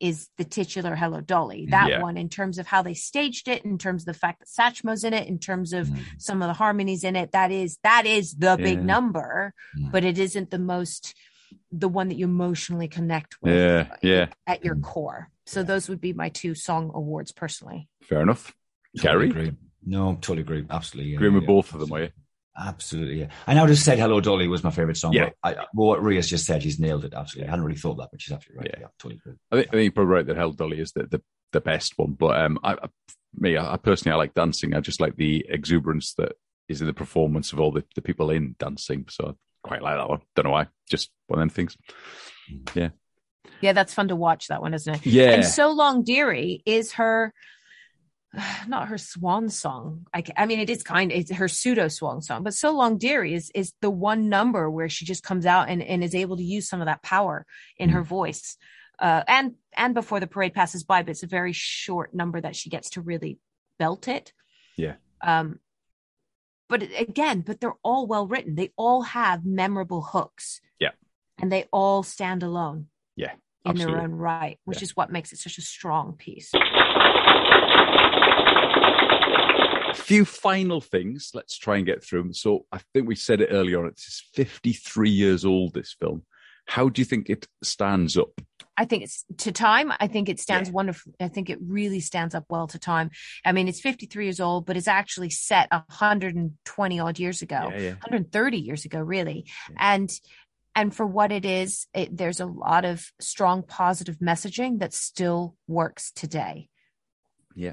is 0.00 0.28
the 0.38 0.44
titular 0.44 0.94
Hello 0.94 1.20
Dolly. 1.20 1.66
That 1.70 1.90
yeah. 1.90 2.02
one, 2.02 2.16
in 2.16 2.28
terms 2.28 2.58
of 2.58 2.66
how 2.66 2.82
they 2.82 2.94
staged 2.94 3.48
it, 3.48 3.64
in 3.64 3.78
terms 3.78 4.02
of 4.02 4.06
the 4.06 4.14
fact 4.14 4.40
that 4.40 4.48
Satchmo's 4.48 5.04
in 5.04 5.12
it, 5.12 5.28
in 5.28 5.38
terms 5.38 5.72
of 5.72 5.88
mm. 5.88 6.00
some 6.18 6.42
of 6.42 6.48
the 6.48 6.54
harmonies 6.54 7.04
in 7.04 7.16
it, 7.16 7.32
that 7.32 7.50
is 7.50 7.78
that 7.82 8.06
is 8.06 8.34
the 8.34 8.46
yeah. 8.46 8.56
big 8.56 8.84
number, 8.84 9.52
mm. 9.78 9.90
but 9.90 10.04
it 10.04 10.18
isn't 10.18 10.50
the 10.50 10.58
most 10.58 11.14
the 11.72 11.88
one 11.88 12.08
that 12.08 12.16
you 12.16 12.26
emotionally 12.26 12.88
connect 12.88 13.36
with. 13.42 13.54
Yeah, 13.54 13.96
yeah. 14.02 14.26
At 14.46 14.64
your 14.64 14.76
core. 14.76 15.30
So 15.46 15.62
those 15.62 15.88
would 15.88 16.00
be 16.00 16.12
my 16.12 16.28
two 16.28 16.54
song 16.54 16.90
awards 16.94 17.32
personally. 17.32 17.88
Fair 18.02 18.20
enough. 18.20 18.54
Totally 18.96 19.28
Gary? 19.28 19.46
Agree. 19.46 19.56
No, 19.84 20.14
totally 20.14 20.42
agree. 20.42 20.66
Absolutely. 20.68 21.14
Agree 21.14 21.30
with 21.30 21.46
both 21.46 21.72
of 21.72 21.80
them, 21.80 21.92
are 21.92 22.02
you? 22.02 22.10
Absolutely. 22.58 23.20
Yeah. 23.20 23.28
I 23.46 23.54
now 23.54 23.66
just 23.66 23.84
said 23.84 23.98
Hello 23.98 24.20
Dolly 24.20 24.48
was 24.48 24.64
my 24.64 24.70
favorite 24.70 24.96
song. 24.96 25.12
Yeah. 25.12 25.30
I, 25.44 25.54
well, 25.74 25.88
what 25.88 26.02
Ria's 26.02 26.28
just 26.28 26.44
said, 26.44 26.62
she's 26.62 26.80
nailed 26.80 27.04
it. 27.04 27.14
Absolutely. 27.14 27.48
I 27.48 27.50
hadn't 27.50 27.64
really 27.64 27.78
thought 27.78 27.98
that, 27.98 28.08
but 28.10 28.20
she's 28.20 28.32
absolutely 28.32 28.58
right. 28.58 28.70
Yeah, 28.74 28.80
yeah 28.80 28.86
totally 28.98 29.20
agree. 29.24 29.34
I 29.52 29.56
think, 29.56 29.68
I 29.68 29.70
think 29.70 29.82
you're 29.82 29.92
probably 29.92 30.14
right 30.14 30.26
that 30.26 30.36
Hello 30.36 30.52
Dolly 30.52 30.80
is 30.80 30.92
the, 30.92 31.04
the, 31.04 31.22
the 31.52 31.60
best 31.60 31.96
one. 31.96 32.12
But 32.12 32.40
um, 32.40 32.58
I, 32.64 32.72
I 32.72 32.88
me, 33.36 33.56
I, 33.56 33.76
personally, 33.76 34.14
I 34.14 34.16
like 34.16 34.34
dancing. 34.34 34.74
I 34.74 34.80
just 34.80 35.00
like 35.00 35.16
the 35.16 35.46
exuberance 35.48 36.14
that 36.14 36.32
is 36.68 36.80
in 36.80 36.86
the 36.86 36.92
performance 36.92 37.52
of 37.52 37.60
all 37.60 37.70
the, 37.70 37.84
the 37.94 38.02
people 38.02 38.30
in 38.30 38.56
dancing. 38.58 39.06
So 39.08 39.28
I 39.28 39.32
quite 39.62 39.82
like 39.82 39.96
that 39.96 40.08
one. 40.08 40.20
Don't 40.34 40.46
know 40.46 40.50
why. 40.50 40.66
Just 40.90 41.10
one 41.28 41.38
of 41.38 41.42
them 41.42 41.50
things. 41.50 41.76
Mm. 42.52 42.74
Yeah. 42.74 42.88
Yeah, 43.60 43.72
that's 43.72 43.94
fun 43.94 44.08
to 44.08 44.16
watch 44.16 44.48
that 44.48 44.60
one, 44.60 44.74
isn't 44.74 44.94
it? 44.94 45.06
Yeah. 45.06 45.30
And 45.30 45.44
So 45.44 45.70
Long 45.70 46.02
Dearie 46.04 46.62
is 46.66 46.92
her 46.92 47.32
not 48.68 48.88
her 48.88 48.98
swan 48.98 49.48
song. 49.48 50.06
I, 50.12 50.22
I 50.36 50.46
mean, 50.46 50.60
it 50.60 50.70
is 50.70 50.82
kind 50.82 51.10
of 51.10 51.18
it's 51.18 51.32
her 51.32 51.48
pseudo 51.48 51.88
swan 51.88 52.22
song, 52.22 52.42
but 52.42 52.54
so 52.54 52.72
long, 52.72 52.98
dearie 52.98 53.34
is 53.34 53.50
is 53.54 53.72
the 53.80 53.90
one 53.90 54.28
number 54.28 54.70
where 54.70 54.88
she 54.88 55.04
just 55.04 55.22
comes 55.22 55.46
out 55.46 55.68
and, 55.68 55.82
and 55.82 56.04
is 56.04 56.14
able 56.14 56.36
to 56.36 56.44
use 56.44 56.68
some 56.68 56.80
of 56.80 56.86
that 56.86 57.02
power 57.02 57.46
in 57.76 57.90
her 57.90 58.02
mm. 58.02 58.06
voice. 58.06 58.56
Uh, 58.98 59.22
and 59.28 59.54
and 59.76 59.94
before 59.94 60.20
the 60.20 60.26
parade 60.26 60.54
passes 60.54 60.84
by, 60.84 61.02
but 61.02 61.10
it's 61.10 61.22
a 61.22 61.28
very 61.28 61.52
short 61.52 62.14
number 62.14 62.40
that 62.40 62.56
she 62.56 62.68
gets 62.68 62.90
to 62.90 63.00
really 63.00 63.38
belt 63.78 64.08
it. 64.08 64.32
Yeah. 64.76 64.94
Um, 65.22 65.60
but 66.68 66.82
again, 66.82 67.40
but 67.40 67.60
they're 67.60 67.78
all 67.82 68.06
well 68.06 68.26
written. 68.26 68.56
They 68.56 68.72
all 68.76 69.02
have 69.02 69.46
memorable 69.46 70.02
hooks. 70.02 70.60
Yeah. 70.78 70.90
And 71.38 71.50
they 71.50 71.66
all 71.72 72.02
stand 72.02 72.42
alone. 72.42 72.88
Yeah. 73.16 73.32
In 73.64 73.72
absolutely. 73.72 73.94
their 73.94 74.04
own 74.04 74.12
right, 74.12 74.58
which 74.64 74.78
yeah. 74.78 74.84
is 74.84 74.96
what 74.96 75.10
makes 75.10 75.32
it 75.32 75.38
such 75.38 75.58
a 75.58 75.62
strong 75.62 76.14
piece 76.14 76.52
few 80.08 80.24
final 80.24 80.80
things. 80.80 81.32
Let's 81.34 81.58
try 81.58 81.76
and 81.76 81.84
get 81.84 82.02
through 82.02 82.22
them. 82.22 82.32
So 82.32 82.64
I 82.72 82.80
think 82.94 83.06
we 83.06 83.14
said 83.14 83.42
it 83.42 83.50
earlier 83.52 83.80
on. 83.80 83.88
It's 83.88 84.26
53 84.32 85.10
years 85.10 85.44
old, 85.44 85.74
this 85.74 85.94
film. 86.00 86.22
How 86.66 86.88
do 86.88 87.00
you 87.00 87.04
think 87.04 87.28
it 87.28 87.46
stands 87.62 88.16
up? 88.16 88.40
I 88.76 88.84
think 88.84 89.02
it's 89.02 89.24
to 89.38 89.52
time. 89.52 89.92
I 90.00 90.06
think 90.06 90.28
it 90.28 90.40
stands 90.40 90.68
yeah. 90.68 90.74
wonderful. 90.74 91.12
I 91.20 91.28
think 91.28 91.50
it 91.50 91.58
really 91.60 92.00
stands 92.00 92.34
up 92.34 92.44
well 92.48 92.68
to 92.68 92.78
time. 92.78 93.10
I 93.44 93.52
mean, 93.52 93.68
it's 93.68 93.80
53 93.80 94.24
years 94.24 94.40
old, 94.40 94.66
but 94.66 94.76
it's 94.76 94.88
actually 94.88 95.30
set 95.30 95.68
120 95.70 97.00
odd 97.00 97.18
years 97.18 97.42
ago, 97.42 97.68
yeah, 97.72 97.78
yeah. 97.78 97.90
130 97.90 98.58
years 98.58 98.84
ago, 98.84 99.00
really. 99.00 99.46
And 99.76 100.10
and 100.74 100.94
for 100.94 101.04
what 101.04 101.32
it 101.32 101.44
is, 101.44 101.86
it, 101.92 102.16
there's 102.16 102.40
a 102.40 102.46
lot 102.46 102.84
of 102.84 103.10
strong 103.20 103.62
positive 103.62 104.18
messaging 104.20 104.78
that 104.78 104.94
still 104.94 105.56
works 105.66 106.12
today. 106.12 106.68
Yeah 107.58 107.72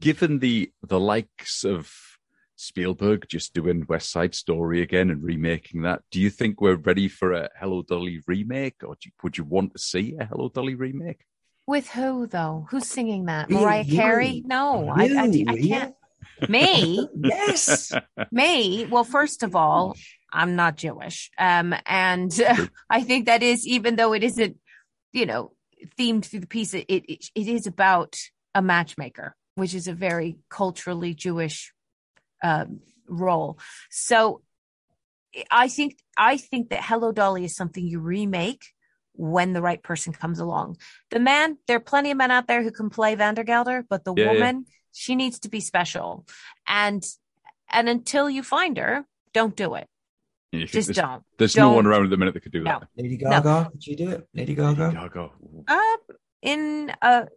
given 0.00 0.38
the 0.38 0.72
the 0.82 0.98
likes 0.98 1.64
of 1.64 1.92
Spielberg 2.56 3.26
just 3.28 3.54
doing 3.54 3.86
West 3.88 4.10
Side 4.10 4.34
Story 4.34 4.82
again 4.82 5.10
and 5.10 5.22
remaking 5.22 5.82
that, 5.82 6.02
do 6.10 6.20
you 6.20 6.28
think 6.28 6.60
we're 6.60 6.76
ready 6.76 7.08
for 7.08 7.32
a 7.32 7.48
Hello 7.58 7.82
Dolly 7.82 8.20
remake, 8.26 8.76
or 8.82 8.96
you, 9.02 9.12
would 9.22 9.38
you 9.38 9.44
want 9.44 9.72
to 9.72 9.78
see 9.78 10.16
a 10.18 10.24
Hello 10.24 10.48
Dolly 10.48 10.74
remake? 10.74 11.20
With 11.66 11.88
who 11.90 12.26
though? 12.26 12.66
Who's 12.70 12.86
singing 12.86 13.26
that? 13.26 13.48
Mariah 13.48 13.84
you, 13.84 13.96
Carey? 13.96 14.42
No, 14.44 14.88
I, 14.88 15.04
I, 15.04 15.44
I, 15.48 15.58
can't. 15.58 15.94
Me? 16.48 17.08
yes. 17.16 17.92
Me? 18.30 18.86
Well, 18.86 19.04
first 19.04 19.42
of 19.42 19.54
all, 19.54 19.96
I'm 20.32 20.56
not 20.56 20.76
Jewish, 20.76 21.30
um, 21.38 21.74
and 21.86 22.32
uh, 22.40 22.66
I 22.90 23.02
think 23.02 23.26
that 23.26 23.42
is 23.42 23.66
even 23.66 23.96
though 23.96 24.12
it 24.12 24.22
isn't, 24.22 24.56
you 25.12 25.26
know, 25.26 25.52
themed 25.98 26.26
through 26.26 26.40
the 26.40 26.46
piece, 26.46 26.74
it, 26.74 26.84
it, 26.88 27.24
it 27.34 27.48
is 27.48 27.66
about 27.66 28.16
a 28.54 28.62
matchmaker 28.62 29.34
which 29.60 29.74
is 29.74 29.88
a 29.88 29.92
very 29.92 30.38
culturally 30.48 31.14
Jewish 31.14 31.72
um, 32.42 32.80
role. 33.08 33.58
So 33.90 34.40
I 35.50 35.68
think 35.68 35.98
I 36.16 36.38
think 36.38 36.70
that 36.70 36.82
Hello 36.82 37.12
Dolly 37.12 37.44
is 37.44 37.54
something 37.54 37.86
you 37.86 38.00
remake 38.00 38.64
when 39.12 39.52
the 39.52 39.60
right 39.60 39.82
person 39.82 40.12
comes 40.12 40.40
along. 40.40 40.78
The 41.10 41.20
man, 41.20 41.58
there 41.66 41.76
are 41.76 41.80
plenty 41.80 42.10
of 42.10 42.16
men 42.16 42.30
out 42.30 42.46
there 42.46 42.62
who 42.62 42.70
can 42.70 42.90
play 42.90 43.14
Vandergelder, 43.16 43.84
but 43.88 44.04
the 44.04 44.14
yeah, 44.14 44.32
woman, 44.32 44.64
yeah. 44.66 44.74
she 44.92 45.14
needs 45.14 45.40
to 45.40 45.50
be 45.50 45.60
special. 45.60 46.26
And 46.66 47.04
and 47.70 47.88
until 47.88 48.30
you 48.30 48.42
find 48.42 48.78
her, 48.78 49.04
don't 49.34 49.54
do 49.54 49.74
it. 49.74 49.86
Yeah, 50.52 50.64
Just 50.64 50.88
there's, 50.88 50.96
don't. 50.96 51.22
There's 51.38 51.52
don't. 51.52 51.70
no 51.70 51.76
one 51.76 51.86
around 51.86 52.04
at 52.04 52.10
the 52.10 52.16
minute 52.16 52.34
that 52.34 52.40
could 52.40 52.50
do 52.50 52.64
that. 52.64 52.88
Lady 52.96 53.16
Gaga, 53.16 53.44
no. 53.44 53.70
could 53.70 53.86
you 53.86 53.94
do 53.94 54.10
it? 54.10 54.28
Lady 54.34 54.54
Gaga. 54.54 54.84
Lady 54.84 54.96
Gaga. 54.96 55.30
Uh, 55.68 56.14
in 56.42 56.92
a 57.02 57.28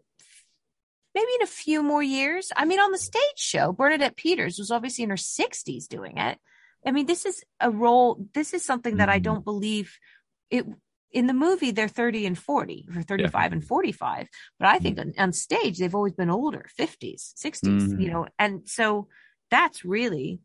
maybe 1.16 1.32
in 1.36 1.44
a 1.44 1.48
few 1.48 1.84
more 1.84 2.04
years. 2.04 2.52
I 2.56 2.66
mean, 2.66 2.80
on 2.80 2.92
the 2.92 2.98
stage 2.98 3.22
show, 3.38 3.72
Bernadette 3.72 4.16
Peters 4.16 4.58
was 4.58 4.72
obviously 4.72 5.04
in 5.04 5.10
her 5.10 5.16
60s 5.16 5.88
doing 5.88 6.18
it. 6.18 6.38
I 6.86 6.92
mean, 6.92 7.06
this 7.06 7.26
is 7.26 7.44
a 7.60 7.72
role. 7.72 8.26
This 8.34 8.54
is 8.54 8.66
something 8.66 8.98
that 8.98 9.08
mm-hmm. 9.08 9.16
I 9.16 9.20
don't 9.20 9.46
believe 9.46 9.98
it. 10.50 10.66
In 11.12 11.28
the 11.28 11.34
movie, 11.34 11.70
they're 11.70 11.88
30 11.88 12.26
and 12.26 12.38
40 12.38 12.90
or 12.96 13.04
35 13.04 13.34
yeah. 13.34 13.52
and 13.52 13.64
45. 13.64 14.28
But 14.58 14.68
I 14.68 14.80
think 14.80 14.98
mm-hmm. 14.98 15.10
on, 15.20 15.26
on, 15.26 15.32
stage, 15.32 15.78
they've 15.78 15.94
always 15.94 16.14
been 16.14 16.32
older, 16.32 16.66
50s, 16.80 17.36
60s, 17.36 17.62
mm-hmm. 17.62 18.00
you 18.00 18.10
know, 18.10 18.26
and 18.40 18.68
so 18.68 19.10
that's 19.52 19.86
really 19.86 20.40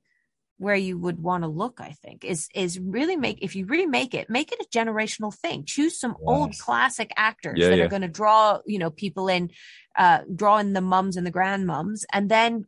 where 0.59 0.77
you 0.77 0.99
would 0.99 1.23
want 1.23 1.45
to 1.45 1.49
look 1.49 1.81
i 1.81 1.91
think 2.03 2.25
is 2.25 2.49
is 2.55 2.79
really 2.79 3.17
make 3.17 3.39
if 3.43 3.57
you 3.57 3.65
remake 3.67 4.15
it 4.15 4.29
make 4.29 4.53
it 4.53 4.61
a 4.61 4.77
generational 4.77 5.35
thing. 5.35 5.65
Choose 5.65 5.99
some 5.99 6.13
yes. 6.13 6.27
old 6.27 6.59
classic 6.59 7.11
actors 7.17 7.59
yeah, 7.59 7.69
that 7.69 7.79
yeah. 7.79 7.85
are 7.85 7.89
going 7.89 8.03
to 8.03 8.09
draw 8.09 8.59
you 8.67 8.79
know 8.79 8.91
people 8.91 9.29
in 9.29 9.51
uh 9.97 10.21
draw 10.35 10.59
in 10.59 10.73
the 10.73 10.81
mums 10.81 11.17
and 11.17 11.27
the 11.27 11.33
grandmums 11.33 12.05
and 12.13 12.31
then 12.31 12.65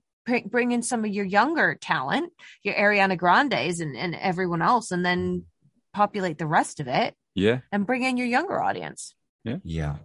bring 0.46 0.70
in 0.70 0.82
some 0.82 1.04
of 1.04 1.10
your 1.10 1.24
younger 1.24 1.76
talent 1.80 2.32
your 2.62 2.74
ariana 2.74 3.16
grandes 3.16 3.80
and, 3.80 3.96
and 3.96 4.14
everyone 4.14 4.62
else 4.62 4.90
and 4.90 5.04
then 5.04 5.44
populate 5.92 6.38
the 6.38 6.46
rest 6.46 6.80
of 6.80 6.88
it 6.88 7.14
yeah. 7.34 7.60
and 7.72 7.86
bring 7.86 8.02
in 8.02 8.16
your 8.16 8.26
younger 8.26 8.60
audience. 8.60 9.14
Yeah. 9.44 9.56
Yeah. 9.64 9.96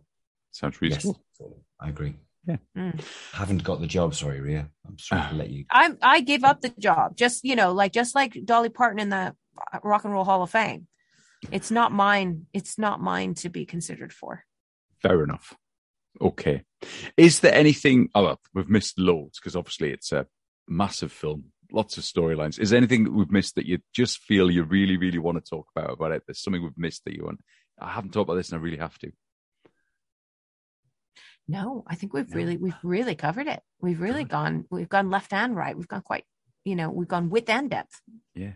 Sounds 0.52 0.82
reasonable. 0.82 1.22
Yes, 1.40 1.50
i 1.82 1.90
agree 1.90 2.16
yeah. 2.48 2.58
Mm. 2.78 3.04
Haven't 3.34 3.64
got 3.64 3.82
the 3.82 3.88
job. 3.88 4.16
Sorry, 4.16 4.39
Ria. 4.39 4.70
I'm 4.88 4.98
sorry 5.00 5.30
to 5.30 5.36
let 5.36 5.50
you. 5.50 5.66
I 5.72 5.91
I 6.02 6.22
gave 6.22 6.43
up 6.43 6.62
the 6.62 6.74
job. 6.80 7.16
Just 7.16 7.43
you 7.43 7.56
know, 7.56 7.74
like 7.74 7.91
just 7.91 8.16
like 8.16 8.38
Dolly 8.46 8.70
Parton 8.70 9.00
in 9.00 9.10
the 9.10 9.36
Rock 9.84 10.04
and 10.04 10.14
Roll 10.14 10.24
Hall 10.24 10.43
of 10.43 10.52
Fame. 10.52 10.88
It's 11.52 11.72
not 11.72 11.91
mine. 11.91 12.48
It's 12.54 12.78
not 12.78 13.02
mine 13.02 13.34
to 13.36 13.50
be 13.50 13.66
considered 13.66 14.14
for. 14.14 14.43
Fair 15.02 15.24
enough. 15.24 15.56
Okay. 16.22 16.64
Is 17.18 17.39
there 17.39 17.54
anything? 17.54 18.10
Oh, 18.16 18.38
we've 18.54 18.70
missed 18.70 19.00
loads 19.00 19.39
because 19.39 19.56
obviously 19.56 19.91
it's 19.91 20.12
a 20.12 20.28
massive 20.68 21.12
film, 21.12 21.46
lots 21.72 21.98
of 21.98 22.04
storylines. 22.04 22.60
Is 22.60 22.70
there 22.70 22.78
anything 22.78 23.04
that 23.04 23.14
we've 23.14 23.32
missed 23.32 23.56
that 23.56 23.66
you 23.66 23.80
just 23.93 24.20
feel 24.20 24.50
you 24.50 24.64
really, 24.64 24.98
really 24.98 25.20
want 25.20 25.43
to 25.43 25.50
talk 25.50 25.68
about 25.76 25.91
about 25.91 26.12
it? 26.12 26.24
There's 26.26 26.41
something 26.41 26.64
we've 26.64 26.78
missed 26.78 27.06
that 27.06 27.16
you 27.16 27.26
want. 27.26 27.41
I 27.80 27.91
haven't 27.91 28.12
talked 28.12 28.30
about 28.30 28.36
this, 28.36 28.50
and 28.50 28.60
I 28.60 28.64
really 28.64 28.78
have 28.78 28.98
to. 29.00 29.12
No, 31.48 31.84
I 31.88 31.96
think 31.96 32.14
we've 32.14 32.30
no. 32.30 32.36
really 32.36 32.58
we've 32.58 32.78
really 32.84 33.16
covered 33.16 33.48
it. 33.48 33.62
We've 33.80 34.00
really 34.00 34.24
Good. 34.24 34.32
gone 34.32 34.66
we've 34.70 34.89
gone 34.89 35.10
left 35.10 35.34
and 35.34 35.56
right. 35.56 35.78
We've 35.78 35.88
gone 35.88 36.02
quite 36.02 36.26
you 36.64 36.76
know 36.76 36.89
we've 36.89 37.08
gone 37.08 37.30
width 37.30 37.50
and 37.50 37.70
depth. 37.70 38.02
Yeah, 38.34 38.54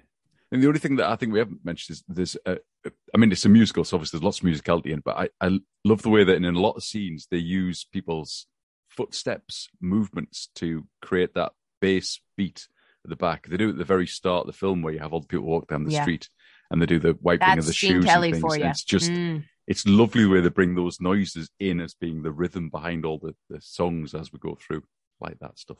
and 0.51 0.63
the 0.63 0.67
only 0.67 0.79
thing 0.79 0.95
that 0.95 1.09
I 1.09 1.15
think 1.15 1.31
we 1.31 1.39
haven't 1.39 1.63
mentioned 1.63 1.97
is 1.97 2.03
there's 2.07 2.37
I 2.45 3.17
mean 3.17 3.31
it's 3.31 3.45
a 3.45 3.49
musical, 3.49 3.83
so 3.83 3.95
obviously 3.95 4.17
there's 4.17 4.25
lots 4.25 4.39
of 4.39 4.45
musicality 4.45 4.87
in, 4.87 4.99
it, 4.99 5.03
but 5.03 5.17
I 5.17 5.29
I 5.39 5.59
love 5.85 6.01
the 6.01 6.09
way 6.09 6.23
that 6.23 6.35
in 6.35 6.45
a 6.45 6.51
lot 6.51 6.77
of 6.77 6.83
scenes 6.83 7.27
they 7.29 7.37
use 7.37 7.85
people's 7.85 8.47
footsteps, 8.89 9.69
movements 9.79 10.49
to 10.55 10.85
create 11.01 11.35
that 11.35 11.51
bass 11.79 12.19
beat 12.35 12.67
at 13.05 13.09
the 13.09 13.15
back. 13.15 13.47
They 13.47 13.57
do 13.57 13.67
it 13.67 13.71
at 13.73 13.77
the 13.77 13.83
very 13.83 14.07
start 14.07 14.41
of 14.41 14.47
the 14.47 14.57
film 14.57 14.81
where 14.81 14.93
you 14.93 14.99
have 14.99 15.13
all 15.13 15.21
the 15.21 15.27
people 15.27 15.45
walk 15.45 15.67
down 15.67 15.83
the 15.83 15.91
yeah. 15.91 16.01
street 16.01 16.29
and 16.71 16.81
they 16.81 16.85
do 16.85 16.99
the 16.99 17.17
wiping 17.21 17.47
That's 17.47 17.59
of 17.59 17.65
the 17.67 17.73
Gene 17.73 17.91
shoes 17.91 18.05
Kelly 18.05 18.31
and 18.31 18.41
things. 18.41 18.57
It's 18.57 18.83
just 18.83 19.11
mm 19.11 19.43
it's 19.69 19.85
lovely 19.85 20.25
where 20.25 20.41
they 20.41 20.49
bring 20.49 20.73
those 20.73 20.99
noises 20.99 21.51
in 21.59 21.79
as 21.79 21.93
being 21.93 22.23
the 22.23 22.31
rhythm 22.31 22.69
behind 22.69 23.05
all 23.05 23.19
the, 23.19 23.35
the 23.51 23.61
songs 23.61 24.15
as 24.15 24.33
we 24.33 24.39
go 24.39 24.57
through, 24.59 24.81
like 25.21 25.37
that 25.39 25.59
stuff. 25.59 25.77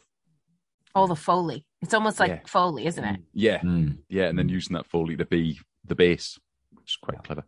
All 0.93 1.07
the 1.07 1.15
foley. 1.15 1.65
It's 1.81 1.95
almost 1.95 2.19
like 2.19 2.29
yeah. 2.29 2.39
foley, 2.45 2.85
isn't 2.85 3.03
it? 3.03 3.19
Yeah, 3.33 3.59
mm. 3.61 3.97
yeah, 4.07 4.25
and 4.25 4.37
then 4.37 4.47
using 4.47 4.75
that 4.75 4.85
foley 4.85 5.17
to 5.17 5.25
be 5.25 5.59
the 5.85 5.95
bass, 5.95 6.37
which 6.71 6.91
is 6.91 6.97
quite 7.01 7.23
clever. 7.23 7.43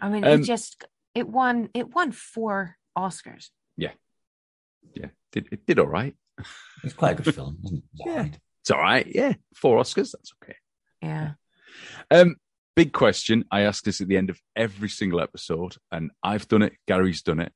I 0.00 0.08
mean, 0.08 0.24
um, 0.24 0.40
it 0.40 0.44
just 0.44 0.84
it 1.14 1.28
won 1.28 1.70
it 1.74 1.92
won 1.92 2.12
four 2.12 2.76
Oscars. 2.96 3.48
Yeah, 3.76 3.92
yeah, 4.94 5.08
it, 5.34 5.46
it 5.50 5.66
did 5.66 5.80
all 5.80 5.88
right. 5.88 6.14
It's 6.84 6.94
quite 6.94 7.18
a 7.18 7.22
good 7.22 7.34
film. 7.34 7.58
It? 7.64 7.82
yeah, 7.94 8.28
it's 8.60 8.70
all 8.70 8.80
right. 8.80 9.06
Yeah, 9.12 9.34
four 9.56 9.78
Oscars. 9.78 10.12
That's 10.12 10.32
okay. 10.42 10.56
Yeah. 11.02 11.32
Um, 12.12 12.36
big 12.80 12.92
question. 12.94 13.44
I 13.50 13.62
ask 13.62 13.84
this 13.84 14.00
at 14.00 14.08
the 14.08 14.16
end 14.16 14.30
of 14.30 14.40
every 14.56 14.88
single 14.88 15.20
episode, 15.20 15.76
and 15.92 16.10
I've 16.22 16.48
done 16.48 16.62
it. 16.62 16.72
Gary's 16.88 17.20
done 17.20 17.38
it. 17.40 17.52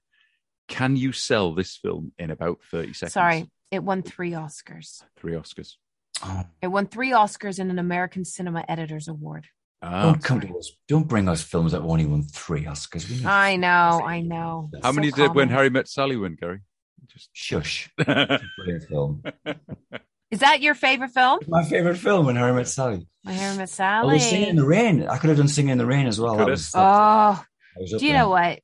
Can 0.69 0.97
you 0.97 1.13
sell 1.13 1.55
this 1.55 1.79
film 1.79 2.13
in 2.19 2.31
about 2.31 2.59
30 2.71 2.93
seconds? 2.93 3.15
Sorry, 3.15 3.51
it 3.71 3.83
won 3.83 4.03
three 4.03 4.33
Oscars. 4.33 5.03
Three 5.17 5.33
Oscars. 5.33 5.77
Oh. 6.23 6.45
It 6.61 6.67
won 6.67 6.89
three 6.89 7.13
Oscars 7.13 7.59
and 7.59 7.71
an 7.71 7.79
American 7.79 8.27
Cinema 8.27 8.67
Editors 8.69 9.09
Award. 9.09 9.47
Ah, 9.81 10.03
don't 10.03 10.23
come 10.23 10.41
to 10.43 10.59
us. 10.59 10.73
Don't 10.89 11.09
bring 11.09 11.27
us 11.29 11.43
films 11.43 11.73
that 11.73 11.81
only 11.81 12.05
won 12.05 12.23
three 12.23 12.65
Oscars. 12.65 13.25
I 13.25 13.57
know, 13.57 14.03
I 14.05 14.21
know. 14.21 14.71
How 14.83 14.91
so 14.91 14.97
many 14.97 15.11
common. 15.11 15.29
did 15.29 15.37
when 15.37 15.49
Harry 15.49 15.71
Met 15.71 15.89
Sally 15.89 16.17
win, 16.17 16.37
Gary? 16.39 16.61
Just 17.07 17.31
shush. 17.33 17.91
Brilliant 17.97 18.85
film. 18.89 19.23
Is 20.31 20.41
that 20.41 20.63
your 20.63 20.75
favorite 20.75 21.11
film? 21.11 21.41
My 21.47 21.65
favorite 21.65 21.97
film, 21.97 22.27
When 22.27 22.37
Harry 22.37 22.53
Met 22.53 22.69
Sally. 22.69 23.07
When 23.23 23.35
Harry 23.35 23.57
Met 23.57 23.69
Sally. 23.69 24.17
Oh, 24.17 24.19
Singing 24.19 24.49
in 24.49 24.57
the 24.57 24.67
Rain. 24.67 25.07
I 25.07 25.19
could 25.19 25.29
have 25.29 25.37
done 25.39 25.49
Singing 25.49 25.73
in 25.73 25.79
the 25.79 25.87
Rain 25.87 26.07
as 26.07 26.21
well. 26.21 26.37
Was, 26.37 26.73
oh, 26.75 27.45
do 27.77 27.85
you 27.93 27.99
there. 27.99 28.13
know 28.15 28.29
what? 28.29 28.61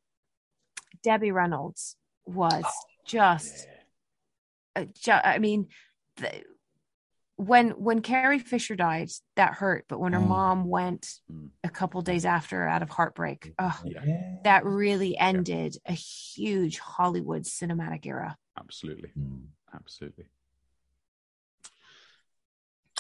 Debbie 1.03 1.33
Reynolds 1.33 1.97
was 2.27 2.65
oh, 2.65 2.71
just, 3.07 3.67
yeah. 4.77 4.83
uh, 4.83 4.87
ju- 5.01 5.13
I 5.13 5.39
mean, 5.39 5.69
the, 6.17 6.31
when 7.37 7.71
when 7.71 8.03
Carrie 8.03 8.39
Fisher 8.39 8.77
died, 8.77 9.09
that 9.37 9.55
hurt. 9.55 9.87
But 9.89 9.99
when 9.99 10.13
her 10.13 10.19
oh. 10.19 10.27
mom 10.27 10.69
went 10.69 11.07
mm. 11.33 11.49
a 11.65 11.71
couple 11.71 12.03
days 12.03 12.27
after 12.27 12.69
out 12.69 12.83
of 12.83 12.91
heartbreak, 12.91 13.55
oh, 13.59 13.81
yeah. 13.85 14.37
that 14.45 14.65
really 14.67 15.17
ended 15.17 15.77
yeah. 15.87 15.93
a 15.93 15.95
huge 15.95 16.79
Hollywood 16.79 17.45
cinematic 17.45 18.05
era. 18.05 18.37
Absolutely, 18.59 19.11
mm. 19.19 19.41
absolutely. 19.75 20.27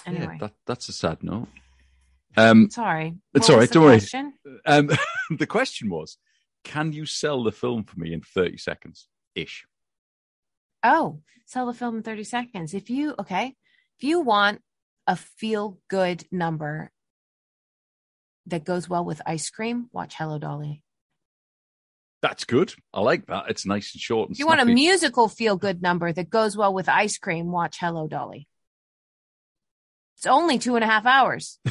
Anyway, 0.06 0.28
yeah, 0.32 0.38
that, 0.38 0.52
that's 0.66 0.88
a 0.88 0.92
sad 0.92 1.22
note. 1.22 1.48
Um, 2.36 2.70
Sorry, 2.70 3.14
it's 3.34 3.50
all 3.50 3.58
right. 3.58 3.70
Don't 3.70 3.84
worry. 3.84 4.00
Um, 4.64 4.90
the 5.36 5.46
question 5.46 5.90
was, 5.90 6.16
can 6.64 6.92
you 6.92 7.06
sell 7.06 7.42
the 7.42 7.52
film 7.52 7.84
for 7.84 7.98
me 7.98 8.12
in 8.12 8.20
thirty 8.20 8.56
seconds 8.56 9.08
ish? 9.34 9.66
Oh, 10.82 11.20
sell 11.46 11.66
the 11.66 11.74
film 11.74 11.96
in 11.96 12.02
thirty 12.02 12.24
seconds. 12.24 12.74
If 12.74 12.88
you 12.90 13.14
okay, 13.18 13.56
if 13.98 14.04
you 14.04 14.20
want 14.20 14.62
a 15.06 15.16
feel 15.16 15.78
good 15.88 16.24
number 16.30 16.92
that 18.46 18.64
goes 18.64 18.88
well 18.88 19.04
with 19.04 19.20
ice 19.26 19.50
cream, 19.50 19.88
watch 19.92 20.14
Hello 20.14 20.38
Dolly. 20.38 20.82
That's 22.22 22.44
good. 22.44 22.74
I 22.92 23.00
like 23.00 23.26
that. 23.26 23.46
It's 23.48 23.64
nice 23.64 23.94
and 23.94 24.00
short. 24.00 24.28
And 24.28 24.36
if 24.36 24.38
you 24.38 24.44
snappy. 24.44 24.58
want 24.58 24.70
a 24.70 24.74
musical 24.74 25.28
feel 25.28 25.56
good 25.56 25.80
number 25.80 26.12
that 26.12 26.28
goes 26.28 26.56
well 26.56 26.72
with 26.74 26.88
ice 26.88 27.16
cream, 27.18 27.50
watch 27.50 27.78
Hello 27.80 28.06
Dolly. 28.06 28.46
It's 30.20 30.26
only 30.26 30.58
two 30.58 30.74
and 30.74 30.84
a 30.84 30.86
half 30.86 31.06
hours. 31.06 31.58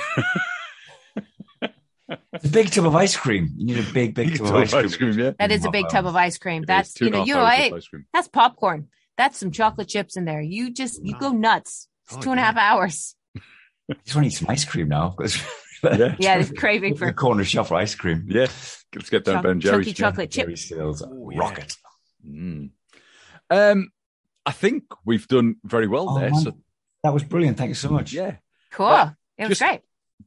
It's 2.33 2.45
a 2.45 2.49
big 2.49 2.71
tub 2.71 2.87
of 2.87 2.95
ice 2.95 3.15
cream. 3.15 3.51
You 3.55 3.67
need 3.67 3.87
a 3.87 3.93
big, 3.93 4.15
big 4.15 4.35
tub, 4.37 4.47
of 4.47 4.55
ice, 4.55 4.73
ice 4.73 4.95
cream. 4.97 5.19
yeah. 5.19 5.33
That 5.37 5.51
is 5.51 5.63
a 5.63 5.69
big 5.69 5.89
tub 5.89 6.07
of 6.07 6.15
ice 6.15 6.39
cream. 6.39 6.63
That's 6.65 6.99
you 6.99 7.11
know, 7.11 7.23
you 7.23 7.35
know, 7.35 7.41
I, 7.41 7.71
that's 8.11 8.27
popcorn. 8.27 8.87
That's 9.15 9.37
some 9.37 9.51
chocolate 9.51 9.87
chips 9.87 10.17
in 10.17 10.25
there. 10.25 10.41
You 10.41 10.71
just 10.71 11.05
you 11.05 11.15
go 11.19 11.29
nuts. 11.29 11.87
It's 12.07 12.17
oh, 12.17 12.21
two 12.21 12.31
and 12.31 12.39
a 12.39 12.43
half 12.43 12.57
hours. 12.57 13.15
I 13.37 13.93
just 14.03 14.15
want 14.15 14.23
to 14.23 14.27
eat 14.29 14.31
some 14.31 14.49
ice 14.49 14.65
cream 14.65 14.87
now. 14.87 15.15
yeah, 15.83 16.15
yeah, 16.17 16.37
it's 16.37 16.51
craving 16.51 16.95
for 16.95 17.05
a 17.05 17.13
corner 17.13 17.43
shop 17.43 17.67
for 17.67 17.75
ice 17.75 17.93
cream. 17.93 18.25
Yeah, 18.27 18.47
let's 18.95 19.11
get 19.11 19.25
down 19.25 19.35
Choc- 19.35 19.43
Ben 19.43 19.59
Jerry's. 19.59 19.93
chocolate 19.93 20.31
chip. 20.31 20.49
oh, 20.79 20.95
rocket. 21.35 21.77
Mm. 22.27 22.71
Um, 23.51 23.91
I 24.47 24.51
think 24.51 24.85
we've 25.05 25.27
done 25.27 25.57
very 25.63 25.87
well 25.87 26.09
oh, 26.09 26.19
there. 26.19 26.33
So 26.33 26.57
that 27.03 27.13
was 27.13 27.23
brilliant. 27.23 27.57
Thank 27.57 27.69
you 27.69 27.75
so 27.75 27.89
much. 27.89 28.13
Yeah. 28.13 28.35
Cool. 28.71 28.87
But 28.87 29.13
it 29.37 29.49
was 29.49 29.59
great. 29.59 29.81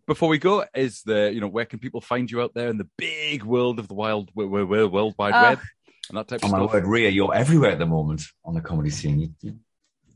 Before 0.07 0.29
we 0.29 0.39
go, 0.39 0.65
is 0.75 1.03
the 1.03 1.31
you 1.33 1.41
know 1.41 1.49
where 1.49 1.67
can 1.67 1.79
people 1.79 2.01
find 2.01 2.31
you 2.31 2.41
out 2.41 2.53
there 2.55 2.69
in 2.69 2.79
the 2.79 2.89
big 2.97 3.45
world 3.45 3.79
of 3.79 3.89
the 3.89 3.95
wild 3.95 4.31
world, 4.35 4.71
world 4.93 5.15
wide 5.19 5.33
uh, 5.33 5.43
web 5.51 5.61
and 6.09 6.19
that 6.19 6.29
type 6.29 6.41
oh, 6.43 6.47
of 6.47 6.51
stuff? 6.51 6.61
my 6.61 6.67
word, 6.67 6.87
Ria, 6.87 7.11
you're 7.11 7.35
everywhere 7.35 7.73
at 7.73 7.79
the 7.79 7.87
moment 7.87 8.23
on 8.45 8.55
the 8.55 8.61
comedy 8.61 8.91
scene. 8.91 9.35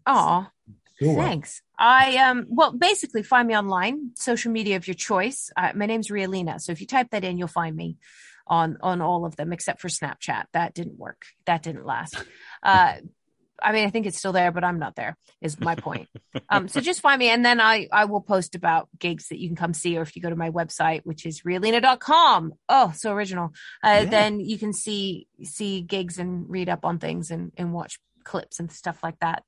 Oh, 0.07 0.47
thanks. 1.01 1.63
I 1.79 2.17
um 2.17 2.47
well 2.49 2.73
basically 2.73 3.23
find 3.23 3.47
me 3.47 3.57
online, 3.57 4.13
social 4.17 4.51
media 4.51 4.77
of 4.77 4.87
your 4.87 4.95
choice. 4.95 5.51
Uh, 5.57 5.73
my 5.75 5.87
name's 5.87 6.11
Ria 6.11 6.29
Lina, 6.29 6.59
so 6.59 6.73
if 6.73 6.81
you 6.81 6.87
type 6.87 7.11
that 7.11 7.25
in, 7.25 7.39
you'll 7.39 7.49
find 7.49 7.77
me 7.77 7.99
on 8.47 8.79
on 8.81 9.01
all 9.01 9.25
of 9.25 9.37
them 9.37 9.53
except 9.53 9.81
for 9.81 9.89
Snapchat. 9.89 10.45
That 10.53 10.75
didn't 10.75 10.99
work. 10.99 11.27
That 11.45 11.63
didn't 11.63 11.85
last. 11.87 12.17
Uh, 12.63 12.95
I 13.63 13.73
mean, 13.73 13.87
I 13.87 13.91
think 13.91 14.07
it's 14.07 14.19
still 14.19 14.33
there, 14.33 14.53
but 14.53 14.65
I'm 14.65 14.79
not 14.79 14.97
there. 14.97 15.17
Is 15.41 15.59
my 15.61 15.75
point. 15.75 16.09
um, 16.49 16.69
so 16.69 16.81
just 16.81 17.01
find 17.01 17.19
me, 17.19 17.29
and 17.29 17.45
then 17.45 17.61
I 17.61 17.89
I 17.93 18.05
will 18.07 18.21
post 18.21 18.55
about 18.55 18.89
gigs 18.99 19.29
that 19.29 19.39
you 19.39 19.49
can 19.49 19.57
come 19.57 19.75
see, 19.75 19.97
or 19.97 20.03
if 20.03 20.17
you 20.17 20.23
go 20.23 20.31
to 20.31 20.37
my 20.37 20.51
website, 20.51 21.01
which 21.05 21.27
is 21.27 21.43
rialina.com. 21.43 22.55
Oh, 22.69 22.93
so 22.97 23.13
original. 23.13 23.53
Uh, 23.83 24.03
yeah. 24.03 24.05
Then 24.05 24.41
you 24.41 24.59
can 24.59 24.73
see 24.73 25.29
see 25.43 25.83
gigs 25.83 26.19
and 26.19 26.49
read 26.49 26.69
up 26.69 26.85
on 26.85 26.99
things 26.99 27.31
and 27.31 27.53
and 27.57 27.73
watch 27.73 27.99
clips 28.27 28.59
and 28.61 28.71
stuff 28.71 29.03
like 29.03 29.19
that. 29.21 29.45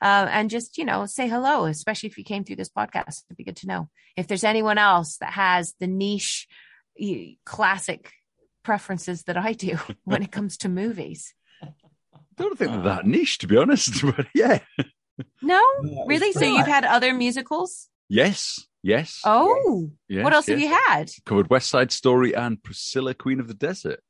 Uh, 0.00 0.26
and 0.30 0.48
just, 0.48 0.78
you 0.78 0.84
know, 0.84 1.04
say 1.04 1.28
hello, 1.28 1.66
especially 1.66 2.08
if 2.08 2.16
you 2.16 2.24
came 2.24 2.44
through 2.44 2.56
this 2.56 2.70
podcast. 2.70 3.24
It'd 3.28 3.36
be 3.36 3.44
good 3.44 3.56
to 3.56 3.66
know. 3.66 3.88
If 4.16 4.28
there's 4.28 4.44
anyone 4.44 4.78
else 4.78 5.18
that 5.18 5.32
has 5.32 5.74
the 5.78 5.86
niche 5.86 6.48
classic 7.44 8.12
preferences 8.62 9.24
that 9.24 9.36
I 9.36 9.52
do 9.52 9.78
when 10.04 10.22
it 10.22 10.32
comes 10.32 10.56
to 10.58 10.68
movies. 10.68 11.34
I 12.38 12.42
don't 12.42 12.58
think 12.58 12.70
they're 12.72 12.82
that 12.82 13.06
niche, 13.06 13.38
to 13.38 13.46
be 13.46 13.56
honest, 13.56 14.02
but 14.16 14.26
yeah. 14.34 14.60
No, 15.42 15.62
really? 16.06 16.32
So 16.32 16.44
you've 16.44 16.66
had 16.66 16.84
other 16.84 17.12
musicals? 17.12 17.88
Yes, 18.08 18.66
yes. 18.82 19.20
Oh, 19.24 19.90
yes, 20.08 20.24
what 20.24 20.32
else 20.32 20.48
yes. 20.48 20.60
have 20.60 20.60
you 20.60 20.74
had? 20.74 21.10
Covered 21.24 21.50
West 21.50 21.68
Side 21.68 21.92
Story 21.92 22.34
and 22.34 22.62
Priscilla, 22.62 23.14
Queen 23.14 23.40
of 23.40 23.48
the 23.48 23.54
Desert. 23.54 24.00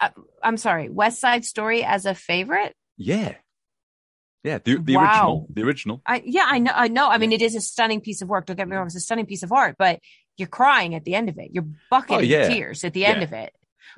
I, 0.00 0.10
I'm 0.42 0.56
sorry, 0.56 0.88
West 0.88 1.20
Side 1.20 1.44
Story 1.44 1.84
as 1.84 2.06
a 2.06 2.14
favorite? 2.14 2.74
Yeah. 2.96 3.34
Yeah, 4.42 4.58
the, 4.62 4.76
the 4.76 4.96
wow. 4.96 5.02
original. 5.02 5.46
The 5.54 5.62
original. 5.62 6.02
I, 6.06 6.22
yeah, 6.24 6.44
I 6.46 6.58
know. 6.58 6.72
I 6.74 6.88
know. 6.88 7.08
I 7.08 7.16
mean, 7.16 7.32
it 7.32 7.40
is 7.40 7.54
a 7.54 7.62
stunning 7.62 8.02
piece 8.02 8.20
of 8.20 8.28
work. 8.28 8.44
Don't 8.44 8.56
get 8.56 8.68
me 8.68 8.76
wrong; 8.76 8.86
it's 8.86 8.94
a 8.94 9.00
stunning 9.00 9.24
piece 9.24 9.42
of 9.42 9.52
art. 9.52 9.76
But 9.78 10.00
you're 10.36 10.48
crying 10.48 10.94
at 10.94 11.04
the 11.04 11.14
end 11.14 11.30
of 11.30 11.38
it. 11.38 11.50
You're 11.52 11.66
bucketing 11.90 12.18
oh, 12.18 12.20
yeah. 12.20 12.48
tears 12.48 12.84
at 12.84 12.92
the 12.92 13.00
yeah. 13.00 13.08
end 13.08 13.22
of 13.22 13.32
it, 13.32 13.54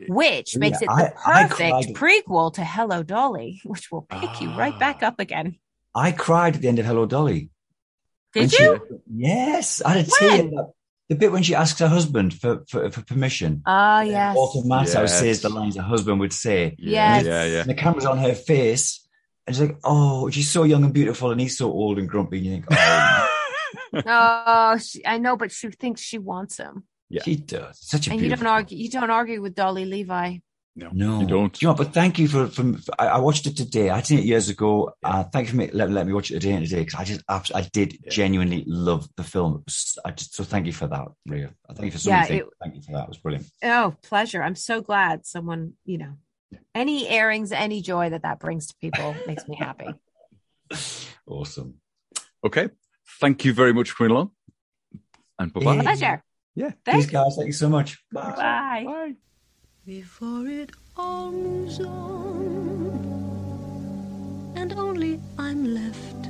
which 0.09 0.55
yeah, 0.55 0.59
makes 0.59 0.82
it 0.82 0.87
the 0.87 1.12
perfect 1.24 1.95
prequel 1.95 2.53
to 2.55 2.64
Hello 2.64 3.03
Dolly, 3.03 3.61
which 3.64 3.91
will 3.91 4.03
pick 4.03 4.30
ah. 4.30 4.41
you 4.41 4.51
right 4.57 4.78
back 4.78 5.03
up 5.03 5.20
again. 5.20 5.59
I 5.95 6.12
cried 6.12 6.57
at 6.57 6.62
the 6.62 6.68
end 6.68 6.78
of 6.78 6.87
Hello 6.87 7.07
Dolly. 7.07 7.51
Did 8.32 8.53
you? 8.53 8.80
She, 8.89 8.97
yes, 9.14 9.80
I 9.82 9.91
had 9.91 10.07
a 10.07 10.11
tear. 10.11 10.51
The 11.09 11.14
bit 11.14 11.30
when 11.30 11.45
she 11.45 11.55
asks 11.55 11.78
her 11.78 11.89
husband 11.89 12.34
for 12.34 12.64
for, 12.68 12.91
for 12.91 13.03
permission. 13.03 13.62
Ah, 13.64 13.99
uh, 13.99 14.03
yes. 14.03 14.37
Walter 14.37 14.66
Matthau 14.68 15.03
yes. 15.03 15.18
says 15.18 15.41
the 15.41 15.49
lines 15.49 15.76
her 15.76 15.82
husband 15.82 16.20
would 16.20 16.32
say. 16.32 16.74
Yes. 16.78 17.24
Yeah, 17.24 17.45
yeah. 17.45 17.61
And 17.61 17.70
the 17.70 17.74
camera's 17.74 18.07
on 18.07 18.18
her 18.18 18.34
face. 18.34 19.07
And 19.47 19.55
she's 19.55 19.68
like, 19.68 19.78
oh, 19.84 20.28
she's 20.30 20.51
so 20.51 20.64
young 20.64 20.82
and 20.82 20.93
beautiful, 20.93 21.30
and 21.30 21.41
he's 21.41 21.57
so 21.57 21.70
old 21.70 21.99
and 21.99 22.09
grumpy. 22.09 22.39
And 22.39 22.47
you 22.47 22.53
think, 22.53 22.66
oh. 22.72 23.28
oh, 24.07 24.78
she, 24.78 25.07
I 25.07 25.18
know, 25.18 25.37
but 25.37 25.53
she 25.53 25.70
thinks 25.70 26.01
she 26.01 26.18
wants 26.18 26.57
him. 26.57 26.84
Yeah, 27.09 27.22
he 27.24 27.36
does. 27.36 27.78
Such 27.80 28.09
a 28.09 28.12
and 28.12 28.20
you 28.20 28.28
don't 28.28 28.46
argue. 28.46 28.76
You 28.76 28.90
don't 28.90 29.11
argue 29.11 29.40
with 29.40 29.54
Dolly 29.54 29.84
Levi. 29.84 30.38
No, 30.78 30.90
no, 30.92 31.20
you 31.20 31.26
don't. 31.26 31.61
You 31.62 31.68
know, 31.68 31.74
but 31.74 31.94
thank 31.94 32.18
you 32.18 32.28
for. 32.28 32.48
From 32.48 32.82
I, 32.98 33.07
I, 33.07 33.18
watched 33.18 33.46
it 33.46 33.57
today. 33.57 33.88
I 33.88 34.02
seen 34.02 34.18
it 34.18 34.26
years 34.26 34.50
ago. 34.50 34.92
Yeah. 35.02 35.09
Uh, 35.09 35.24
thank 35.24 35.46
you 35.46 35.50
for 35.52 35.57
me, 35.57 35.70
let, 35.72 35.90
let 35.90 36.07
me 36.07 36.12
watch 36.12 36.30
it 36.30 36.34
today 36.34 36.52
and 36.52 36.66
today 36.66 36.84
because 36.84 37.00
I 37.00 37.04
just 37.04 37.22
I 37.54 37.62
did 37.72 37.94
yeah. 37.94 38.11
genuinely 38.11 38.62
love 38.66 39.09
the 39.16 39.24
film. 39.24 39.64
I 40.04 40.11
just 40.11 40.34
so 40.34 40.44
thank 40.44 40.66
you 40.66 40.74
for 40.74 40.86
that, 40.86 41.09
Ria. 41.26 41.54
Thank 41.68 41.86
you 41.86 41.90
for 41.92 41.98
so 41.98 42.11
yeah, 42.11 42.26
it, 42.26 42.44
Thank 42.62 42.74
you 42.74 42.82
for 42.82 42.92
that. 42.92 43.04
It 43.04 43.09
was 43.09 43.18
brilliant. 43.18 43.46
Oh, 43.64 43.94
pleasure. 44.02 44.42
I'm 44.42 44.54
so 44.54 44.82
glad 44.82 45.24
someone 45.24 45.72
you 45.86 45.96
know 45.96 46.18
any 46.74 47.09
airings, 47.09 47.52
any 47.52 47.80
joy 47.80 48.11
that 48.11 48.22
that 48.22 48.38
brings 48.38 48.66
to 48.66 48.74
people 48.78 49.16
makes 49.26 49.48
me 49.48 49.57
happy. 49.57 49.88
Awesome. 51.26 51.76
Okay, 52.44 52.68
thank 53.18 53.46
you 53.46 53.54
very 53.54 53.72
much 53.72 53.92
for 53.92 53.96
coming 53.96 54.12
along. 54.12 54.30
And 55.38 55.52
bye 55.54 55.61
bye. 55.64 55.80
Pleasure. 55.80 56.22
Yeah. 56.57 56.72
Thanks, 56.86 57.07
guys. 57.07 57.36
Thank 57.36 57.46
you 57.48 57.52
so 57.52 57.68
much. 57.68 58.02
Bye. 58.11 58.32
Bye. 58.34 58.84
Bye. 58.86 59.14
Before 59.84 60.46
it 60.46 60.70
all 60.96 61.30
moves 61.30 61.78
on, 61.80 62.96
and 64.57 64.72
only 64.72 65.20
I'm 65.38 65.74
left. 65.74 66.22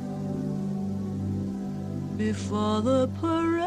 Before 2.18 2.83
the 2.83 3.09
parade 3.20 3.62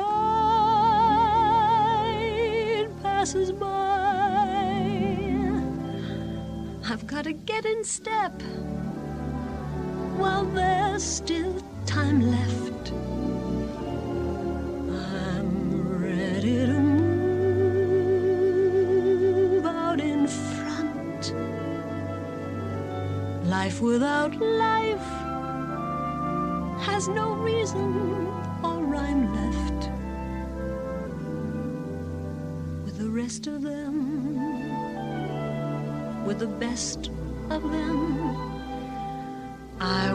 passes 3.01 3.53
by, 3.53 3.67
I've 6.89 7.07
got 7.07 7.23
to 7.23 7.33
get 7.33 7.65
in 7.65 7.85
step 7.85 8.33
while 10.17 10.43
there's 10.43 11.03
still 11.03 11.55
time 11.85 12.29
left. 12.29 12.68
Without 23.81 24.35
life 24.35 25.07
has 26.81 27.07
no 27.07 27.33
reason 27.35 28.27
or 28.61 28.83
rhyme 28.83 29.33
left. 29.33 29.89
With 32.83 32.97
the 32.97 33.09
rest 33.09 33.47
of 33.47 33.61
them, 33.61 34.35
with 36.25 36.39
the 36.39 36.47
best 36.47 37.09
of 37.49 37.61
them. 37.63 38.35
I 39.79 40.11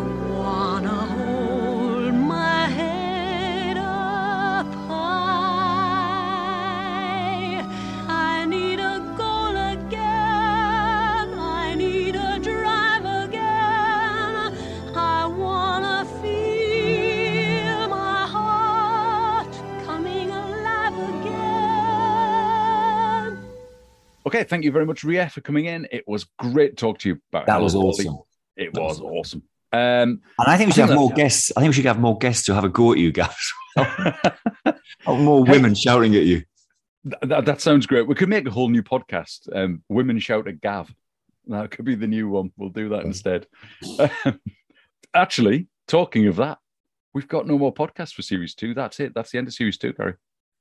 Okay, 24.34 24.42
thank 24.42 24.64
you 24.64 24.72
very 24.72 24.84
much, 24.84 25.04
Ria, 25.04 25.28
for 25.28 25.42
coming 25.42 25.66
in. 25.66 25.86
It 25.92 26.08
was 26.08 26.26
great 26.40 26.70
to 26.70 26.80
talk 26.80 26.98
to 27.00 27.08
you 27.08 27.20
about 27.30 27.46
that. 27.46 27.60
Was 27.60 27.76
awesome. 27.76 28.18
It 28.56 28.74
was 28.74 29.00
awesome. 29.00 29.44
Um, 29.72 29.80
and 29.80 30.22
I 30.38 30.56
think 30.56 30.68
we 30.68 30.72
should 30.72 30.88
have 30.88 30.98
more 30.98 31.12
guests. 31.12 31.52
I 31.56 31.60
think 31.60 31.70
we 31.70 31.74
should 31.74 31.84
have 31.84 32.00
more 32.00 32.18
guests 32.18 32.44
to 32.46 32.54
have 32.54 32.64
a 32.64 32.68
go 32.68 32.90
at 32.90 32.98
you 32.98 33.12
guys. 33.12 33.52
more 35.06 35.44
women 35.44 35.70
hey, 35.70 35.74
shouting 35.74 36.16
at 36.16 36.24
you. 36.24 36.42
That, 37.22 37.44
that 37.44 37.60
sounds 37.60 37.86
great. 37.86 38.08
We 38.08 38.16
could 38.16 38.28
make 38.28 38.44
a 38.48 38.50
whole 38.50 38.68
new 38.68 38.82
podcast. 38.82 39.54
Um, 39.54 39.84
women 39.88 40.18
shout 40.18 40.48
at 40.48 40.60
Gav. 40.60 40.92
That 41.46 41.70
could 41.70 41.84
be 41.84 41.94
the 41.94 42.08
new 42.08 42.28
one. 42.28 42.50
We'll 42.56 42.70
do 42.70 42.88
that 42.88 43.04
instead. 43.04 43.46
Actually, 45.14 45.68
talking 45.86 46.26
of 46.26 46.36
that, 46.36 46.58
we've 47.12 47.28
got 47.28 47.46
no 47.46 47.56
more 47.56 47.72
podcasts 47.72 48.14
for 48.14 48.22
series 48.22 48.56
two. 48.56 48.74
That's 48.74 48.98
it. 48.98 49.14
That's 49.14 49.30
the 49.30 49.38
end 49.38 49.46
of 49.46 49.54
series 49.54 49.78
two, 49.78 49.92
Gary. 49.92 50.14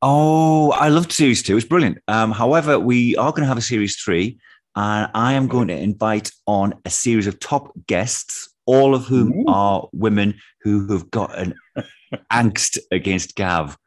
Oh, 0.06 0.72
I 0.72 0.90
loved 0.90 1.14
series 1.14 1.42
two. 1.42 1.56
It's 1.56 1.66
brilliant. 1.66 1.98
Um, 2.10 2.32
however, 2.32 2.78
we 2.78 3.16
are 3.16 3.32
going 3.32 3.44
to 3.44 3.48
have 3.48 3.58
a 3.58 3.62
series 3.62 3.96
three, 3.96 4.38
and 4.76 5.10
I 5.14 5.32
am 5.32 5.48
going 5.48 5.70
to 5.70 5.78
invite 5.78 6.30
on 6.46 6.74
a 6.84 6.90
series 6.90 7.26
of 7.26 7.40
top 7.40 7.72
guests 7.88 8.54
all 8.66 8.96
of 8.96 9.06
whom 9.06 9.32
Ooh. 9.32 9.46
are 9.48 9.88
women 9.94 10.36
who 10.60 10.92
have 10.92 11.10
got 11.10 11.38
an 11.40 11.54
angst 12.34 12.80
against 12.92 13.36
Gav. 13.36 13.78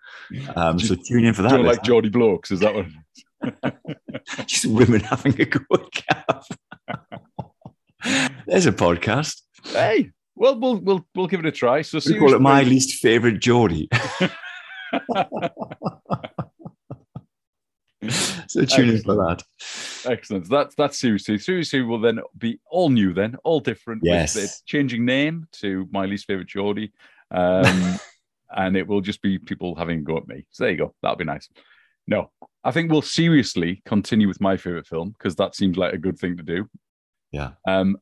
Um, 0.54 0.78
so 0.78 0.94
tune 0.94 1.26
in 1.26 1.34
for 1.34 1.42
that. 1.42 1.60
Like 1.60 1.82
Geordie 1.82 2.08
Blokes? 2.08 2.50
Is 2.50 2.60
that 2.60 2.74
what? 2.74 3.76
Just 4.46 4.64
women 4.64 5.00
having 5.00 5.38
a 5.38 5.44
go 5.44 5.60
at 5.74 6.26
Gav. 6.88 8.30
There's 8.46 8.64
a 8.64 8.72
podcast. 8.72 9.42
Hey, 9.64 10.12
well, 10.34 10.58
we'll 10.58 10.76
we'll 10.76 11.06
we'll 11.14 11.26
give 11.26 11.40
it 11.40 11.46
a 11.46 11.52
try. 11.52 11.82
So 11.82 12.00
we 12.06 12.18
call 12.18 12.32
it 12.32 12.40
my 12.40 12.62
least 12.62 13.02
favorite 13.02 13.38
Geordie. 13.38 13.90
so 18.48 18.64
tune 18.64 18.90
in 18.90 19.02
for 19.02 19.14
that. 19.14 19.42
Excellent. 20.04 20.48
That's 20.48 20.74
that's 20.74 20.98
Series 20.98 21.24
2. 21.24 21.38
Series 21.38 21.70
2 21.70 21.86
will 21.86 22.00
then 22.00 22.20
be 22.36 22.60
all 22.70 22.90
new, 22.90 23.12
then, 23.12 23.36
all 23.44 23.60
different. 23.60 24.02
Yes. 24.04 24.62
changing 24.62 25.04
name 25.04 25.46
to 25.52 25.88
my 25.90 26.06
least 26.06 26.26
favorite 26.26 26.48
Geordie. 26.48 26.92
Um, 27.30 27.98
and 28.56 28.76
it 28.76 28.86
will 28.86 29.00
just 29.00 29.22
be 29.22 29.38
people 29.38 29.74
having 29.74 30.00
a 30.00 30.02
go 30.02 30.16
at 30.16 30.28
me. 30.28 30.46
So 30.50 30.64
there 30.64 30.72
you 30.72 30.78
go. 30.78 30.94
That'll 31.02 31.16
be 31.16 31.24
nice. 31.24 31.48
No, 32.06 32.30
I 32.62 32.70
think 32.70 32.90
we'll 32.90 33.02
seriously 33.02 33.82
continue 33.84 34.28
with 34.28 34.40
my 34.40 34.56
favorite 34.56 34.86
film 34.86 35.10
because 35.10 35.34
that 35.36 35.56
seems 35.56 35.76
like 35.76 35.92
a 35.92 35.98
good 35.98 36.18
thing 36.18 36.36
to 36.36 36.42
do. 36.42 36.68
Yeah. 37.32 37.52
Um, 37.66 37.96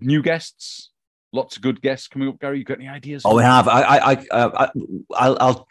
new 0.00 0.22
guests, 0.22 0.90
lots 1.32 1.56
of 1.56 1.62
good 1.62 1.80
guests 1.80 2.08
coming 2.08 2.28
up. 2.28 2.38
Gary, 2.38 2.58
you 2.58 2.64
got 2.64 2.78
any 2.78 2.88
ideas? 2.88 3.22
Oh, 3.24 3.36
we 3.36 3.42
have. 3.42 3.66
I, 3.66 3.80
I, 3.80 4.12
I, 4.12 4.26
uh, 4.30 4.68
I'll, 5.14 5.36
I'll 5.40 5.68